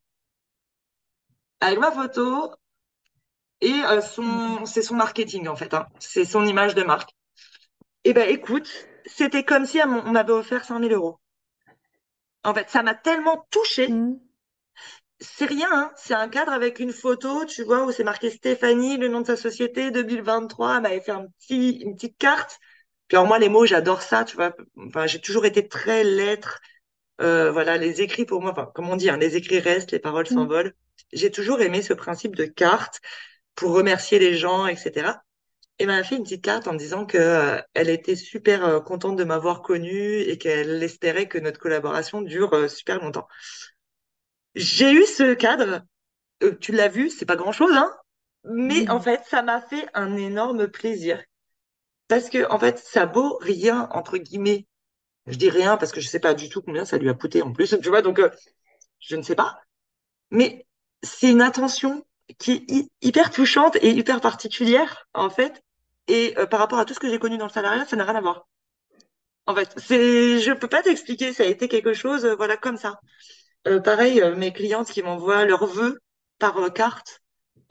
avec 1.62 1.80
ma 1.80 1.92
photo 1.92 2.54
et 3.62 3.72
euh, 3.72 4.02
c'est 4.66 4.82
son 4.82 4.96
marketing 4.96 5.48
en 5.48 5.56
fait, 5.56 5.74
hein. 5.74 5.88
C'est 6.00 6.26
son 6.26 6.46
image 6.46 6.76
de 6.76 6.84
marque. 6.84 7.12
Et 8.04 8.14
ben 8.14 8.30
écoute, 8.30 8.70
c'était 9.06 9.44
comme 9.46 9.66
si 9.66 9.80
on 9.82 10.12
m'avait 10.12 10.34
offert 10.34 10.66
100 10.66 10.80
000 10.80 10.94
euros. 10.94 11.20
En 12.44 12.54
fait, 12.54 12.70
ça 12.70 12.84
m'a 12.84 12.96
tellement 12.96 13.46
touchée. 13.52 13.88
Mm. 13.90 14.20
C'est 15.22 15.46
rien, 15.46 15.68
hein. 15.72 15.92
C'est 15.98 16.14
un 16.14 16.30
cadre 16.30 16.52
avec 16.54 16.80
une 16.80 16.94
photo, 16.94 17.46
tu 17.46 17.64
vois, 17.64 17.84
où 17.86 17.92
c'est 17.92 18.06
marqué 18.06 18.30
Stéphanie, 18.30 18.98
le 18.98 19.10
nom 19.10 19.22
de 19.22 19.28
sa 19.28 19.36
société, 19.36 19.92
2023. 19.92 20.78
Elle 20.78 20.82
m'avait 20.84 21.02
fait 21.02 21.12
un 21.12 21.26
petit, 21.40 21.72
une 21.82 21.96
petite 21.96 22.18
carte. 22.18 22.58
Puis 23.08 23.18
alors 23.18 23.28
moi, 23.28 23.40
les 23.40 23.50
mots, 23.50 23.66
j'adore 23.66 24.02
ça, 24.02 24.24
tu 24.24 24.38
vois. 24.38 24.56
Enfin, 24.78 25.08
j'ai 25.08 25.20
toujours 25.20 25.46
été 25.46 25.68
très 25.68 26.04
lettre. 26.04 26.62
Euh, 27.22 27.52
voilà, 27.52 27.78
les 27.78 28.02
écrits 28.02 28.26
pour 28.26 28.42
moi, 28.42 28.52
enfin, 28.52 28.72
comme 28.74 28.90
on 28.90 28.96
dit, 28.96 29.10
hein, 29.10 29.18
les 29.18 29.36
écrits 29.36 29.60
restent, 29.60 29.92
les 29.92 30.00
paroles 30.00 30.26
Mm. 30.30 30.34
s'envolent. 30.34 30.74
J'ai 31.12 31.32
toujours 31.32 31.62
aimé 31.62 31.82
ce 31.82 31.94
principe 31.94 32.36
de 32.36 32.46
carte 32.46 33.02
pour 33.56 33.74
remercier 33.74 34.20
les 34.20 34.36
gens, 34.36 34.68
etc. 34.68 35.22
Et 35.80 35.86
m'a 35.86 36.04
fait 36.04 36.18
une 36.18 36.24
petite 36.24 36.44
carte 36.44 36.68
en 36.68 36.74
me 36.74 36.78
disant 36.78 37.06
que 37.06 37.18
euh, 37.18 37.62
elle 37.74 37.90
était 37.90 38.16
super 38.18 38.66
euh, 38.66 38.80
contente 38.82 39.16
de 39.16 39.24
m'avoir 39.24 39.62
connue 39.62 40.20
et 40.22 40.38
qu'elle 40.38 40.84
espérait 40.84 41.28
que 41.30 41.38
notre 41.38 41.60
collaboration 41.60 42.22
dure 42.22 42.54
euh, 42.54 42.68
super 42.68 43.02
longtemps. 43.02 43.28
J'ai 44.56 44.92
eu 44.92 45.06
ce 45.06 45.34
cadre, 45.34 45.84
tu 46.62 46.74
l'as 46.74 46.88
vu, 46.90 47.10
c'est 47.10 47.26
pas 47.26 47.38
grand-chose, 47.38 47.74
hein, 47.76 47.94
mais 48.46 48.90
en 48.90 49.00
fait, 49.02 49.22
ça 49.28 49.42
m'a 49.44 49.62
fait 49.62 49.88
un 49.94 50.18
énorme 50.18 50.68
plaisir. 50.70 51.24
Parce 52.08 52.30
que, 52.30 52.50
en 52.52 52.60
fait, 52.60 52.80
ça 52.80 53.06
vaut 53.08 53.38
rien, 53.42 53.90
entre 53.94 54.18
guillemets. 54.18 54.68
Je 55.28 55.38
dis 55.38 55.50
rien 55.50 55.78
parce 55.78 55.92
que 55.94 56.02
je 56.02 56.08
sais 56.10 56.20
pas 56.22 56.34
du 56.36 56.50
tout 56.50 56.62
combien 56.62 56.86
ça 56.86 56.98
lui 56.98 57.10
a 57.10 57.16
coûté 57.16 57.42
en 57.44 57.54
plus, 57.54 57.76
tu 57.84 57.90
vois, 57.90 58.02
donc 58.04 58.22
je 59.00 59.16
ne 59.16 59.22
sais 59.24 59.36
pas. 59.36 59.62
Mais 60.32 60.68
c'est 61.04 61.32
une 61.32 61.42
attention 61.42 62.06
qui 62.40 62.54
est 62.54 62.72
hy- 62.72 62.90
hyper 63.02 63.32
touchante 63.32 63.78
et 63.78 63.92
hyper 63.92 64.22
particulière, 64.22 65.08
en 65.14 65.30
fait. 65.30 65.64
Et 66.10 66.34
euh, 66.39 66.47
par 66.47 66.60
rapport 66.60 66.80
à 66.80 66.86
tout 66.86 66.93
ce 66.95 66.99
que 66.99 67.07
j'ai 67.07 67.20
connu 67.20 67.38
dans 67.38 67.45
le 67.45 67.51
salariat, 67.51 67.86
ça 67.86 67.95
n'a 67.95 68.03
rien 68.03 68.16
à 68.16 68.22
voir. 68.22 68.47
En 69.45 69.55
fait, 69.55 69.72
c'est, 69.78 70.39
je 70.39 70.51
peux 70.51 70.68
pas 70.68 70.82
t'expliquer, 70.82 71.34
ça 71.34 71.43
a 71.43 71.45
été 71.45 71.68
quelque 71.68 71.93
chose, 71.93 72.26
euh, 72.26 72.36
voilà, 72.36 72.57
comme 72.57 72.78
ça. 72.78 72.99
Euh, 73.68 73.80
pareil, 73.80 74.22
mes 74.36 74.51
clientes 74.51 74.89
qui 74.89 75.03
m'envoient 75.03 75.45
leurs 75.45 75.68
vœux 75.68 75.99
par 76.39 76.74
carte 76.74 77.22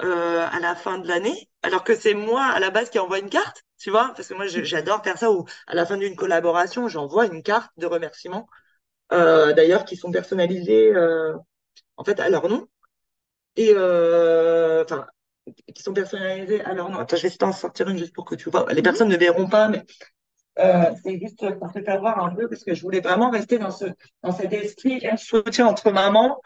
à 0.00 0.60
la 0.60 0.76
fin 0.76 0.98
de 0.98 1.08
l'année, 1.08 1.50
alors 1.62 1.82
que 1.82 1.96
c'est 1.96 2.14
moi 2.14 2.44
à 2.44 2.60
la 2.60 2.70
base 2.70 2.88
qui 2.88 3.00
envoie 3.00 3.18
une 3.18 3.30
carte, 3.30 3.64
tu 3.78 3.90
vois, 3.90 4.12
parce 4.14 4.28
que 4.28 4.34
moi 4.34 4.46
j'adore 4.46 5.02
faire 5.02 5.18
ça 5.18 5.32
où 5.32 5.44
à 5.66 5.74
la 5.74 5.84
fin 5.86 5.96
d'une 5.96 6.14
collaboration, 6.14 6.86
j'envoie 6.86 7.26
une 7.26 7.42
carte 7.42 7.72
de 7.78 7.86
remerciement, 7.86 8.46
d'ailleurs 9.10 9.84
qui 9.84 9.96
sont 9.96 10.12
personnalisées 10.12 10.92
en 11.96 12.04
fait 12.04 12.20
à 12.20 12.28
leur 12.28 12.48
nom 12.48 12.68
et 13.56 13.72
enfin 13.72 15.04
qui 15.74 15.82
sont 15.82 15.92
personnalisées 15.92 16.62
leur 16.74 16.90
nom. 16.90 16.98
Attends, 16.98 17.16
je 17.16 17.26
vais 17.28 17.34
d'en 17.38 17.52
sortir 17.52 17.88
une 17.88 17.98
juste 17.98 18.14
pour 18.14 18.24
que 18.24 18.34
tu 18.34 18.50
vois. 18.50 18.66
Les 18.70 18.76
Mhm. 18.76 18.82
personnes 18.82 19.08
ne 19.08 19.16
verront 19.16 19.48
pas, 19.48 19.68
mais 19.68 19.82
euh, 20.58 20.92
c'est 21.02 21.18
juste 21.18 21.58
pour 21.58 21.72
te 21.72 21.80
faire 21.82 22.00
voir 22.00 22.22
un 22.24 22.34
peu 22.34 22.48
parce 22.48 22.64
que 22.64 22.74
je 22.74 22.82
voulais 22.82 23.00
vraiment 23.00 23.30
rester 23.30 23.58
dans 23.58 23.70
ce 23.70 23.86
dans 24.22 24.32
cet 24.32 24.52
esprit 24.52 25.06
un 25.06 25.16
soutien 25.16 25.66
entre 25.66 25.90
mamans 25.92 26.40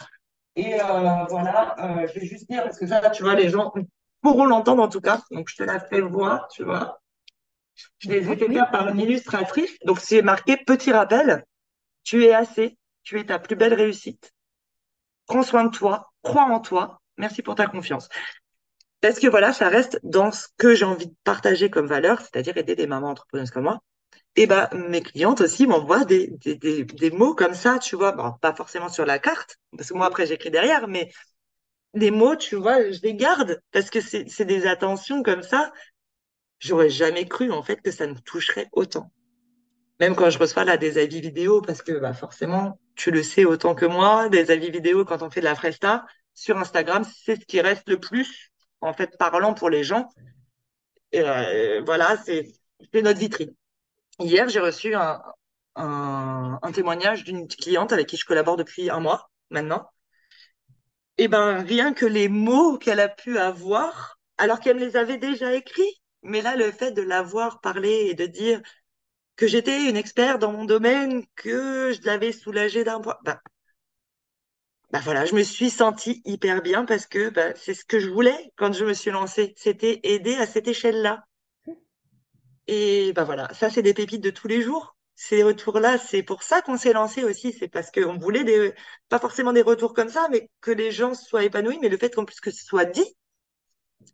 et 0.56 0.74
euh, 0.74 1.24
voilà, 1.30 1.74
euh, 1.78 2.06
je 2.08 2.20
vais 2.20 2.26
juste 2.26 2.48
dire, 2.50 2.62
parce 2.64 2.78
que 2.78 2.86
ça, 2.86 3.08
tu 3.10 3.22
vois, 3.22 3.34
les 3.34 3.48
gens 3.48 3.72
pourront 4.20 4.44
l'entendre 4.44 4.82
en 4.82 4.88
tout 4.88 5.00
cas. 5.00 5.22
Donc, 5.30 5.48
je 5.48 5.56
te 5.56 5.62
la 5.62 5.80
fais 5.80 6.00
voir, 6.02 6.48
tu 6.48 6.62
vois. 6.64 7.00
Je 7.98 8.10
les 8.10 8.30
ai 8.30 8.36
fait 8.36 8.52
faire 8.52 8.70
par 8.70 8.88
une 8.88 9.00
illustratrice. 9.00 9.78
Donc, 9.86 9.98
c'est 10.00 10.20
marqué 10.22 10.58
petit 10.58 10.92
rappel. 10.92 11.44
Tu 12.04 12.24
es 12.26 12.34
assez. 12.34 12.76
Tu 13.02 13.18
es 13.18 13.24
ta 13.24 13.38
plus 13.38 13.56
belle 13.56 13.74
réussite. 13.74 14.32
Prends 15.26 15.42
soin 15.42 15.64
de 15.64 15.70
toi. 15.70 16.12
Crois 16.22 16.44
en 16.44 16.60
toi. 16.60 17.00
Merci 17.16 17.42
pour 17.42 17.54
ta 17.54 17.66
confiance. 17.66 18.08
Parce 19.02 19.20
que 19.20 19.28
voilà, 19.28 19.52
ça 19.52 19.68
reste 19.68 20.00
dans 20.04 20.32
ce 20.32 20.48
que 20.58 20.74
j'ai 20.74 20.86
envie 20.86 21.08
de 21.08 21.14
partager 21.24 21.70
comme 21.70 21.86
valeur, 21.86 22.20
c'est-à-dire 22.22 22.56
aider 22.56 22.76
des 22.76 22.86
mamans 22.86 23.10
entrepreneuses 23.10 23.50
comme 23.52 23.64
moi. 23.64 23.80
Et 24.36 24.46
ben, 24.46 24.68
mes 24.72 25.02
clientes 25.02 25.42
aussi 25.42 25.66
m'envoient 25.66 26.04
des, 26.06 26.28
des, 26.44 26.56
des, 26.56 26.84
des 26.84 27.10
mots 27.10 27.34
comme 27.34 27.54
ça, 27.54 27.78
tu 27.80 27.96
vois. 27.96 28.12
Bon, 28.12 28.32
pas 28.40 28.54
forcément 28.54 28.88
sur 28.88 29.06
la 29.06 29.18
carte, 29.18 29.58
parce 29.76 29.90
que 29.90 29.94
moi, 29.94 30.06
après, 30.06 30.26
j'écris 30.26 30.50
derrière, 30.50 30.88
mais 30.88 31.12
les 31.94 32.10
mots, 32.10 32.36
tu 32.36 32.56
vois, 32.56 32.90
je 32.90 33.00
les 33.02 33.14
garde 33.14 33.60
parce 33.72 33.90
que 33.90 34.00
c'est 34.00 34.28
c'est 34.30 34.46
des 34.46 34.66
attentions 34.66 35.22
comme 35.22 35.42
ça. 35.42 35.72
J'aurais 36.60 36.90
jamais 36.90 37.26
cru 37.26 37.50
en 37.52 37.62
fait 37.62 37.82
que 37.82 37.90
ça 37.90 38.06
me 38.06 38.14
toucherait 38.14 38.68
autant. 38.72 39.12
Même 40.00 40.16
quand 40.16 40.30
je 40.30 40.38
reçois 40.38 40.64
là 40.64 40.76
des 40.76 40.98
avis 40.98 41.20
vidéo, 41.20 41.62
parce 41.62 41.82
que 41.82 41.92
bah, 41.92 42.14
forcément, 42.14 42.80
tu 42.96 43.10
le 43.10 43.22
sais 43.22 43.44
autant 43.44 43.74
que 43.74 43.86
moi, 43.86 44.28
des 44.28 44.50
avis 44.50 44.70
vidéo 44.70 45.04
quand 45.04 45.22
on 45.22 45.30
fait 45.30 45.40
de 45.40 45.46
la 45.46 45.54
Fresta 45.56 46.06
sur 46.34 46.58
Instagram, 46.58 47.04
c'est 47.04 47.40
ce 47.40 47.46
qui 47.46 47.60
reste 47.60 47.88
le 47.88 48.00
plus 48.00 48.51
en 48.82 48.92
fait 48.92 49.16
parlant 49.16 49.54
pour 49.54 49.70
les 49.70 49.84
gens. 49.84 50.08
Euh, 51.14 51.82
voilà, 51.84 52.16
c'est 52.24 52.52
notre 52.94 53.18
vitrine. 53.18 53.54
Hier, 54.18 54.48
j'ai 54.48 54.60
reçu 54.60 54.94
un, 54.94 55.22
témoignage 56.74 57.24
d'une 57.24 57.48
cliente 57.48 57.92
avec 57.92 58.08
qui 58.08 58.16
je 58.16 58.24
collabore 58.24 58.56
depuis 58.56 58.90
un 58.90 59.00
mois 59.00 59.30
maintenant. 59.50 59.88
Et 61.18 61.28
ben, 61.28 61.62
rien 61.62 61.92
que 61.92 62.06
les 62.06 62.28
mots 62.28 62.78
qu'elle 62.78 63.00
a 63.00 63.08
pu 63.08 63.38
avoir, 63.38 64.18
alors 64.38 64.60
qu'elle 64.60 64.76
me 64.76 64.84
les 64.84 64.96
avait 64.96 65.18
déjà 65.18 65.54
écrits, 65.54 66.00
mais 66.22 66.40
là, 66.40 66.56
le 66.56 66.70
fait 66.72 66.92
de 66.92 67.02
l'avoir 67.02 67.60
parlé 67.60 68.06
et 68.10 68.14
de 68.14 68.26
dire 68.26 68.60
que 69.36 69.46
j'étais 69.46 69.88
une 69.88 69.96
experte 69.96 70.40
dans 70.40 70.52
mon 70.52 70.64
domaine, 70.64 71.24
que 71.36 71.92
je 71.92 72.02
l'avais 72.06 72.32
soulagée 72.32 72.84
d'un 72.84 73.00
poids, 73.00 73.20
ben, 73.24 73.38
ben 74.92 75.00
voilà, 75.00 75.24
je 75.24 75.34
me 75.34 75.42
suis 75.42 75.70
sentie 75.70 76.22
hyper 76.24 76.62
bien 76.62 76.84
parce 76.84 77.06
que 77.06 77.30
ben, 77.30 77.54
c'est 77.56 77.74
ce 77.74 77.84
que 77.84 77.98
je 77.98 78.10
voulais 78.10 78.52
quand 78.56 78.72
je 78.72 78.84
me 78.84 78.92
suis 78.94 79.10
lancée. 79.10 79.54
C'était 79.56 80.00
aider 80.04 80.34
à 80.36 80.46
cette 80.46 80.68
échelle-là. 80.68 81.24
Et 82.66 83.12
ben 83.14 83.24
voilà, 83.24 83.52
ça, 83.54 83.70
c'est 83.70 83.82
des 83.82 83.94
pépites 83.94 84.22
de 84.22 84.30
tous 84.30 84.48
les 84.48 84.62
jours. 84.62 84.96
Ces 85.14 85.42
retours-là, 85.42 85.98
c'est 85.98 86.22
pour 86.22 86.42
ça 86.42 86.62
qu'on 86.62 86.76
s'est 86.76 86.92
lancé 86.92 87.24
aussi. 87.24 87.52
C'est 87.52 87.68
parce 87.68 87.90
qu'on 87.90 88.18
voulait 88.18 88.44
des, 88.44 88.72
pas 89.08 89.18
forcément 89.18 89.52
des 89.52 89.62
retours 89.62 89.94
comme 89.94 90.08
ça, 90.08 90.28
mais 90.30 90.50
que 90.60 90.70
les 90.70 90.90
gens 90.90 91.14
soient 91.14 91.44
épanouis, 91.44 91.78
mais 91.80 91.88
le 91.88 91.96
fait 91.98 92.14
qu'en 92.14 92.24
plus 92.24 92.40
que 92.40 92.50
ce 92.50 92.64
soit 92.64 92.84
dit, 92.84 93.04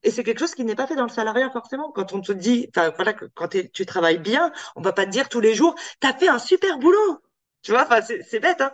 et 0.02 0.10
c'est 0.10 0.22
quelque 0.24 0.38
chose 0.40 0.54
qui 0.54 0.64
n'est 0.64 0.74
pas 0.74 0.86
fait 0.86 0.96
dans 0.96 1.04
le 1.04 1.08
salariat 1.10 1.50
forcément. 1.50 1.90
Quand 1.92 2.12
on 2.12 2.20
te 2.20 2.32
dit, 2.32 2.68
enfin 2.70 2.90
voilà, 2.96 3.14
quand 3.14 3.48
tu 3.72 3.86
travailles 3.86 4.18
bien, 4.18 4.52
on 4.76 4.82
va 4.82 4.92
pas 4.92 5.06
te 5.06 5.10
dire 5.10 5.28
tous 5.28 5.40
les 5.40 5.54
jours, 5.54 5.74
t'as 6.00 6.12
fait 6.14 6.28
un 6.28 6.38
super 6.38 6.78
boulot. 6.78 7.18
Tu 7.62 7.72
vois, 7.72 7.84
enfin 7.84 8.00
c'est 8.02 8.40
bête, 8.40 8.60
hein. 8.60 8.72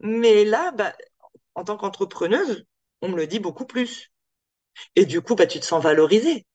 Mais 0.00 0.44
là, 0.44 0.72
bah, 0.72 0.94
en 1.54 1.64
tant 1.64 1.76
qu'entrepreneuse, 1.76 2.64
on 3.02 3.08
me 3.08 3.16
le 3.16 3.26
dit 3.26 3.40
beaucoup 3.40 3.66
plus. 3.66 4.12
Et 4.96 5.06
du 5.06 5.20
coup, 5.20 5.34
bah, 5.34 5.46
tu 5.46 5.60
te 5.60 5.64
sens 5.64 5.82
valorisé. 5.82 6.46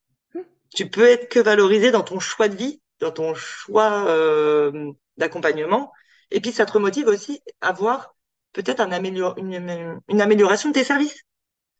Tu 0.75 0.89
peux 0.89 1.07
être 1.07 1.29
que 1.29 1.39
valorisé 1.39 1.91
dans 1.91 2.03
ton 2.03 2.19
choix 2.19 2.49
de 2.49 2.55
vie, 2.55 2.81
dans 2.99 3.11
ton 3.11 3.35
choix 3.35 4.07
euh, 4.09 4.91
d'accompagnement. 5.17 5.91
Et 6.31 6.41
puis, 6.41 6.51
ça 6.51 6.65
te 6.65 6.77
motive 6.77 7.07
aussi 7.07 7.41
à 7.61 7.71
voir 7.73 8.15
peut-être 8.53 8.79
un 8.81 8.91
amélior 8.91 9.35
une, 9.37 9.99
une 10.09 10.21
amélioration 10.21 10.69
de 10.69 10.73
tes 10.75 10.83
services. 10.83 11.23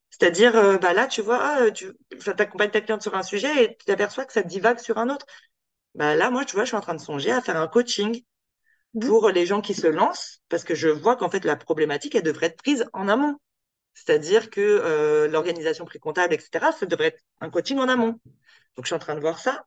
C'est-à-dire, 0.10 0.56
euh, 0.56 0.78
bah 0.78 0.94
là, 0.94 1.08
tu 1.08 1.22
vois, 1.22 1.40
ah, 1.42 1.72
tu 1.72 1.92
enfin, 2.18 2.34
t'accompagnes 2.34 2.72
ta 2.72 2.82
cliente 2.82 3.02
sur 3.02 3.16
un 3.16 3.24
sujet 3.24 3.64
et 3.64 3.78
tu 3.78 3.86
t'aperçois 3.86 4.26
que 4.26 4.34
ça 4.34 4.44
divague 4.44 4.80
sur 4.80 4.98
un 4.98 5.10
autre. 5.10 5.26
Bah 5.96 6.16
là, 6.16 6.30
moi, 6.32 6.46
tu 6.46 6.56
vois, 6.56 6.66
je 6.66 6.70
suis 6.70 6.78
en 6.78 6.82
train 6.82 6.96
de 6.96 7.02
songer 7.02 7.32
à 7.32 7.42
faire 7.42 7.58
un 7.58 7.68
coaching. 7.68 8.24
Pour 9.00 9.30
les 9.30 9.46
gens 9.46 9.62
qui 9.62 9.74
se 9.74 9.88
lancent 9.88 10.42
parce 10.50 10.64
que 10.64 10.76
je 10.76 10.90
vois 10.90 11.16
qu'en 11.16 11.30
fait, 11.30 11.46
la 11.46 11.56
problématique, 11.56 12.16
elle 12.16 12.24
devrait 12.24 12.48
être 12.48 12.58
prise 12.62 12.86
en 12.94 13.08
amont. 13.08 13.38
C'est-à-dire 13.94 14.50
que 14.50 14.62
euh, 14.62 15.28
l'organisation 15.28 15.86
précomptable, 15.86 16.34
etc., 16.36 16.72
ça 16.74 16.86
devrait 16.86 17.08
être 17.08 17.22
un 17.42 17.50
coaching 17.50 17.80
en 17.80 17.90
amont. 17.90 18.20
Donc, 18.76 18.86
je 18.86 18.88
suis 18.88 18.96
en 18.96 19.00
train 19.00 19.16
de 19.16 19.22
voir 19.22 19.40
ça. 19.40 19.66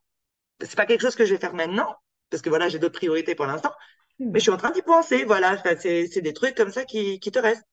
C'est 0.60 0.76
pas 0.76 0.86
quelque 0.86 1.02
chose 1.02 1.16
que 1.16 1.24
je 1.24 1.34
vais 1.34 1.40
faire 1.40 1.54
maintenant 1.54 1.94
parce 2.30 2.42
que 2.42 2.48
voilà, 2.50 2.68
j'ai 2.68 2.78
d'autres 2.78 2.98
priorités 2.98 3.34
pour 3.34 3.46
l'instant, 3.46 3.72
Mm. 4.20 4.30
mais 4.32 4.38
je 4.40 4.44
suis 4.44 4.52
en 4.52 4.56
train 4.56 4.70
d'y 4.70 4.82
penser. 4.82 5.24
Voilà, 5.24 5.54
Enfin, 5.54 5.74
c'est 5.78 6.06
c'est 6.08 6.20
des 6.22 6.32
trucs 6.34 6.54
comme 6.56 6.72
ça 6.72 6.84
qui, 6.84 7.20
qui 7.20 7.30
te 7.32 7.38
restent. 7.38 7.64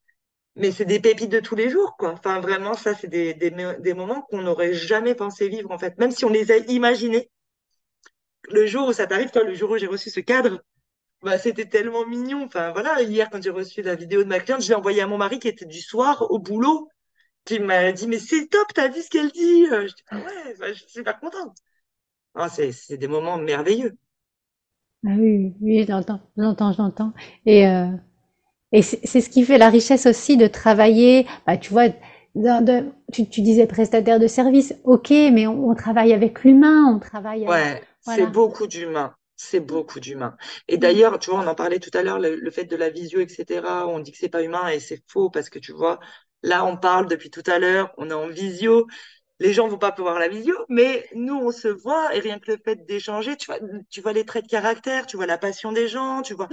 Mais 0.55 0.71
c'est 0.71 0.85
des 0.85 0.99
pépites 0.99 1.31
de 1.31 1.39
tous 1.39 1.55
les 1.55 1.69
jours, 1.69 1.95
quoi. 1.97 2.11
Enfin, 2.13 2.39
vraiment, 2.41 2.73
ça, 2.75 2.95
c'est 2.95 3.07
des, 3.07 3.33
des, 3.35 3.51
des 3.79 3.93
moments 3.95 4.21
qu'on 4.23 4.41
n'aurait 4.43 4.73
jamais 4.73 5.15
pensé 5.15 5.49
vivre, 5.49 5.71
en 5.71 5.79
fait. 5.79 5.97
Même 5.99 6.11
si 6.11 6.25
on 6.25 6.29
les 6.29 6.51
a 6.51 6.57
imaginés, 6.57 7.29
le 8.49 8.65
jour 8.67 8.87
où 8.87 8.93
ça 8.93 9.07
t'arrive, 9.07 9.31
toi, 9.31 9.43
le 9.43 9.53
jour 9.53 9.71
où 9.71 9.77
j'ai 9.77 9.87
reçu 9.87 10.09
ce 10.09 10.19
cadre, 10.19 10.61
bah, 11.23 11.37
c'était 11.37 11.65
tellement 11.67 12.05
mignon. 12.05 12.43
Enfin, 12.45 12.71
voilà, 12.71 13.01
hier, 13.01 13.29
quand 13.29 13.41
j'ai 13.41 13.49
reçu 13.49 13.81
la 13.81 13.95
vidéo 13.95 14.23
de 14.23 14.29
ma 14.29 14.39
cliente, 14.39 14.61
je 14.61 14.69
l'ai 14.69 14.75
envoyée 14.75 15.01
à 15.01 15.07
mon 15.07 15.17
mari 15.17 15.39
qui 15.39 15.47
était 15.47 15.65
du 15.65 15.81
soir 15.81 16.29
au 16.31 16.39
boulot, 16.39 16.89
qui 17.45 17.59
m'a 17.59 17.91
dit, 17.93 18.07
mais 18.07 18.19
c'est 18.19 18.47
top, 18.49 18.67
t'as 18.75 18.89
vu 18.89 19.01
ce 19.03 19.09
qu'elle 19.09 19.31
dit? 19.31 19.65
Je 19.67 19.87
dis, 19.87 20.03
ah 20.11 20.19
ouais, 20.19 20.55
bah, 20.59 20.73
je 20.73 20.79
suis 20.81 20.91
super 20.91 21.19
contente. 21.19 21.57
Ah, 22.35 22.49
c'est, 22.49 22.71
c'est 22.73 22.97
des 22.97 23.07
moments 23.09 23.37
merveilleux. 23.37 23.97
Ah 25.05 25.11
oui, 25.17 25.53
oui, 25.61 25.83
je 25.87 25.91
l'entends, 25.91 26.19
je 26.35 26.41
l'entends, 26.41 26.73
je 26.73 26.77
l'entends. 26.81 27.13
Et, 27.45 27.67
euh, 27.67 27.87
et 28.73 28.81
c'est 28.83 29.21
ce 29.21 29.29
qui 29.29 29.43
fait 29.45 29.57
la 29.59 29.69
richesse 29.69 30.05
aussi 30.07 30.37
de 30.37 30.47
travailler. 30.47 31.27
Bah, 31.47 31.57
tu 31.57 31.71
vois, 31.73 31.89
de- 32.35 32.85
tu, 33.13 33.27
tu 33.29 33.41
disais 33.41 33.67
prestataire 33.67 34.19
de 34.19 34.27
service, 34.27 34.75
ok, 34.85 35.11
mais 35.11 35.47
on, 35.47 35.69
on 35.69 35.75
travaille 35.75 36.13
avec 36.13 36.43
l'humain, 36.43 36.85
on 36.95 36.99
travaille, 36.99 37.47
euh, 37.47 37.51
Ouais, 37.51 37.81
c'est 37.99 38.27
beaucoup 38.27 38.67
d'humains. 38.67 39.15
C'est 39.39 39.59
beaucoup 39.59 39.99
d'humains. 39.99 40.35
Et 40.67 40.77
Mm, 40.79 40.79
d'ailleurs, 40.79 41.19
tu 41.19 41.29
vois, 41.29 41.39
on 41.41 41.47
en 41.47 41.53
parlait 41.55 41.79
tout 41.79 41.91
à 41.93 42.01
l'heure, 42.03 42.19
le, 42.19 42.35
le 42.35 42.51
fait 42.51 42.65
de 42.65 42.75
la 42.75 42.89
visio, 42.89 43.19
etc. 43.19 43.87
On 43.87 43.99
dit 43.99 44.11
que 44.11 44.17
c'est 44.17 44.29
pas 44.29 44.41
humain 44.43 44.67
et 44.69 44.79
c'est 44.79 45.03
faux 45.07 45.29
parce 45.29 45.49
que 45.49 45.59
tu 45.59 45.73
vois, 45.73 45.99
là, 46.43 46.65
on 46.65 46.75
parle 46.77 47.07
depuis 47.07 47.29
tout 47.29 47.43
à 47.45 47.59
l'heure, 47.59 47.93
on 47.97 48.09
est 48.09 48.13
en 48.13 48.27
visio. 48.27 48.87
Les 49.39 49.53
gens 49.53 49.67
vont 49.67 49.77
pas 49.79 49.91
pouvoir 49.93 50.19
la 50.19 50.27
visio, 50.29 50.55
mais 50.69 51.07
nous, 51.15 51.35
on 51.35 51.51
se 51.51 51.67
voit 51.69 52.15
et 52.15 52.19
rien 52.19 52.39
que 52.39 52.51
le 52.51 52.57
fait 52.63 52.85
d'échanger, 52.87 53.37
tu 53.37 53.47
vois, 53.47 53.59
tu 53.89 54.01
vois 54.01 54.13
les 54.13 54.25
traits 54.25 54.45
de 54.45 54.49
caractère, 54.49 55.07
tu 55.07 55.17
vois 55.17 55.27
la 55.27 55.37
passion 55.37 55.71
des 55.71 55.87
gens, 55.87 56.21
tu 56.23 56.33
vois. 56.35 56.49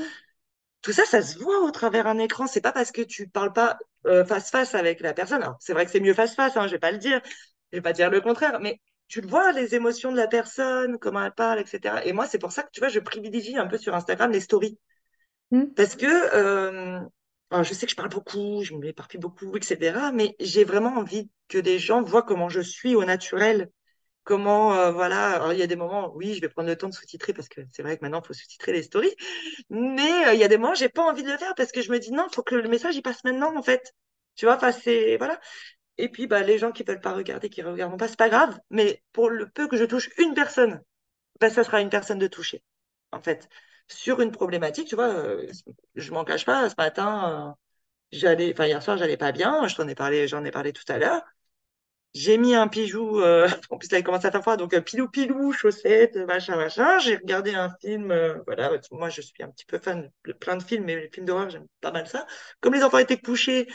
Tout 0.83 0.93
ça, 0.93 1.05
ça 1.07 1.23
se 1.23 1.39
voit 1.39 1.61
au 1.63 1.71
travers 1.71 2.07
un 2.07 2.19
écran. 2.19 2.47
C'est 2.47 2.61
pas 2.61 2.73
parce 2.73 2.93
que 2.93 3.01
tu 3.03 3.29
parles 3.29 3.53
pas 3.53 3.79
euh, 4.07 4.25
face 4.25 4.51
face 4.51 4.75
avec 4.75 5.01
la 5.01 5.15
personne. 5.15 5.45
C'est 5.61 5.73
vrai 5.73 5.87
que 5.87 5.91
c'est 5.91 6.01
mieux 6.01 6.15
face 6.15 6.35
face, 6.35 6.57
hein, 6.57 6.67
je 6.67 6.73
vais 6.73 6.79
pas 6.79 6.93
le 6.93 6.99
dire. 6.99 7.21
Je 7.73 7.79
vais 7.79 7.83
pas 7.83 7.93
dire 7.93 8.11
le 8.11 8.21
contraire, 8.21 8.61
mais 8.61 8.81
tu 9.09 9.21
le 9.21 9.29
vois, 9.29 9.53
les 9.53 9.75
émotions 9.75 10.13
de 10.13 10.17
la 10.17 10.27
personne, 10.29 10.99
comment 10.99 11.25
elle 11.25 11.33
parle, 11.33 11.61
etc. 11.61 12.05
Et 12.07 12.13
moi, 12.13 12.27
c'est 12.27 12.39
pour 12.39 12.53
ça 12.53 12.63
que, 12.63 12.71
tu 12.73 12.81
vois, 12.81 12.89
je 12.89 13.01
privilégie 13.01 13.57
un 13.57 13.67
peu 13.67 13.79
sur 13.79 13.95
Instagram 13.95 14.31
les 14.33 14.41
stories. 14.41 14.79
mm, 15.51 15.75
Parce 15.77 15.97
que, 15.97 16.07
euh, 16.07 17.01
alors, 17.51 17.65
je 17.65 17.75
sais 17.75 17.87
que 17.87 17.91
je 17.93 17.97
parle 17.97 18.09
beaucoup, 18.11 18.63
je 18.63 18.75
m'éparpille 18.75 19.21
beaucoup, 19.21 19.57
etc. 19.57 20.13
Mais 20.13 20.37
j'ai 20.41 20.65
vraiment 20.65 20.97
envie 20.97 21.31
que 21.49 21.59
les 21.59 21.79
gens 21.79 22.03
voient 22.03 22.23
comment 22.23 22.49
je 22.49 22.61
suis 22.61 22.95
au 22.95 23.05
naturel. 23.05 23.71
Comment, 24.25 24.75
euh, 24.77 24.93
voilà, 24.93 25.33
alors 25.37 25.53
il 25.55 25.59
y 25.61 25.63
a 25.63 25.67
des 25.69 25.77
moments, 25.77 26.13
oui, 26.15 26.35
je 26.35 26.41
vais 26.43 26.49
prendre 26.51 26.69
le 26.69 26.77
temps 26.77 26.89
de 26.91 26.95
sous-titrer 26.95 27.33
parce 27.33 27.49
que 27.49 27.63
c'est 27.73 27.83
vrai 27.83 27.97
que 27.99 28.03
maintenant, 28.05 28.21
il 28.23 28.27
faut 28.29 28.35
sous-titrer 28.35 28.73
les 28.73 28.83
stories. 28.85 29.15
Mais 29.71 30.29
euh, 30.29 30.35
il 30.35 30.41
y 30.41 30.45
a 30.45 30.49
des 30.49 30.59
moments, 30.59 30.75
j'ai 30.75 30.89
pas 30.91 31.03
envie 31.03 31.23
de 31.25 31.31
le 31.33 31.39
faire 31.39 31.55
parce 31.57 31.73
que 31.73 31.83
je 31.83 31.93
me 31.93 31.99
dis 31.99 32.13
non, 32.13 32.27
il 32.31 32.35
faut 32.35 32.43
que 32.43 32.55
le 32.57 32.69
message 32.69 32.97
il 32.97 33.03
passe 33.03 33.25
maintenant, 33.25 33.57
en 33.57 33.63
fait. 33.63 33.95
Tu 34.37 34.47
vois, 34.47 34.57
enfin, 34.57 34.73
c'est, 34.73 35.17
voilà. 35.19 35.41
Et 35.99 36.09
puis, 36.09 36.27
bah, 36.27 36.43
les 36.43 36.59
gens 36.59 36.73
qui 36.73 36.83
veulent 36.83 37.01
pas 37.01 37.15
regarder, 37.15 37.49
qui 37.49 37.63
regardent 37.63 37.99
pas, 37.99 38.09
c'est 38.09 38.19
pas 38.19 38.29
grave. 38.29 38.59
Mais 38.71 39.03
pour 39.13 39.31
le 39.31 39.49
peu 39.49 39.69
que 39.69 39.77
je 39.77 39.85
touche 39.85 40.11
une 40.19 40.35
personne, 40.35 40.81
bah, 41.41 41.51
ça 41.51 41.65
sera 41.65 41.81
une 41.81 41.91
personne 41.91 42.19
de 42.19 42.27
toucher, 42.29 42.63
en 43.13 43.21
fait. 43.23 43.49
Sur 43.89 44.21
une 44.21 44.33
problématique, 44.33 44.89
tu 44.89 44.97
vois, 44.97 45.09
euh, 45.09 45.47
je 45.97 46.13
m'en 46.13 46.25
cache 46.25 46.47
pas, 46.47 46.71
ce 46.71 46.75
matin, 46.79 47.51
euh, 47.51 47.53
j'allais, 48.13 48.53
enfin, 48.53 48.67
hier 48.67 48.83
soir, 48.83 48.99
j'allais 48.99 49.17
pas 49.19 49.33
bien, 49.33 49.69
je 49.69 49.77
t'en 49.77 49.89
ai 49.89 49.95
parlé, 49.97 50.29
j'en 50.29 50.45
ai 50.45 50.51
parlé 50.53 50.73
tout 50.73 50.85
à 50.89 50.99
l'heure. 50.99 51.23
J'ai 52.15 52.39
mis 52.39 52.55
un 52.55 52.67
bijou, 52.69 53.21
euh, 53.21 53.49
en 53.71 53.79
plus, 53.79 53.91
là, 53.91 53.99
il 53.99 54.05
commence 54.05 54.25
à 54.25 54.31
faire 54.31 54.43
froid, 54.43 54.57
donc 54.57 54.73
euh, 54.75 54.81
pilou 54.81 55.09
pilou, 55.09 55.53
chaussettes, 55.53 56.17
machin, 56.17 56.57
machin. 56.57 56.99
J'ai 57.01 57.17
regardé 57.17 57.55
un 57.55 57.71
film, 57.81 58.15
voilà, 58.47 58.71
moi, 58.93 59.09
je 59.11 59.21
suis 59.21 59.43
un 59.43 59.51
petit 59.51 59.67
peu 59.67 59.79
fan 59.79 60.11
de 60.27 60.33
plein 60.33 60.57
de 60.57 60.63
films, 60.63 60.85
mais 60.85 60.97
les 60.97 61.11
films 61.11 61.27
d'horreur, 61.27 61.51
j'aime 61.51 61.67
pas 61.81 61.91
mal 61.93 62.07
ça. 62.07 62.27
Comme 62.61 62.75
les 62.75 62.85
enfants 62.85 62.99
étaient 62.99 63.19
couchés, 63.19 63.69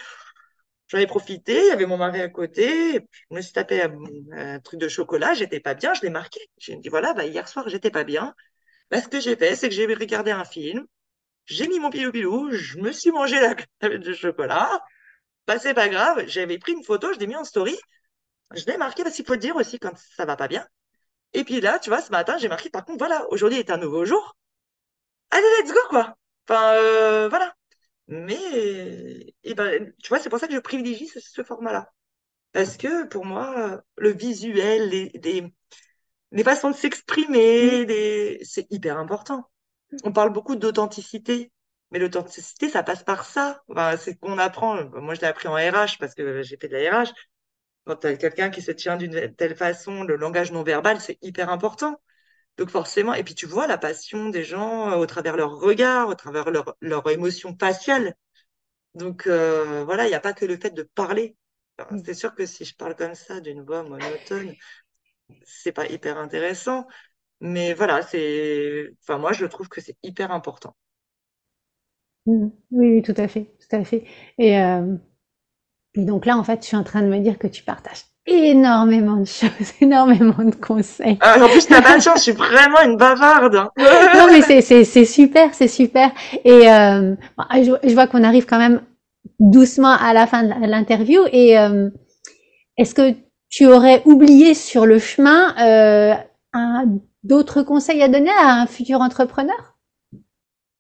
J'en 0.90 0.98
ai 0.98 1.06
profité, 1.08 1.60
il 1.60 1.68
y 1.68 1.72
avait 1.72 1.86
mon 1.86 1.98
mari 1.98 2.20
à 2.20 2.30
côté, 2.30 3.08
je 3.30 3.36
me 3.36 3.42
suis 3.42 3.54
tapé 3.54 3.84
un, 4.32 4.60
truc 4.60 4.80
de 4.80 4.88
chocolat, 4.88 5.36
j'étais 5.36 5.60
pas 5.60 5.76
bien, 5.76 5.94
je 5.94 6.02
l'ai 6.02 6.10
marqué. 6.10 6.40
J'ai 6.58 6.76
dit 6.78 6.90
voilà, 6.90 7.14
bah, 7.14 7.26
hier 7.26 7.48
soir 7.48 7.70
j'étais 7.70 7.92
pas 7.92 8.04
bien. 8.04 8.34
Bah, 8.92 9.02
ce 9.02 9.08
que 9.08 9.20
j'ai 9.20 9.36
fait, 9.36 9.56
c'est 9.56 9.70
que 9.70 9.76
j'ai 9.76 9.86
regardé 9.86 10.32
un 10.32 10.46
film, 10.46 10.86
j'ai 11.46 11.68
mis 11.68 11.80
mon 11.80 11.92
pilou 11.92 12.12
pilou, 12.12 12.52
je 12.52 12.80
me 12.80 12.92
suis 12.92 13.12
mangé 13.12 13.40
la 13.40 13.56
tablette 13.80 14.02
de 14.02 14.14
chocolat. 14.14 14.82
Bah, 15.48 15.60
c'est 15.60 15.74
pas 15.76 15.90
grave, 15.90 16.26
j'avais 16.28 16.58
pris 16.60 16.74
une 16.74 16.84
photo, 16.84 17.14
je 17.14 17.20
l'ai 17.20 17.28
mis 17.28 17.36
en 17.36 17.44
story, 17.44 17.78
je 18.56 18.66
l'ai 18.66 18.78
marqué 18.78 19.04
parce 19.04 19.16
qu'il 19.16 19.26
faut 19.26 19.34
le 19.34 19.40
dire 19.40 19.56
aussi 19.56 19.80
quand 19.80 19.96
ça 19.98 20.26
va 20.26 20.36
pas 20.36 20.48
bien. 20.48 20.66
Et 21.34 21.44
puis 21.44 21.62
là, 21.62 21.80
tu 21.80 21.90
vois, 21.90 22.02
ce 22.02 22.12
matin, 22.12 22.38
j'ai 22.40 22.50
marqué 22.50 22.70
par 22.70 22.86
contre, 22.86 23.00
voilà, 23.00 23.28
aujourd'hui 23.32 23.60
est 23.60 23.72
un 23.72 23.78
nouveau 23.78 24.06
jour. 24.06 24.36
Allez, 25.32 25.44
let's 25.62 25.72
go, 25.74 25.80
quoi. 25.90 26.16
Enfin, 26.48 26.74
euh, 26.76 27.30
voilà. 27.30 27.54
Mais, 28.10 29.36
et 29.44 29.54
ben, 29.56 29.94
tu 30.04 30.10
vois, 30.10 30.20
c'est 30.20 30.30
pour 30.30 30.40
ça 30.40 30.48
que 30.48 30.56
je 30.56 30.60
privilégie 30.60 31.08
ce, 31.08 31.20
ce 31.22 31.44
format-là. 31.44 31.92
Parce 32.54 32.78
que 32.78 33.06
pour 33.08 33.26
moi, 33.26 33.82
le 33.98 34.12
visuel, 34.12 34.90
les, 34.90 35.12
les, 35.24 35.54
les 36.32 36.44
façons 36.44 36.72
de 36.72 36.76
s'exprimer, 36.76 37.86
les... 37.86 38.40
c'est 38.44 38.68
hyper 38.72 38.98
important. 39.00 39.50
On 40.04 40.12
parle 40.14 40.32
beaucoup 40.34 40.56
d'authenticité, 40.56 41.52
mais 41.92 42.00
l'authenticité, 42.00 42.70
ça 42.70 42.84
passe 42.84 43.04
par 43.04 43.26
ça. 43.26 43.62
Enfin, 43.70 43.98
c'est 43.98 44.16
qu'on 44.18 44.38
apprend. 44.40 44.84
Moi, 45.02 45.16
je 45.16 45.22
l'ai 45.22 45.28
appris 45.28 45.48
en 45.48 45.56
RH 45.56 45.98
parce 46.00 46.16
que 46.16 46.44
j'ai 46.44 46.58
fait 46.58 46.70
de 46.70 46.78
la 46.78 47.02
RH. 47.04 47.14
Quand 47.86 47.98
tu 47.98 48.08
as 48.08 48.18
quelqu'un 48.18 48.50
qui 48.52 48.62
se 48.62 48.72
tient 48.72 48.98
d'une 48.98 49.36
telle 49.36 49.56
façon, 49.58 50.04
le 50.04 50.16
langage 50.18 50.52
non 50.52 50.64
verbal, 50.64 51.02
c'est 51.02 51.18
hyper 51.24 51.50
important. 51.50 52.00
Donc 52.60 52.72
forcément, 52.72 53.14
et 53.14 53.24
puis 53.24 53.36
tu 53.36 53.46
vois 53.46 53.68
la 53.68 53.78
passion 53.78 54.28
des 54.28 54.44
gens 54.44 54.92
euh, 54.92 54.98
au 54.98 55.06
travers 55.06 55.38
leur 55.38 55.60
regard, 55.60 56.10
au 56.10 56.14
travers 56.14 56.52
leur, 56.52 56.76
leur 56.82 57.10
émotion 57.10 57.56
faciale. 57.58 58.16
Donc 58.96 59.28
euh, 59.28 59.86
voilà, 59.86 60.06
il 60.06 60.10
n'y 60.10 60.16
a 60.16 60.20
pas 60.20 60.34
que 60.34 60.46
le 60.46 60.58
fait 60.58 60.72
de 60.72 60.84
parler. 60.84 61.38
Mm. 61.90 62.02
C'est 62.06 62.14
sûr 62.14 62.36
que 62.36 62.46
si 62.46 62.66
je 62.66 62.76
parle 62.76 62.96
comme 62.98 63.16
ça 63.16 63.40
d'une 63.40 63.64
voix 63.64 63.84
monotone, 63.84 64.56
c'est 65.46 65.72
pas 65.72 65.88
hyper 65.88 66.18
intéressant. 66.18 66.88
Mais 67.42 67.74
voilà, 67.74 68.02
c'est, 68.04 68.92
enfin, 69.04 69.18
moi, 69.18 69.32
je 69.34 69.46
trouve 69.46 69.70
que 69.70 69.82
c'est 69.82 69.98
hyper 70.04 70.32
important. 70.32 70.76
Mm. 72.26 72.50
Oui, 72.72 72.88
oui, 72.96 73.02
tout 73.02 73.14
à 73.18 73.28
fait, 73.28 73.56
tout 73.60 73.76
à 73.76 73.84
fait. 73.86 74.06
Et, 74.38 74.60
euh, 74.60 74.96
et 75.96 76.06
donc 76.06 76.26
là, 76.26 76.38
en 76.38 76.44
fait, 76.44 76.62
je 76.62 76.68
suis 76.68 76.78
en 76.78 76.84
train 76.84 77.02
de 77.02 77.08
me 77.08 77.20
dire 77.20 77.38
que 77.40 77.48
tu 77.48 77.64
partages 77.64 78.04
énormément 78.32 79.18
de 79.18 79.26
choses, 79.26 79.50
énormément 79.82 80.44
de 80.44 80.56
conseils. 80.56 81.18
Ah, 81.22 81.38
en 81.44 81.48
plus, 81.50 81.68
t'as 81.68 81.82
pas 81.82 81.98
de 81.98 82.02
chance, 82.02 82.18
je 82.18 82.24
suis 82.24 82.32
vraiment 82.48 82.82
une 82.86 82.98
bavarde. 82.98 83.56
hein. 83.56 83.70
Non, 83.78 84.28
mais 84.32 84.42
c'est 84.42 84.62
c'est 84.62 84.84
c'est 84.84 85.06
super, 85.06 85.54
c'est 85.54 85.68
super. 85.68 86.12
Et 86.46 86.70
euh, 86.72 87.16
bon, 87.38 87.44
je, 87.54 87.88
je 87.90 87.94
vois 87.94 88.08
qu'on 88.08 88.24
arrive 88.24 88.46
quand 88.46 88.58
même 88.60 88.82
doucement 89.40 89.94
à 89.96 90.14
la 90.14 90.28
fin 90.28 90.44
de 90.44 90.54
l'interview. 90.68 91.22
Et 91.32 91.58
euh, 91.60 91.90
est-ce 92.78 92.96
que 92.96 93.16
tu 93.50 93.68
aurais 93.68 94.02
oublié 94.06 94.54
sur 94.54 94.86
le 94.86 95.00
chemin 95.00 95.56
euh, 95.60 96.14
un- 96.54 96.86
d'autres 97.24 97.64
conseils 97.64 98.02
à 98.04 98.08
donner 98.08 98.32
à 98.32 98.54
un 98.62 98.68
futur 98.68 99.02
entrepreneur? 99.02 99.76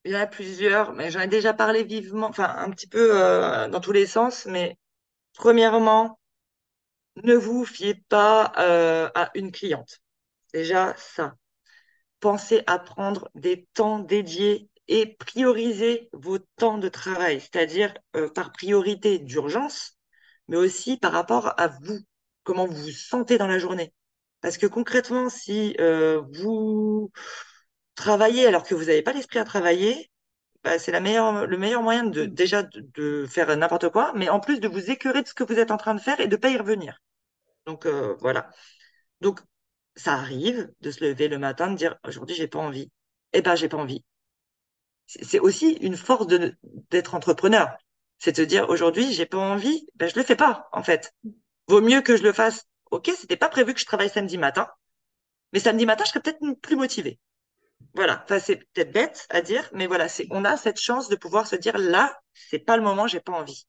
Il 0.06 0.14
y 0.14 0.16
en 0.16 0.22
a 0.22 0.28
plusieurs, 0.28 0.94
mais 0.94 1.12
j'en 1.12 1.20
ai 1.20 1.28
déjà 1.28 1.54
parlé 1.54 1.84
vivement, 1.84 2.28
enfin, 2.28 2.50
un 2.58 2.70
petit 2.70 2.88
peu 2.88 3.10
euh, 3.14 3.68
dans 3.68 3.80
tous 3.82 3.92
les 3.92 4.06
sens. 4.06 4.46
Mais 4.50 4.78
premièrement, 5.36 6.19
ne 7.24 7.36
vous 7.36 7.66
fiez 7.66 7.96
pas 8.10 8.52
euh, 8.58 9.10
à 9.16 9.32
une 9.36 9.52
cliente. 9.52 10.00
Déjà, 10.54 10.96
ça. 10.98 11.36
Pensez 12.20 12.64
à 12.68 12.80
prendre 12.80 13.30
des 13.36 13.68
temps 13.74 14.00
dédiés 14.00 14.70
et 14.88 15.16
prioriser 15.18 16.10
vos 16.14 16.40
temps 16.58 16.78
de 16.78 16.90
travail, 16.90 17.40
c'est-à-dire 17.40 17.94
euh, 18.16 18.30
par 18.30 18.52
priorité 18.52 19.20
d'urgence, 19.20 19.98
mais 20.48 20.58
aussi 20.58 20.98
par 20.98 21.12
rapport 21.14 21.54
à 21.60 21.68
vous, 21.68 22.00
comment 22.44 22.66
vous 22.66 22.76
vous 22.76 22.91
sentez 22.91 23.38
dans 23.38 23.48
la 23.48 23.60
journée. 23.60 23.94
Parce 24.41 24.58
que 24.58 24.66
concrètement, 24.68 25.30
si 25.30 25.76
euh, 25.80 26.22
vous 26.34 27.12
travaillez 27.96 28.48
alors 28.48 28.64
que 28.64 28.76
vous 28.76 28.86
n'avez 28.86 29.04
pas 29.04 29.14
l'esprit 29.14 29.40
à 29.40 29.44
travailler, 29.46 30.10
bah, 30.64 30.80
c'est 30.80 30.91
le 30.91 31.00
meilleur 31.58 31.84
moyen 31.84 32.06
déjà 32.06 32.64
de, 32.64 32.82
de 32.96 33.26
faire 33.28 33.56
n'importe 33.56 33.90
quoi, 33.90 34.12
mais 34.16 34.30
en 34.30 34.40
plus 34.40 34.60
de 34.60 34.68
vous 34.68 34.91
écœurer 34.91 35.22
de 35.22 35.28
ce 35.28 35.34
que 35.34 35.44
vous 35.44 35.60
êtes 35.60 35.72
en 35.72 35.78
train 35.78 35.96
de 35.96 36.02
faire 36.02 36.20
et 36.20 36.28
de 36.28 36.36
pas 36.36 36.50
y 36.50 36.58
revenir. 36.58 37.00
Donc 37.65 37.86
euh, 37.86 38.15
voilà. 38.19 38.49
Donc 39.22 39.41
ça 39.95 40.14
arrive 40.14 40.72
de 40.81 40.91
se 40.91 41.03
lever 41.03 41.27
le 41.27 41.40
matin, 41.40 41.72
de 41.72 41.77
dire 41.77 41.98
aujourd'hui 42.06 42.36
j'ai 42.36 42.48
pas 42.48 42.60
envie. 42.60 42.91
Eh 43.34 43.41
ben 43.41 43.56
j'ai 43.56 43.69
pas 43.69 43.77
envie. 43.77 44.03
C'est 45.07 45.40
aussi 45.40 45.72
une 45.81 45.98
force 45.98 46.27
d'être 46.27 47.15
entrepreneur. 47.15 47.76
C'est 48.19 48.38
de 48.38 48.45
dire 48.45 48.69
aujourd'hui 48.69 49.11
j'ai 49.14 49.26
pas 49.26 49.38
envie, 49.38 49.88
ben 49.95 50.10
je 50.10 50.15
le 50.15 50.23
fais 50.23 50.36
pas 50.36 50.69
en 50.72 50.84
fait. 50.84 51.14
Vaut 51.68 51.81
mieux 51.81 52.02
que 52.02 52.15
je 52.18 52.23
le 52.23 52.34
fasse. 52.34 52.65
Ok, 52.91 53.11
c'était 53.18 53.38
pas 53.38 53.49
prévu 53.49 53.73
que 53.73 53.80
je 53.80 53.86
travaille 53.86 54.10
samedi 54.10 54.38
matin, 54.38 54.68
mais 55.53 55.60
samedi 55.60 55.86
matin 55.86 56.03
je 56.06 56.10
serais 56.11 56.22
peut-être 56.22 56.40
plus 56.61 56.76
motivée. 56.76 57.19
Voilà. 57.94 58.22
Enfin 58.26 58.40
c'est 58.40 58.57
peut-être 58.73 58.91
bête 58.91 59.27
à 59.30 59.41
dire, 59.41 59.69
mais 59.73 59.88
voilà, 59.88 60.10
c'est 60.10 60.27
on 60.31 60.45
a 60.45 60.57
cette 60.57 60.80
chance 60.80 61.10
de 61.10 61.15
pouvoir 61.15 61.48
se 61.48 61.56
dire 61.56 61.77
là 61.77 62.19
c'est 62.34 62.60
pas 62.60 62.77
le 62.77 62.84
moment, 62.84 63.07
j'ai 63.07 63.19
pas 63.22 63.34
envie. 63.34 63.65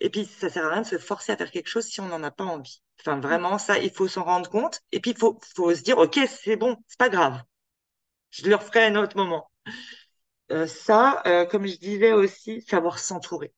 Et 0.00 0.10
puis 0.10 0.26
ça 0.26 0.50
sert 0.50 0.66
à 0.66 0.70
rien 0.70 0.82
de 0.82 0.86
se 0.86 0.98
forcer 0.98 1.32
à 1.32 1.36
faire 1.36 1.50
quelque 1.50 1.68
chose 1.68 1.86
si 1.86 2.00
on 2.00 2.08
n'en 2.08 2.22
a 2.22 2.30
pas 2.30 2.44
envie. 2.44 2.82
Enfin 3.00 3.20
vraiment 3.20 3.58
ça 3.58 3.78
il 3.78 3.90
faut 3.90 4.08
s'en 4.08 4.24
rendre 4.24 4.50
compte 4.50 4.80
et 4.92 5.00
puis 5.00 5.12
il 5.12 5.18
faut 5.18 5.38
faut 5.54 5.74
se 5.74 5.82
dire 5.82 5.98
ok 5.98 6.18
c'est 6.28 6.56
bon 6.56 6.76
c'est 6.86 6.98
pas 6.98 7.08
grave, 7.08 7.42
je 8.30 8.48
le 8.48 8.56
referai 8.56 8.84
à 8.84 8.88
un 8.88 8.96
autre 8.96 9.16
moment. 9.16 9.50
Euh, 10.52 10.66
ça, 10.66 11.22
euh, 11.26 11.44
comme 11.46 11.66
je 11.66 11.76
disais 11.76 12.12
aussi, 12.12 12.62
savoir 12.62 12.98
s'entourer. 12.98 13.52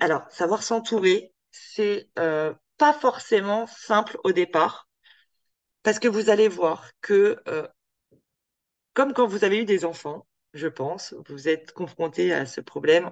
Alors, 0.00 0.22
savoir 0.30 0.62
s'entourer, 0.62 1.32
c'est 1.50 2.08
euh, 2.18 2.52
pas 2.78 2.92
forcément 2.92 3.66
simple 3.66 4.18
au 4.24 4.32
départ, 4.32 4.88
parce 5.82 5.98
que 5.98 6.08
vous 6.08 6.30
allez 6.30 6.48
voir 6.48 6.90
que 7.00 7.40
euh, 7.48 7.66
comme 8.94 9.12
quand 9.12 9.26
vous 9.26 9.44
avez 9.44 9.58
eu 9.58 9.64
des 9.64 9.84
enfants, 9.84 10.26
je 10.54 10.68
pense, 10.68 11.14
vous 11.28 11.48
êtes 11.48 11.72
confronté 11.72 12.32
à 12.32 12.46
ce 12.46 12.60
problème. 12.60 13.10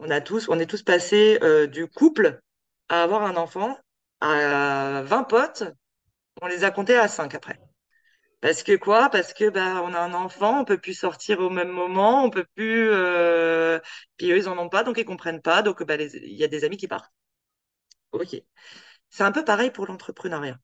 On 0.00 0.10
a 0.10 0.20
tous, 0.20 0.48
on 0.48 0.58
est 0.60 0.66
tous 0.66 0.82
passés 0.82 1.38
euh, 1.42 1.66
du 1.66 1.88
couple 1.88 2.40
à 2.88 3.02
avoir 3.02 3.22
un 3.22 3.36
enfant 3.36 3.76
à 4.20 5.02
20 5.04 5.24
potes, 5.24 5.64
on 6.40 6.46
les 6.46 6.64
a 6.64 6.70
comptés 6.70 6.96
à 6.96 7.08
5 7.08 7.34
après. 7.34 7.58
Parce 8.40 8.62
que 8.62 8.76
quoi? 8.76 9.10
Parce 9.10 9.32
que 9.34 9.50
bah 9.50 9.82
on 9.82 9.92
a 9.94 10.00
un 10.00 10.14
enfant, 10.14 10.60
on 10.60 10.64
peut 10.64 10.78
plus 10.78 10.94
sortir 10.94 11.40
au 11.40 11.50
même 11.50 11.70
moment, 11.70 12.24
on 12.24 12.30
peut 12.30 12.46
plus. 12.54 12.90
Euh... 12.90 13.80
Puis 14.16 14.30
eux 14.30 14.38
ils 14.38 14.48
en 14.48 14.58
ont 14.58 14.68
pas, 14.68 14.84
donc 14.84 14.98
ils 14.98 15.04
comprennent 15.04 15.42
pas, 15.42 15.62
donc 15.62 15.82
bah 15.82 15.96
il 15.96 16.34
y 16.34 16.44
a 16.44 16.48
des 16.48 16.64
amis 16.64 16.76
qui 16.76 16.88
partent. 16.88 17.12
Ok. 18.12 18.36
C'est 19.10 19.24
un 19.24 19.32
peu 19.32 19.44
pareil 19.44 19.70
pour 19.70 19.86
l'entrepreneuriat. 19.86 20.58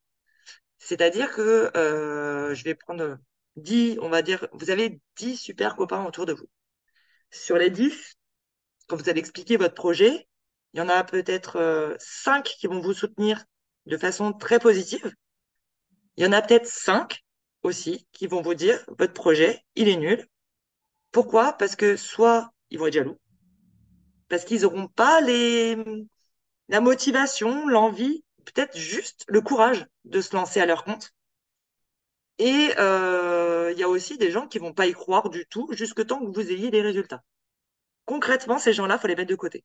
C'est-à-dire 0.78 1.32
que 1.32 1.70
euh, 1.77 2.55
je 2.55 2.65
vais 2.65 2.74
prendre 2.74 3.19
10, 3.56 3.98
on 4.01 4.11
va 4.11 4.23
dire, 4.23 4.48
vous 4.52 4.70
avez 4.70 5.01
10 5.16 5.36
super 5.36 5.77
copains 5.77 6.05
autour 6.06 6.27
de 6.27 6.35
vous. 6.35 6.48
Sur 7.31 7.59
les 7.59 7.70
10, 7.70 8.16
quand 8.86 8.97
vous 8.97 9.09
allez 9.09 9.20
expliquer 9.20 9.56
votre 9.56 9.74
projet, 9.74 10.28
il 10.73 10.78
y 10.78 10.81
en 10.81 10.89
a 10.89 11.05
peut-être 11.05 11.97
5 11.98 12.39
euh, 12.39 12.43
qui 12.43 12.66
vont 12.66 12.81
vous 12.81 12.93
soutenir 12.93 13.44
de 13.86 13.97
façon 13.97 14.32
très 14.32 14.59
positive. 14.59 15.15
Il 16.16 16.24
y 16.24 16.27
en 16.27 16.32
a 16.32 16.43
peut-être 16.43 16.66
5 16.66 17.23
aussi 17.62 18.06
qui 18.12 18.27
vont 18.27 18.43
vous 18.43 18.55
dire 18.55 18.85
votre 18.98 19.12
projet, 19.12 19.62
il 19.74 19.89
est 19.89 19.97
nul. 19.97 20.27
Pourquoi? 21.12 21.52
Parce 21.55 21.77
que 21.77 21.97
soit 21.97 22.51
ils 22.70 22.78
vont 22.78 22.86
être 22.86 22.94
jaloux, 22.94 23.19
parce 24.28 24.44
qu'ils 24.44 24.62
n'auront 24.62 24.89
pas 24.89 25.20
les, 25.20 25.77
la 26.69 26.81
motivation, 26.81 27.69
l'envie, 27.69 28.24
peut-être 28.44 28.77
juste 28.77 29.24
le 29.28 29.40
courage 29.40 29.86
de 30.05 30.20
se 30.20 30.35
lancer 30.35 30.61
à 30.61 30.66
leur 30.66 30.85
compte. 30.85 31.12
Et 32.39 32.70
euh, 32.78 33.70
il 33.73 33.78
y 33.78 33.85
a 33.85 33.89
aussi 33.89 34.19
des 34.19 34.31
gens 34.31 34.48
qui 34.48 34.59
vont 34.59 34.73
pas 34.73 34.86
y 34.86 34.93
croire 34.93 35.31
du 35.31 35.47
tout 35.47 35.69
jusque 35.73 36.05
temps 36.06 36.19
que 36.19 36.35
vous 36.35 36.51
ayez 36.51 36.70
des 36.70 36.82
résultats. 36.82 37.23
Concrètement, 38.06 38.59
ces 38.59 38.72
gens-là, 38.72 38.98
faut 38.98 39.09
les 39.09 39.16
mettre 39.16 39.31
de 39.31 39.35
côté. 39.35 39.64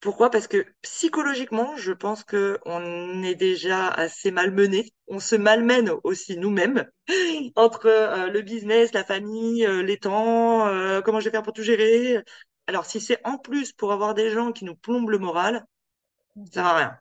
Pourquoi? 0.00 0.30
Parce 0.30 0.48
que 0.48 0.66
psychologiquement, 0.82 1.76
je 1.76 1.92
pense 1.92 2.24
que 2.24 2.58
on 2.66 3.22
est 3.22 3.34
déjà 3.34 3.88
assez 3.88 4.30
malmené. 4.30 4.92
On 5.08 5.18
se 5.18 5.34
malmène 5.34 5.90
aussi 6.04 6.36
nous-mêmes 6.36 6.86
entre 7.56 7.86
euh, 7.86 8.28
le 8.28 8.42
business, 8.42 8.92
la 8.92 9.02
famille, 9.04 9.64
euh, 9.66 9.82
les 9.82 9.98
temps, 9.98 10.66
euh, 10.66 11.00
comment 11.00 11.20
je 11.20 11.24
vais 11.24 11.30
faire 11.30 11.42
pour 11.42 11.54
tout 11.54 11.62
gérer. 11.62 12.22
Alors, 12.66 12.84
si 12.84 13.00
c'est 13.00 13.18
en 13.26 13.38
plus 13.38 13.72
pour 13.72 13.92
avoir 13.92 14.14
des 14.14 14.30
gens 14.30 14.52
qui 14.52 14.66
nous 14.66 14.76
plombent 14.76 15.10
le 15.10 15.18
moral, 15.18 15.64
ça 16.36 16.52
sert 16.52 16.66
à 16.66 16.76
rien. 16.76 16.98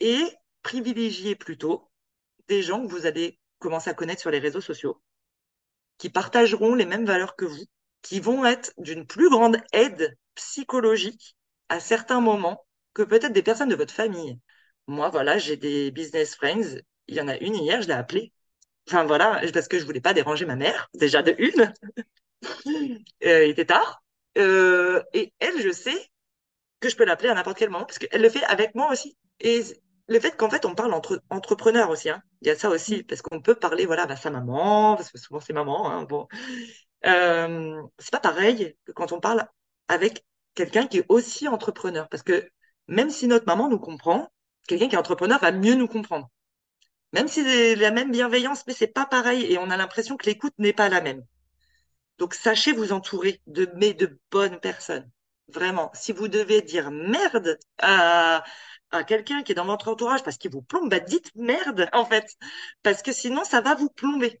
Et 0.00 0.24
privilégier 0.62 1.36
plutôt 1.36 1.90
des 2.48 2.62
gens 2.62 2.82
que 2.84 2.90
vous 2.90 3.06
allez 3.06 3.38
commencer 3.60 3.90
à 3.90 3.94
connaître 3.94 4.20
sur 4.20 4.30
les 4.30 4.40
réseaux 4.40 4.60
sociaux, 4.60 5.00
qui 5.98 6.10
partageront 6.10 6.74
les 6.74 6.86
mêmes 6.86 7.06
valeurs 7.06 7.36
que 7.36 7.44
vous, 7.44 7.64
qui 8.02 8.20
vont 8.20 8.44
être 8.44 8.72
d'une 8.78 9.06
plus 9.06 9.30
grande 9.30 9.58
aide 9.72 10.16
psychologique 10.34 11.36
à 11.68 11.80
certains 11.80 12.20
moments 12.20 12.64
que 12.94 13.02
peut-être 13.02 13.32
des 13.32 13.42
personnes 13.42 13.68
de 13.68 13.76
votre 13.76 13.94
famille. 13.94 14.38
Moi, 14.86 15.08
voilà, 15.10 15.38
j'ai 15.38 15.56
des 15.56 15.90
business 15.90 16.34
friends. 16.34 16.80
Il 17.06 17.14
y 17.14 17.20
en 17.20 17.28
a 17.28 17.36
une 17.38 17.54
hier, 17.54 17.82
je 17.82 17.88
l'ai 17.88 17.94
appelée. 17.94 18.32
Enfin, 18.88 19.04
voilà, 19.04 19.40
parce 19.52 19.68
que 19.68 19.78
je 19.78 19.84
voulais 19.84 20.00
pas 20.00 20.14
déranger 20.14 20.46
ma 20.46 20.56
mère, 20.56 20.88
déjà 20.94 21.22
de 21.22 21.34
une. 21.38 21.72
Euh, 23.22 23.44
il 23.44 23.50
était 23.50 23.66
tard. 23.66 24.02
Euh, 24.38 25.02
et 25.12 25.34
elle, 25.40 25.60
je 25.60 25.70
sais 25.70 26.10
que 26.80 26.88
je 26.88 26.96
peux 26.96 27.04
l'appeler 27.04 27.28
à 27.28 27.34
n'importe 27.34 27.58
quel 27.58 27.70
moment, 27.70 27.84
parce 27.84 27.98
qu'elle 27.98 28.22
le 28.22 28.30
fait 28.30 28.42
avec 28.44 28.74
moi 28.74 28.90
aussi. 28.90 29.16
Et 29.40 29.62
le 30.08 30.20
fait 30.20 30.36
qu'en 30.36 30.50
fait, 30.50 30.64
on 30.64 30.74
parle 30.74 30.94
entre 30.94 31.22
entrepreneurs 31.30 31.90
aussi, 31.90 32.08
hein. 32.10 32.22
il 32.40 32.48
y 32.48 32.50
a 32.50 32.56
ça 32.56 32.70
aussi, 32.70 33.02
parce 33.02 33.22
qu'on 33.22 33.40
peut 33.42 33.54
parler 33.54 33.86
voilà, 33.86 34.04
à 34.04 34.16
sa 34.16 34.30
maman, 34.30 34.96
parce 34.96 35.10
que 35.10 35.18
souvent 35.18 35.40
c'est 35.40 35.52
maman. 35.52 35.90
Hein, 35.90 36.04
bon. 36.04 36.26
Euh, 37.06 37.82
c'est 37.98 38.10
pas 38.12 38.20
pareil 38.20 38.76
que 38.84 38.92
quand 38.92 39.12
on 39.12 39.20
parle 39.20 39.46
avec 39.88 40.24
quelqu'un 40.54 40.86
qui 40.86 40.98
est 40.98 41.06
aussi 41.08 41.48
entrepreneur. 41.48 42.08
Parce 42.08 42.22
que 42.22 42.50
même 42.88 43.10
si 43.10 43.26
notre 43.28 43.46
maman 43.46 43.68
nous 43.68 43.78
comprend, 43.78 44.30
quelqu'un 44.68 44.88
qui 44.88 44.94
est 44.94 44.98
entrepreneur 44.98 45.38
va 45.40 45.52
mieux 45.52 45.74
nous 45.74 45.88
comprendre. 45.88 46.28
Même 47.12 47.28
si 47.28 47.42
c'est 47.44 47.76
la 47.76 47.90
même 47.92 48.10
bienveillance, 48.12 48.64
mais 48.66 48.74
c'est 48.74 48.88
pas 48.88 49.06
pareil 49.06 49.44
et 49.52 49.58
on 49.58 49.70
a 49.70 49.76
l'impression 49.76 50.16
que 50.16 50.26
l'écoute 50.26 50.54
n'est 50.58 50.72
pas 50.72 50.88
la 50.88 51.00
même. 51.00 51.24
Donc 52.18 52.34
sachez 52.34 52.72
vous 52.72 52.92
entourer 52.92 53.40
de 53.46 53.68
mais 53.76 53.94
de 53.94 54.18
bonnes 54.30 54.60
personnes. 54.60 55.10
Vraiment, 55.48 55.90
si 55.94 56.12
vous 56.12 56.28
devez 56.28 56.62
dire 56.62 56.90
merde 56.90 57.58
à, 57.78 58.44
à 58.90 59.04
quelqu'un 59.04 59.42
qui 59.42 59.52
est 59.52 59.54
dans 59.54 59.64
votre 59.66 59.88
entourage 59.88 60.22
parce 60.22 60.36
qu'il 60.38 60.50
vous 60.52 60.62
plombe, 60.62 60.90
bah 60.90 61.00
dites 61.00 61.30
merde 61.34 61.88
en 61.92 62.04
fait, 62.04 62.36
parce 62.82 63.02
que 63.02 63.12
sinon 63.12 63.44
ça 63.44 63.60
va 63.60 63.74
vous 63.74 63.90
plomber. 63.90 64.40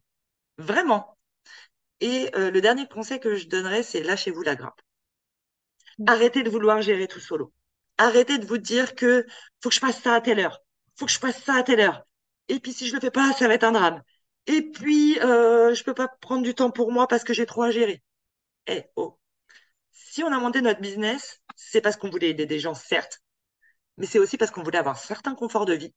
Vraiment. 0.58 1.16
Et 2.00 2.30
euh, 2.34 2.50
le 2.50 2.60
dernier 2.60 2.86
conseil 2.88 3.20
que 3.20 3.34
je 3.34 3.46
donnerais, 3.46 3.82
c'est 3.82 4.02
lâchez-vous 4.02 4.42
la 4.42 4.56
grappe. 4.56 4.80
Arrêtez 6.06 6.42
de 6.42 6.50
vouloir 6.50 6.80
gérer 6.82 7.06
tout 7.06 7.20
solo. 7.20 7.52
Arrêtez 7.98 8.38
de 8.38 8.46
vous 8.46 8.58
dire 8.58 8.94
que 8.94 9.26
faut 9.62 9.68
que 9.68 9.74
je 9.74 9.80
passe 9.80 10.00
ça 10.00 10.14
à 10.14 10.20
telle 10.20 10.40
heure. 10.40 10.62
Faut 10.96 11.06
que 11.06 11.12
je 11.12 11.20
passe 11.20 11.42
ça 11.42 11.54
à 11.54 11.62
telle 11.62 11.80
heure. 11.80 12.02
Et 12.48 12.58
puis 12.60 12.72
si 12.72 12.88
je 12.88 12.94
le 12.94 13.00
fais 13.00 13.10
pas, 13.10 13.32
ça 13.34 13.48
va 13.48 13.54
être 13.54 13.64
un 13.64 13.72
drame. 13.72 14.02
Et 14.46 14.62
puis 14.62 15.18
euh, 15.20 15.74
je 15.74 15.84
peux 15.84 15.94
pas 15.94 16.08
prendre 16.08 16.42
du 16.42 16.54
temps 16.54 16.70
pour 16.70 16.90
moi 16.92 17.06
parce 17.06 17.24
que 17.24 17.34
j'ai 17.34 17.46
trop 17.46 17.62
à 17.62 17.70
gérer. 17.70 18.02
Eh 18.66 18.84
oh. 18.96 19.18
Si 19.92 20.22
on 20.22 20.32
a 20.32 20.38
monté 20.38 20.60
notre 20.62 20.80
business, 20.80 21.40
c'est 21.56 21.80
parce 21.80 21.96
qu'on 21.96 22.10
voulait 22.10 22.30
aider 22.30 22.46
des 22.46 22.58
gens, 22.58 22.74
certes, 22.74 23.20
mais 23.96 24.06
c'est 24.06 24.18
aussi 24.18 24.38
parce 24.38 24.50
qu'on 24.50 24.62
voulait 24.62 24.78
avoir 24.78 24.96
un 24.96 24.98
certain 24.98 25.34
confort 25.34 25.66
de 25.66 25.74
vie. 25.74 25.94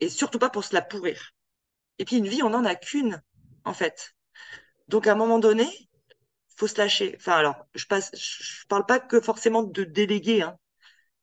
Et 0.00 0.08
surtout 0.08 0.38
pas 0.38 0.50
pour 0.50 0.64
se 0.64 0.74
la 0.74 0.82
pourrir. 0.82 1.32
Et 1.98 2.04
puis 2.04 2.16
une 2.16 2.28
vie, 2.28 2.42
on 2.42 2.50
n'en 2.50 2.64
a 2.64 2.74
qu'une, 2.76 3.22
en 3.64 3.74
fait. 3.74 4.14
Donc 4.88 5.06
à 5.06 5.12
un 5.12 5.16
moment 5.16 5.38
donné, 5.38 5.66
faut 6.56 6.66
se 6.66 6.78
lâcher. 6.78 7.14
Enfin, 7.16 7.32
alors, 7.34 7.56
je 7.74 7.86
passe, 7.86 8.10
je 8.14 8.66
parle 8.68 8.86
pas 8.86 8.98
que 8.98 9.20
forcément 9.20 9.62
de 9.62 9.84
déléguer, 9.84 10.42
hein, 10.42 10.58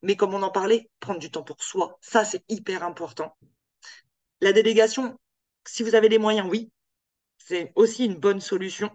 mais 0.02 0.16
comme 0.16 0.34
on 0.34 0.44
en 0.44 0.52
parlait, 0.52 0.90
prendre 1.00 1.20
du 1.20 1.32
temps 1.32 1.44
pour 1.44 1.62
soi. 1.64 1.98
Ça, 2.02 2.24
c'est 2.26 2.44
hyper 2.48 2.84
important. 2.84 3.36
La 4.42 4.54
délégation, 4.54 5.20
si 5.66 5.84
vous 5.84 5.96
avez 5.96 6.10
les 6.10 6.20
moyens, 6.20 6.48
oui, 6.50 6.72
c'est 7.38 7.72
aussi 7.76 8.06
une 8.06 8.16
bonne 8.16 8.40
solution. 8.40 8.90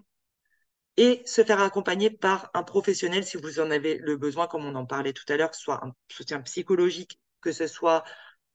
Et 0.97 1.21
se 1.25 1.43
faire 1.43 1.61
accompagner 1.61 2.09
par 2.09 2.49
un 2.53 2.63
professionnel 2.63 3.25
si 3.25 3.37
vous 3.37 3.59
en 3.59 3.71
avez 3.71 3.97
le 3.97 4.17
besoin, 4.17 4.47
comme 4.47 4.65
on 4.65 4.75
en 4.75 4.85
parlait 4.85 5.13
tout 5.13 5.23
à 5.29 5.37
l'heure, 5.37 5.51
que 5.51 5.55
ce 5.55 5.63
soit 5.63 5.83
un 5.85 5.93
soutien 6.09 6.41
psychologique, 6.41 7.19
que 7.39 7.51
ce 7.51 7.65
soit 7.65 8.03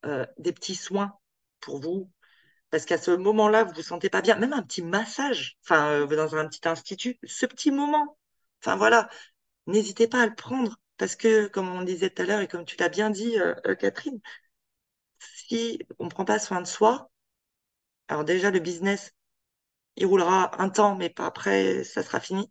euh, 0.05 0.27
des 0.39 0.53
petits 0.53 0.75
soins 0.75 1.19
pour 1.61 1.81
vous, 1.81 2.11
parce 2.71 2.85
qu'à 2.85 2.99
ce 2.99 3.11
moment-là, 3.13 3.65
vous 3.65 3.75
vous 3.75 3.83
sentez 3.83 4.11
pas 4.11 4.23
bien, 4.23 4.37
même 4.37 4.53
un 4.53 4.63
petit 4.63 4.83
massage, 4.83 5.57
enfin, 5.65 5.91
euh, 5.91 6.07
dans 6.07 6.37
un 6.37 6.49
petit 6.49 6.67
institut, 6.69 7.19
ce 7.25 7.47
petit 7.47 7.71
moment, 7.71 8.19
enfin 8.63 8.77
voilà, 8.77 9.09
n'hésitez 9.67 10.09
pas 10.09 10.23
à 10.23 10.27
le 10.27 10.35
prendre, 10.35 10.77
parce 10.97 11.17
que, 11.17 11.47
comme 11.49 11.69
on 11.69 11.83
disait 11.83 12.11
tout 12.11 12.23
à 12.23 12.27
l'heure 12.27 12.41
et 12.41 12.49
comme 12.49 12.65
tu 12.65 12.77
l'as 12.79 12.89
bien 12.89 13.11
dit, 13.11 13.39
euh, 13.39 13.55
euh, 13.67 13.75
Catherine, 13.75 14.21
si 15.19 15.79
on 15.99 16.05
ne 16.07 16.11
prend 16.11 16.25
pas 16.25 16.39
soin 16.39 16.61
de 16.61 16.67
soi, 16.67 17.11
alors 18.09 18.25
déjà 18.25 18.51
le 18.51 18.61
business, 18.61 19.13
il 19.97 20.07
roulera 20.07 20.61
un 20.63 20.69
temps, 20.71 20.97
mais 20.97 21.11
pas 21.11 21.27
après, 21.27 21.85
ça 21.85 22.03
sera 22.03 22.21
fini. 22.21 22.51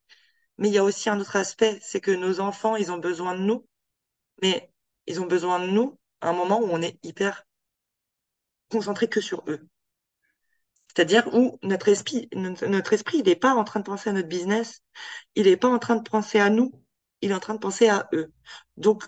Mais 0.57 0.69
il 0.69 0.73
y 0.75 0.77
a 0.79 0.83
aussi 0.83 1.09
un 1.09 1.19
autre 1.19 1.35
aspect, 1.37 1.79
c'est 1.81 2.01
que 2.01 2.11
nos 2.11 2.39
enfants, 2.39 2.75
ils 2.75 2.91
ont 2.91 2.97
besoin 2.97 3.35
de 3.35 3.41
nous, 3.41 3.67
mais 4.41 4.71
ils 5.07 5.21
ont 5.21 5.27
besoin 5.27 5.59
de 5.59 5.67
nous 5.67 5.99
à 6.21 6.29
un 6.29 6.33
moment 6.33 6.59
où 6.61 6.67
on 6.71 6.81
est 6.81 6.99
hyper 7.03 7.45
concentré 8.69 9.07
que 9.09 9.21
sur 9.21 9.43
eux. 9.47 9.67
C'est-à-dire 10.95 11.27
où 11.33 11.59
notre 11.61 11.89
esprit, 11.89 12.29
notre 12.33 12.93
esprit, 12.93 13.17
il 13.17 13.25
n'est 13.25 13.35
pas 13.35 13.53
en 13.53 13.63
train 13.65 13.81
de 13.81 13.85
penser 13.85 14.09
à 14.09 14.13
notre 14.13 14.29
business, 14.29 14.81
il 15.35 15.45
n'est 15.45 15.57
pas 15.57 15.67
en 15.67 15.79
train 15.79 15.97
de 15.97 16.07
penser 16.07 16.39
à 16.39 16.49
nous, 16.49 16.71
il 17.21 17.31
est 17.31 17.33
en 17.33 17.39
train 17.39 17.55
de 17.55 17.59
penser 17.59 17.89
à 17.89 18.07
eux. 18.13 18.31
Donc, 18.77 19.03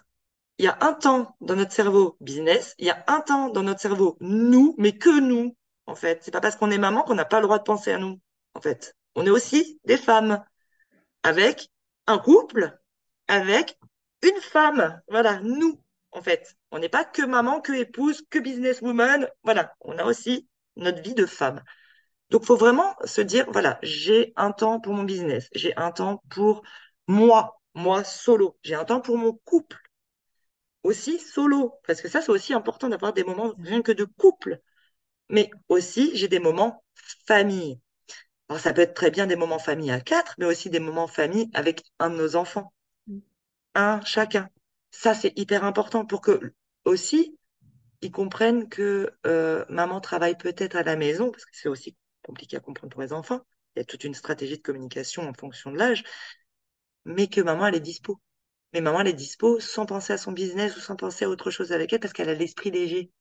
il 0.57 0.65
y 0.65 0.68
a 0.68 0.77
un 0.81 0.93
temps 0.93 1.35
dans 1.39 1.55
notre 1.55 1.72
cerveau 1.72 2.18
business, 2.19 2.76
il 2.77 2.88
y 2.88 2.89
a 2.89 3.03
un 3.07 3.22
temps 3.22 3.49
dans 3.49 3.64
notre 3.64 3.80
cerveau 3.80 4.18
nous, 4.19 4.76
mais 4.77 4.97
que 4.97 5.19
nous, 5.19 5.55
en 5.85 5.95
fait. 5.95 6.23
C'est 6.23 6.31
pas 6.31 6.41
parce 6.41 6.57
qu'on 6.57 6.72
est 6.72 6.77
maman 6.77 7.03
qu'on 7.03 7.15
n'a 7.15 7.26
pas 7.26 7.39
le 7.39 7.45
droit 7.45 7.59
de 7.59 7.64
penser 7.64 7.93
à 7.93 7.97
nous, 7.97 8.19
en 8.53 8.61
fait. 8.61 8.95
On 9.15 9.26
est 9.26 9.30
aussi 9.30 9.80
des 9.85 9.97
femmes 9.97 10.43
avec 11.23 11.69
un 12.05 12.18
couple, 12.18 12.77
avec 13.30 13.80
une 14.23 14.41
femme. 14.41 15.01
Voilà, 15.07 15.39
nous, 15.41 15.81
en 16.11 16.22
fait. 16.22 16.57
On 16.72 16.80
n'est 16.80 16.89
pas 16.89 17.05
que 17.05 17.22
maman, 17.22 17.61
que 17.61 17.72
épouse, 17.73 18.23
que 18.30 18.39
businesswoman. 18.39 19.30
Voilà, 19.43 19.73
on 19.81 19.97
a 19.97 20.03
aussi 20.03 20.47
notre 20.77 21.01
vie 21.01 21.15
de 21.15 21.25
femme. 21.25 21.63
Donc, 22.29 22.45
faut 22.45 22.57
vraiment 22.57 22.95
se 23.05 23.21
dire, 23.21 23.45
voilà, 23.51 23.79
j'ai 23.83 24.33
un 24.35 24.51
temps 24.51 24.79
pour 24.79 24.93
mon 24.93 25.03
business, 25.03 25.49
j'ai 25.55 25.75
un 25.77 25.91
temps 25.91 26.23
pour 26.29 26.63
moi, 27.07 27.61
moi 27.73 28.03
solo, 28.03 28.57
j'ai 28.63 28.75
un 28.75 28.85
temps 28.85 29.01
pour 29.01 29.17
mon 29.17 29.33
couple, 29.45 29.77
aussi 30.83 31.19
solo, 31.19 31.75
parce 31.85 32.01
que 32.01 32.09
ça, 32.09 32.21
c'est 32.21 32.31
aussi 32.31 32.53
important 32.53 32.89
d'avoir 32.89 33.13
des 33.13 33.23
moments 33.23 33.53
rien 33.59 33.81
que 33.81 33.91
de 33.91 34.05
couple, 34.05 34.59
mais 35.29 35.49
aussi 35.69 36.15
j'ai 36.15 36.27
des 36.27 36.39
moments 36.39 36.83
famille. 37.27 37.79
Alors, 38.49 38.61
ça 38.61 38.73
peut 38.73 38.81
être 38.81 38.93
très 38.93 39.11
bien 39.11 39.27
des 39.27 39.35
moments 39.35 39.59
famille 39.59 39.91
à 39.91 40.01
quatre, 40.01 40.35
mais 40.37 40.45
aussi 40.45 40.69
des 40.69 40.79
moments 40.79 41.07
famille 41.07 41.49
avec 41.53 41.83
un 41.99 42.09
de 42.09 42.15
nos 42.15 42.35
enfants, 42.35 42.73
un 43.75 44.01
chacun. 44.03 44.49
Ça, 44.91 45.13
c'est 45.13 45.33
hyper 45.37 45.63
important 45.63 46.05
pour 46.05 46.21
que 46.21 46.53
aussi 46.85 47.36
ils 48.02 48.11
comprennent 48.11 48.69
que 48.69 49.11
euh, 49.26 49.65
maman 49.69 50.02
travaille 50.02 50.38
peut-être 50.38 50.76
à 50.76 50.84
la 50.84 50.95
maison, 50.95 51.32
parce 51.32 51.45
que 51.45 51.52
c'est 51.53 51.69
aussi 51.69 51.95
compliqué 52.24 52.57
à 52.57 52.60
comprendre 52.60 52.91
pour 52.91 53.02
les 53.02 53.14
enfants, 53.14 53.41
il 53.76 53.80
y 53.80 53.82
a 53.82 53.86
toute 53.86 54.03
une 54.03 54.14
stratégie 54.14 54.57
de 54.57 54.61
communication 54.61 55.28
en 55.28 55.34
fonction 55.34 55.72
de 55.72 55.78
l'âge, 55.78 56.03
mais 57.06 57.28
que 57.28 57.41
maman, 57.41 57.68
elle 57.68 57.76
est 57.76 57.80
dispo. 57.80 58.19
Mais 58.74 58.82
maman, 58.82 59.02
elle 59.02 59.07
est 59.07 59.14
dispo 59.14 59.60
sans 59.60 59.86
penser 59.86 60.14
à 60.14 60.18
son 60.18 60.32
business 60.32 60.76
ou 60.76 60.80
sans 60.80 60.95
penser 60.95 61.26
à 61.26 61.30
autre 61.30 61.52
chose 61.52 61.72
avec 61.72 61.94
elle 61.94 61.99
parce 61.99 62.14
qu'elle 62.14 62.30
a 62.30 62.34
l'esprit 62.34 62.72
léger. 62.72 63.11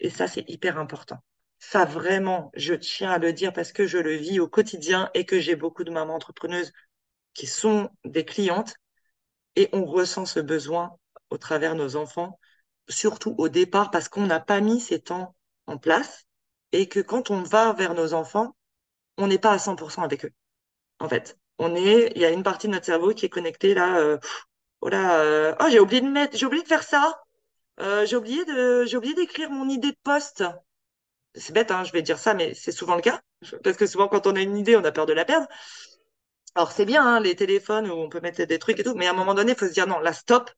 Et 0.00 0.10
ça, 0.10 0.28
c'est 0.28 0.48
hyper 0.48 0.78
important. 0.78 1.18
Ça, 1.58 1.84
vraiment, 1.84 2.50
je 2.54 2.74
tiens 2.74 3.10
à 3.10 3.18
le 3.18 3.32
dire 3.32 3.52
parce 3.52 3.72
que 3.72 3.86
je 3.86 3.98
le 3.98 4.14
vis 4.14 4.40
au 4.40 4.48
quotidien 4.48 5.10
et 5.14 5.24
que 5.24 5.40
j'ai 5.40 5.56
beaucoup 5.56 5.84
de 5.84 5.90
mamans 5.90 6.14
entrepreneuses 6.14 6.72
qui 7.34 7.46
sont 7.46 7.90
des 8.04 8.24
clientes 8.24 8.74
et 9.56 9.68
on 9.72 9.84
ressent 9.84 10.24
ce 10.24 10.40
besoin 10.40 10.96
au 11.30 11.38
travers 11.38 11.74
nos 11.74 11.96
enfants, 11.96 12.38
surtout 12.88 13.34
au 13.38 13.48
départ 13.48 13.90
parce 13.90 14.08
qu'on 14.08 14.26
n'a 14.26 14.40
pas 14.40 14.60
mis 14.60 14.80
ces 14.80 15.00
temps 15.00 15.34
en 15.66 15.78
place 15.78 16.26
et 16.72 16.88
que 16.88 17.00
quand 17.00 17.30
on 17.30 17.42
va 17.42 17.72
vers 17.72 17.94
nos 17.94 18.14
enfants, 18.14 18.56
on 19.16 19.26
n'est 19.26 19.38
pas 19.38 19.52
à 19.52 19.58
100% 19.58 20.02
avec 20.02 20.24
eux. 20.24 20.32
En 21.00 21.08
fait, 21.08 21.38
on 21.58 21.74
est, 21.74 22.12
il 22.14 22.22
y 22.22 22.24
a 22.24 22.30
une 22.30 22.42
partie 22.42 22.68
de 22.68 22.72
notre 22.72 22.86
cerveau 22.86 23.14
qui 23.14 23.26
est 23.26 23.28
connectée 23.28 23.74
là. 23.74 23.98
Euh, 23.98 24.18
oh 24.80 24.88
là, 24.88 25.56
oh 25.60 25.64
j'ai 25.70 25.80
oublié 25.80 26.00
de 26.00 26.08
mettre, 26.08 26.36
j'ai 26.36 26.46
oublié 26.46 26.62
de 26.62 26.68
faire 26.68 26.82
ça. 26.82 27.20
Euh, 27.80 28.06
j'ai 28.06 28.16
oublié 28.16 28.44
de, 28.44 28.84
j'ai 28.86 28.96
oublié 28.96 29.14
d'écrire 29.14 29.50
mon 29.50 29.68
idée 29.68 29.92
de 29.92 29.98
poste. 30.02 30.44
C'est 31.34 31.52
bête, 31.52 31.70
hein, 31.70 31.84
je 31.84 31.92
vais 31.92 32.02
dire 32.02 32.18
ça, 32.18 32.34
mais 32.34 32.54
c'est 32.54 32.72
souvent 32.72 32.96
le 32.96 33.02
cas 33.02 33.20
parce 33.64 33.76
que 33.76 33.86
souvent 33.86 34.08
quand 34.08 34.26
on 34.26 34.34
a 34.36 34.40
une 34.40 34.56
idée, 34.56 34.76
on 34.76 34.84
a 34.84 34.92
peur 34.92 35.06
de 35.06 35.12
la 35.12 35.24
perdre. 35.24 35.46
Alors 36.54 36.72
c'est 36.72 36.84
bien 36.86 37.06
hein, 37.06 37.20
les 37.20 37.36
téléphones 37.36 37.90
où 37.90 37.94
on 37.94 38.08
peut 38.08 38.20
mettre 38.20 38.42
des 38.44 38.58
trucs 38.58 38.80
et 38.80 38.84
tout, 38.84 38.94
mais 38.94 39.06
à 39.06 39.10
un 39.10 39.14
moment 39.14 39.34
donné, 39.34 39.52
il 39.52 39.58
faut 39.58 39.66
se 39.66 39.72
dire 39.72 39.86
non, 39.86 40.00
là 40.00 40.12
stop. 40.12 40.50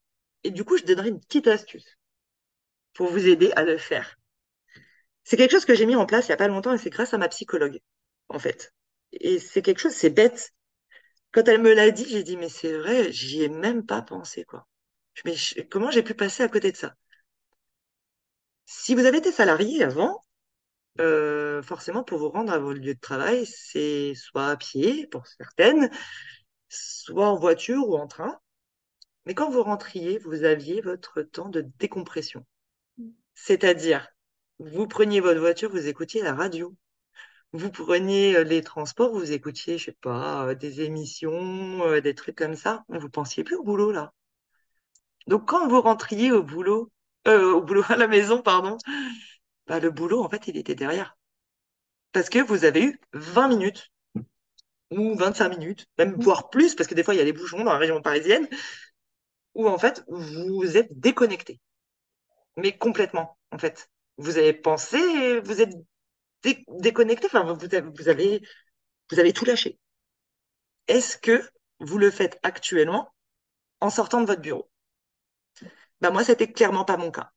Et 0.45 0.51
du 0.51 0.65
coup, 0.65 0.79
je 0.79 0.85
donnerai 0.85 1.09
une 1.11 1.21
petite 1.21 1.47
astuce 1.47 1.99
pour 3.01 3.09
vous 3.09 3.29
aider 3.29 3.51
à 3.57 3.63
le 3.63 3.79
faire. 3.79 4.19
C'est 5.25 5.39
quelque 5.39 5.53
chose 5.53 5.65
que 5.65 5.75
j'ai 5.75 5.87
mis 5.87 5.97
en 5.97 6.05
place 6.05 6.27
il 6.27 6.33
n'y 6.33 6.35
a 6.35 6.37
pas 6.37 6.49
longtemps 6.49 6.75
et 6.75 6.77
c'est 6.77 6.91
grâce 6.91 7.15
à 7.15 7.17
ma 7.17 7.29
psychologue, 7.29 7.81
en 8.29 8.39
fait. 8.39 8.75
Et 9.13 9.39
c'est 9.39 9.63
quelque 9.63 9.79
chose, 9.79 9.95
c'est 9.95 10.11
bête. 10.11 10.53
Quand 11.33 11.49
elle 11.49 11.63
me 11.63 11.73
l'a 11.73 11.93
dit, 11.93 12.05
j'ai 12.07 12.23
dit, 12.23 12.37
mais 12.37 12.51
c'est 12.51 12.77
vrai, 12.77 13.11
j'y 13.11 13.43
ai 13.43 13.49
même 13.49 13.87
pas 13.87 14.03
pensé, 14.03 14.45
quoi. 14.45 14.69
Comment 15.71 15.91
j'ai 15.91 16.03
pu 16.03 16.13
passer 16.13 16.43
à 16.43 16.49
côté 16.49 16.73
de 16.73 16.77
ça? 16.77 16.95
Si 18.67 18.95
vous 18.95 19.07
avez 19.07 19.17
été 19.17 19.33
salarié 19.33 19.83
avant, 19.83 20.23
euh, 21.01 21.63
forcément, 21.63 22.05
pour 22.05 22.19
vous 22.19 22.29
rendre 22.29 22.53
à 22.53 22.59
vos 22.59 22.75
lieux 22.75 22.97
de 22.97 23.01
travail, 23.01 23.47
c'est 23.47 24.13
soit 24.15 24.49
à 24.49 24.57
pied, 24.59 25.07
pour 25.07 25.27
certaines, 25.27 25.91
soit 26.69 27.31
en 27.31 27.39
voiture 27.39 27.89
ou 27.89 27.97
en 27.97 28.07
train. 28.07 28.39
Mais 29.25 29.33
quand 29.33 29.49
vous 29.49 29.63
rentriez, 29.63 30.19
vous 30.19 30.45
aviez 30.45 30.83
votre 30.83 31.23
temps 31.23 31.49
de 31.49 31.63
décompression. 31.79 32.45
C'est-à-dire, 33.43 34.07
vous 34.59 34.87
preniez 34.87 35.21
votre 35.21 35.41
voiture, 35.41 35.71
vous 35.71 35.89
écoutiez 35.89 36.23
la 36.23 36.35
radio. 36.35 36.77
Vous 37.53 37.71
preniez 37.71 38.37
euh, 38.37 38.45
les 38.45 38.63
transports, 38.63 39.13
vous 39.13 39.33
écoutiez, 39.33 39.79
je 39.79 39.87
sais 39.87 39.97
pas, 40.03 40.47
euh, 40.49 40.55
des 40.55 40.83
émissions, 40.83 41.83
euh, 41.87 42.01
des 42.03 42.15
trucs 42.15 42.37
comme 42.37 42.55
ça. 42.55 42.85
Vous 42.89 43.09
pensiez 43.09 43.43
plus 43.43 43.57
au 43.57 43.63
boulot, 43.65 43.93
là. 43.93 44.13
Donc, 45.27 45.49
quand 45.49 45.69
vous 45.69 45.81
rentriez 45.81 46.33
au 46.33 46.43
boulot, 46.43 46.93
au 47.27 47.63
boulot, 47.63 47.83
à 47.89 47.97
la 47.97 48.09
maison, 48.09 48.43
pardon, 48.43 48.77
bah, 49.67 49.81
le 49.81 49.91
boulot, 49.91 50.23
en 50.23 50.29
fait, 50.29 50.47
il 50.49 50.59
était 50.59 50.75
derrière. 50.75 51.17
Parce 52.13 52.29
que 52.29 52.41
vous 52.41 52.65
avez 52.65 52.85
eu 52.85 53.01
20 53.15 53.49
minutes 53.49 53.91
ou 54.91 55.15
25 55.17 55.49
minutes, 55.49 55.87
même 55.99 56.17
mmh. 56.17 56.21
voire 56.21 56.51
plus, 56.51 56.75
parce 56.75 56.89
que 56.89 56.95
des 56.95 57.05
fois, 57.05 57.15
il 57.15 57.19
y 57.19 57.23
a 57.23 57.25
des 57.25 57.33
bouchons 57.33 57.65
dans 57.65 57.73
la 57.73 57.79
région 57.79 58.03
parisienne, 58.03 58.49
où 59.55 59.67
en 59.69 59.79
fait, 59.79 60.05
vous 60.09 60.77
êtes 60.77 60.89
déconnecté. 60.99 61.61
Mais 62.57 62.77
complètement, 62.77 63.39
en 63.51 63.59
fait. 63.59 63.91
Vous 64.19 64.39
avez 64.39 64.53
pensé, 64.53 65.41
vous 65.41 65.61
êtes 65.63 65.75
déconnecté, 66.69 67.27
enfin, 67.27 67.45
vous 67.45 67.75
avez, 67.75 68.41
vous 69.11 69.19
avez, 69.19 69.33
tout 69.33 69.45
lâché. 69.45 69.79
Est-ce 70.89 71.17
que 71.17 71.43
vous 71.81 71.97
le 71.97 72.11
faites 72.11 72.39
actuellement 72.43 73.15
en 73.81 73.91
sortant 73.91 74.21
de 74.21 74.27
votre 74.27 74.43
bureau? 74.43 74.71
Bah 76.01 76.11
moi, 76.11 76.25
c'était 76.25 76.53
clairement 76.53 76.85
pas 76.85 76.97
mon 76.99 77.11
cas. 77.11 77.33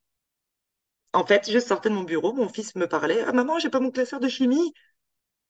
En 1.13 1.25
fait, 1.25 1.49
je 1.49 1.59
sortais 1.59 1.89
de 1.89 1.95
mon 1.95 2.03
bureau, 2.03 2.33
mon 2.33 2.49
fils 2.49 2.75
me 2.75 2.87
parlait. 2.87 3.21
Ah 3.25 3.31
maman, 3.33 3.59
j'ai 3.59 3.69
pas 3.69 3.79
mon 3.79 3.91
classeur 3.91 4.19
de 4.19 4.27
chimie. 4.27 4.73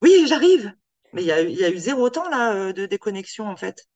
Oui, 0.02 0.26
j'arrive. 0.28 0.74
Mais 1.14 1.24
il 1.24 1.28
y 1.28 1.32
a, 1.32 1.42
y 1.42 1.64
a 1.66 1.70
eu 1.72 1.78
zéro 1.78 2.10
temps 2.10 2.32
euh, 2.34 2.74
de 2.74 2.86
déconnexion 2.88 3.48
en 3.48 3.58
fait. 3.58 3.88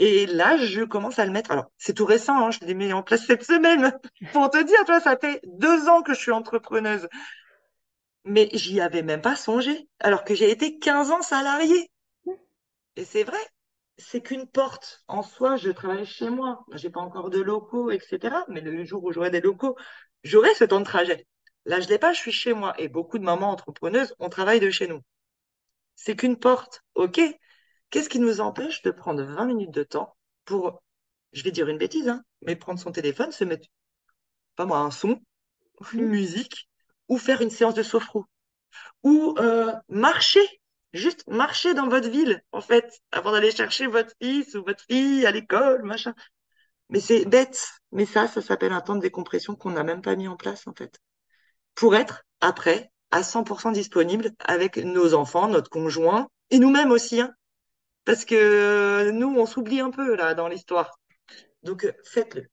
Et 0.00 0.26
là, 0.26 0.56
je 0.56 0.82
commence 0.84 1.18
à 1.18 1.26
le 1.26 1.32
mettre. 1.32 1.50
Alors, 1.50 1.72
c'est 1.76 1.92
tout 1.92 2.06
récent, 2.06 2.46
hein, 2.46 2.50
je 2.52 2.60
l'ai 2.60 2.74
mis 2.74 2.92
en 2.92 3.02
place 3.02 3.26
cette 3.26 3.42
semaine. 3.42 3.92
Pour 4.32 4.48
te 4.48 4.62
dire, 4.62 4.84
toi, 4.86 5.00
ça 5.00 5.16
fait 5.16 5.40
deux 5.44 5.88
ans 5.88 6.02
que 6.02 6.14
je 6.14 6.20
suis 6.20 6.30
entrepreneuse. 6.30 7.08
Mais 8.24 8.48
j'y 8.52 8.80
avais 8.80 9.02
même 9.02 9.22
pas 9.22 9.34
songé, 9.34 9.88
alors 9.98 10.22
que 10.22 10.36
j'ai 10.36 10.50
été 10.50 10.78
15 10.78 11.10
ans 11.10 11.22
salariée. 11.22 11.90
Et 12.94 13.04
c'est 13.04 13.24
vrai, 13.24 13.38
c'est 13.96 14.20
qu'une 14.22 14.46
porte. 14.46 15.02
En 15.08 15.22
soi, 15.22 15.56
je 15.56 15.70
travaille 15.70 16.06
chez 16.06 16.30
moi. 16.30 16.64
J'ai 16.74 16.90
pas 16.90 17.00
encore 17.00 17.30
de 17.30 17.40
locaux, 17.40 17.90
etc. 17.90 18.36
Mais 18.48 18.60
le 18.60 18.84
jour 18.84 19.02
où 19.02 19.12
j'aurai 19.12 19.30
des 19.30 19.40
locaux, 19.40 19.76
j'aurai 20.22 20.54
ce 20.54 20.64
temps 20.64 20.80
de 20.80 20.84
trajet. 20.84 21.26
Là, 21.64 21.80
je 21.80 21.88
l'ai 21.88 21.98
pas, 21.98 22.12
je 22.12 22.20
suis 22.20 22.32
chez 22.32 22.52
moi. 22.52 22.72
Et 22.78 22.88
beaucoup 22.88 23.18
de 23.18 23.24
mamans 23.24 23.50
entrepreneuses, 23.50 24.14
on 24.20 24.28
travaille 24.28 24.60
de 24.60 24.70
chez 24.70 24.86
nous. 24.86 25.00
C'est 25.96 26.14
qu'une 26.14 26.38
porte, 26.38 26.84
ok 26.94 27.20
Qu'est-ce 27.90 28.08
qui 28.08 28.18
nous 28.18 28.40
empêche 28.40 28.82
de 28.82 28.90
prendre 28.90 29.22
20 29.22 29.46
minutes 29.46 29.70
de 29.70 29.82
temps 29.82 30.16
pour, 30.44 30.82
je 31.32 31.42
vais 31.42 31.50
dire 31.50 31.68
une 31.68 31.78
bêtise, 31.78 32.08
hein, 32.08 32.22
mais 32.42 32.56
prendre 32.56 32.78
son 32.78 32.92
téléphone, 32.92 33.32
se 33.32 33.44
mettre, 33.44 33.68
pas 34.56 34.66
moi, 34.66 34.78
un 34.78 34.90
son, 34.90 35.20
une 35.92 36.06
musique, 36.06 36.68
ou 37.08 37.18
faire 37.18 37.40
une 37.40 37.50
séance 37.50 37.74
de 37.74 37.82
sophro, 37.82 38.26
ou 39.02 39.34
euh, 39.38 39.72
marcher, 39.88 40.46
juste 40.92 41.26
marcher 41.28 41.74
dans 41.74 41.88
votre 41.88 42.08
ville, 42.10 42.42
en 42.52 42.60
fait, 42.60 43.00
avant 43.12 43.32
d'aller 43.32 43.50
chercher 43.50 43.86
votre 43.86 44.12
fils 44.20 44.54
ou 44.54 44.64
votre 44.64 44.84
fille 44.84 45.24
à 45.26 45.30
l'école, 45.30 45.82
machin. 45.82 46.14
Mais 46.90 47.00
c'est 47.00 47.24
bête, 47.24 47.68
mais 47.92 48.06
ça, 48.06 48.28
ça 48.28 48.42
s'appelle 48.42 48.72
un 48.72 48.80
temps 48.80 48.96
de 48.96 49.00
décompression 49.00 49.54
qu'on 49.54 49.70
n'a 49.70 49.84
même 49.84 50.02
pas 50.02 50.16
mis 50.16 50.28
en 50.28 50.36
place, 50.36 50.66
en 50.66 50.74
fait, 50.74 50.98
pour 51.74 51.94
être 51.94 52.24
après 52.40 52.90
à 53.10 53.22
100% 53.22 53.72
disponible 53.72 54.32
avec 54.40 54.76
nos 54.76 55.14
enfants, 55.14 55.48
notre 55.48 55.70
conjoint, 55.70 56.28
et 56.50 56.58
nous-mêmes 56.58 56.90
aussi, 56.90 57.20
hein, 57.20 57.32
parce 58.08 58.24
que 58.24 59.10
nous, 59.10 59.38
on 59.38 59.44
s'oublie 59.44 59.80
un 59.80 59.90
peu 59.90 60.16
là 60.16 60.32
dans 60.32 60.48
l'histoire. 60.48 60.98
Donc, 61.62 61.84
euh, 61.84 61.92
faites-le. 62.04 62.46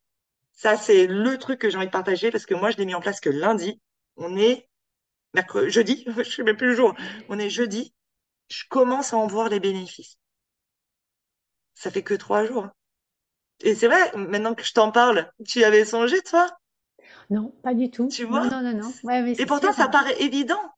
Ça, 0.52 0.76
c'est 0.76 1.08
le 1.08 1.38
truc 1.38 1.60
que 1.62 1.70
j'ai 1.70 1.78
envie 1.78 1.86
de 1.86 1.92
partager 1.92 2.30
parce 2.30 2.46
que 2.46 2.54
moi, 2.54 2.72
je 2.72 2.78
l'ai 2.78 2.86
mis 2.86 2.94
en 2.94 3.00
place 3.00 3.22
que 3.22 3.30
lundi. 3.30 3.80
On 4.18 4.36
est 4.36 4.68
mercredi, 5.34 5.72
jeudi, 5.72 6.04
je 6.08 6.20
ne 6.20 6.24
sais 6.26 6.44
même 6.44 6.58
plus 6.58 6.72
le 6.72 6.76
jour. 6.76 6.94
On 7.30 7.40
est 7.40 7.50
jeudi. 7.50 7.94
Je 8.50 8.66
commence 8.70 9.14
à 9.14 9.18
en 9.18 9.28
voir 9.28 9.48
les 9.48 9.62
bénéfices. 9.62 10.18
Ça 11.74 11.90
fait 11.90 12.04
que 12.04 12.16
trois 12.16 12.44
jours. 12.46 12.68
Et 13.62 13.76
c'est 13.76 13.88
vrai, 13.88 14.12
maintenant 14.18 14.56
que 14.56 14.64
je 14.66 14.74
t'en 14.74 14.92
parle, 14.92 15.32
tu 15.48 15.60
y 15.60 15.64
avais 15.64 15.86
songé, 15.86 16.22
toi? 16.24 16.50
Non, 17.30 17.56
pas 17.64 17.74
du 17.74 17.90
tout. 17.90 18.10
Tu 18.10 18.26
vois? 18.26 18.46
Non, 18.46 18.62
non, 18.62 18.74
non. 18.74 18.92
non. 19.06 19.36
Et 19.38 19.46
pourtant, 19.46 19.72
ça 19.72 19.86
hein. 19.86 19.90
paraît 19.90 20.22
évident. 20.22 20.74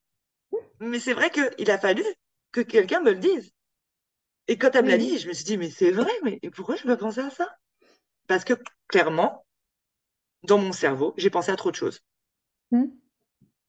Mais 0.79 0.99
c'est 0.99 1.13
vrai 1.13 1.31
qu'il 1.31 1.71
a 1.71 1.79
fallu 1.79 2.03
que 2.51 2.61
quelqu'un 2.61 3.01
me 3.01 3.13
le 3.13 3.17
dise. 3.17 3.51
Et 4.47 4.57
quand 4.57 4.75
elle 4.75 4.85
me 4.85 4.89
l'a 4.89 4.97
dit, 4.97 5.17
je 5.17 5.27
me 5.27 5.33
suis 5.33 5.43
dit, 5.43 5.57
mais 5.57 5.69
c'est 5.69 5.91
vrai, 5.91 6.11
mais 6.23 6.39
pourquoi 6.55 6.75
je 6.75 6.87
ne 6.87 6.93
pas 6.93 6.97
penser 6.97 7.19
à 7.19 7.29
ça? 7.29 7.57
Parce 8.27 8.43
que 8.43 8.53
clairement, 8.87 9.45
dans 10.43 10.57
mon 10.57 10.71
cerveau, 10.71 11.13
j'ai 11.17 11.29
pensé 11.29 11.51
à 11.51 11.55
trop 11.55 11.71
de 11.71 11.75
choses. 11.75 12.01
Hmm. 12.71 12.87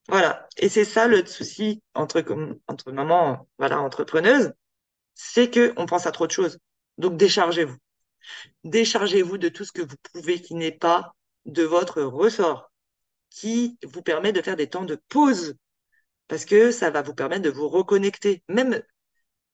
Voilà. 0.09 0.49
Et 0.57 0.69
c'est 0.69 0.85
ça 0.85 1.07
le 1.07 1.25
souci 1.27 1.83
entre, 1.95 2.25
entre 2.67 2.93
maman, 2.93 3.49
voilà, 3.59 3.81
entrepreneuse, 3.81 4.53
c'est 5.15 5.51
qu'on 5.51 5.87
pense 5.87 6.07
à 6.07 6.13
trop 6.13 6.27
de 6.27 6.33
choses. 6.33 6.59
Donc 6.97 7.17
déchargez-vous. 7.17 7.77
Déchargez-vous 8.65 9.39
de 9.39 9.49
tout 9.49 9.65
ce 9.65 9.73
que 9.73 9.83
vous 9.83 9.97
pouvez 10.13 10.41
qui 10.41 10.55
n'est 10.55 10.73
pas 10.73 11.15
de 11.45 11.63
votre 11.63 12.03
ressort, 12.03 12.71
qui 13.31 13.79
vous 13.83 14.03
permet 14.03 14.33
de 14.33 14.43
faire 14.43 14.57
des 14.57 14.69
temps 14.69 14.85
de 14.85 15.01
pause, 15.09 15.57
parce 16.29 16.45
que 16.45 16.71
ça 16.71 16.91
va 16.91 17.03
vous 17.03 17.15
permettre 17.15 17.43
de 17.43 17.51
vous 17.51 17.69
reconnecter. 17.69 18.43
Même 18.49 18.83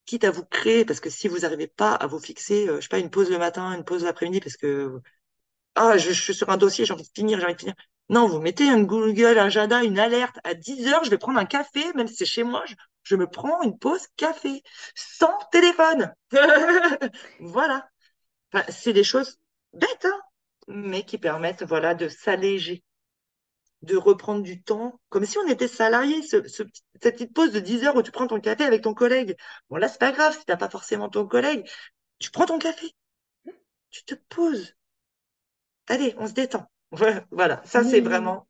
quitte 0.06 0.24
à 0.24 0.30
vous 0.30 0.44
créer, 0.44 0.84
parce 0.84 1.00
que 1.00 1.10
si 1.10 1.28
vous 1.28 1.40
n'arrivez 1.40 1.66
pas 1.66 1.94
à 1.94 2.06
vous 2.06 2.18
fixer, 2.18 2.68
euh, 2.68 2.76
je 2.76 2.82
sais 2.82 2.88
pas, 2.88 2.98
une 2.98 3.10
pause 3.10 3.30
le 3.30 3.38
matin, 3.38 3.72
une 3.72 3.84
pause 3.84 4.04
l'après-midi, 4.04 4.40
parce 4.40 4.56
que 4.56 5.00
ah, 5.76 5.98
je, 5.98 6.12
suis 6.12 6.34
sur 6.34 6.50
un 6.50 6.56
dossier, 6.56 6.84
j'ai 6.84 6.92
envie 6.92 7.02
de 7.02 7.08
finir, 7.14 7.38
j'ai 7.38 7.46
envie 7.46 7.54
de 7.54 7.60
finir. 7.60 7.74
Non, 8.08 8.28
vous 8.28 8.40
mettez 8.40 8.68
un 8.68 8.82
Google 8.82 9.38
Agenda, 9.38 9.82
une 9.82 9.98
alerte 9.98 10.38
à 10.44 10.54
10 10.54 10.88
heures, 10.88 11.04
je 11.04 11.10
vais 11.10 11.18
prendre 11.18 11.38
un 11.38 11.46
café, 11.46 11.92
même 11.94 12.06
si 12.06 12.16
c'est 12.16 12.26
chez 12.26 12.44
moi, 12.44 12.64
je, 13.02 13.16
me 13.16 13.26
prends 13.26 13.62
une 13.62 13.78
pause 13.78 14.06
café, 14.16 14.62
sans 14.94 15.36
téléphone. 15.50 16.14
voilà. 17.40 17.88
c'est 18.68 18.92
des 18.92 19.04
choses 19.04 19.38
bêtes, 19.72 20.04
hein, 20.04 20.20
mais 20.68 21.04
qui 21.04 21.18
permettent 21.18 21.64
voilà, 21.64 21.94
de 21.94 22.08
s'alléger 22.08 22.84
de 23.84 23.96
reprendre 23.96 24.42
du 24.42 24.62
temps, 24.62 25.00
comme 25.10 25.26
si 25.26 25.38
on 25.38 25.46
était 25.48 25.68
salarié, 25.68 26.22
ce, 26.22 26.46
cette 26.48 26.70
petite 27.00 27.34
pause 27.34 27.52
de 27.52 27.60
10 27.60 27.84
heures 27.84 27.96
où 27.96 28.02
tu 28.02 28.10
prends 28.12 28.26
ton 28.26 28.40
café 28.40 28.64
avec 28.64 28.82
ton 28.82 28.94
collègue. 28.94 29.36
Bon, 29.70 29.76
là, 29.76 29.88
c'est 29.88 30.00
pas 30.00 30.12
grave 30.12 30.36
si 30.38 30.44
t'as 30.46 30.56
pas 30.56 30.70
forcément 30.70 31.08
ton 31.08 31.26
collègue. 31.26 31.66
Tu 32.18 32.30
prends 32.30 32.46
ton 32.46 32.58
café, 32.58 32.92
tu 33.90 34.04
te 34.04 34.14
poses. 34.28 34.74
Allez, 35.88 36.14
on 36.18 36.26
se 36.26 36.32
détend. 36.32 36.66
Voilà, 37.30 37.60
ça, 37.64 37.82
c'est 37.84 38.00
vraiment 38.00 38.46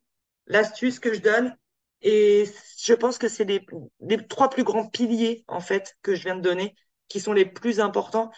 l'astuce 0.47 0.99
que 1.01 1.15
je 1.15 1.21
donne 1.21 1.57
Et 2.03 2.45
je 2.79 2.93
pense 2.95 3.19
que 3.19 3.29
c'est 3.29 3.45
les, 3.45 3.65
les 4.01 4.27
trois 4.27 4.51
plus 4.51 4.65
grands 4.65 4.89
piliers, 4.89 5.45
en 5.49 5.61
fait, 5.61 5.97
que 6.03 6.15
je 6.15 6.23
viens 6.25 6.37
de 6.37 6.43
donner, 6.43 6.75
qui 7.09 7.21
sont 7.21 7.33
les 7.33 7.47
plus 7.47 7.81
importants. 7.81 8.31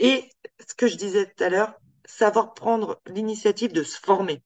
Et 0.00 0.30
ce 0.66 0.74
que 0.74 0.88
je 0.88 0.96
disais 0.96 1.26
tout 1.26 1.44
à 1.44 1.50
l'heure, 1.50 1.74
savoir 2.06 2.54
prendre 2.54 3.00
l'initiative 3.06 3.72
de 3.72 3.82
se 3.84 3.98
former. 4.00 4.42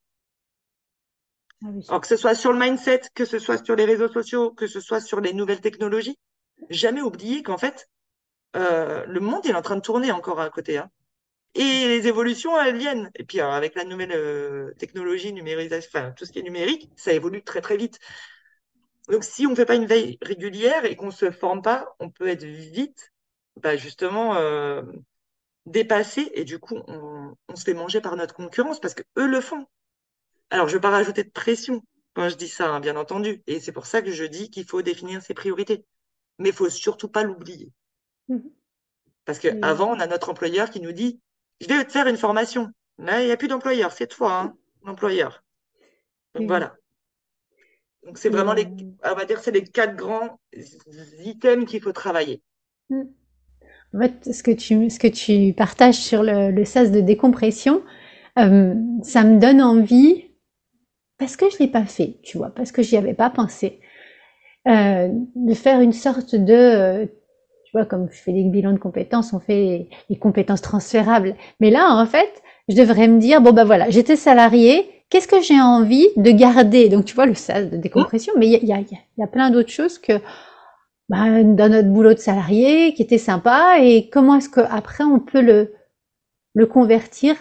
Ah 1.89 2.01
que 2.01 2.07
ce 2.07 2.17
soit 2.17 2.35
sur 2.35 2.53
le 2.53 2.59
mindset, 2.59 3.03
que 3.15 3.25
ce 3.25 3.39
soit 3.39 3.65
sur 3.65 3.77
les 3.77 3.85
réseaux 3.85 4.09
sociaux, 4.09 4.51
que 4.51 4.67
ce 4.67 4.81
soit 4.81 5.01
sur 5.01 5.21
les 5.21 5.33
nouvelles 5.33 5.61
technologies, 5.61 6.19
jamais 6.71 7.01
oublier 7.01 7.43
qu'en 7.43 7.59
fait, 7.59 7.89
euh, 8.57 9.05
le 9.07 9.21
monde 9.21 9.47
est 9.47 9.55
en 9.55 9.63
train 9.63 9.77
de 9.77 9.81
tourner 9.81 10.13
encore 10.13 10.41
à 10.41 10.51
côté. 10.51 10.79
Hein. 10.79 10.91
Et 11.55 11.87
les 11.89 12.07
évolutions, 12.07 12.61
elles 12.61 12.77
viennent. 12.77 13.11
Et 13.15 13.25
puis, 13.25 13.41
avec 13.41 13.75
la 13.77 13.85
nouvelle 13.85 14.13
euh, 14.13 14.73
technologie, 14.79 15.33
numérisation, 15.33 15.91
enfin, 15.95 16.13
tout 16.13 16.25
ce 16.25 16.33
qui 16.33 16.41
est 16.41 16.43
numérique, 16.43 16.91
ça 16.97 17.13
évolue 17.13 17.43
très, 17.43 17.61
très 17.61 17.77
vite. 17.77 17.99
Donc, 19.09 19.25
si 19.25 19.47
on 19.47 19.51
ne 19.51 19.55
fait 19.55 19.67
pas 19.67 19.77
une 19.77 19.87
veille 19.87 20.19
régulière 20.23 20.85
et 20.85 20.97
qu'on 20.97 21.07
ne 21.07 21.11
se 21.13 21.31
forme 21.31 21.63
pas, 21.63 21.95
on 22.01 22.11
peut 22.11 22.29
être 22.29 22.45
vite, 22.45 23.13
bah, 23.61 23.77
justement, 23.77 24.37
euh, 24.37 24.83
dépassé. 25.67 26.31
Et 26.35 26.45
du 26.45 26.59
coup, 26.59 26.77
on, 26.89 27.35
on, 27.49 27.57
se 27.57 27.65
fait 27.65 27.75
manger 27.75 28.01
par 28.01 28.17
notre 28.17 28.35
concurrence 28.35 28.81
parce 28.81 28.95
que 28.95 29.03
eux 29.19 29.27
le 29.27 29.41
font. 29.41 29.67
Alors, 30.51 30.69
je 30.69 30.73
ne 30.73 30.77
veux 30.77 30.81
pas 30.81 30.91
rajouter 30.91 31.25
de 31.25 31.31
pression 31.31 31.83
quand 32.15 32.29
je 32.29 32.37
dis 32.37 32.49
ça, 32.49 32.71
hein, 32.71 32.81
bien 32.81 32.97
entendu. 32.97 33.43
Et 33.47 33.61
c'est 33.61 33.73
pour 33.73 33.87
ça 33.87 34.03
que 34.03 34.13
je 34.13 34.25
dis 34.25 34.51
qu'il 34.51 34.65
faut 34.67 34.83
définir 34.83 35.23
ses 35.23 35.35
priorités. 35.35 35.85
Mais 36.39 36.51
il 36.51 36.55
faut 36.55 36.71
surtout 36.71 37.09
pas 37.09 37.23
l'oublier. 37.25 37.73
Mmh. 38.29 38.39
Parce 39.25 39.39
qu'avant, 39.39 39.91
on 39.95 40.01
a 40.01 40.07
notre 40.07 40.31
employeur 40.31 40.71
qui 40.71 40.81
nous 40.81 40.93
dit 40.93 41.21
je 41.61 41.69
vais 41.69 41.85
te 41.85 41.93
faire 41.93 42.07
une 42.07 42.17
formation. 42.17 42.71
Là, 42.99 43.23
il 43.23 43.27
n'y 43.27 43.33
a 43.33 43.37
plus 43.37 43.49
d'employeur, 43.49 43.93
c'est 43.93 44.07
toi, 44.07 44.41
hein, 44.41 44.57
l'employeur. 44.85 45.43
Donc 46.35 46.43
Oui. 46.43 46.47
voilà. 46.47 46.77
Donc 48.05 48.19
c'est 48.19 48.29
vraiment 48.29 48.53
les, 48.53 48.67
on 49.05 49.15
va 49.15 49.25
dire, 49.25 49.41
c'est 49.41 49.51
les 49.51 49.65
quatre 49.65 49.97
grands 49.97 50.39
items 51.25 51.67
qu'il 51.69 51.81
faut 51.81 51.93
travailler. 51.93 52.43
En 53.95 53.99
fait, 54.01 54.33
ce 54.33 54.43
que 54.43 54.51
tu, 54.51 54.91
ce 54.91 54.99
que 54.99 55.07
tu 55.09 55.55
partages 55.55 55.97
sur 55.97 56.23
le, 56.23 56.51
le 56.51 56.65
sas 56.65 56.91
de 56.91 57.01
décompression, 57.01 57.83
euh, 58.39 58.75
ça 59.03 59.25
me 59.25 59.39
donne 59.39 59.63
envie, 59.63 60.25
parce 61.19 61.37
que 61.37 61.51
je 61.51 61.59
l'ai 61.59 61.69
pas 61.69 61.85
fait, 61.85 62.17
tu 62.23 62.39
vois, 62.39 62.51
parce 62.51 62.73
que 62.73 62.83
j'y 62.83 62.97
avais 62.97 63.15
pas 63.15 63.31
pensé, 63.31 63.81
euh, 64.69 65.09
de 65.37 65.55
faire 65.55 65.81
une 65.81 65.93
sorte 65.93 66.35
de, 66.35 67.05
tu 67.67 67.73
vois, 67.73 67.85
comme 67.85 68.09
je 68.11 68.19
fais 68.19 68.33
des 68.33 68.45
bilans 68.45 68.73
de 68.73 68.79
compétences, 68.79 69.33
on 69.33 69.41
fait 69.41 69.89
les 70.09 70.17
compétences 70.17 70.63
transférables. 70.63 71.37
Mais 71.61 71.71
là, 71.71 71.95
en 71.95 72.07
fait, 72.07 72.43
je 72.69 72.77
devrais 72.77 73.09
me 73.09 73.21
dire, 73.21 73.41
bon 73.41 73.53
ben 73.53 73.65
voilà, 73.65 73.91
j'étais 73.91 74.17
salarié, 74.17 75.05
qu'est-ce 75.11 75.29
que 75.29 75.43
j'ai 75.43 75.61
envie 75.61 76.09
de 76.17 76.31
garder? 76.31 76.89
Donc 76.89 77.05
tu 77.05 77.15
vois, 77.15 77.27
le 77.27 77.35
sas 77.35 77.71
de 77.71 77.77
décompression, 77.77 78.33
mais 78.39 78.47
il 78.47 78.53
y 78.53 78.73
a, 78.73 78.79
y 78.81 78.85
a, 78.85 78.99
y 79.19 79.23
a 79.23 79.27
plein 79.27 79.51
d'autres 79.51 79.71
choses 79.71 79.99
que 79.99 80.15
bah, 81.09 81.43
dans 81.43 81.71
notre 81.71 81.89
boulot 81.89 82.15
de 82.15 82.19
salarié 82.19 82.95
qui 82.95 83.03
était 83.03 83.19
sympa 83.19 83.77
et 83.81 84.09
comment 84.09 84.37
est-ce 84.37 84.49
que 84.49 84.61
après 84.61 85.05
on 85.05 85.21
peut 85.21 85.43
le 85.43 85.75
le 86.55 86.67
convertir 86.67 87.37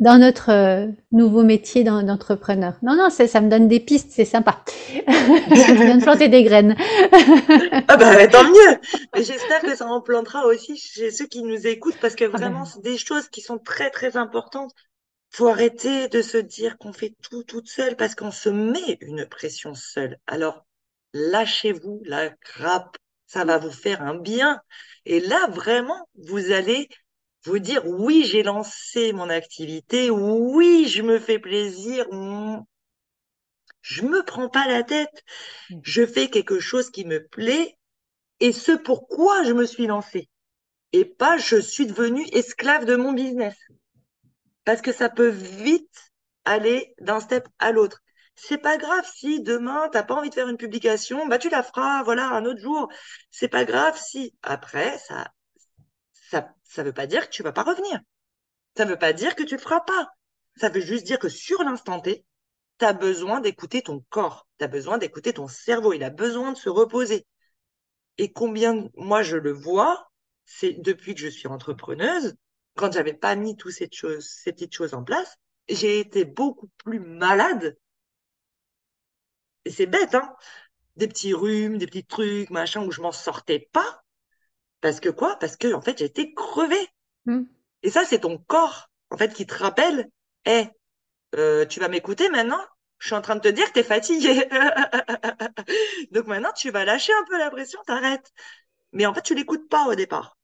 dans 0.00 0.18
notre 0.18 0.50
euh, 0.50 0.86
nouveau 1.12 1.42
métier 1.44 1.84
d'en- 1.84 2.02
d'entrepreneur. 2.02 2.74
Non, 2.82 2.96
non, 2.96 3.10
ça, 3.10 3.28
ça 3.28 3.40
me 3.40 3.48
donne 3.48 3.68
des 3.68 3.80
pistes, 3.80 4.10
c'est 4.10 4.24
sympa. 4.24 4.62
Je 5.06 5.72
viens 5.84 5.96
de 5.96 6.02
planter 6.02 6.28
des 6.28 6.42
graines. 6.42 6.76
Ah 7.88 7.96
bah 7.96 8.26
tant 8.28 8.44
mieux. 8.44 8.78
J'espère 9.14 9.64
que 9.64 9.74
ça 9.74 9.86
en 9.86 10.00
plantera 10.00 10.46
aussi 10.46 10.76
chez 10.76 11.10
ceux 11.10 11.26
qui 11.26 11.42
nous 11.42 11.66
écoutent 11.66 11.98
parce 12.00 12.14
que 12.14 12.24
Ah 12.32 12.38
vraiment, 12.38 12.64
ben, 12.64 12.64
c'est 12.64 12.82
des 12.82 12.98
choses 12.98 13.28
qui 13.28 13.40
sont 13.40 13.58
très 13.58 13.90
très 13.90 14.16
importantes. 14.16 14.72
Faut 15.30 15.48
arrêter 15.48 16.08
de 16.08 16.22
se 16.22 16.38
dire 16.38 16.78
qu'on 16.78 16.92
fait 16.92 17.14
tout 17.22 17.44
toute 17.44 17.68
seule 17.68 17.96
parce 17.96 18.14
qu'on 18.14 18.30
se 18.30 18.48
met 18.48 18.98
une 19.00 19.26
pression 19.26 19.74
seule. 19.74 20.18
Alors, 20.26 20.64
lâchez-vous 21.12 22.02
la 22.04 22.30
grappe. 22.30 22.96
Ça 23.26 23.44
va 23.44 23.58
vous 23.58 23.72
faire 23.72 24.02
un 24.02 24.14
bien. 24.16 24.60
Et 25.06 25.20
là, 25.20 25.48
vraiment, 25.50 26.08
vous 26.16 26.52
allez 26.52 26.88
vous 27.44 27.58
dire, 27.58 27.86
oui, 27.86 28.24
j'ai 28.24 28.42
lancé 28.42 29.12
mon 29.12 29.30
activité. 29.30 30.10
Oui, 30.10 30.88
je 30.88 31.02
me 31.02 31.18
fais 31.18 31.38
plaisir. 31.38 32.06
mm, 32.12 32.62
Je 33.82 34.02
me 34.02 34.24
prends 34.24 34.48
pas 34.48 34.66
la 34.66 34.82
tête. 34.82 35.22
Je 35.84 36.04
fais 36.04 36.28
quelque 36.28 36.58
chose 36.58 36.90
qui 36.90 37.04
me 37.04 37.24
plaît 37.24 37.78
et 38.40 38.52
ce 38.52 38.72
pourquoi 38.72 39.44
je 39.44 39.52
me 39.52 39.66
suis 39.66 39.86
lancée. 39.86 40.28
Et 40.92 41.04
pas 41.04 41.38
je 41.38 41.56
suis 41.60 41.86
devenue 41.86 42.26
esclave 42.32 42.86
de 42.86 42.96
mon 42.96 43.12
business. 43.12 43.56
Parce 44.64 44.82
que 44.82 44.92
ça 44.92 45.08
peut 45.08 45.28
vite 45.28 46.12
aller 46.44 46.94
d'un 47.00 47.20
step 47.20 47.48
à 47.58 47.72
l'autre. 47.72 48.00
C'est 48.34 48.58
pas 48.58 48.76
grave 48.78 49.08
si 49.14 49.42
demain 49.42 49.88
t'as 49.92 50.02
pas 50.02 50.14
envie 50.14 50.28
de 50.30 50.34
faire 50.34 50.48
une 50.48 50.56
publication, 50.56 51.26
bah 51.26 51.38
tu 51.38 51.48
la 51.50 51.62
feras, 51.62 52.02
voilà, 52.02 52.28
un 52.30 52.44
autre 52.44 52.60
jour. 52.60 52.88
C'est 53.30 53.48
pas 53.48 53.64
grave 53.64 53.96
si 53.98 54.34
après 54.42 54.98
ça, 54.98 55.28
ça, 56.34 56.52
ça 56.64 56.82
veut 56.82 56.92
pas 56.92 57.06
dire 57.06 57.28
que 57.28 57.32
tu 57.32 57.44
vas 57.44 57.52
pas 57.52 57.62
revenir. 57.62 58.00
Ça 58.76 58.84
veut 58.84 58.98
pas 58.98 59.12
dire 59.12 59.36
que 59.36 59.44
tu 59.44 59.54
le 59.54 59.60
feras 59.60 59.80
pas. 59.80 60.10
Ça 60.56 60.68
veut 60.68 60.80
juste 60.80 61.06
dire 61.06 61.20
que 61.20 61.28
sur 61.28 61.62
l'instant 61.62 62.00
T, 62.00 62.24
t'as 62.78 62.92
besoin 62.92 63.40
d'écouter 63.40 63.82
ton 63.82 64.04
corps, 64.10 64.48
t'as 64.58 64.66
besoin 64.66 64.98
d'écouter 64.98 65.32
ton 65.32 65.46
cerveau. 65.46 65.92
Il 65.92 66.02
a 66.02 66.10
besoin 66.10 66.52
de 66.52 66.58
se 66.58 66.68
reposer. 66.68 67.24
Et 68.18 68.32
combien, 68.32 68.88
moi 68.96 69.22
je 69.22 69.36
le 69.36 69.52
vois, 69.52 70.10
c'est 70.44 70.72
depuis 70.72 71.14
que 71.14 71.20
je 71.20 71.28
suis 71.28 71.46
entrepreneuse, 71.46 72.34
quand 72.74 72.92
j'avais 72.92 73.14
pas 73.14 73.36
mis 73.36 73.56
toutes 73.56 73.72
ces 73.72 73.88
choses, 73.92 74.28
ces 74.28 74.52
petites 74.52 74.74
choses 74.74 74.94
en 74.94 75.04
place, 75.04 75.36
j'ai 75.68 76.00
été 76.00 76.24
beaucoup 76.24 76.68
plus 76.78 76.98
malade. 76.98 77.78
Et 79.64 79.70
c'est 79.70 79.86
bête, 79.86 80.16
hein? 80.16 80.34
Des 80.96 81.06
petits 81.06 81.32
rhumes, 81.32 81.78
des 81.78 81.86
petits 81.86 82.04
trucs, 82.04 82.50
machin, 82.50 82.84
où 82.84 82.90
je 82.90 83.00
m'en 83.00 83.12
sortais 83.12 83.68
pas. 83.72 84.03
Parce 84.84 85.00
que 85.00 85.10
quoi? 85.10 85.36
Parce 85.40 85.56
que, 85.56 85.74
en 85.74 85.82
fait, 85.82 85.98
j'étais 85.98 86.34
crevée. 86.34 86.88
hmm, 87.26 87.44
Et 87.82 87.90
ça, 87.90 88.04
c'est 88.04 88.20
ton 88.20 88.38
corps, 88.38 88.90
en 89.10 89.16
fait, 89.18 89.32
qui 89.34 89.46
te 89.46 89.54
rappelle, 89.54 90.08
hé, 90.46 90.68
euh, 91.36 91.66
tu 91.66 91.80
vas 91.80 91.88
m'écouter 91.88 92.28
maintenant? 92.30 92.60
Je 92.98 93.08
suis 93.08 93.16
en 93.16 93.22
train 93.22 93.36
de 93.36 93.40
te 93.42 93.48
dire 93.48 93.66
que 93.68 93.74
t'es 93.74 93.84
fatigué. 93.84 94.48
Donc 96.12 96.26
maintenant, 96.26 96.52
tu 96.56 96.70
vas 96.70 96.84
lâcher 96.84 97.12
un 97.14 97.24
peu 97.26 97.38
la 97.38 97.50
pression, 97.50 97.80
t'arrêtes. 97.86 98.32
Mais 98.92 99.06
en 99.06 99.14
fait, 99.14 99.22
tu 99.22 99.34
l'écoutes 99.34 99.68
pas 99.68 99.88
au 99.88 99.94
départ. 99.96 100.38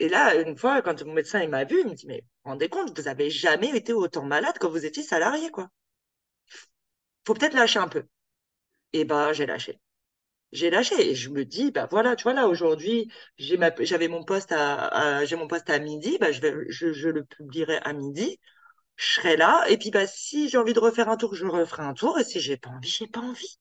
Et 0.00 0.08
là, 0.08 0.34
une 0.36 0.58
fois, 0.58 0.82
quand 0.82 1.02
mon 1.04 1.14
médecin 1.14 1.42
il 1.42 1.50
m'a 1.50 1.64
vu, 1.64 1.80
il 1.80 1.88
me 1.88 1.94
dit, 1.94 2.06
mais 2.08 2.24
rendez 2.44 2.68
compte, 2.68 2.98
vous 2.98 3.08
avez 3.08 3.30
jamais 3.30 3.70
été 3.76 3.92
autant 3.94 4.24
malade 4.24 4.56
quand 4.60 4.70
vous 4.70 4.86
étiez 4.86 5.02
salarié, 5.04 5.50
quoi. 5.50 5.68
Faut 7.26 7.32
peut-être 7.32 7.54
lâcher 7.54 7.78
un 7.78 7.88
peu. 7.88 8.06
Et 8.94 9.04
bah, 9.04 9.32
j'ai 9.32 9.46
lâché. 9.46 9.80
J'ai 10.52 10.70
lâché 10.70 11.10
et 11.10 11.14
je 11.14 11.28
me 11.30 11.44
dis, 11.44 11.70
bah 11.72 11.86
voilà, 11.90 12.16
tu 12.16 12.24
vois, 12.24 12.32
là, 12.34 12.48
aujourd'hui, 12.48 13.10
j'ai 13.38 13.56
ma, 13.56 13.70
j'avais 13.84 14.08
mon 14.08 14.24
poste 14.24 14.52
à, 14.52 14.86
à- 15.20 15.24
j'ai 15.24 15.36
mon 15.36 15.48
poste 15.48 15.70
à 15.70 15.78
midi, 15.80 16.18
bah, 16.20 16.32
je 16.32 16.40
vais, 16.40 16.54
je, 16.68 16.92
je 16.92 17.08
le 17.08 17.24
publierai 17.24 17.78
à 17.78 17.92
midi. 17.92 18.38
Je 18.96 19.06
serai 19.14 19.36
là. 19.36 19.64
Et 19.70 19.78
puis, 19.78 19.90
bah, 19.92 20.06
si 20.08 20.48
j'ai 20.50 20.58
envie 20.58 20.74
de 20.74 20.80
refaire 20.80 21.08
un 21.10 21.16
tour, 21.18 21.34
je 21.36 21.46
referai 21.46 21.84
un 21.84 21.94
tour. 21.94 22.18
Et 22.20 22.24
si 22.24 22.40
j'ai 22.40 22.56
pas 22.58 22.70
envie, 22.70 22.90
j'ai 22.90 23.08
pas 23.08 23.20
envie. 23.20 23.58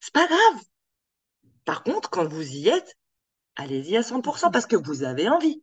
C'est 0.00 0.12
pas 0.14 0.26
grave. 0.26 0.62
Par 1.66 1.82
contre, 1.82 2.08
quand 2.08 2.26
vous 2.26 2.50
y 2.56 2.68
êtes, 2.68 2.96
allez-y 3.56 3.96
à 3.96 4.02
100% 4.04 4.50
parce 4.50 4.66
que 4.66 4.76
vous 4.76 5.04
avez 5.04 5.28
envie. 5.30 5.62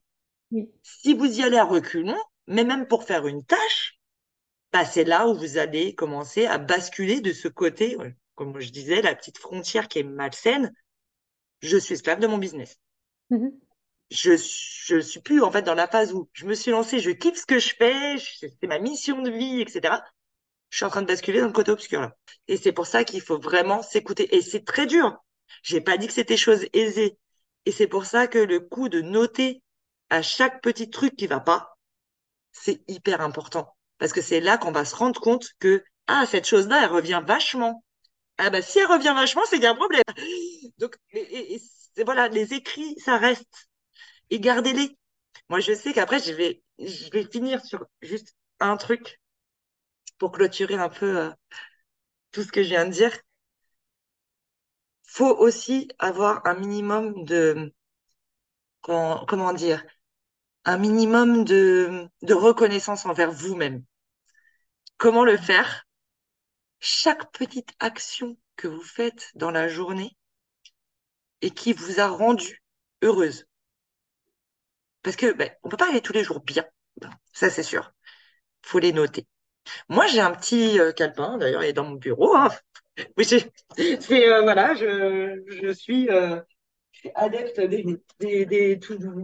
oui. 0.51 0.71
Si 0.83 1.13
vous 1.15 1.25
y 1.39 1.43
allez 1.43 1.57
à 1.57 1.65
reculons, 1.65 2.21
mais 2.47 2.63
même 2.65 2.87
pour 2.87 3.05
faire 3.05 3.27
une 3.27 3.45
tâche, 3.45 3.99
bah, 4.73 4.85
c'est 4.85 5.05
là 5.05 5.27
où 5.27 5.35
vous 5.35 5.57
allez 5.57 5.95
commencer 5.95 6.45
à 6.47 6.57
basculer 6.59 7.21
de 7.21 7.33
ce 7.33 7.47
côté, 7.49 7.97
ouais, 7.97 8.15
comme 8.35 8.59
je 8.59 8.71
disais, 8.71 9.01
la 9.01 9.15
petite 9.15 9.37
frontière 9.37 9.87
qui 9.87 9.99
est 9.99 10.03
malsaine. 10.03 10.73
Je 11.61 11.77
suis 11.77 11.93
esclave 11.93 12.19
de 12.19 12.27
mon 12.27 12.37
business. 12.37 12.77
Mhm. 13.29 13.51
Je, 14.11 14.31
je 14.35 14.99
suis 14.99 15.21
plus 15.21 15.41
en 15.41 15.51
fait 15.51 15.63
dans 15.63 15.73
la 15.73 15.87
phase 15.87 16.13
où 16.13 16.29
je 16.33 16.45
me 16.45 16.53
suis 16.53 16.71
lancée, 16.71 16.99
je 16.99 17.09
kiffe 17.11 17.39
ce 17.39 17.45
que 17.45 17.57
je 17.57 17.73
fais, 17.75 18.17
c'est 18.19 18.67
ma 18.67 18.77
mission 18.79 19.21
de 19.21 19.31
vie, 19.31 19.61
etc. 19.61 19.95
Je 20.69 20.77
suis 20.77 20.85
en 20.85 20.89
train 20.89 21.01
de 21.01 21.07
basculer 21.07 21.39
dans 21.39 21.47
le 21.47 21.53
côté 21.53 21.71
obscur 21.71 22.01
là. 22.01 22.15
Et 22.47 22.57
c'est 22.57 22.71
pour 22.71 22.85
ça 22.87 23.03
qu'il 23.03 23.21
faut 23.21 23.39
vraiment 23.39 23.81
s'écouter. 23.81 24.35
Et 24.35 24.41
c'est 24.41 24.65
très 24.65 24.85
dur. 24.85 25.17
J'ai 25.63 25.81
pas 25.81 25.97
dit 25.97 26.07
que 26.07 26.13
c'était 26.13 26.37
chose 26.37 26.65
aisée. 26.73 27.17
Et 27.65 27.71
c'est 27.71 27.87
pour 27.87 28.05
ça 28.05 28.27
que 28.27 28.39
le 28.39 28.59
coup 28.59 28.89
de 28.89 29.01
noter 29.01 29.61
à 30.09 30.21
chaque 30.21 30.61
petit 30.61 30.89
truc 30.89 31.15
qui 31.15 31.27
va 31.27 31.39
pas, 31.39 31.77
c'est 32.51 32.83
hyper 32.87 33.21
important. 33.21 33.75
Parce 33.97 34.13
que 34.13 34.21
c'est 34.21 34.39
là 34.39 34.57
qu'on 34.57 34.71
va 34.71 34.85
se 34.85 34.95
rendre 34.95 35.19
compte 35.19 35.49
que, 35.59 35.83
ah, 36.07 36.25
cette 36.25 36.47
chose-là, 36.47 36.83
elle 36.83 36.91
revient 36.91 37.21
vachement. 37.25 37.83
Ah, 38.37 38.49
bah, 38.49 38.61
si 38.61 38.79
elle 38.79 38.87
revient 38.87 39.13
vachement, 39.15 39.43
c'est 39.45 39.55
qu'il 39.57 39.63
y 39.63 39.67
a 39.67 39.71
un 39.71 39.75
problème. 39.75 40.03
Donc, 40.77 40.95
voilà, 42.05 42.27
les 42.29 42.53
écrits, 42.53 42.95
ça 42.99 43.17
reste. 43.17 43.69
Et 44.31 44.39
gardez-les. 44.39 44.97
Moi, 45.49 45.59
je 45.61 45.73
sais 45.73 45.93
qu'après, 45.93 46.19
je 46.19 46.33
vais, 46.33 46.63
je 46.79 47.09
vais 47.11 47.25
finir 47.25 47.63
sur 47.65 47.85
juste 48.01 48.35
un 48.59 48.77
truc 48.77 49.19
pour 50.17 50.31
clôturer 50.31 50.75
un 50.75 50.89
peu 50.89 51.17
euh, 51.19 51.29
tout 52.31 52.43
ce 52.43 52.51
que 52.51 52.63
je 52.63 52.67
viens 52.69 52.85
de 52.85 52.91
dire. 52.91 53.13
Faut 55.07 55.33
aussi 55.37 55.87
avoir 55.97 56.45
un 56.45 56.55
minimum 56.55 57.23
de, 57.23 57.71
comment, 58.81 59.25
comment 59.25 59.51
dire, 59.53 59.83
un 60.65 60.77
minimum 60.77 61.45
de, 61.45 62.07
de 62.23 62.33
reconnaissance 62.35 63.05
envers 63.05 63.31
vous-même. 63.31 63.83
Comment 64.97 65.23
le 65.23 65.37
faire? 65.37 65.85
Chaque 66.83 67.31
petite 67.31 67.71
action 67.79 68.37
que 68.57 68.67
vous 68.67 68.83
faites 68.83 69.31
dans 69.35 69.51
la 69.51 69.69
journée 69.69 70.17
et 71.41 71.51
qui 71.51 71.73
vous 71.73 71.99
a 71.99 72.07
rendu 72.07 72.63
heureuse. 73.03 73.45
Parce 75.01 75.15
que 75.15 75.33
ben, 75.33 75.49
on 75.63 75.69
peut 75.69 75.77
pas 75.77 75.89
aller 75.89 76.01
tous 76.01 76.13
les 76.13 76.23
jours 76.23 76.39
bien, 76.41 76.65
ça 77.33 77.49
c'est 77.49 77.63
sûr. 77.63 77.93
Faut 78.63 78.79
les 78.79 78.93
noter. 78.93 79.27
Moi, 79.89 80.07
j'ai 80.07 80.21
un 80.21 80.31
petit 80.33 80.79
euh, 80.79 80.91
calepin, 80.93 81.37
d'ailleurs, 81.37 81.63
il 81.63 81.69
est 81.69 81.73
dans 81.73 81.85
mon 81.85 81.95
bureau. 81.95 82.35
Hein. 82.35 82.49
c'est 83.23 84.29
euh, 84.29 84.41
voilà, 84.43 84.75
je, 84.75 85.43
je 85.47 85.73
suis 85.73 86.09
euh, 86.09 86.41
adepte 87.15 87.61
des, 87.61 87.85
des, 88.19 88.45
des, 88.45 88.79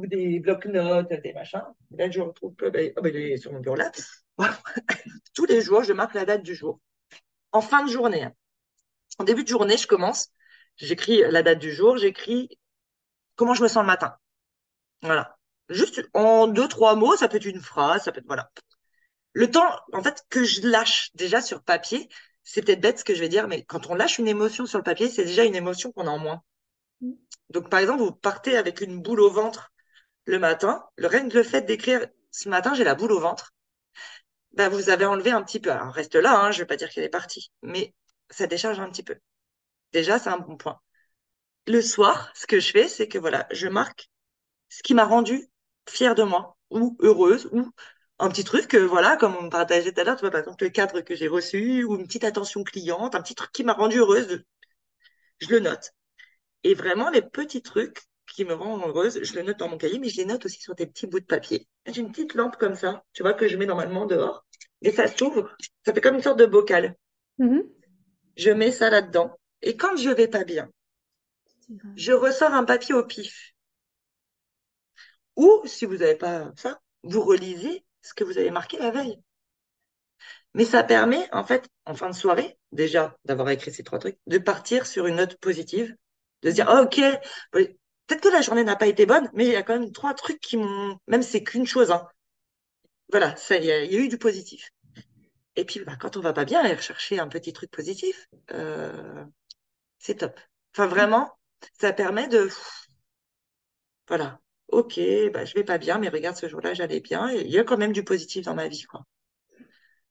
des 0.07 0.39
blocs-notes, 0.39 1.13
des 1.13 1.33
machins. 1.33 1.63
Là, 1.91 2.09
je 2.11 2.21
retrouve, 2.21 2.55
ben, 2.57 2.93
oh, 2.97 3.01
ben, 3.01 3.13
il 3.15 3.33
est 3.33 3.37
sur 3.37 3.53
mon 3.53 3.59
bureau 3.61 3.77
là. 3.77 3.91
Tous 5.35 5.45
les 5.45 5.61
jours, 5.61 5.83
je 5.83 5.93
marque 5.93 6.15
la 6.15 6.25
date 6.25 6.43
du 6.43 6.55
jour. 6.55 6.79
En 7.51 7.61
fin 7.61 7.83
de 7.83 7.89
journée. 7.91 8.27
En 9.17 9.23
début 9.23 9.43
de 9.43 9.49
journée, 9.49 9.77
je 9.77 9.87
commence, 9.87 10.29
j'écris 10.77 11.21
la 11.29 11.43
date 11.43 11.59
du 11.59 11.73
jour, 11.73 11.97
j'écris 11.97 12.49
comment 13.35 13.53
je 13.53 13.63
me 13.63 13.67
sens 13.67 13.81
le 13.81 13.87
matin. 13.87 14.15
Voilà. 15.01 15.37
Juste 15.69 16.01
en 16.13 16.47
deux, 16.47 16.67
trois 16.67 16.95
mots, 16.95 17.15
ça 17.15 17.27
peut 17.27 17.37
être 17.37 17.45
une 17.45 17.61
phrase, 17.61 18.03
ça 18.03 18.11
peut 18.11 18.19
être, 18.19 18.27
voilà. 18.27 18.49
Le 19.33 19.49
temps, 19.49 19.69
en 19.93 20.01
fait, 20.01 20.25
que 20.29 20.43
je 20.43 20.67
lâche 20.67 21.11
déjà 21.13 21.41
sur 21.41 21.63
papier, 21.63 22.09
c'est 22.43 22.63
peut-être 22.63 22.81
bête 22.81 22.99
ce 22.99 23.03
que 23.03 23.13
je 23.13 23.19
vais 23.19 23.29
dire, 23.29 23.47
mais 23.47 23.63
quand 23.63 23.89
on 23.89 23.95
lâche 23.95 24.17
une 24.17 24.27
émotion 24.27 24.65
sur 24.65 24.79
le 24.79 24.83
papier, 24.83 25.09
c'est 25.09 25.25
déjà 25.25 25.43
une 25.43 25.55
émotion 25.55 25.91
qu'on 25.91 26.07
a 26.07 26.11
en 26.11 26.17
moins. 26.17 26.41
Mm. 27.01 27.13
Donc, 27.51 27.69
par 27.69 27.79
exemple, 27.79 28.01
vous 28.01 28.11
partez 28.11 28.57
avec 28.57 28.81
une 28.81 29.01
boule 29.01 29.21
au 29.21 29.29
ventre 29.29 29.71
le 30.25 30.39
matin, 30.39 30.83
le 30.97 31.07
rien 31.07 31.27
que 31.29 31.37
le 31.37 31.43
fait 31.43 31.61
d'écrire 31.61 32.07
ce 32.31 32.49
matin, 32.49 32.73
j'ai 32.73 32.83
la 32.83 32.95
boule 32.95 33.11
au 33.11 33.19
ventre, 33.19 33.53
ben, 34.59 34.67
vous 34.67 34.89
avez 34.89 35.05
enlevé 35.05 35.31
un 35.31 35.41
petit 35.41 35.61
peu. 35.61 35.71
Alors, 35.71 35.93
reste 35.93 36.15
là, 36.15 36.37
hein, 36.37 36.51
je 36.51 36.59
vais 36.59 36.65
pas 36.65 36.75
dire 36.75 36.89
qu'elle 36.89 37.05
est 37.05 37.09
partie, 37.09 37.49
mais 37.61 37.93
ça 38.29 38.45
décharge 38.45 38.77
un 38.81 38.89
petit 38.89 39.03
peu. 39.03 39.15
Déjà, 39.93 40.19
c'est 40.19 40.29
un 40.29 40.37
bon 40.37 40.57
point. 40.57 40.81
Le 41.67 41.81
soir, 41.81 42.31
ce 42.35 42.45
que 42.45 42.59
je 42.59 42.71
fais, 42.71 42.89
c'est 42.89 43.07
que 43.07 43.17
voilà, 43.17 43.47
je 43.51 43.69
marque 43.69 44.09
ce 44.69 44.83
qui 44.83 44.93
m'a 44.93 45.05
rendu 45.05 45.47
fière 45.89 46.13
de 46.13 46.23
moi, 46.23 46.57
ou 46.71 46.97
heureuse, 46.99 47.47
ou 47.53 47.71
un 48.19 48.29
petit 48.29 48.43
truc, 48.43 48.75
voilà, 48.75 49.15
comme 49.15 49.37
on 49.37 49.49
partageait 49.49 49.93
tout 49.93 50.01
à 50.01 50.03
l'heure, 50.03 50.17
tu 50.17 50.21
vois, 50.21 50.31
par 50.31 50.41
exemple, 50.41 50.61
le 50.65 50.71
cadre 50.71 50.99
que 51.01 51.15
j'ai 51.15 51.29
reçu, 51.29 51.85
ou 51.85 51.95
une 51.95 52.05
petite 52.05 52.25
attention 52.25 52.65
cliente, 52.65 53.15
un 53.15 53.21
petit 53.21 53.35
truc 53.35 53.53
qui 53.53 53.63
m'a 53.63 53.73
rendu 53.73 53.99
heureuse, 53.99 54.43
je 55.39 55.47
le 55.49 55.59
note. 55.61 55.93
Et 56.65 56.73
vraiment, 56.73 57.09
les 57.09 57.21
petits 57.21 57.61
trucs 57.61 58.08
qui 58.33 58.45
me 58.45 58.53
rendent 58.53 58.83
heureuse, 58.83 59.23
je 59.23 59.33
le 59.35 59.43
note 59.43 59.57
dans 59.57 59.69
mon 59.69 59.77
cahier, 59.77 59.99
mais 59.99 60.09
je 60.09 60.17
les 60.17 60.25
note 60.25 60.45
aussi 60.45 60.61
sur 60.61 60.75
des 60.75 60.85
petits 60.85 61.07
bouts 61.07 61.19
de 61.19 61.25
papier. 61.25 61.67
J'ai 61.85 62.01
une 62.01 62.11
petite 62.11 62.33
lampe 62.33 62.57
comme 62.57 62.75
ça, 62.75 63.03
tu 63.13 63.23
vois, 63.23 63.33
que 63.33 63.47
je 63.47 63.57
mets 63.57 63.65
normalement 63.65 64.05
dehors. 64.05 64.45
Et 64.81 64.91
ça 64.91 65.07
s'ouvre, 65.07 65.55
ça 65.85 65.93
fait 65.93 66.01
comme 66.01 66.15
une 66.15 66.21
sorte 66.21 66.39
de 66.39 66.45
bocal. 66.45 66.95
Mm-hmm. 67.39 67.63
Je 68.37 68.49
mets 68.51 68.71
ça 68.71 68.89
là-dedans. 68.89 69.37
Et 69.61 69.75
quand 69.75 69.95
je 69.97 70.09
vais 70.09 70.27
pas 70.27 70.43
bien, 70.43 70.69
je 71.95 72.13
ressors 72.13 72.53
un 72.53 72.63
papier 72.63 72.95
au 72.95 73.03
pif. 73.03 73.53
Ou, 75.35 75.61
si 75.65 75.85
vous 75.85 75.97
n'avez 75.97 76.15
pas 76.15 76.51
ça, 76.55 76.79
vous 77.03 77.21
relisez 77.21 77.85
ce 78.01 78.13
que 78.13 78.23
vous 78.23 78.37
avez 78.37 78.51
marqué 78.51 78.77
la 78.77 78.91
veille. 78.91 79.21
Mais 80.53 80.65
ça 80.65 80.83
permet, 80.83 81.29
en 81.31 81.43
fait, 81.43 81.67
en 81.85 81.93
fin 81.93 82.09
de 82.09 82.15
soirée, 82.15 82.57
déjà 82.71 83.15
d'avoir 83.25 83.49
écrit 83.49 83.71
ces 83.71 83.83
trois 83.83 83.99
trucs, 83.99 84.17
de 84.27 84.37
partir 84.37 84.85
sur 84.85 85.05
une 85.05 85.17
note 85.17 85.37
positive, 85.37 85.95
de 86.41 86.49
se 86.49 86.55
dire, 86.55 86.67
oh, 86.69 86.83
ok, 86.83 87.01
peut-être 88.09 88.21
que 88.21 88.29
la 88.29 88.41
journée 88.41 88.63
n'a 88.63 88.75
pas 88.75 88.87
été 88.87 89.05
bonne, 89.05 89.29
mais 89.33 89.45
il 89.45 89.51
y 89.51 89.55
a 89.55 89.63
quand 89.63 89.79
même 89.79 89.91
trois 89.91 90.13
trucs 90.13 90.39
qui 90.41 90.57
m'ont, 90.57 90.97
même 91.07 91.21
c'est 91.21 91.43
qu'une 91.43 91.67
chose, 91.67 91.91
hein. 91.91 92.07
Voilà, 93.11 93.35
il 93.51 93.65
y, 93.65 93.71
a 93.71 93.85
eu 93.85 94.07
du 94.07 94.17
positif. 94.17 94.69
Et 95.55 95.65
puis, 95.65 95.79
bah, 95.81 95.95
quand 95.99 96.17
on 96.17 96.21
va 96.21 96.33
pas 96.33 96.45
bien, 96.45 96.59
aller 96.61 96.75
rechercher 96.75 97.19
un 97.19 97.27
petit 97.27 97.53
truc 97.53 97.71
positif, 97.71 98.27
euh, 98.51 99.25
c'est 99.97 100.15
top. 100.15 100.39
Enfin, 100.73 100.87
vraiment, 100.87 101.31
ça 101.79 101.91
permet 101.93 102.27
de, 102.27 102.49
voilà, 104.07 104.39
ok, 104.69 104.99
bah, 105.33 105.45
je 105.45 105.53
vais 105.55 105.63
pas 105.63 105.77
bien, 105.77 105.97
mais 105.99 106.09
regarde, 106.09 106.35
ce 106.37 106.47
jour-là, 106.47 106.73
j'allais 106.73 106.99
bien. 106.99 107.29
Il 107.31 107.49
y 107.49 107.59
a 107.59 107.63
quand 107.63 107.77
même 107.77 107.93
du 107.93 108.03
positif 108.03 108.45
dans 108.45 108.55
ma 108.55 108.67
vie, 108.67 108.83
quoi. 108.83 109.05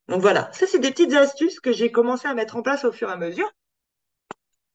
Donc 0.07 0.21
voilà, 0.21 0.49
ça, 0.53 0.65
c'est 0.67 0.79
des 0.79 0.91
petites 0.91 1.13
astuces 1.13 1.59
que 1.59 1.71
j'ai 1.71 1.91
commencé 1.91 2.27
à 2.27 2.33
mettre 2.33 2.55
en 2.55 2.63
place 2.63 2.83
au 2.83 2.91
fur 2.91 3.09
et 3.09 3.13
à 3.13 3.17
mesure. 3.17 3.49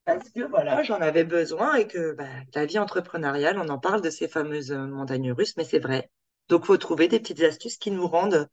Parce 0.04 0.28
que 0.30 0.42
voilà, 0.42 0.82
j'en 0.82 1.00
avais 1.00 1.24
besoin 1.24 1.76
et 1.76 1.86
que 1.86 2.12
bah, 2.12 2.28
la 2.54 2.66
vie 2.66 2.78
entrepreneuriale, 2.78 3.58
on 3.58 3.68
en 3.68 3.78
parle 3.78 4.02
de 4.02 4.10
ces 4.10 4.28
fameuses 4.28 4.72
euh, 4.72 4.86
montagnes 4.86 5.32
russes, 5.32 5.56
mais 5.56 5.64
c'est 5.64 5.78
vrai. 5.78 6.10
Donc, 6.48 6.66
faut 6.66 6.76
trouver 6.76 7.08
des 7.08 7.20
petites 7.20 7.42
astuces 7.42 7.78
qui 7.78 7.90
nous 7.90 8.06
rendent 8.06 8.48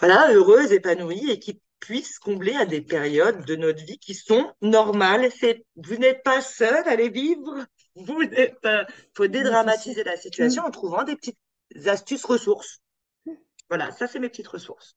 voilà, 0.00 0.32
heureuses, 0.32 0.72
épanouies 0.72 1.30
et 1.30 1.38
qui 1.38 1.60
puissent 1.80 2.18
combler 2.18 2.54
à 2.54 2.66
des 2.66 2.80
périodes 2.80 3.44
de 3.44 3.56
notre 3.56 3.84
vie 3.84 3.98
qui 3.98 4.14
sont 4.14 4.52
normales. 4.60 5.30
C'est, 5.38 5.64
vous 5.76 5.96
n'êtes 5.96 6.22
pas 6.22 6.40
seul 6.40 6.86
à 6.86 6.96
les 6.96 7.08
vivre. 7.08 7.64
Vous 7.98 8.24
n'êtes 8.24 8.60
pas. 8.60 8.86
faut 9.14 9.26
dédramatiser 9.26 10.04
la 10.04 10.18
situation 10.18 10.64
en 10.64 10.70
trouvant 10.70 11.02
des 11.02 11.16
petites 11.16 11.38
astuces 11.86 12.26
ressources. 12.26 12.82
Voilà, 13.70 13.90
ça 13.92 14.06
c'est 14.06 14.18
mes 14.18 14.28
petites 14.28 14.48
ressources. 14.48 14.94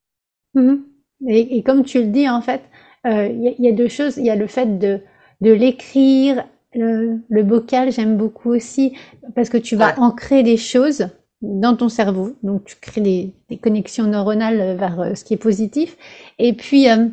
Mhm. 0.53 0.85
Et, 1.25 1.63
comme 1.63 1.85
tu 1.85 1.99
le 2.01 2.07
dis, 2.07 2.27
en 2.27 2.41
fait, 2.41 2.61
euh, 3.05 3.27
il 3.27 3.55
y, 3.57 3.69
a 3.69 3.71
deux 3.71 3.87
choses. 3.87 4.17
Il 4.17 4.25
y 4.25 4.29
a 4.29 4.35
le 4.35 4.47
fait 4.47 4.79
de, 4.79 5.01
de 5.41 5.51
l'écrire, 5.51 6.45
le, 6.73 7.43
bocal, 7.43 7.91
j'aime 7.91 8.17
beaucoup 8.17 8.51
aussi, 8.51 8.95
parce 9.35 9.49
que 9.49 9.57
tu 9.57 9.75
vas 9.75 9.97
ancrer 9.99 10.43
les 10.43 10.57
choses 10.57 11.09
dans 11.41 11.75
ton 11.75 11.89
cerveau. 11.89 12.35
Donc, 12.43 12.65
tu 12.65 12.75
crées 12.75 13.01
des, 13.01 13.33
des 13.49 13.57
connexions 13.57 14.05
neuronales 14.05 14.77
vers 14.77 14.99
euh, 14.99 15.15
ce 15.15 15.23
qui 15.23 15.33
est 15.33 15.37
positif. 15.37 15.97
Et 16.37 16.53
puis, 16.53 16.89
euh, 16.89 17.07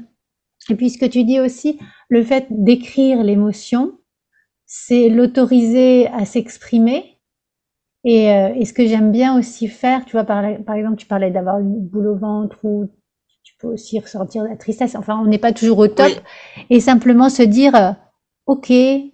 et 0.68 0.74
puis, 0.74 0.90
ce 0.90 0.98
que 0.98 1.06
tu 1.06 1.24
dis 1.24 1.40
aussi, 1.40 1.78
le 2.08 2.22
fait 2.22 2.46
d'écrire 2.50 3.22
l'émotion, 3.22 3.92
c'est 4.66 5.08
l'autoriser 5.08 6.08
à 6.08 6.24
s'exprimer. 6.24 7.18
Et, 8.04 8.30
euh, 8.30 8.52
et, 8.54 8.64
ce 8.64 8.72
que 8.72 8.86
j'aime 8.86 9.12
bien 9.12 9.38
aussi 9.38 9.68
faire, 9.68 10.04
tu 10.04 10.12
vois, 10.12 10.24
par, 10.24 10.44
par 10.64 10.76
exemple, 10.76 10.96
tu 10.96 11.06
parlais 11.06 11.30
d'avoir 11.30 11.58
une 11.58 11.80
boule 11.80 12.08
au 12.08 12.16
ventre 12.16 12.58
ou 12.64 12.88
tu 13.42 13.54
peux 13.58 13.68
aussi 13.68 13.98
ressentir 13.98 14.42
la 14.42 14.56
tristesse. 14.56 14.96
Enfin, 14.96 15.20
on 15.20 15.26
n'est 15.26 15.38
pas 15.38 15.52
toujours 15.52 15.78
au 15.78 15.88
top. 15.88 16.12
Et 16.70 16.80
simplement 16.80 17.28
se 17.28 17.42
dire, 17.42 17.74
euh, 17.74 17.90
OK, 18.46 18.70
et 18.70 19.12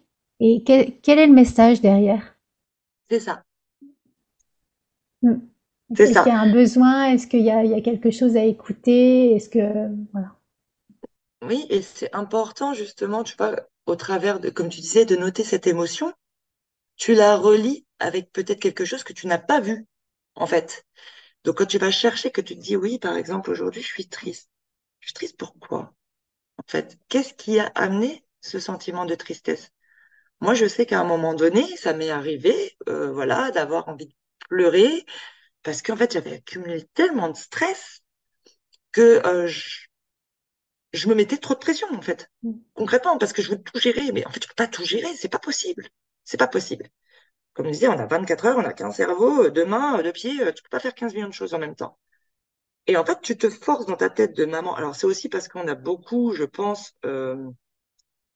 quel, 0.65 1.01
quel, 1.01 1.19
est 1.19 1.27
le 1.27 1.33
message 1.33 1.81
derrière? 1.81 2.37
C'est 3.11 3.21
ça. 3.21 3.43
Hmm. 5.23 5.39
Est-ce 5.99 6.23
qu'il 6.23 6.33
y 6.33 6.35
a 6.35 6.41
un 6.41 6.53
besoin? 6.53 7.07
Est-ce 7.07 7.27
qu'il 7.27 7.41
y, 7.41 7.45
y 7.45 7.51
a, 7.51 7.81
quelque 7.81 8.11
chose 8.11 8.37
à 8.37 8.45
écouter? 8.45 9.35
Est-ce 9.35 9.49
que 9.49 9.89
voilà 10.13 10.37
Oui, 11.43 11.67
et 11.71 11.83
c'est 11.83 12.15
important 12.15 12.75
justement, 12.75 13.25
tu 13.25 13.37
vois, 13.37 13.57
au 13.87 13.97
travers 13.97 14.41
de, 14.41 14.51
comme 14.51 14.69
tu 14.69 14.81
disais, 14.81 15.05
de 15.05 15.17
noter 15.17 15.45
cette 15.45 15.67
émotion, 15.67 16.13
tu 16.97 17.15
la 17.15 17.37
relis 17.37 17.87
avec 17.99 18.33
peut-être 18.33 18.61
quelque 18.61 18.85
chose 18.85 19.05
que 19.05 19.13
tu 19.13 19.27
n'as 19.27 19.39
pas 19.39 19.61
vu, 19.61 19.87
en 20.35 20.47
fait. 20.47 20.85
Donc, 21.45 21.59
quand 21.59 21.67
tu 21.67 21.79
vas 21.79 21.91
chercher, 21.91 22.31
que 22.31 22.41
tu 22.41 22.55
te 22.57 22.61
dis, 22.61 22.77
oui, 22.77 22.99
par 22.99 23.17
exemple, 23.17 23.51
aujourd'hui, 23.51 23.83
je 23.83 23.89
suis 23.89 24.09
triste. 24.09 24.49
Je 25.01 25.09
suis 25.09 25.15
triste 25.15 25.37
pourquoi? 25.37 25.95
En 26.59 26.65
fait, 26.67 26.99
qu'est-ce 27.09 27.35
qui 27.35 27.59
a 27.59 27.67
amené 27.75 28.25
ce 28.43 28.59
sentiment 28.61 29.07
de 29.07 29.15
tristesse? 29.15 29.73
Moi, 30.41 30.55
je 30.55 30.67
sais 30.67 30.87
qu'à 30.87 31.01
un 31.01 31.05
moment 31.05 31.35
donné, 31.35 31.65
ça 31.77 31.95
m'est 31.95 32.11
arrivé, 32.11 32.77
euh, 32.89 33.13
voilà, 33.13 33.51
d'avoir 33.53 33.89
envie 33.89 34.07
de 34.09 34.15
pleurer 34.49 35.07
parce 35.63 35.83
qu'en 35.83 35.97
fait, 35.97 36.13
j'avais 36.13 36.35
accumulé 36.35 36.85
tellement 36.95 37.31
de 37.31 37.37
stress 37.37 38.03
que 38.93 39.25
euh, 39.27 39.47
je, 39.47 39.87
je 40.93 41.09
me 41.09 41.15
mettais 41.15 41.39
trop 41.39 41.55
de 41.55 41.59
pression, 41.61 41.87
en 41.93 42.03
fait, 42.03 42.31
mm. 42.43 42.53
concrètement, 42.75 43.19
parce 43.19 43.33
que 43.33 43.43
je 43.43 43.51
veux 43.53 43.63
tout 43.63 43.79
gérer. 43.81 44.13
Mais 44.13 44.27
en 44.27 44.31
fait, 44.31 44.41
tu 44.41 44.49
peux 44.49 44.55
pas 44.55 44.67
tout 44.69 44.85
gérer, 44.85 45.15
c'est 45.17 45.29
pas 45.29 45.39
possible. 45.39 45.89
C'est 46.25 46.37
pas 46.39 46.49
possible. 46.49 46.89
Comme 47.55 47.67
je 47.67 47.73
disais, 47.73 47.89
on 47.89 47.99
a 47.99 48.07
24 48.07 48.47
heures, 48.47 48.59
on 48.59 48.65
a 48.65 48.73
qu'un 48.73 48.93
cerveau, 48.93 49.45
euh, 49.47 49.51
deux 49.51 49.65
mains, 49.67 50.03
deux 50.03 50.13
pieds, 50.13 50.39
tu 50.55 50.63
peux 50.63 50.69
pas 50.71 50.81
faire 50.81 50.95
15 50.95 51.15
millions 51.15 51.29
de 51.29 51.35
choses 51.35 51.55
en 51.55 51.59
même 51.59 51.77
temps. 51.77 51.99
Et 52.87 52.97
en 52.97 53.05
fait, 53.05 53.21
tu 53.23 53.37
te 53.39 53.49
forces 53.51 53.87
dans 53.87 53.97
ta 53.97 54.11
tête 54.11 54.37
de 54.37 54.45
maman. 54.45 54.75
Alors, 54.75 54.97
c'est 54.97 55.07
aussi 55.07 55.29
parce 55.29 55.49
qu'on 55.49 55.69
a 55.69 55.75
beaucoup, 55.75 56.33
je 56.35 56.45
pense, 56.45 56.95
euh, 57.05 57.37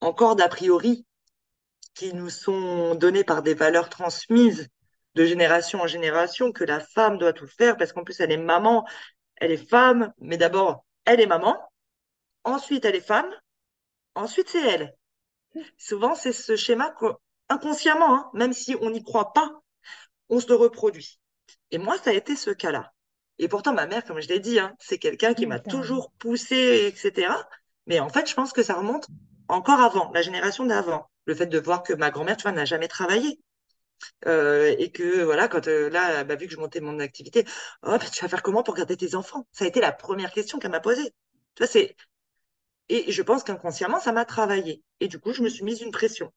encore 0.01 0.37
d'a 0.37 0.49
priori 0.49 1.05
qui 1.95 2.13
nous 2.13 2.31
sont 2.31 2.95
donnés 2.95 3.25
par 3.25 3.43
des 3.43 3.55
valeurs 3.55 3.89
transmises 3.89 4.69
de 5.15 5.25
génération 5.25 5.81
en 5.81 5.87
génération 5.87 6.53
que 6.53 6.65
la 6.65 6.81
femme 6.81 7.19
doit 7.19 7.33
tout 7.33 7.47
faire 7.47 7.77
parce 7.77 7.93
qu'en 7.93 8.05
plus, 8.05 8.21
elle 8.21 8.33
est 8.33 8.37
maman, 8.37 8.87
elle 9.37 9.51
est 9.51 9.69
femme, 9.69 10.13
mais 10.19 10.37
d'abord, 10.37 10.85
elle 11.07 11.21
est 11.21 11.27
maman 11.27 11.57
ensuite 12.47 12.85
elle 12.85 12.97
est 12.97 13.07
femme, 13.07 13.29
ensuite 14.15 14.49
c'est 14.49 14.67
elle. 14.67 14.95
Souvent, 15.77 16.15
c'est 16.15 16.33
ce 16.33 16.57
schéma 16.57 16.95
inconsciemment, 17.49 18.15
hein, 18.15 18.31
même 18.35 18.53
si 18.53 18.77
on 18.81 18.91
n'y 18.91 19.03
croit 19.03 19.33
pas, 19.33 19.51
on 20.29 20.41
se 20.41 20.53
reproduit. 20.53 21.21
Et 21.71 21.79
moi, 21.79 21.99
ça 21.99 22.11
a 22.11 22.15
été 22.15 22.37
ce 22.37 22.51
cas-là. 22.51 22.93
Et 23.39 23.49
pourtant, 23.49 23.75
ma 23.75 23.87
mère, 23.87 24.05
comme 24.05 24.21
je 24.21 24.29
l'ai 24.29 24.41
dit, 24.41 24.59
hein, 24.59 24.75
c'est 24.79 24.99
quelqu'un 24.99 25.35
qui 25.35 25.47
m'a 25.47 25.61
toujours 25.61 26.13
poussé, 26.19 26.87
etc. 26.87 27.33
Mais 27.87 28.01
en 28.01 28.09
fait, 28.09 28.29
je 28.29 28.35
pense 28.35 28.53
que 28.53 28.63
ça 28.63 28.75
remonte 28.75 29.07
encore 29.49 29.81
avant, 29.81 30.11
la 30.13 30.23
génération 30.23 30.65
d'avant. 30.65 31.11
Le 31.27 31.35
fait 31.35 31.47
de 31.47 31.59
voir 31.59 31.83
que 31.83 31.93
ma 31.93 32.11
grand-mère, 32.11 32.37
tu 32.37 32.43
vois, 32.43 32.53
n'a 32.53 32.65
jamais 32.65 32.89
travaillé. 32.89 33.41
Euh, 34.27 34.75
et 34.79 34.91
que 34.93 35.23
voilà, 35.25 35.49
quand 35.49 35.69
euh, 35.69 35.89
là, 35.91 36.25
bah, 36.25 36.37
vu 36.37 36.47
que 36.47 36.53
je 36.53 36.59
montais 36.59 36.81
mon 36.81 36.99
activité, 37.01 37.45
oh, 37.83 37.97
tu 38.13 38.23
vas 38.23 38.29
faire 38.29 38.43
comment 38.43 38.63
pour 38.63 38.75
garder 38.75 38.97
tes 38.97 39.15
enfants? 39.15 39.47
Ça 39.53 39.65
a 39.65 39.69
été 39.69 39.81
la 39.81 39.93
première 39.93 40.33
question 40.33 40.59
qu'elle 40.59 40.71
m'a 40.71 40.81
posée. 40.81 41.15
Tu 41.55 41.63
vois, 41.63 41.67
c'est 41.67 41.97
Et 42.89 43.11
je 43.13 43.23
pense 43.23 43.43
qu'inconsciemment, 43.45 44.01
ça 44.01 44.13
m'a 44.13 44.25
travaillé. 44.25 44.83
Et 45.01 45.09
du 45.09 45.19
coup, 45.19 45.33
je 45.33 45.43
me 45.43 45.49
suis 45.49 45.65
mise 45.65 45.81
une 45.83 45.91
pression 45.93 46.33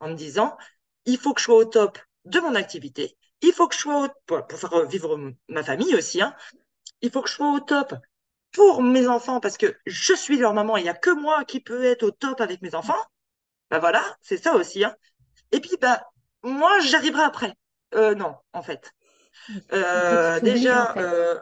en 0.00 0.08
me 0.08 0.14
disant, 0.14 0.56
il 1.06 1.18
faut 1.18 1.34
que 1.34 1.40
je 1.40 1.46
sois 1.46 1.56
au 1.56 1.64
top 1.64 1.98
de 2.24 2.40
mon 2.40 2.54
activité. 2.54 3.16
Il 3.42 3.52
faut 3.52 3.68
que 3.68 3.74
je 3.74 3.80
sois 3.80 4.04
au, 4.06 4.08
pour, 4.26 4.46
pour 4.46 4.58
faire 4.58 4.86
vivre 4.86 5.18
ma 5.48 5.62
famille 5.64 5.94
aussi. 5.94 6.20
Hein, 6.22 6.34
il 7.02 7.10
faut 7.10 7.22
que 7.22 7.30
je 7.30 7.34
sois 7.36 7.52
au 7.54 7.60
top 7.60 7.94
pour 8.54 8.82
mes 8.82 9.06
enfants 9.08 9.40
parce 9.40 9.58
que 9.58 9.76
je 9.84 10.14
suis 10.14 10.38
leur 10.38 10.54
maman. 10.54 10.76
Il 10.78 10.84
n'y 10.84 10.88
a 10.88 10.94
que 10.94 11.10
moi 11.10 11.44
qui 11.44 11.60
peux 11.60 11.84
être 11.84 12.04
au 12.04 12.10
top 12.10 12.40
avec 12.40 12.62
mes 12.62 12.74
enfants. 12.74 13.02
Ben 13.70 13.78
voilà, 13.78 14.02
c'est 14.22 14.36
ça 14.36 14.54
aussi. 14.54 14.84
Hein. 14.84 14.94
Et 15.52 15.60
puis, 15.60 15.76
bah, 15.80 16.02
moi, 16.42 16.78
j'arriverai 16.80 17.22
après. 17.22 17.54
Euh, 17.94 18.14
non, 18.14 18.36
en 18.52 18.62
fait. 18.62 18.92
Euh, 19.72 20.40
déjà, 20.40 20.96
euh, 20.96 21.38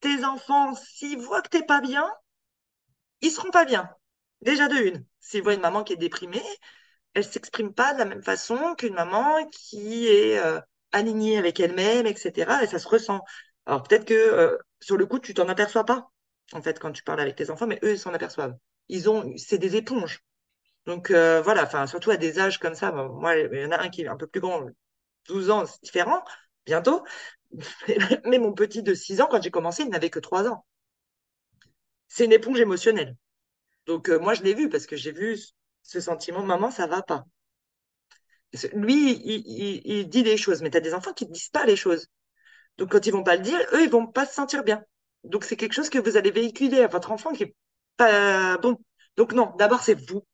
tes 0.00 0.24
enfants, 0.24 0.74
s'ils 0.74 1.18
voient 1.18 1.42
que 1.42 1.48
t'es 1.48 1.62
pas 1.64 1.80
bien, 1.80 2.12
ils 3.20 3.30
seront 3.30 3.50
pas 3.50 3.64
bien. 3.64 3.88
Déjà 4.40 4.68
de 4.68 4.76
une. 4.76 5.04
S'ils 5.20 5.42
voient 5.42 5.54
une 5.54 5.60
maman 5.60 5.84
qui 5.84 5.94
est 5.94 5.96
déprimée, 5.96 6.44
elle 7.14 7.24
s'exprime 7.24 7.72
pas 7.72 7.94
de 7.94 7.98
la 7.98 8.04
même 8.04 8.22
façon 8.22 8.74
qu'une 8.76 8.94
maman 8.94 9.46
qui 9.46 10.06
est 10.06 10.38
euh, 10.38 10.60
alignée 10.92 11.38
avec 11.38 11.60
elle-même, 11.60 12.06
etc. 12.06 12.62
Et 12.62 12.66
ça 12.66 12.78
se 12.78 12.88
ressent. 12.88 13.20
Alors 13.64 13.82
peut-être 13.82 14.04
que 14.04 14.14
euh, 14.14 14.58
sur 14.80 14.96
le 14.96 15.06
coup, 15.06 15.18
tu 15.18 15.34
t'en 15.34 15.48
aperçois 15.48 15.84
pas, 15.84 16.10
en 16.52 16.62
fait, 16.62 16.78
quand 16.78 16.92
tu 16.92 17.02
parles 17.02 17.20
avec 17.20 17.36
tes 17.36 17.50
enfants, 17.50 17.66
mais 17.66 17.78
eux, 17.82 17.92
ils 17.92 17.98
s'en 17.98 18.14
aperçoivent. 18.14 18.56
Ils 18.88 19.10
ont, 19.10 19.32
c'est 19.36 19.58
des 19.58 19.76
éponges. 19.76 20.20
Donc 20.86 21.10
euh, 21.10 21.42
voilà, 21.42 21.64
enfin, 21.64 21.86
surtout 21.86 22.10
à 22.10 22.16
des 22.16 22.38
âges 22.38 22.58
comme 22.58 22.74
ça. 22.74 22.92
moi, 22.92 23.36
il 23.36 23.60
y 23.60 23.64
en 23.66 23.72
a 23.72 23.80
un 23.80 23.88
qui 23.90 24.02
est 24.02 24.08
un 24.08 24.16
peu 24.16 24.26
plus 24.26 24.40
grand, 24.40 24.66
12 25.28 25.50
ans, 25.50 25.66
c'est 25.66 25.82
différent, 25.82 26.22
bientôt. 26.64 27.04
Mais 28.24 28.38
mon 28.38 28.52
petit 28.52 28.82
de 28.82 28.94
6 28.94 29.20
ans, 29.20 29.28
quand 29.30 29.42
j'ai 29.42 29.50
commencé, 29.50 29.82
il 29.82 29.90
n'avait 29.90 30.10
que 30.10 30.20
3 30.20 30.48
ans. 30.48 30.64
C'est 32.08 32.24
une 32.24 32.32
éponge 32.32 32.60
émotionnelle. 32.60 33.16
Donc 33.86 34.08
moi, 34.08 34.34
je 34.34 34.42
l'ai 34.42 34.54
vu 34.54 34.68
parce 34.68 34.86
que 34.86 34.96
j'ai 34.96 35.12
vu 35.12 35.38
ce 35.82 36.00
sentiment, 36.00 36.42
maman, 36.42 36.70
ça 36.70 36.86
va 36.86 37.02
pas. 37.02 37.24
Lui, 38.72 39.12
il, 39.24 40.08
dit 40.08 40.22
des 40.22 40.36
choses, 40.36 40.62
mais 40.62 40.70
tu 40.70 40.76
as 40.76 40.80
des 40.80 40.94
enfants 40.94 41.12
qui 41.12 41.26
ne 41.26 41.32
disent 41.32 41.50
pas 41.50 41.66
les 41.66 41.76
choses. 41.76 42.08
Donc 42.78 42.92
quand 42.92 43.06
ils 43.06 43.12
vont 43.12 43.22
pas 43.22 43.36
le 43.36 43.42
dire, 43.42 43.58
eux, 43.72 43.82
ils 43.82 43.90
vont 43.90 44.06
pas 44.06 44.26
se 44.26 44.34
sentir 44.34 44.64
bien. 44.64 44.84
Donc 45.26 45.44
c'est 45.44 45.56
quelque 45.56 45.72
chose 45.72 45.90
que 45.90 45.98
vous 45.98 46.16
allez 46.16 46.30
véhiculer 46.30 46.82
à 46.82 46.88
votre 46.88 47.12
enfant 47.12 47.32
qui 47.32 47.44
est 47.44 47.56
pas 47.96 48.58
bon. 48.58 48.78
Donc 49.16 49.32
non, 49.32 49.54
d'abord 49.58 49.82
c'est 49.82 49.94
vous. 50.08 50.24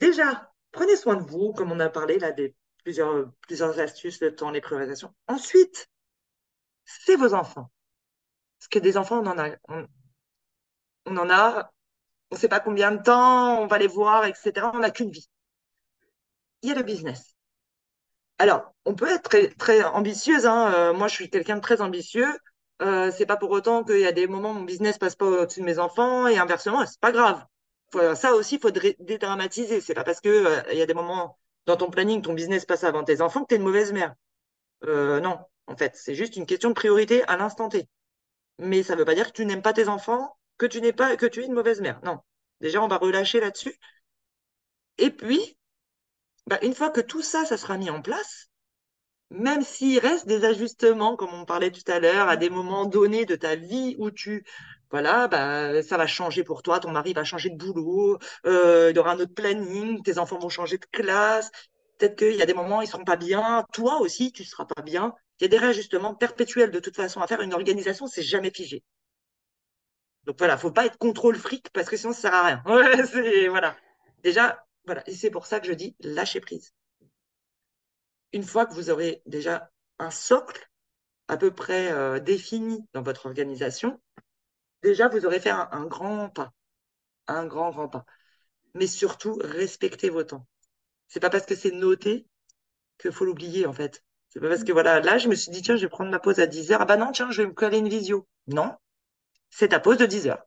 Déjà, 0.00 0.50
prenez 0.72 0.96
soin 0.96 1.16
de 1.16 1.22
vous, 1.22 1.52
comme 1.52 1.72
on 1.72 1.80
a 1.80 1.88
parlé 1.88 2.18
là 2.18 2.32
des 2.32 2.54
plusieurs, 2.82 3.30
plusieurs 3.42 3.78
astuces, 3.80 4.20
le 4.20 4.34
temps, 4.34 4.50
les 4.50 4.60
priorisations. 4.60 5.14
Ensuite, 5.28 5.88
c'est 6.84 7.16
vos 7.16 7.34
enfants. 7.34 7.70
Parce 8.58 8.68
que 8.68 8.78
des 8.78 8.96
enfants, 8.96 9.20
on 9.22 9.26
en 9.26 9.38
a, 9.38 9.50
on 11.06 11.16
en 11.16 11.30
a 11.30 11.70
on 12.34 12.36
ne 12.36 12.40
sait 12.40 12.48
pas 12.48 12.60
combien 12.60 12.90
de 12.90 13.00
temps, 13.00 13.60
on 13.60 13.66
va 13.68 13.78
les 13.78 13.86
voir, 13.86 14.24
etc. 14.24 14.70
On 14.74 14.80
n'a 14.80 14.90
qu'une 14.90 15.10
vie. 15.10 15.28
Il 16.62 16.68
y 16.68 16.72
a 16.72 16.74
le 16.74 16.82
business. 16.82 17.36
Alors, 18.38 18.74
on 18.84 18.94
peut 18.94 19.08
être 19.08 19.22
très, 19.22 19.48
très 19.50 19.84
ambitieuse. 19.84 20.44
Hein. 20.46 20.72
Euh, 20.74 20.92
moi, 20.92 21.06
je 21.08 21.14
suis 21.14 21.30
quelqu'un 21.30 21.56
de 21.56 21.60
très 21.60 21.80
ambitieux. 21.80 22.26
Euh, 22.84 23.10
c'est 23.10 23.26
pas 23.26 23.36
pour 23.36 23.50
autant 23.50 23.82
qu'il 23.84 24.00
y 24.00 24.06
a 24.06 24.12
des 24.12 24.26
moments 24.26 24.50
où 24.50 24.54
mon 24.54 24.62
business 24.62 24.98
passe 24.98 25.16
pas 25.16 25.26
au-dessus 25.26 25.60
de 25.60 25.64
mes 25.64 25.78
enfants 25.78 26.26
et 26.26 26.38
inversement, 26.38 26.84
c'est 26.86 27.00
pas 27.00 27.12
grave. 27.12 27.44
ça 28.14 28.34
aussi, 28.34 28.56
il 28.56 28.60
faut 28.60 28.70
dédramatiser. 28.70 29.80
C'est 29.80 29.94
pas 29.94 30.04
parce 30.04 30.20
que 30.20 30.28
euh, 30.28 30.62
il 30.72 30.78
y 30.78 30.82
a 30.82 30.86
des 30.86 30.94
moments 30.94 31.38
dans 31.66 31.76
ton 31.76 31.90
planning, 31.90 32.22
ton 32.22 32.34
business 32.34 32.66
passe 32.66 32.84
avant 32.84 33.04
tes 33.04 33.20
enfants 33.22 33.42
que 33.42 33.48
tu 33.48 33.54
es 33.54 33.56
une 33.58 33.64
mauvaise 33.64 33.92
mère. 33.92 34.14
Euh, 34.84 35.20
non, 35.20 35.38
en 35.66 35.76
fait, 35.76 35.96
c'est 35.96 36.14
juste 36.14 36.36
une 36.36 36.46
question 36.46 36.70
de 36.70 36.74
priorité 36.74 37.24
à 37.24 37.36
l'instant 37.36 37.68
T. 37.68 37.88
Mais 38.58 38.82
ça 38.82 38.96
veut 38.96 39.04
pas 39.04 39.14
dire 39.14 39.28
que 39.28 39.32
tu 39.32 39.46
n'aimes 39.46 39.62
pas 39.62 39.72
tes 39.72 39.88
enfants 39.88 40.36
que 40.58 40.66
tu 40.66 40.80
n'es 40.80 40.92
pas, 40.92 41.16
que 41.16 41.26
tu 41.26 41.42
es 41.42 41.46
une 41.46 41.54
mauvaise 41.54 41.80
mère. 41.80 42.00
Non. 42.04 42.20
Déjà, 42.60 42.82
on 42.82 42.88
va 42.88 42.98
relâcher 42.98 43.40
là-dessus. 43.40 43.78
Et 44.98 45.10
puis, 45.10 45.56
bah, 46.46 46.58
une 46.62 46.74
fois 46.74 46.90
que 46.90 47.00
tout 47.00 47.22
ça, 47.22 47.44
ça 47.44 47.56
sera 47.56 47.78
mis 47.78 47.90
en 47.90 48.02
place, 48.02 48.50
même 49.30 49.62
s'il 49.62 49.98
reste 49.98 50.26
des 50.26 50.44
ajustements, 50.44 51.16
comme 51.16 51.32
on 51.34 51.44
parlait 51.44 51.70
tout 51.70 51.82
à 51.90 51.98
l'heure, 52.00 52.28
à 52.28 52.36
des 52.36 52.50
moments 52.50 52.84
donnés 52.86 53.26
de 53.26 53.36
ta 53.36 53.56
vie 53.56 53.96
où 53.98 54.10
tu, 54.10 54.44
voilà, 54.90 55.28
bah, 55.28 55.82
ça 55.82 55.96
va 55.96 56.06
changer 56.06 56.44
pour 56.44 56.62
toi, 56.62 56.80
ton 56.80 56.90
mari 56.92 57.12
va 57.12 57.24
changer 57.24 57.50
de 57.50 57.56
boulot, 57.56 58.18
euh, 58.46 58.88
il 58.90 58.96
y 58.96 58.98
aura 58.98 59.12
un 59.12 59.20
autre 59.20 59.34
planning, 59.34 60.02
tes 60.02 60.18
enfants 60.18 60.38
vont 60.38 60.48
changer 60.48 60.78
de 60.78 60.86
classe, 60.92 61.50
peut-être 61.98 62.16
qu'il 62.16 62.36
y 62.36 62.42
a 62.42 62.46
des 62.46 62.54
moments, 62.54 62.80
ils 62.82 62.86
seront 62.88 63.04
pas 63.04 63.16
bien, 63.16 63.64
toi 63.72 64.00
aussi, 64.00 64.32
tu 64.32 64.44
seras 64.44 64.64
pas 64.66 64.82
bien. 64.82 65.14
Il 65.40 65.44
y 65.44 65.46
a 65.46 65.48
des 65.48 65.58
réajustements 65.58 66.14
perpétuels 66.14 66.70
de 66.70 66.78
toute 66.78 66.94
façon 66.96 67.20
à 67.20 67.26
faire. 67.26 67.40
Une 67.40 67.54
organisation, 67.54 68.06
c'est 68.06 68.22
jamais 68.22 68.50
figé. 68.50 68.82
Donc 70.26 70.36
voilà, 70.38 70.56
faut 70.58 70.70
pas 70.70 70.86
être 70.86 70.98
contrôle 70.98 71.36
fric 71.36 71.70
parce 71.72 71.88
que 71.88 71.96
sinon 71.96 72.12
ça 72.12 72.20
sert 72.22 72.34
à 72.34 72.42
rien. 72.46 72.62
Ouais, 72.66 73.48
voilà. 73.48 73.76
Déjà, 74.22 74.64
voilà, 74.86 75.02
et 75.08 75.14
c'est 75.14 75.30
pour 75.30 75.46
ça 75.46 75.60
que 75.60 75.66
je 75.66 75.72
dis 75.72 75.96
lâcher 76.00 76.40
prise. 76.40 76.72
Une 78.34 78.42
fois 78.42 78.66
que 78.66 78.74
vous 78.74 78.90
aurez 78.90 79.22
déjà 79.26 79.70
un 80.00 80.10
socle 80.10 80.68
à 81.28 81.36
peu 81.36 81.52
près 81.52 81.92
euh, 81.92 82.18
défini 82.18 82.84
dans 82.92 83.00
votre 83.00 83.26
organisation, 83.26 84.02
déjà 84.82 85.06
vous 85.06 85.24
aurez 85.24 85.38
fait 85.38 85.50
un, 85.50 85.86
grand 85.86 86.30
pas, 86.30 86.52
un 87.28 87.46
grand 87.46 87.70
grand 87.70 87.88
pas. 87.88 88.04
Mais 88.74 88.88
surtout, 88.88 89.38
respectez 89.40 90.10
vos 90.10 90.24
temps. 90.24 90.48
C'est 91.06 91.20
pas 91.20 91.30
parce 91.30 91.46
que 91.46 91.54
c'est 91.54 91.70
noté 91.70 92.26
qu'il 92.98 93.12
faut 93.12 93.24
l'oublier 93.24 93.66
en 93.66 93.72
fait. 93.72 94.02
C'est 94.30 94.40
pas 94.40 94.48
parce 94.48 94.64
que 94.64 94.72
voilà, 94.72 94.98
là 94.98 95.16
je 95.16 95.28
me 95.28 95.36
suis 95.36 95.52
dit 95.52 95.62
tiens, 95.62 95.76
je 95.76 95.82
vais 95.82 95.88
prendre 95.88 96.10
ma 96.10 96.18
pause 96.18 96.40
à 96.40 96.48
10 96.48 96.72
heures. 96.72 96.82
Ah 96.82 96.86
bah 96.86 96.96
non, 96.96 97.12
tiens, 97.12 97.30
je 97.30 97.42
vais 97.42 97.48
me 97.48 97.54
coller 97.54 97.78
une 97.78 97.88
visio. 97.88 98.26
Non, 98.48 98.74
c'est 99.48 99.68
ta 99.68 99.78
pause 99.78 99.98
de 99.98 100.06
10 100.06 100.26
heures. 100.26 100.44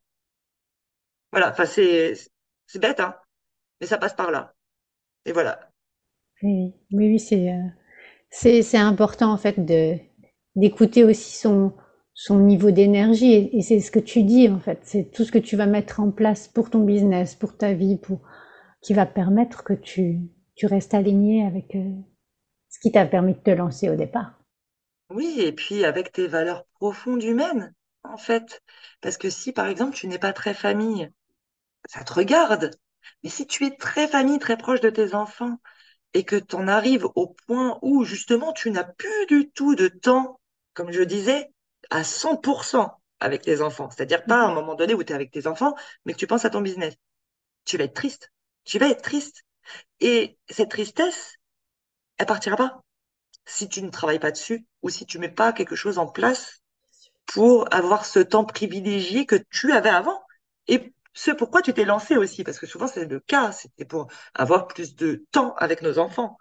Voilà, 1.31 1.51
enfin 1.51 1.65
c'est 1.65 2.17
bête, 2.75 2.99
hein, 2.99 3.15
mais 3.79 3.87
ça 3.87 3.97
passe 3.97 4.13
par 4.13 4.29
là. 4.29 4.53
Et 5.23 5.31
voilà. 5.31 5.71
Oui, 6.43 6.73
oui, 6.91 7.19
c'est 7.19 7.51
euh, 7.51 7.63
c'est 8.29 8.77
important 8.77 9.31
en 9.31 9.37
fait 9.37 9.59
d'écouter 10.55 11.03
aussi 11.03 11.35
son 11.35 11.73
son 12.13 12.39
niveau 12.39 12.71
d'énergie 12.71 13.33
et, 13.33 13.61
c'est 13.61 13.79
ce 13.79 13.91
que 13.91 13.99
tu 13.99 14.23
dis 14.23 14.49
en 14.49 14.59
fait, 14.59 14.79
c'est 14.83 15.11
tout 15.11 15.23
ce 15.23 15.31
que 15.31 15.37
tu 15.37 15.55
vas 15.55 15.67
mettre 15.67 15.99
en 15.99 16.11
place 16.11 16.47
pour 16.47 16.69
ton 16.69 16.79
business, 16.83 17.35
pour 17.35 17.57
ta 17.57 17.73
vie, 17.73 17.97
pour 17.97 18.21
qui 18.81 18.93
va 18.93 19.05
permettre 19.05 19.63
que 19.63 19.73
tu 19.73 20.19
tu 20.55 20.65
restes 20.65 20.93
aligné 20.93 21.45
avec 21.45 21.75
euh, 21.75 21.91
ce 22.69 22.79
qui 22.79 22.91
t'a 22.91 23.05
permis 23.05 23.33
de 23.33 23.39
te 23.39 23.51
lancer 23.51 23.89
au 23.89 23.95
départ. 23.95 24.39
Oui, 25.11 25.35
et 25.39 25.51
puis 25.51 25.85
avec 25.85 26.11
tes 26.11 26.27
valeurs 26.27 26.65
profondes 26.79 27.23
humaines 27.23 27.73
en 28.03 28.17
fait. 28.17 28.61
Parce 29.01 29.17
que 29.17 29.29
si, 29.29 29.51
par 29.51 29.67
exemple, 29.67 29.95
tu 29.95 30.07
n'es 30.07 30.19
pas 30.19 30.33
très 30.33 30.53
famille, 30.53 31.09
ça 31.87 32.03
te 32.03 32.13
regarde. 32.13 32.71
Mais 33.23 33.29
si 33.29 33.47
tu 33.47 33.65
es 33.65 33.75
très 33.75 34.07
famille, 34.07 34.39
très 34.39 34.57
proche 34.57 34.81
de 34.81 34.89
tes 34.89 35.13
enfants, 35.13 35.57
et 36.13 36.23
que 36.23 36.35
tu 36.35 36.55
en 36.55 36.67
arrives 36.67 37.07
au 37.15 37.27
point 37.27 37.79
où, 37.81 38.03
justement, 38.03 38.53
tu 38.53 38.71
n'as 38.71 38.83
plus 38.83 39.25
du 39.27 39.49
tout 39.49 39.75
de 39.75 39.87
temps, 39.87 40.39
comme 40.73 40.91
je 40.91 41.03
disais, 41.03 41.51
à 41.89 42.03
100% 42.03 42.91
avec 43.19 43.41
tes 43.41 43.61
enfants. 43.61 43.89
C'est-à-dire 43.89 44.23
pas 44.25 44.41
à 44.41 44.45
un 44.45 44.49
mhm. 44.49 44.55
moment 44.55 44.75
donné 44.75 44.93
où 44.93 45.03
tu 45.03 45.11
es 45.11 45.15
avec 45.15 45.31
tes 45.31 45.47
enfants, 45.47 45.75
mais 46.05 46.13
que 46.13 46.19
tu 46.19 46.27
penses 46.27 46.45
à 46.45 46.49
ton 46.49 46.61
business. 46.61 46.95
Tu 47.65 47.77
vas 47.77 47.85
être 47.85 47.93
triste. 47.93 48.31
Tu 48.63 48.79
vas 48.79 48.89
être 48.89 49.01
triste. 49.01 49.43
Et 49.99 50.37
cette 50.49 50.71
tristesse, 50.71 51.35
elle 52.17 52.25
partira 52.25 52.55
pas 52.55 52.81
si 53.45 53.69
tu 53.69 53.81
ne 53.81 53.89
travailles 53.89 54.19
pas 54.19 54.31
dessus 54.31 54.65
ou 54.81 54.89
si 54.89 55.05
tu 55.05 55.19
mets 55.19 55.29
pas 55.29 55.53
quelque 55.53 55.75
chose 55.75 55.97
en 55.97 56.07
place 56.07 56.61
pour 57.25 57.73
avoir 57.73 58.05
ce 58.05 58.19
temps 58.19 58.45
privilégié 58.45 59.25
que 59.25 59.35
tu 59.49 59.71
avais 59.73 59.89
avant. 59.89 60.21
Et 60.67 60.93
ce 61.17 61.31
pourquoi 61.31 61.61
tu 61.61 61.73
t'es 61.73 61.85
lancé 61.85 62.15
aussi, 62.17 62.43
parce 62.43 62.59
que 62.59 62.67
souvent 62.67 62.87
c'est 62.87 63.05
le 63.05 63.19
cas, 63.19 63.51
c'était 63.51 63.85
pour 63.85 64.07
avoir 64.33 64.67
plus 64.67 64.95
de 64.95 65.25
temps 65.31 65.55
avec 65.55 65.81
nos 65.81 65.99
enfants. 65.99 66.37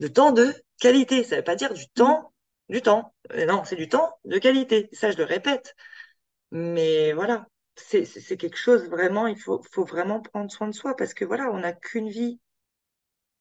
De 0.00 0.08
temps 0.08 0.32
de 0.32 0.54
qualité. 0.80 1.24
Ça 1.24 1.36
ne 1.36 1.40
veut 1.40 1.44
pas 1.44 1.56
dire 1.56 1.74
du 1.74 1.88
temps, 1.90 2.32
du 2.70 2.82
temps. 2.82 3.14
Euh, 3.32 3.46
non, 3.46 3.64
c'est 3.64 3.76
du 3.76 3.88
temps 3.88 4.18
de 4.24 4.38
qualité. 4.38 4.88
Ça, 4.92 5.10
je 5.12 5.18
le 5.18 5.24
répète. 5.24 5.74
Mais 6.52 7.12
voilà, 7.14 7.46
c'est 7.76 8.06
quelque 8.38 8.58
chose 8.58 8.88
vraiment, 8.88 9.26
il 9.28 9.38
faut, 9.40 9.62
faut 9.72 9.84
vraiment 9.84 10.20
prendre 10.22 10.50
soin 10.52 10.68
de 10.68 10.74
soi 10.74 10.96
parce 10.96 11.14
que 11.14 11.24
voilà, 11.26 11.50
on 11.52 11.60
n'a 11.60 11.72
qu'une 11.74 12.10
vie. 12.10 12.40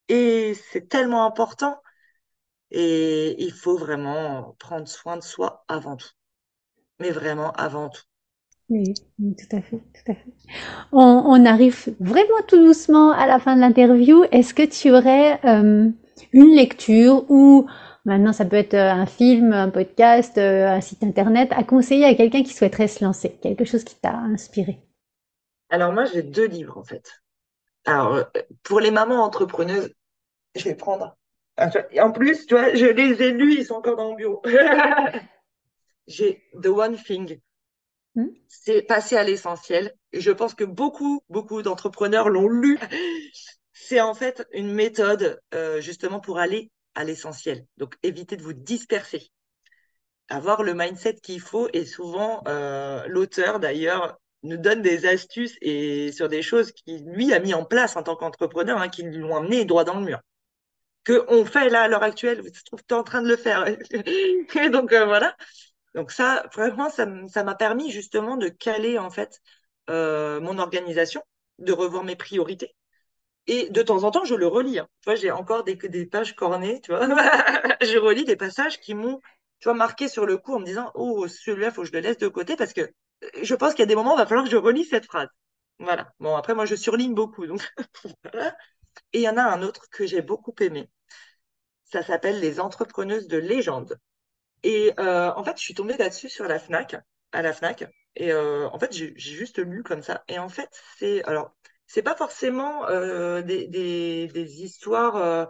Et 0.10 0.54
c'est 0.54 0.88
tellement 0.90 1.26
important. 1.26 1.82
Et 2.72 3.44
il 3.44 3.54
faut 3.54 3.78
vraiment 3.78 4.56
prendre 4.60 4.88
soin 4.88 5.18
de 5.18 5.24
soi 5.24 5.66
avant 5.70 5.98
tout 5.98 6.10
mais 7.00 7.12
vraiment 7.12 7.52
avant 7.54 7.90
tout. 7.90 8.04
Oui, 8.70 8.94
tout 9.20 9.56
à 9.56 9.62
fait. 9.62 9.82
On, 10.92 11.46
arrive 11.46 11.96
vraiment 12.00 12.42
tout 12.48 12.58
doucement 12.58 13.12
à 13.12 13.26
la 13.26 13.40
fin 13.40 13.56
de 13.56 13.62
l'interview. 13.62 14.26
Est-ce 14.32 14.54
que 14.54 14.64
tu 14.64 14.92
aurais 14.92 15.40
euh, 15.46 15.90
une 16.34 16.56
lecture 16.56 17.30
ou 17.30 17.68
maintenant 18.04 18.34
ça 18.34 18.44
peut 18.44 18.58
être 18.58 18.74
euh, 18.74 18.92
un 18.92 19.06
film, 19.06 19.54
un 19.54 19.70
podcast, 19.70 20.38
euh, 20.38 20.68
un 20.68 20.82
site 20.82 21.04
internet 21.04 21.50
à 21.54 21.64
conseiller 21.64 22.06
à 22.06 22.16
quelqu'un 22.16 22.44
qui 22.44 22.54
souhaiterait 22.54 22.90
se 22.90 23.06
lancer, 23.06 23.38
quelque 23.42 23.64
chose 23.64 23.86
qui 23.86 23.96
t'a 23.96 24.16
inspiré? 24.18 24.82
Alors 25.70 25.94
moi 25.94 26.04
j'ai 26.04 26.24
deux 26.24 26.48
livres 26.48 26.78
en 26.78 26.84
fait. 26.84 27.22
Alors 27.86 28.26
pour 28.64 28.82
les 28.82 28.92
mamans 28.92 29.24
entrepreneuses, 29.24 29.94
je 30.56 30.64
vais 30.66 30.76
prendre. 30.76 31.16
En 31.58 32.12
plus, 32.12 32.46
tu 32.46 32.54
vois, 32.54 32.76
je 32.76 32.86
les 32.86 33.24
ai 33.24 33.32
lus, 33.32 33.56
ils 33.60 33.66
sont 33.66 33.76
encore 33.76 33.96
dans 33.96 34.10
mon 34.10 34.16
bureau. 34.16 34.44
j'ai 36.08 36.44
The 36.62 36.68
One 36.68 36.98
Thing. 36.98 37.40
Hmm? 38.18 38.30
C'est 38.48 38.82
passer 38.82 39.16
à 39.16 39.24
l'essentiel. 39.24 39.94
Et 40.12 40.22
je 40.22 40.32
pense 40.32 40.56
que 40.56 40.64
beaucoup, 40.64 41.22
beaucoup 41.30 41.62
d'entrepreneurs 41.62 42.30
l'ont 42.30 42.50
lu. 42.50 42.80
C'est 43.74 44.02
en 44.02 44.16
fait 44.16 44.46
une 44.54 44.74
méthode 44.74 45.40
euh, 45.54 45.80
justement 45.82 46.20
pour 46.20 46.40
aller 46.40 46.72
à 46.96 47.04
l'essentiel. 47.04 47.68
Donc, 47.78 47.96
éviter 48.02 48.36
de 48.36 48.42
vous 48.42 48.54
disperser. 48.54 49.30
Avoir 50.30 50.64
le 50.64 50.74
mindset 50.74 51.18
qu'il 51.22 51.40
faut. 51.40 51.70
Et 51.74 51.86
souvent, 51.86 52.42
euh, 52.48 53.06
l'auteur, 53.08 53.60
d'ailleurs, 53.60 54.18
nous 54.42 54.58
donne 54.58 54.82
des 54.82 55.06
astuces 55.06 55.56
et 55.62 56.12
sur 56.12 56.28
des 56.28 56.42
choses 56.42 56.72
qu'il, 56.72 57.06
lui, 57.06 57.34
a 57.34 57.40
mis 57.40 57.54
en 57.54 57.66
place 57.66 57.96
en 57.98 58.04
tant 58.04 58.16
qu'entrepreneur, 58.16 58.82
hein, 58.82 58.90
qui 58.90 59.04
l'ont 59.04 59.36
amené 59.36 59.64
droit 59.64 59.84
dans 59.84 60.00
le 60.00 60.06
mur. 60.06 60.20
Que 61.04 61.24
on 61.30 61.46
fait 61.46 61.70
là 61.70 61.84
à 61.84 61.88
l'heure 61.88 62.04
actuelle, 62.04 62.42
je 62.52 62.64
trouve 62.64 62.82
en 62.92 63.04
train 63.04 63.22
de 63.22 63.28
le 63.28 63.38
faire. 63.38 63.64
donc, 64.72 64.92
euh, 64.92 65.06
voilà. 65.06 65.36
Donc 65.96 66.12
ça, 66.12 66.44
vraiment, 66.54 66.90
ça 66.90 67.06
m'a 67.06 67.56
permis 67.56 67.92
justement 67.92 68.38
de 68.38 68.50
caler 68.50 68.98
en 68.98 69.10
fait 69.10 69.42
euh, 69.90 70.40
mon 70.42 70.58
organisation, 70.58 71.22
de 71.60 71.74
revoir 71.74 72.04
mes 72.04 72.16
priorités. 72.16 72.76
Et 73.48 73.70
de 73.70 73.82
temps 73.82 74.04
en 74.04 74.12
temps, 74.12 74.26
je 74.26 74.36
le 74.36 74.48
relis. 74.48 74.80
Hein. 74.80 74.88
Tu 75.02 75.06
vois, 75.10 75.16
j'ai 75.16 75.32
encore 75.32 75.64
des, 75.64 75.78
pages 76.06 76.36
cornées, 76.36 76.82
tu 76.82 76.92
vois. 76.92 77.08
je 77.82 77.98
relis 77.98 78.26
des 78.26 78.36
passages 78.36 78.80
qui 78.80 78.94
m'ont, 78.94 79.22
tu 79.60 79.70
vois, 79.70 79.74
marqué 79.74 80.10
sur 80.10 80.26
le 80.26 80.38
coup 80.38 80.54
en 80.54 80.60
me 80.60 80.66
disant, 80.66 80.92
oh, 80.96 81.28
celui-là, 81.28 81.72
faut 81.72 81.84
que 81.84 81.88
je 81.88 81.94
le 81.94 82.02
laisse 82.02 82.18
de 82.18 82.28
côté 82.28 82.56
parce 82.58 82.74
que 82.74 82.92
je 83.42 83.56
pense 83.56 83.72
qu'il 83.72 83.80
y 83.80 83.84
a 83.84 83.88
des 83.88 83.96
moments 83.96 84.12
où 84.12 84.16
il 84.18 84.20
va 84.20 84.28
falloir 84.28 84.46
que 84.46 84.52
je 84.52 84.58
relis 84.58 84.86
cette 84.86 85.06
phrase. 85.06 85.30
Voilà. 85.80 86.14
Bon, 86.20 86.36
après, 86.36 86.56
moi, 86.56 86.66
je 86.66 86.76
surligne 86.76 87.14
beaucoup. 87.14 87.46
Et 89.14 89.20
il 89.20 89.22
y 89.22 89.30
en 89.30 89.38
a 89.38 89.44
un 89.44 89.62
autre 89.62 89.90
que 89.90 90.06
j'ai 90.06 90.22
beaucoup 90.22 90.54
aimé. 90.60 90.90
Ça 91.86 92.04
s'appelle 92.04 92.40
Les 92.40 92.60
entrepreneuses 92.60 93.28
de 93.28 93.38
légende. 93.38 93.98
Et 94.68 94.92
euh, 95.00 95.32
en 95.34 95.46
fait, 95.46 95.58
je 95.58 95.62
suis 95.64 95.74
tombée 95.74 95.96
là-dessus 95.96 96.28
sur 96.28 96.46
la 96.46 96.60
FNAC, 96.60 96.98
à 97.32 97.42
la 97.42 97.54
FNAC. 97.54 97.86
Et 98.18 98.34
euh, 98.34 98.68
en 98.70 98.78
fait, 98.80 98.92
j'ai 98.92 99.14
juste 99.18 99.60
lu 99.60 99.82
comme 99.82 100.02
ça. 100.02 100.26
Et 100.28 100.40
en 100.40 100.50
fait, 100.50 100.68
c'est 100.98 101.24
alors, 101.24 101.56
c'est 101.86 102.02
pas 102.02 102.16
forcément 102.18 102.86
euh, 102.90 103.42
des, 103.42 103.68
des, 103.68 104.64
histoires 104.64 105.48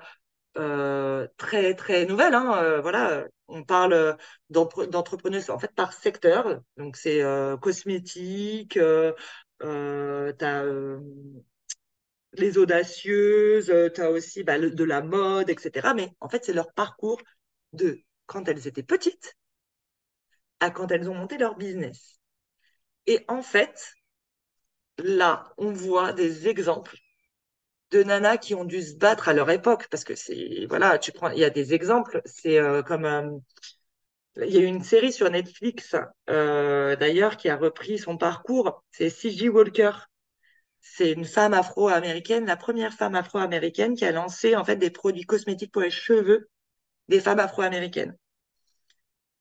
très 0.54 1.74
très 1.76 2.06
nouvelles. 2.06 2.36
Hein. 2.36 2.80
voilà, 2.82 3.26
on 3.48 3.64
parle 3.64 4.18
d'entrepreneurs 4.52 5.50
en 5.50 5.58
fait 5.60 5.74
par 5.74 5.94
secteur. 5.94 6.62
Donc 6.78 6.96
c'est 6.96 7.24
cosmétique, 7.60 8.78
t'as 9.60 10.66
les 12.34 12.58
audacieuses, 12.58 13.74
tu 13.96 14.02
as 14.02 14.12
aussi 14.12 14.44
bah, 14.44 14.60
de 14.60 14.84
la 14.84 15.02
mode, 15.02 15.50
etc. 15.50 15.94
Mais 15.96 16.12
en 16.20 16.30
fait, 16.30 16.46
c'est 16.46 16.54
leur 16.54 16.72
parcours 16.74 17.20
de 17.74 18.00
quand 18.28 18.48
elles 18.48 18.68
étaient 18.68 18.84
petites 18.84 19.36
à 20.60 20.72
quand 20.72 20.92
elles 20.92 21.10
ont 21.10 21.16
monté 21.16 21.38
leur 21.38 21.56
business. 21.56 22.20
Et 23.08 23.24
en 23.28 23.42
fait, 23.42 23.94
là, 24.98 25.54
on 25.58 25.72
voit 25.72 26.14
des 26.14 26.48
exemples 26.48 26.98
de 27.92 28.04
nanas 28.04 28.38
qui 28.38 28.56
ont 28.56 28.66
dû 28.66 28.82
se 28.82 28.96
battre 28.96 29.30
à 29.30 29.34
leur 29.34 29.50
époque, 29.50 29.88
parce 29.90 30.04
que 30.04 30.16
c'est, 30.16 30.66
voilà, 30.68 30.98
tu 31.00 31.12
prends, 31.12 31.30
il 31.30 31.40
y 31.40 31.46
a 31.46 31.50
des 31.50 31.74
exemples, 31.74 32.22
c'est 32.26 32.60
euh, 32.60 32.84
comme, 32.84 33.06
euh, 33.06 33.32
il 34.38 34.54
y 34.54 34.58
a 34.58 34.62
une 34.62 34.84
série 34.84 35.14
sur 35.14 35.30
Netflix, 35.30 35.96
euh, 36.30 36.96
d'ailleurs, 36.96 37.38
qui 37.38 37.50
a 37.50 37.58
repris 37.58 37.98
son 37.98 38.18
parcours, 38.18 38.84
c'est 38.92 39.10
C.J. 39.10 39.50
Walker. 39.50 39.92
C'est 40.80 41.12
une 41.12 41.26
femme 41.26 41.54
afro-américaine, 41.54 42.46
la 42.46 42.56
première 42.58 42.94
femme 42.94 43.16
afro-américaine 43.16 43.96
qui 43.96 44.06
a 44.06 44.12
lancé, 44.12 44.56
en 44.56 44.64
fait, 44.64 44.78
des 44.78 44.90
produits 44.90 45.26
cosmétiques 45.26 45.72
pour 45.72 45.82
les 45.82 45.90
cheveux 45.92 46.50
des 47.08 47.20
femmes 47.20 47.40
afro-américaines. 47.40 48.16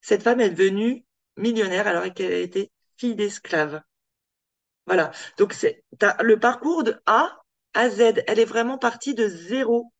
Cette 0.01 0.23
femme 0.23 0.41
est 0.41 0.49
devenue 0.49 1.05
millionnaire 1.35 1.87
alors 1.87 2.13
qu'elle 2.13 2.33
été 2.33 2.71
fille 2.97 3.15
d'esclave. 3.15 3.81
Voilà. 4.85 5.11
Donc, 5.37 5.53
c'est 5.53 5.83
le 6.21 6.39
parcours 6.39 6.83
de 6.83 6.99
A 7.05 7.41
à 7.73 7.89
Z. 7.89 8.23
Elle 8.27 8.39
est 8.39 8.45
vraiment 8.45 8.77
partie 8.77 9.13
de 9.13 9.27
zéro, 9.27 9.91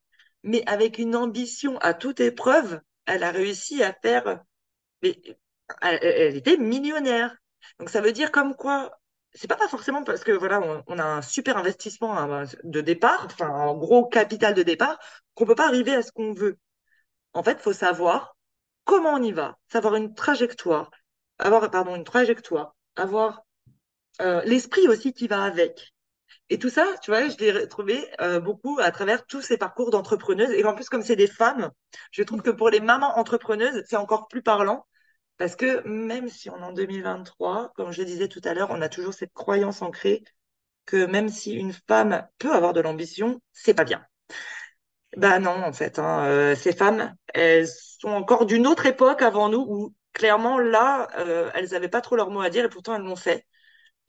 mais 0.44 0.64
avec 0.66 0.98
une 0.98 1.16
ambition 1.16 1.78
à 1.80 1.94
toute 1.94 2.20
épreuve. 2.20 2.80
Elle 3.06 3.24
a 3.24 3.32
réussi 3.32 3.84
à 3.84 3.94
faire. 3.94 4.42
Mais 5.04 5.20
elle, 5.82 6.38
était 6.38 6.58
millionnaire. 6.58 7.36
Donc, 7.80 7.90
ça 7.90 8.02
veut 8.02 8.14
dire 8.14 8.32
comme 8.32 8.56
quoi. 8.56 8.98
C'est 9.34 9.48
pas 9.48 9.68
forcément 9.68 10.04
parce 10.04 10.24
que 10.24 10.32
voilà, 10.32 10.84
on, 10.88 10.98
a 10.98 11.04
un 11.04 11.22
super 11.22 11.58
investissement 11.58 12.18
hein, 12.18 12.46
de 12.64 12.82
départ, 12.82 13.26
enfin 13.26 13.48
un 13.48 13.74
gros 13.76 14.08
capital 14.08 14.56
de 14.56 14.64
départ, 14.64 14.98
qu'on 15.36 15.46
peut 15.46 15.54
pas 15.54 15.68
arriver 15.68 15.94
à 15.94 16.02
ce 16.02 16.12
qu'on 16.12 16.34
veut. 16.34 16.58
En 17.38 17.44
fait, 17.44 17.60
il 17.60 17.62
faut 17.62 17.72
savoir 17.74 18.36
comment 18.84 19.14
on 19.14 19.22
y 19.22 19.32
va, 19.32 19.60
savoir 19.72 19.96
une 19.96 20.16
trajectoire, 20.16 20.90
avoir 21.38 21.70
pardon 21.70 21.96
une 21.96 22.04
trajectoire, 22.04 22.76
avoir 22.96 23.44
euh, 24.22 24.42
l'esprit 24.46 24.88
aussi 24.88 25.14
qui 25.14 25.28
va 25.28 25.44
avec. 25.44 25.94
Et 26.50 26.58
tout 26.58 26.70
ça, 26.70 26.88
tu 27.04 27.12
vois, 27.12 27.30
je 27.30 27.38
l'ai 27.38 27.52
retrouvé 27.52 28.10
euh, 28.22 28.40
beaucoup 28.40 28.80
à 28.82 28.90
travers 28.92 29.24
tous 29.28 29.42
ces 29.42 29.58
parcours 29.58 29.92
d'entrepreneuses. 29.92 30.50
Et 30.52 30.66
en 30.66 30.74
plus, 30.74 30.90
comme 30.90 31.04
c'est 31.04 31.16
des 31.16 31.28
femmes, 31.28 31.70
je 32.12 32.24
trouve 32.24 32.42
que 32.42 32.50
pour 32.50 32.72
les 32.72 32.80
mamans 32.80 33.20
entrepreneuses, 33.20 33.84
c'est 33.86 33.98
encore 33.98 34.28
plus 34.28 34.42
parlant. 34.42 34.88
Parce 35.38 35.56
que 35.56 35.88
même 35.88 36.30
si 36.30 36.50
on 36.50 36.58
est 36.58 36.64
en 36.64 36.74
2023, 36.74 37.72
comme 37.76 37.92
je 37.92 38.00
le 38.02 38.06
disais 38.06 38.30
tout 38.30 38.42
à 38.46 38.56
l'heure, 38.56 38.72
on 38.72 38.82
a 38.82 38.90
toujours 38.90 39.14
cette 39.14 39.34
croyance 39.34 39.84
ancrée 39.84 40.24
que 40.88 41.06
même 41.06 41.30
si 41.30 41.54
une 41.54 41.74
femme 41.88 42.28
peut 42.40 42.52
avoir 42.52 42.74
de 42.74 42.82
l'ambition, 42.82 43.40
c'est 43.54 43.76
pas 43.76 43.84
bien. 43.84 44.04
Bah 45.16 45.40
non, 45.40 45.52
en 45.64 45.74
fait, 45.74 46.00
hein, 46.00 46.26
euh, 46.26 46.56
ces 46.56 46.74
femmes, 46.74 47.16
elles 47.34 47.68
sont 47.68 48.10
encore 48.10 48.46
d'une 48.46 48.68
autre 48.68 48.86
époque 48.86 49.22
avant 49.22 49.50
nous 49.50 49.66
où 49.68 49.96
clairement 50.14 50.60
là, 50.60 51.08
euh, 51.18 51.50
elles 51.56 51.70
n'avaient 51.70 51.90
pas 51.90 52.02
trop 52.02 52.16
leur 52.16 52.30
mot 52.30 52.42
à 52.42 52.50
dire 52.50 52.66
et 52.66 52.70
pourtant 52.70 52.96
elles 52.96 53.02
l'ont 53.04 53.16
fait. 53.16 53.46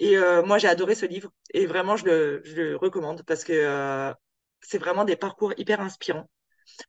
Et 0.00 0.18
euh, 0.18 0.42
moi, 0.44 0.58
j'ai 0.58 0.68
adoré 0.68 0.94
ce 0.94 1.06
livre 1.06 1.30
et 1.54 1.66
vraiment, 1.66 1.96
je 1.96 2.06
le, 2.06 2.76
recommande 2.76 3.24
parce 3.24 3.44
que 3.44 4.14
c'est 4.60 4.78
vraiment 4.78 5.04
des 5.04 5.16
parcours 5.16 5.54
hyper 5.58 5.80
inspirants. 5.80 6.28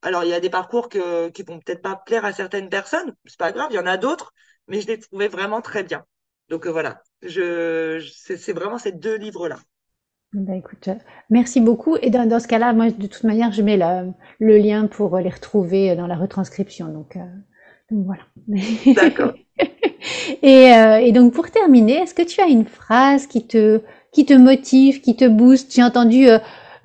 Alors, 0.02 0.24
il 0.26 0.30
y 0.30 0.34
a 0.34 0.40
des 0.42 0.50
parcours 0.50 0.90
qui 0.90 1.00
vont 1.44 1.60
peut-être 1.60 1.82
pas 1.82 1.96
plaire 1.98 2.26
à 2.26 2.34
certaines 2.34 2.70
personnes, 2.70 3.16
c'est 3.26 3.40
pas 3.40 3.52
grave, 3.52 3.70
il 3.72 3.76
y 3.76 3.80
en 3.80 3.88
a 3.88 3.98
d'autres, 3.98 4.34
mais 4.68 4.82
je 4.82 4.88
les 4.88 5.00
trouvais 5.00 5.28
vraiment 5.30 5.62
très 5.62 5.84
bien. 5.84 6.06
Donc 6.50 6.68
voilà, 6.68 7.04
c'est 7.22 8.54
vraiment 8.54 8.78
ces 8.80 8.92
deux 8.92 9.16
livres-là. 9.16 9.60
Bah 10.34 10.56
écoute, 10.56 10.88
euh, 10.90 10.96
merci 11.32 11.60
beaucoup. 11.60 11.98
Et 12.02 12.12
dans, 12.12 12.28
dans 12.28 12.40
ce 12.40 12.48
cas-là, 12.48 12.72
moi, 12.74 12.92
de 12.92 13.08
toute 13.08 13.24
manière, 13.24 13.52
je 13.52 13.64
mets 13.64 13.78
le 13.78 14.58
lien 14.58 14.86
pour 14.86 15.18
les 15.18 15.30
retrouver 15.30 15.96
dans 15.96 16.06
la 16.06 16.16
retranscription. 16.16 16.88
Donc, 16.90 17.16
euh, 17.16 17.22
donc 17.90 18.06
voilà. 18.06 18.22
D'accord. 18.96 19.34
et, 20.44 20.72
euh, 20.74 20.98
et, 20.98 21.12
donc, 21.14 21.34
pour 21.34 21.50
terminer, 21.50 21.94
est-ce 22.04 22.14
que 22.14 22.22
tu 22.22 22.42
as 22.42 22.48
une 22.48 22.66
phrase 22.66 23.26
qui 23.26 23.48
te, 23.48 23.82
qui 24.12 24.28
te 24.28 24.34
motive, 24.34 25.02
qui 25.02 25.16
te 25.16 25.28
booste? 25.28 25.74
J'ai 25.74 25.84
entendu 25.84 26.28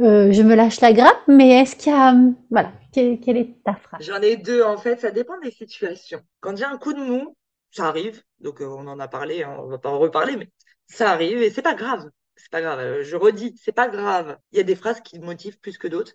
je 0.01 0.43
me 0.43 0.55
lâche 0.55 0.81
la 0.81 0.95
grappe, 0.95 1.21
mais 1.29 1.61
est-ce 1.61 1.77
qu'il 1.77 1.93
y 1.93 1.95
a. 1.95 2.15
Voilà, 2.51 2.73
quelle, 2.93 3.21
quelle 3.21 3.37
est 3.37 3.63
ta 3.63 3.75
phrase? 3.75 4.01
J'en 4.07 4.23
ai 4.23 4.37
deux, 4.37 4.63
en 4.63 4.79
fait. 4.79 5.01
Ça 5.01 5.11
dépend 5.11 5.39
des 5.41 5.51
situations. 5.51 6.21
Quand 6.41 6.57
j'ai 6.57 6.65
un 6.65 6.79
coup 6.79 6.95
de 6.95 7.01
mou, 7.01 7.37
ça 7.71 7.89
arrive. 7.89 8.23
Donc, 8.41 8.63
on 8.63 8.87
en 8.87 8.99
a 8.99 9.09
parlé, 9.09 9.43
hein, 9.43 9.55
on 9.61 9.67
va 9.67 9.77
pas 9.77 9.91
en 9.91 9.99
reparler, 9.99 10.37
mais 10.37 10.49
ça 10.87 11.11
arrive 11.11 11.43
et 11.43 11.51
c'est 11.51 11.63
pas 11.63 11.75
grave 11.75 12.09
c'est 12.37 12.51
pas 12.51 12.61
grave. 12.61 12.81
Euh, 12.81 13.05
je 13.05 13.17
redis, 13.17 13.55
c'est 13.63 13.73
pas 13.73 13.89
grave. 13.89 14.39
Il 14.53 14.59
y 14.59 14.61
a 14.61 14.65
des 14.65 14.77
phrases 14.77 15.01
qui 15.01 15.19
me 15.19 15.25
motivent 15.25 15.59
plus 15.59 15.79
que 15.79 15.89
d'autres. 15.89 16.15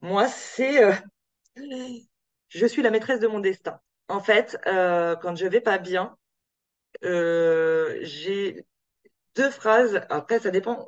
Moi, 0.00 0.28
c'est 0.28 0.84
euh, 0.84 0.92
je 2.48 2.66
suis 2.66 2.82
la 2.82 2.90
maîtresse 2.90 3.20
de 3.20 3.26
mon 3.26 3.40
destin. 3.40 3.80
En 4.08 4.20
fait, 4.20 4.58
euh, 4.66 5.16
quand 5.16 5.36
je 5.36 5.46
vais 5.46 5.60
pas 5.60 5.78
bien, 5.78 6.16
j'ai 7.02 8.66
deux 9.34 9.50
phrases. 9.50 10.02
Après, 10.10 10.40
ça 10.40 10.50
dépend 10.50 10.86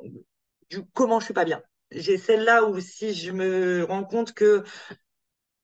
du 0.69 0.85
comment 0.93 1.19
je 1.19 1.25
suis 1.25 1.33
pas 1.33 1.45
bien. 1.45 1.61
J'ai 1.91 2.17
celle-là 2.17 2.65
où 2.65 2.79
si 2.79 3.13
je 3.13 3.31
me 3.31 3.83
rends 3.85 4.03
compte 4.03 4.33
que 4.33 4.63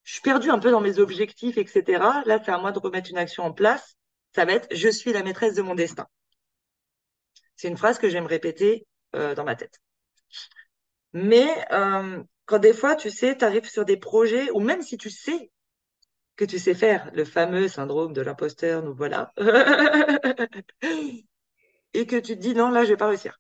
je 0.04 0.14
suis 0.14 0.22
perdu 0.22 0.50
un 0.50 0.60
peu 0.60 0.72
dans 0.72 0.82
mes 0.82 1.00
objectifs, 1.00 1.58
etc. 1.58 1.84
Là, 2.26 2.40
c'est 2.44 2.52
à 2.52 2.58
moi 2.58 2.72
de 2.72 2.80
remettre 2.80 3.10
une 3.10 3.18
action 3.18 3.44
en 3.44 3.54
place. 3.54 3.96
Ça 4.36 4.46
va 4.46 4.54
être 4.54 4.68
je 4.76 4.90
suis 4.90 5.14
la 5.14 5.24
maîtresse 5.24 5.56
de 5.56 5.62
mon 5.62 5.76
destin. 5.76 6.08
C'est 7.56 7.68
une 7.68 7.78
phrase 7.78 8.00
que 8.00 8.10
j'aime 8.10 8.26
répéter 8.26 8.86
euh, 9.16 9.36
dans 9.36 9.44
ma 9.44 9.56
tête. 9.56 9.80
Mais 11.14 11.48
euh, 11.72 12.24
quand 12.46 12.60
des 12.60 12.74
fois, 12.74 12.96
tu 12.96 13.10
sais, 13.10 13.38
tu 13.38 13.46
arrives 13.46 13.70
sur 13.70 13.86
des 13.86 13.98
projets, 13.98 14.50
ou 14.52 14.60
même 14.60 14.82
si 14.82 14.98
tu 14.98 15.10
sais 15.10 15.52
que 16.36 16.46
tu 16.46 16.60
sais 16.60 16.74
faire 16.74 17.12
le 17.14 17.26
fameux 17.26 17.68
syndrome 17.68 18.14
de 18.14 18.22
l'imposteur, 18.22 18.84
nous 18.84 18.96
voilà, 18.96 19.32
et 21.94 22.08
que 22.08 22.16
tu 22.16 22.36
te 22.36 22.42
dis 22.42 22.56
non, 22.56 22.70
là, 22.70 22.84
je 22.84 22.90
vais 22.90 22.98
pas 22.98 23.08
réussir. 23.08 23.40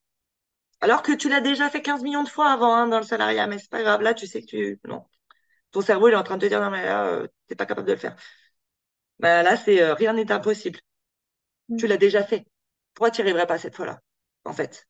Alors 0.82 1.02
que 1.02 1.14
tu 1.14 1.30
l'as 1.30 1.41
déjà 1.41 1.70
fait 1.70 1.82
15 1.82 2.04
millions 2.04 2.24
de 2.24 2.30
fois 2.30 2.52
avant 2.52 2.76
hein, 2.76 2.88
dans 2.88 3.00
le 3.00 3.06
salariat, 3.06 3.48
mais 3.48 3.58
c'est 3.60 3.70
pas 3.70 3.82
grave, 3.84 4.02
là, 4.02 4.14
tu 4.14 4.28
sais 4.28 4.41
que 4.41 4.48
tu. 4.48 4.80
Non. 4.88 5.06
Ton 5.72 5.82
cerveau, 5.82 6.10
il 6.10 6.14
est 6.14 6.18
en 6.18 6.24
train 6.24 6.38
de 6.38 6.41
te 6.44 6.48
dire 6.48 6.62
non, 6.62 6.72
mais 6.72 6.86
là, 6.86 7.08
euh, 7.08 7.28
t'es 7.48 7.56
pas 7.56 7.66
capable 7.66 7.88
de 7.88 7.94
le 7.94 8.00
faire. 8.00 8.16
Ben, 9.20 9.44
là, 9.44 9.58
c'est 9.58 9.94
rien 9.94 10.14
n'est 10.14 10.32
impossible. 10.32 10.80
Mm. 11.70 11.78
Tu 11.78 11.88
l'as 11.88 11.98
déjà 11.98 12.24
fait. 12.24 12.45
Pourquoi 12.94 13.12
tu 13.12 13.22
n'y 13.22 13.30
arriverais 13.30 13.48
pas 13.48 13.58
cette 13.58 13.76
fois-là, 13.76 14.00
en 14.45 14.54
fait? 14.54 14.88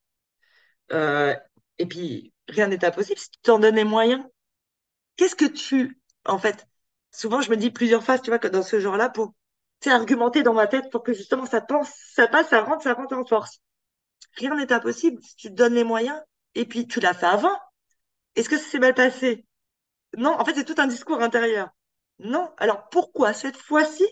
Euh, 0.91 1.35
et 1.77 1.85
puis, 1.85 2.33
rien 2.47 2.67
n'est 2.67 2.85
impossible 2.85 3.19
si 3.19 3.31
tu 3.31 3.39
t'en 3.41 3.59
donnais 3.59 3.83
moyen. 3.83 4.29
Qu'est-ce 5.15 5.35
que 5.35 5.45
tu, 5.45 5.99
en 6.25 6.37
fait, 6.37 6.67
souvent 7.11 7.41
je 7.41 7.49
me 7.51 7.57
dis 7.57 7.71
plusieurs 7.71 8.03
phases, 8.03 8.21
tu 8.21 8.29
vois, 8.29 8.39
que 8.39 8.47
dans 8.47 8.63
ce 8.63 8.79
genre-là, 8.79 9.09
pour 9.09 9.33
argumenter 9.91 10.43
dans 10.43 10.53
ma 10.53 10.67
tête 10.67 10.89
pour 10.91 11.03
que 11.03 11.13
justement 11.13 11.45
ça 11.45 11.61
pense, 11.61 11.91
ça 12.13 12.27
passe, 12.27 12.49
ça 12.49 12.61
rentre, 12.61 12.83
ça 12.83 12.93
rentre 12.93 13.15
en 13.15 13.25
force. 13.25 13.59
rien 14.37 14.55
n'est 14.55 14.71
impossible 14.71 15.21
si 15.21 15.35
tu 15.35 15.49
te 15.49 15.53
donnes 15.53 15.73
les 15.73 15.83
moyens. 15.83 16.21
Et 16.55 16.65
puis, 16.65 16.87
tu 16.87 16.99
l'as 16.99 17.13
fait 17.13 17.25
avant. 17.25 17.57
Est-ce 18.35 18.49
que 18.49 18.57
ça 18.57 18.65
s'est 18.69 18.79
mal 18.79 18.93
passé? 18.93 19.45
Non, 20.17 20.39
en 20.39 20.45
fait, 20.45 20.53
c'est 20.55 20.65
tout 20.65 20.79
un 20.79 20.87
discours 20.87 21.21
intérieur. 21.21 21.69
Non. 22.19 22.53
Alors, 22.57 22.89
pourquoi 22.89 23.33
cette 23.33 23.57
fois-ci, 23.57 24.05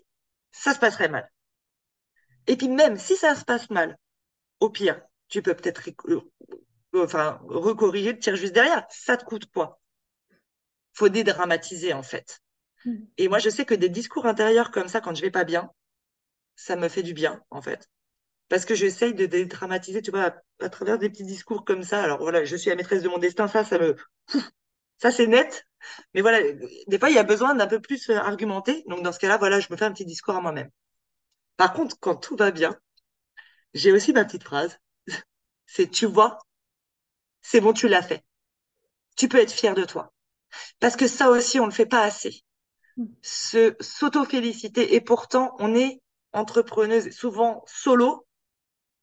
ça 0.52 0.74
se 0.74 0.80
passerait 0.80 1.10
mal? 1.10 1.32
Et 2.48 2.58
puis, 2.58 2.68
même 2.68 2.98
si 2.98 3.16
ça 3.16 3.36
se 3.36 3.46
passe 3.46 3.70
mal, 3.70 3.98
au 4.60 4.70
pire, 4.70 5.02
tu 5.32 5.42
peux 5.42 5.56
peut-être 5.56 5.82
euh, 6.10 6.22
enfin, 6.94 7.40
recorriger, 7.46 8.12
le 8.12 8.20
tir 8.20 8.36
juste 8.36 8.54
derrière. 8.54 8.86
Ça 8.90 9.18
te 9.18 9.24
coûte 9.24 9.50
quoi? 9.52 9.80
Faut 10.94 11.10
dédramatiser, 11.10 11.94
en 11.94 12.04
fait. 12.04 12.42
Mm. 12.86 12.96
Et 13.18 13.28
moi, 13.30 13.40
je 13.40 13.50
sais 13.50 13.66
que 13.66 13.74
des 13.74 13.90
discours 13.90 14.28
intérieurs 14.28 14.72
comme 14.72 14.90
ça, 14.90 15.02
quand 15.02 15.16
je 15.16 15.22
vais 15.22 15.32
pas 15.32 15.46
bien, 15.46 15.72
ça 16.56 16.76
me 16.76 16.90
fait 16.90 17.02
du 17.02 17.14
bien, 17.14 17.42
en 17.50 17.62
fait. 17.62 17.90
Parce 18.50 18.66
que 18.66 18.76
j'essaye 18.76 19.14
de 19.14 19.26
dédramatiser, 19.26 20.02
tu 20.02 20.12
vois, 20.12 20.36
à, 20.60 20.70
travers 20.70 21.00
des 21.00 21.10
petits 21.10 21.24
discours 21.24 21.64
comme 21.64 21.84
ça. 21.84 22.04
Alors 22.04 22.20
voilà, 22.20 22.44
je 22.44 22.56
suis 22.58 22.70
la 22.70 22.76
maîtresse 22.76 23.02
de 23.02 23.08
mon 23.08 23.18
destin, 23.18 23.48
ça, 23.48 23.64
ça 23.64 23.80
me. 23.80 23.96
Ça, 24.98 25.12
c'est 25.12 25.26
net. 25.26 25.66
Mais 26.14 26.22
voilà, 26.22 26.40
des 26.88 27.00
fois, 27.00 27.10
il 27.10 27.16
y 27.16 27.20
a 27.20 27.24
besoin 27.24 27.56
d'un 27.56 27.66
peu 27.66 27.80
plus 27.80 28.10
euh, 28.10 28.18
argumenter. 28.18 28.84
Donc, 28.88 29.02
dans 29.02 29.12
ce 29.12 29.18
cas-là, 29.18 29.38
voilà, 29.38 29.60
je 29.60 29.68
me 29.72 29.78
fais 29.78 29.86
un 29.86 29.94
petit 29.94 30.06
discours 30.06 30.36
à 30.36 30.42
moi-même. 30.42 30.70
Par 31.58 31.74
contre, 31.74 31.98
quand 32.00 32.18
tout 32.18 32.36
va 32.36 32.52
bien, 32.52 32.78
j'ai 33.74 33.92
aussi 33.92 34.14
ma 34.14 34.26
petite 34.26 34.44
phrase. 34.44 34.78
C'est, 35.74 35.90
tu 35.90 36.06
vois, 36.06 36.38
c'est 37.42 37.62
bon, 37.62 37.72
tu 37.72 37.88
l'as 37.88 38.02
fait. 38.02 38.26
Tu 39.16 39.30
peux 39.30 39.38
être 39.38 39.54
fier 39.54 39.74
de 39.74 39.86
toi. 39.86 40.12
Parce 40.82 40.98
que 40.98 41.08
ça 41.08 41.30
aussi, 41.30 41.62
on 41.62 41.64
ne 41.64 41.70
le 41.70 41.74
fait 41.74 41.86
pas 41.86 42.04
assez. 42.04 42.44
Se, 43.22 43.78
s'auto-féliciter. 43.80 44.96
Et 44.96 45.00
pourtant, 45.00 45.56
on 45.60 45.74
est 45.74 46.02
entrepreneuse, 46.34 47.12
souvent 47.12 47.64
solo. 47.68 48.28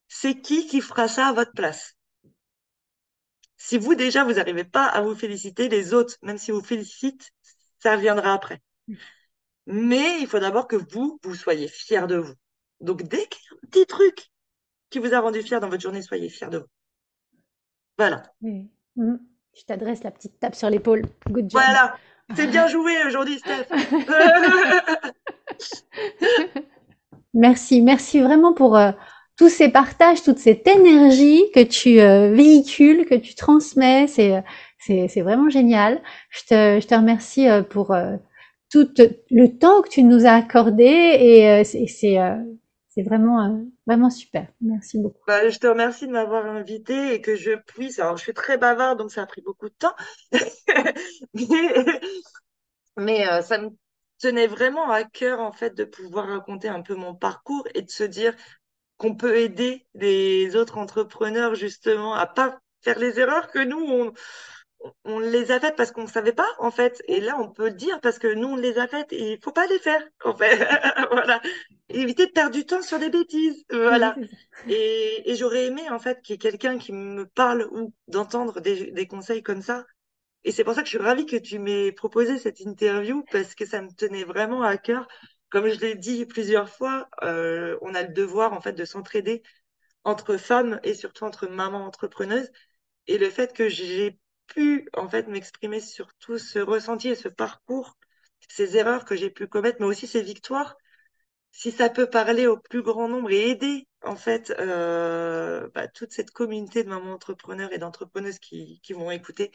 C'est 0.08 0.42
qui 0.42 0.66
qui 0.66 0.82
fera 0.82 1.08
ça 1.08 1.28
à 1.28 1.32
votre 1.32 1.52
place? 1.52 1.94
Si 3.56 3.78
vous, 3.78 3.94
déjà, 3.94 4.24
vous 4.24 4.34
n'arrivez 4.34 4.64
pas 4.64 4.84
à 4.84 5.00
vous 5.00 5.14
féliciter, 5.14 5.70
les 5.70 5.94
autres, 5.94 6.16
même 6.20 6.36
si 6.36 6.50
vous 6.50 6.62
félicitez, 6.62 7.24
ça 7.78 7.96
viendra 7.96 8.34
après. 8.34 8.60
Mais 9.64 10.20
il 10.20 10.26
faut 10.26 10.38
d'abord 10.38 10.68
que 10.68 10.76
vous, 10.76 11.18
vous 11.22 11.34
soyez 11.34 11.66
fiers 11.66 12.06
de 12.06 12.16
vous. 12.16 12.34
Donc, 12.80 13.04
dès 13.04 13.26
qu'il 13.26 13.42
y 13.42 13.54
a 13.54 13.56
un 13.56 13.68
petit 13.70 13.86
truc 13.86 14.30
qui 14.90 14.98
vous 14.98 15.14
a 15.14 15.20
rendu 15.20 15.42
fier 15.42 15.60
dans 15.60 15.68
votre 15.68 15.82
journée, 15.82 16.02
soyez 16.02 16.28
fiers 16.28 16.48
de 16.48 16.58
vous. 16.58 16.66
Voilà. 17.98 18.22
Mm. 18.40 19.16
Je 19.54 19.64
t'adresse 19.64 20.04
la 20.04 20.10
petite 20.10 20.38
tape 20.38 20.54
sur 20.54 20.70
l'épaule. 20.70 21.02
Good 21.28 21.50
job. 21.50 21.60
Voilà. 21.60 21.96
C'est 22.36 22.46
bien 22.46 22.68
joué 22.68 22.92
aujourd'hui, 23.06 23.38
Steph. 23.38 23.66
merci, 27.34 27.80
merci 27.80 28.20
vraiment 28.20 28.52
pour 28.52 28.76
euh, 28.76 28.92
tous 29.36 29.48
ces 29.48 29.70
partages, 29.70 30.22
toute 30.22 30.38
cette 30.38 30.66
énergie 30.66 31.44
que 31.54 31.62
tu 31.62 32.00
euh, 32.00 32.32
véhicules, 32.32 33.06
que 33.06 33.14
tu 33.14 33.34
transmets. 33.34 34.06
C'est, 34.06 34.36
euh, 34.36 34.40
c'est, 34.78 35.08
c'est 35.08 35.22
vraiment 35.22 35.48
génial. 35.48 36.02
Je 36.30 36.40
te, 36.40 36.80
je 36.80 36.86
te 36.86 36.94
remercie 36.94 37.46
pour 37.70 37.96
tout 38.70 38.88
le 39.30 39.46
temps 39.46 39.82
que 39.82 39.88
tu 39.88 40.02
nous 40.02 40.26
as 40.26 40.34
accordé 40.34 40.84
et 40.84 41.64
c'est, 41.64 42.18
vraiment, 43.02 43.44
euh, 43.44 43.64
vraiment 43.86 44.10
super. 44.10 44.46
Merci 44.60 44.98
beaucoup. 44.98 45.22
Bah, 45.26 45.48
je 45.48 45.58
te 45.58 45.66
remercie 45.66 46.06
de 46.06 46.12
m'avoir 46.12 46.46
invité 46.46 47.14
et 47.14 47.20
que 47.20 47.36
je 47.36 47.52
puisse. 47.66 47.98
Alors, 47.98 48.16
je 48.16 48.22
suis 48.22 48.34
très 48.34 48.58
bavarde, 48.58 48.98
donc 48.98 49.10
ça 49.10 49.22
a 49.22 49.26
pris 49.26 49.42
beaucoup 49.42 49.68
de 49.68 49.74
temps. 49.74 49.94
mais, 52.96 53.28
euh, 53.28 53.42
ça 53.42 53.58
me 53.58 53.70
tenait 54.18 54.46
vraiment 54.46 54.90
à 54.90 55.04
cœur, 55.04 55.40
en 55.40 55.52
fait, 55.52 55.74
de 55.74 55.84
pouvoir 55.84 56.28
raconter 56.28 56.68
un 56.68 56.82
peu 56.82 56.94
mon 56.94 57.14
parcours 57.14 57.66
et 57.74 57.82
de 57.82 57.90
se 57.90 58.04
dire 58.04 58.34
qu'on 58.96 59.14
peut 59.14 59.38
aider 59.38 59.86
les 59.94 60.56
autres 60.56 60.78
entrepreneurs, 60.78 61.54
justement, 61.54 62.14
à 62.14 62.26
pas 62.26 62.58
faire 62.82 62.98
les 62.98 63.20
erreurs 63.20 63.50
que 63.50 63.60
nous, 63.60 63.80
on, 63.80 64.12
on 65.04 65.18
les 65.18 65.50
a 65.50 65.60
faites 65.60 65.76
parce 65.76 65.90
qu'on 65.90 66.02
ne 66.02 66.08
savait 66.08 66.32
pas, 66.32 66.48
en 66.58 66.70
fait. 66.70 67.02
Et 67.08 67.20
là, 67.20 67.36
on 67.38 67.48
peut 67.48 67.68
le 67.68 67.74
dire 67.74 68.00
parce 68.00 68.18
que 68.18 68.32
nous, 68.32 68.48
on 68.48 68.56
les 68.56 68.78
a 68.78 68.86
faites 68.86 69.12
et 69.12 69.32
il 69.32 69.40
faut 69.42 69.52
pas 69.52 69.66
les 69.66 69.78
faire, 69.78 70.02
en 70.24 70.36
fait. 70.36 70.56
voilà. 71.10 71.40
éviter 71.88 72.26
de 72.26 72.32
perdre 72.32 72.54
du 72.54 72.64
temps 72.64 72.82
sur 72.82 72.98
des 72.98 73.10
bêtises. 73.10 73.64
Voilà. 73.70 74.16
et, 74.68 75.30
et 75.30 75.34
j'aurais 75.36 75.66
aimé, 75.66 75.88
en 75.90 75.98
fait, 75.98 76.20
qu'il 76.22 76.34
y 76.34 76.36
ait 76.36 76.38
quelqu'un 76.38 76.78
qui 76.78 76.92
me 76.92 77.26
parle 77.26 77.68
ou 77.72 77.92
d'entendre 78.06 78.60
des, 78.60 78.90
des 78.92 79.06
conseils 79.06 79.42
comme 79.42 79.62
ça. 79.62 79.84
Et 80.44 80.52
c'est 80.52 80.64
pour 80.64 80.74
ça 80.74 80.82
que 80.82 80.86
je 80.86 80.96
suis 80.96 81.04
ravie 81.04 81.26
que 81.26 81.36
tu 81.36 81.58
m'aies 81.58 81.92
proposé 81.92 82.38
cette 82.38 82.60
interview 82.60 83.24
parce 83.32 83.54
que 83.54 83.66
ça 83.66 83.82
me 83.82 83.90
tenait 83.92 84.24
vraiment 84.24 84.62
à 84.62 84.76
cœur. 84.76 85.08
Comme 85.50 85.68
je 85.68 85.80
l'ai 85.80 85.94
dit 85.94 86.26
plusieurs 86.26 86.68
fois, 86.68 87.08
euh, 87.22 87.76
on 87.82 87.94
a 87.94 88.02
le 88.02 88.12
devoir, 88.12 88.52
en 88.52 88.60
fait, 88.60 88.72
de 88.72 88.84
s'entraider 88.84 89.42
entre 90.04 90.36
femmes 90.36 90.80
et 90.84 90.94
surtout 90.94 91.24
entre 91.24 91.48
mamans 91.48 91.84
entrepreneuses. 91.86 92.50
Et 93.06 93.18
le 93.18 93.30
fait 93.30 93.52
que 93.52 93.68
j'ai 93.68 94.18
pu 94.48 94.88
en 94.94 95.08
fait 95.08 95.28
m'exprimer 95.28 95.80
sur 95.80 96.14
tout 96.16 96.38
ce 96.38 96.58
ressenti 96.58 97.08
et 97.08 97.14
ce 97.14 97.28
parcours, 97.28 97.96
ces 98.48 98.76
erreurs 98.76 99.04
que 99.04 99.16
j'ai 99.16 99.30
pu 99.30 99.46
commettre, 99.46 99.78
mais 99.80 99.86
aussi 99.86 100.06
ces 100.06 100.22
victoires. 100.22 100.76
Si 101.52 101.72
ça 101.72 101.90
peut 101.90 102.08
parler 102.10 102.46
au 102.46 102.58
plus 102.58 102.82
grand 102.82 103.08
nombre 103.08 103.30
et 103.30 103.50
aider 103.50 103.86
en 104.04 104.16
fait 104.16 104.54
euh, 104.60 105.68
bah, 105.74 105.88
toute 105.88 106.12
cette 106.12 106.30
communauté 106.30 106.84
de 106.84 106.88
mamans 106.88 107.14
entrepreneurs 107.14 107.72
et 107.72 107.78
d'entrepreneuses 107.78 108.38
qui, 108.38 108.80
qui 108.82 108.92
vont 108.92 109.10
écouter, 109.10 109.50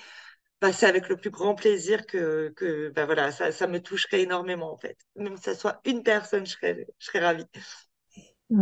bah, 0.61 0.71
c'est 0.73 0.85
avec 0.85 1.09
le 1.09 1.17
plus 1.17 1.29
grand 1.29 1.55
plaisir 1.55 2.05
que, 2.05 2.53
que 2.55 2.89
bah, 2.89 3.05
voilà, 3.05 3.31
ça, 3.31 3.51
ça 3.51 3.67
me 3.67 3.81
toucherait 3.81 4.21
énormément 4.21 4.71
en 4.73 4.77
fait. 4.77 4.97
Même 5.17 5.37
si 5.37 5.43
ça 5.43 5.55
soit 5.55 5.81
une 5.85 6.03
personne, 6.03 6.45
je 6.45 6.53
serais, 6.53 6.87
je 6.99 7.05
serais 7.05 7.19
ravie. 7.19 7.45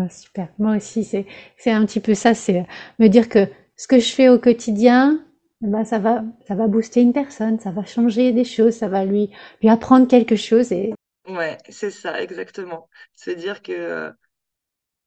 super. 0.10 0.50
Moi 0.58 0.78
aussi, 0.78 1.04
c'est, 1.04 1.72
un 1.72 1.86
petit 1.86 2.00
peu 2.00 2.16
ça, 2.16 2.34
c'est 2.34 2.66
me 3.00 3.08
dire 3.08 3.30
que 3.30 3.48
ce 3.76 3.88
que 3.88 4.00
je 4.00 4.14
fais 4.14 4.30
au 4.30 4.40
quotidien, 4.40 5.24
ben, 5.62 5.86
ça 5.86 6.00
va, 6.00 6.24
ça 6.48 6.56
va 6.56 6.68
booster 6.68 7.02
une 7.02 7.14
personne, 7.14 7.60
ça 7.60 7.72
va 7.72 7.86
changer 7.86 8.32
des 8.32 8.44
choses, 8.44 8.76
ça 8.76 8.88
va 8.88 9.06
lui, 9.06 9.30
lui 9.62 9.70
apprendre 9.70 10.08
quelque 10.08 10.36
chose 10.36 10.72
et. 10.72 10.94
Ouais, 11.28 11.58
c'est 11.70 11.92
ça, 11.92 12.22
exactement. 12.22 12.90
Se 13.14 13.30
dire 13.30 13.62
que, 13.62 13.72
euh, 13.72 14.12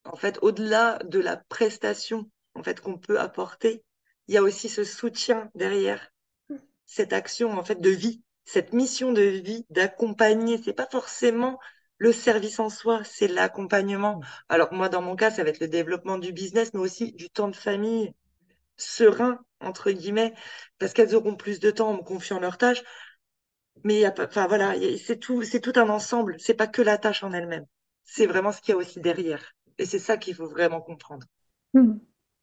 en 0.05 0.16
fait, 0.16 0.39
au-delà 0.43 0.98
de 1.05 1.18
la 1.18 1.36
prestation, 1.36 2.31
en 2.55 2.62
fait, 2.62 2.81
qu'on 2.81 2.98
peut 2.98 3.18
apporter, 3.18 3.82
il 4.28 4.35
y 4.35 4.39
a 4.39 4.43
aussi 4.43 4.68
ce 4.68 4.85
soutien 4.85 5.51
derrière, 5.56 6.12
cette 6.86 7.12
action, 7.12 7.51
en 7.51 7.64
fait, 7.64 7.81
de 7.81 7.90
vie, 7.90 8.22
cette 8.44 8.72
mission 8.72 9.12
de 9.12 9.22
vie, 9.22 9.66
d'accompagner. 9.70 10.60
C'est 10.62 10.72
pas 10.72 10.89
forcément 10.90 11.59
le 11.98 12.12
service 12.12 12.60
en 12.60 12.70
soi, 12.70 13.02
c'est 13.05 13.28
l'accompagnement. 13.28 14.20
Alors, 14.48 14.72
moi, 14.72 14.89
dans 14.89 15.02
mon 15.02 15.16
cas, 15.16 15.31
ça 15.31 15.43
va 15.43 15.51
être 15.51 15.60
le 15.60 15.68
développement 15.68 16.18
du 16.18 16.32
business, 16.32 16.72
mais 16.74 16.81
aussi 16.81 17.12
du 17.12 17.28
temps 17.28 17.48
de 17.48 17.56
famille 17.56 18.14
serein 18.76 19.40
entre 19.65 19.91
guillemets, 19.91 20.35
parce 20.78 20.93
qu'elles 20.93 21.15
auront 21.15 21.36
plus 21.36 21.61
de 21.61 21.70
temps 21.70 21.91
en 21.91 21.97
me 21.97 22.03
confiant 22.03 22.41
leurs 22.41 22.59
tâches. 22.59 22.82
Mais 23.82 24.01
y 24.01 24.05
a 24.05 24.12
pas, 24.12 24.27
enfin 24.27 24.47
voilà, 24.47 24.74
c'est 24.99 25.19
tout, 25.19 25.43
c'est 25.43 25.61
tout 25.61 25.73
un 25.77 25.89
ensemble. 25.89 26.36
C'est 26.39 26.55
pas 26.55 26.66
que 26.66 26.82
la 26.82 26.99
tâche 26.99 27.23
en 27.23 27.32
elle-même. 27.32 27.66
C'est 28.05 28.27
vraiment 28.27 28.53
ce 28.53 28.61
qu'il 28.61 28.73
y 28.73 28.74
a 28.74 28.78
aussi 28.78 29.01
derrière. 29.01 29.55
Et 29.78 29.86
c'est 29.86 29.99
ça 29.99 30.16
qu'il 30.16 30.35
faut 30.35 30.49
vraiment 30.49 30.81
comprendre. 30.81 31.27
Mmh. 31.74 31.95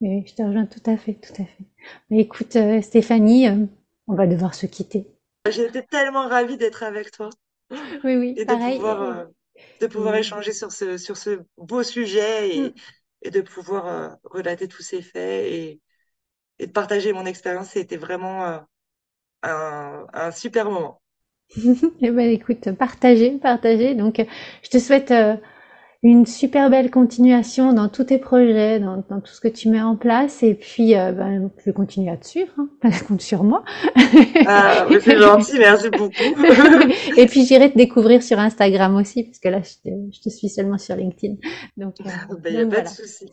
Oui, 0.02 0.24
je 0.28 0.34
te 0.34 0.42
rejoins 0.42 0.66
tout 0.66 0.82
à 0.90 0.98
fait, 0.98 1.14
tout 1.14 1.42
à 1.42 1.46
fait. 1.46 1.66
Mais 2.10 2.22
écoute, 2.22 2.56
euh, 2.56 2.82
Stéphanie, 2.82 3.48
euh, 3.48 3.66
on 4.08 4.16
va 4.16 4.28
devoir 4.28 4.56
se 4.56 4.66
quitter. 4.66 5.08
J'ai 5.50 5.66
été 5.66 5.86
tellement 5.86 6.28
ravie 6.28 6.58
d'être 6.58 6.84
avec 6.84 7.12
toi. 7.12 7.30
Oui, 8.04 8.18
oui, 8.18 8.34
et 8.36 8.46
pareil. 8.46 8.74
De 8.74 8.78
pouvoir, 8.80 9.02
euh, 9.02 9.26
de 9.80 9.88
pouvoir 9.88 10.16
échanger 10.16 10.52
sur 10.52 10.74
ce, 10.74 10.98
sur 10.98 11.16
ce 11.16 11.40
beau 11.58 11.84
sujet 11.84 12.58
et, 12.58 12.62
mmh. 12.62 12.74
et 13.22 13.32
de 13.32 13.40
pouvoir 13.40 14.18
relater 14.26 14.68
tous 14.68 14.82
ces 14.82 15.02
faits 15.02 15.46
et, 15.46 15.80
et 16.62 16.68
de 16.68 16.72
partager 16.72 17.12
mon 17.12 17.26
expérience. 17.26 17.70
C'était 17.70 17.98
vraiment 17.98 18.46
euh, 18.46 18.58
un, 19.44 20.06
un, 20.14 20.32
super 20.32 20.70
moment. 20.70 21.02
eh 22.02 22.12
ben, 22.12 22.30
écoute, 22.30 22.72
partager, 22.78 23.32
partager. 23.32 23.96
Donc, 23.96 24.24
je 24.64 24.70
te 24.70 24.78
souhaite 24.78 25.12
euh, 25.12 25.36
une 26.04 26.28
super 26.28 26.70
belle 26.70 26.92
continuation 26.92 27.74
dans 27.74 27.90
tous 27.90 28.06
tes 28.06 28.20
projets, 28.20 28.80
dans, 28.80 29.04
dans, 29.10 29.22
tout 29.22 29.34
ce 29.34 29.42
que 29.42 29.48
tu 29.48 29.70
mets 29.70 29.82
en 29.82 29.96
place. 29.96 30.44
Et 30.44 30.54
puis, 30.54 30.96
euh, 30.96 31.12
ben, 31.12 31.50
je 31.58 31.66
vais 31.66 31.74
continuer 31.74 32.12
à 32.12 32.18
te 32.18 32.28
suivre. 32.28 32.54
Hein. 32.60 32.92
Compte 33.08 33.22
sur 33.22 33.44
moi. 33.44 33.64
ah, 34.46 34.86
c'est 35.02 35.18
gentil, 35.18 35.58
merci 35.58 35.90
beaucoup. 35.90 36.14
et 37.18 37.26
puis, 37.26 37.44
j'irai 37.44 37.72
te 37.72 37.78
découvrir 37.78 38.22
sur 38.22 38.38
Instagram 38.38 38.96
aussi, 38.96 39.24
parce 39.24 39.40
que 39.40 39.50
là, 39.50 39.62
je 39.64 39.90
te, 39.90 39.96
je 40.14 40.22
te 40.22 40.30
suis 40.30 40.48
seulement 40.48 40.78
sur 40.78 40.96
LinkedIn. 40.96 41.38
Donc, 41.76 41.96
il 42.00 42.06
n'y 42.06 42.12
ben, 42.40 42.72
a 42.72 42.76
pas 42.76 42.82
de 42.82 42.88
souci. 42.88 43.26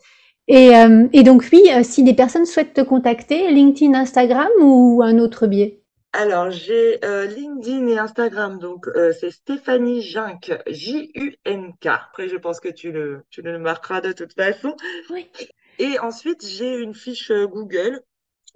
Et, 0.51 0.75
euh, 0.75 1.07
et, 1.13 1.21
donc 1.21 1.47
oui, 1.53 1.61
euh, 1.71 1.83
si 1.83 2.03
des 2.03 2.15
personnes 2.15 2.47
souhaitent 2.47 2.73
te 2.73 2.81
contacter, 2.81 3.51
LinkedIn, 3.51 3.93
Instagram 3.93 4.49
ou 4.59 4.99
un 5.03 5.19
autre 5.19 5.45
biais? 5.45 5.83
Alors 6.11 6.49
j'ai 6.49 6.97
euh, 7.05 7.27
LinkedIn 7.27 7.85
et 7.85 7.99
Instagram, 7.99 8.57
donc 8.57 8.87
c'est 9.19 9.29
Stéphanie 9.29 10.01
Junk, 10.01 10.51
J-U-N-K. 10.65 11.85
Après 11.85 12.27
je 12.27 12.35
pense 12.35 12.59
que 12.59 12.69
tu 12.69 12.91
le, 12.91 13.21
tu 13.29 13.43
le 13.43 13.59
marqueras 13.59 14.01
de 14.01 14.11
toute 14.11 14.33
façon. 14.33 14.75
Oui. 15.11 15.29
Et 15.77 15.99
ensuite 15.99 16.43
j'ai 16.43 16.77
une 16.77 16.95
fiche 16.95 17.31
Google, 17.31 18.01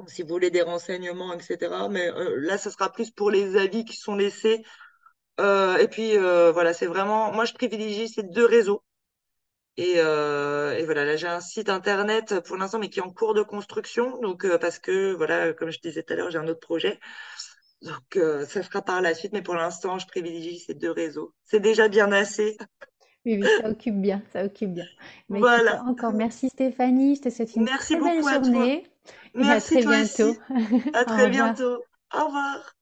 si 0.08 0.24
vous 0.24 0.30
voulez 0.30 0.50
des 0.50 0.64
renseignements, 0.64 1.32
etc. 1.32 1.72
Mais 1.92 2.10
là, 2.38 2.58
ce 2.58 2.72
sera 2.72 2.92
plus 2.92 3.12
pour 3.12 3.30
les 3.30 3.56
avis 3.56 3.86
qui 3.86 3.98
sont 3.98 4.16
laissés. 4.16 4.64
et 5.40 5.88
puis 5.92 6.18
voilà, 6.18 6.74
c'est 6.74 6.88
vraiment, 6.88 7.32
moi 7.34 7.46
je 7.46 7.54
privilégie 7.54 8.10
ces 8.10 8.24
deux 8.24 8.48
réseaux 8.48 8.82
Et, 9.78 9.96
euh, 9.98 10.78
et 10.78 10.86
voilà, 10.86 11.04
là 11.04 11.16
j'ai 11.16 11.28
un 11.28 11.42
site 11.42 11.70
internet 11.70 12.40
pour 12.46 12.58
l'instant, 12.58 12.78
mais 12.80 12.90
qui 12.90 13.00
est 13.00 13.04
en 13.04 13.10
cours 13.12 13.34
de 13.34 13.42
construction. 13.42 14.20
Donc 14.22 14.46
euh, 14.46 14.58
parce 14.60 14.80
que 14.80 15.14
voilà, 15.14 15.54
comme 15.54 15.72
je 15.72 15.80
disais 15.80 16.04
tout 16.04 16.14
à 16.14 16.16
l'heure, 16.16 16.30
j'ai 16.32 16.38
un 16.38 16.48
autre 16.48 16.60
projet. 16.60 17.00
Donc 17.82 18.16
euh, 18.18 18.46
ça 18.46 18.62
sera 18.64 18.82
par 18.82 19.02
la 19.02 19.14
suite, 19.14 19.34
mais 19.34 19.42
pour 19.42 19.56
l'instant, 19.56 19.98
je 20.00 20.08
privilégie 20.08 20.60
ces 20.60 20.74
deux 20.76 20.92
réseaux. 20.92 21.34
C'est 21.44 21.60
déjà 21.60 21.88
bien 21.88 22.12
assez. 22.12 22.58
Oui, 23.26 23.38
oui, 23.42 23.46
ça 23.62 23.70
occupe 23.70 24.00
bien, 24.02 24.22
ça 24.34 24.44
occupe 24.46 24.74
bien. 24.74 24.86
Mais 25.30 25.40
Voilà. 25.40 25.82
encore 25.88 26.14
merci 26.14 26.50
Stéphanie, 26.50 27.16
je 27.16 27.22
te 27.22 27.30
souhaite 27.30 27.56
une 27.56 27.64
Merci 27.64 27.96
très 27.96 28.04
belle 28.04 28.18
beaucoup 28.18 28.28
à 28.28 28.40
toi. 28.40 28.44
journée 28.44 28.88
et 29.40 29.52
à 29.52 29.56
Merci 29.56 29.78
très 29.78 29.86
bientôt. 29.86 30.30
aussi. 30.32 30.40
À 30.94 31.06
très 31.06 31.28
bientôt. 31.30 31.84
Au 32.14 32.26
revoir. 32.26 32.76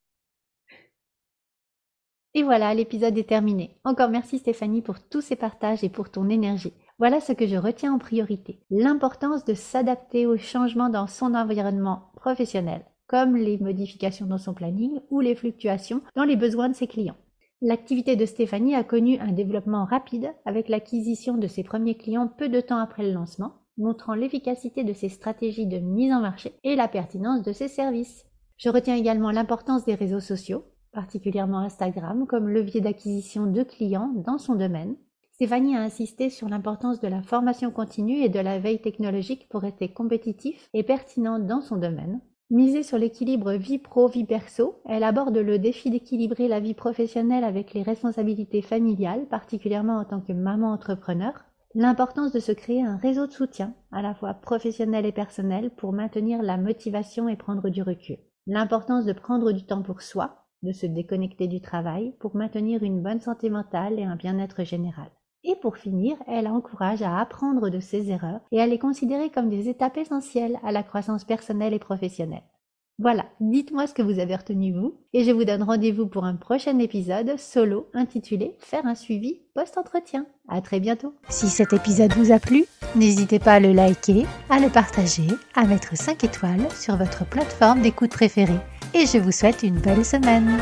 Et 2.34 2.44
voilà, 2.44 2.74
l'épisode 2.74 3.18
est 3.18 3.30
terminé. 3.30 3.78
Encore 3.86 4.10
merci 4.10 4.38
Stéphanie 4.40 4.82
pour 4.82 5.00
tous 5.02 5.22
ces 5.22 5.38
partages 5.38 5.84
et 5.86 5.90
pour 5.90 6.10
ton 6.12 6.28
énergie. 6.30 6.74
Voilà 7.02 7.20
ce 7.20 7.34
que 7.34 7.48
je 7.48 7.56
retiens 7.56 7.96
en 7.96 7.98
priorité. 7.98 8.60
L'importance 8.70 9.44
de 9.44 9.56
s'adapter 9.56 10.28
aux 10.28 10.38
changements 10.38 10.92
dans 10.92 11.08
son 11.08 11.34
environnement 11.34 12.12
professionnel, 12.16 12.86
comme 13.08 13.36
les 13.36 13.58
modifications 13.58 14.28
dans 14.28 14.38
son 14.38 14.54
planning 14.54 15.00
ou 15.10 15.20
les 15.20 15.34
fluctuations 15.34 16.04
dans 16.16 16.26
les 16.26 16.36
besoins 16.36 16.70
de 16.70 16.76
ses 16.76 16.86
clients. 16.86 17.16
L'activité 17.60 18.16
de 18.16 18.28
Stéphanie 18.28 18.76
a 18.76 18.84
connu 18.84 19.18
un 19.18 19.32
développement 19.32 19.84
rapide 19.84 20.32
avec 20.46 20.70
l'acquisition 20.70 21.38
de 21.38 21.48
ses 21.48 21.64
premiers 21.64 21.98
clients 21.98 22.28
peu 22.28 22.50
de 22.50 22.62
temps 22.62 22.78
après 22.78 23.02
le 23.02 23.14
lancement, 23.14 23.54
montrant 23.80 24.14
l'efficacité 24.14 24.84
de 24.84 24.94
ses 24.94 25.10
stratégies 25.10 25.66
de 25.66 25.80
mise 25.80 26.14
en 26.14 26.22
marché 26.22 26.54
et 26.64 26.76
la 26.76 26.88
pertinence 26.88 27.42
de 27.42 27.52
ses 27.52 27.68
services. 27.68 28.26
Je 28.58 28.70
retiens 28.70 28.96
également 28.96 29.32
l'importance 29.32 29.86
des 29.86 29.96
réseaux 29.96 30.20
sociaux, 30.20 30.66
particulièrement 30.92 31.62
Instagram, 31.62 32.28
comme 32.28 32.48
levier 32.48 32.80
d'acquisition 32.80 33.48
de 33.48 33.64
clients 33.64 34.14
dans 34.14 34.38
son 34.38 34.54
domaine. 34.54 34.98
Stéphanie 35.42 35.76
a 35.76 35.82
insisté 35.82 36.30
sur 36.30 36.50
l'importance 36.50 37.00
de 37.00 37.08
la 37.08 37.24
formation 37.24 37.72
continue 37.72 38.22
et 38.22 38.30
de 38.30 38.40
la 38.40 38.60
veille 38.60 38.80
technologique 38.80 39.50
pour 39.50 39.62
rester 39.62 39.92
compétitif 39.92 40.70
et 40.76 40.84
pertinent 40.84 41.40
dans 41.40 41.62
son 41.62 41.78
domaine. 41.78 42.22
Misée 42.52 42.84
sur 42.84 43.00
l'équilibre 43.00 43.54
vie 43.54 43.80
pro-vie 43.80 44.26
perso, 44.26 44.84
elle 44.86 45.04
aborde 45.04 45.36
le 45.36 45.58
défi 45.58 45.90
d'équilibrer 45.90 46.48
la 46.48 46.60
vie 46.60 46.76
professionnelle 46.76 47.44
avec 47.44 47.74
les 47.74 47.82
responsabilités 47.82 48.62
familiales, 48.62 49.26
particulièrement 49.32 49.98
en 49.98 50.06
tant 50.06 50.22
que 50.22 50.32
maman 50.32 50.74
entrepreneur. 50.74 51.34
L'importance 51.74 52.32
de 52.32 52.40
se 52.40 52.52
créer 52.52 52.84
un 52.84 52.98
réseau 52.98 53.26
de 53.26 53.32
soutien, 53.32 53.74
à 53.92 54.04
la 54.04 54.14
fois 54.14 54.36
professionnel 54.36 55.08
et 55.08 55.12
personnel, 55.12 55.72
pour 55.72 55.92
maintenir 55.92 56.44
la 56.44 56.58
motivation 56.58 57.28
et 57.28 57.36
prendre 57.36 57.68
du 57.70 57.82
recul. 57.82 58.20
L'importance 58.46 59.06
de 59.06 59.14
prendre 59.14 59.54
du 59.54 59.66
temps 59.66 59.82
pour 59.82 60.04
soi, 60.04 60.46
de 60.62 60.72
se 60.72 60.86
déconnecter 60.86 61.48
du 61.48 61.62
travail 61.62 62.14
pour 62.20 62.36
maintenir 62.36 62.84
une 62.84 63.02
bonne 63.02 63.22
santé 63.22 63.50
mentale 63.50 63.98
et 63.98 64.04
un 64.04 64.16
bien-être 64.16 64.64
général. 64.64 65.10
Et 65.44 65.56
pour 65.56 65.78
finir, 65.78 66.18
elle 66.28 66.48
encourage 66.48 67.02
à 67.02 67.20
apprendre 67.20 67.70
de 67.70 67.80
ses 67.80 68.12
erreurs 68.12 68.42
et 68.52 68.62
à 68.62 68.68
les 68.68 68.78
considérer 68.78 69.30
comme 69.30 69.50
des 69.50 69.70
étapes 69.70 69.98
essentielles 69.98 70.60
à 70.64 70.72
la 70.72 70.84
croissance 70.84 71.24
personnelle 71.24 71.74
et 71.74 71.80
professionnelle. 71.80 72.44
Voilà, 73.00 73.26
dites-moi 73.40 73.88
ce 73.88 73.96
que 73.96 74.04
vous 74.04 74.20
avez 74.20 74.36
retenu 74.36 74.74
vous, 74.74 74.94
et 75.14 75.24
je 75.24 75.32
vous 75.32 75.44
donne 75.44 75.64
rendez-vous 75.64 76.06
pour 76.06 76.24
un 76.24 76.36
prochain 76.36 76.78
épisode 76.78 77.36
solo 77.40 77.88
intitulé 77.96 78.56
Faire 78.60 78.86
un 78.86 78.94
suivi 78.94 79.40
post-entretien. 79.56 80.28
À 80.48 80.62
très 80.62 80.80
bientôt. 80.80 81.16
Si 81.28 81.48
cet 81.48 81.74
épisode 81.74 82.14
vous 82.14 82.32
a 82.32 82.38
plu, 82.38 82.66
n'hésitez 82.96 83.40
pas 83.40 83.54
à 83.54 83.60
le 83.60 83.72
liker, 83.72 84.28
à 84.52 84.60
le 84.60 84.70
partager, 84.70 85.28
à 85.56 85.66
mettre 85.66 85.98
5 85.98 86.24
étoiles 86.24 86.70
sur 86.76 86.96
votre 86.96 87.26
plateforme 87.28 87.82
d'écoute 87.82 88.12
préférée. 88.12 88.60
Et 88.94 89.08
je 89.08 89.18
vous 89.18 89.32
souhaite 89.32 89.64
une 89.64 89.80
belle 89.80 90.06
semaine. 90.06 90.60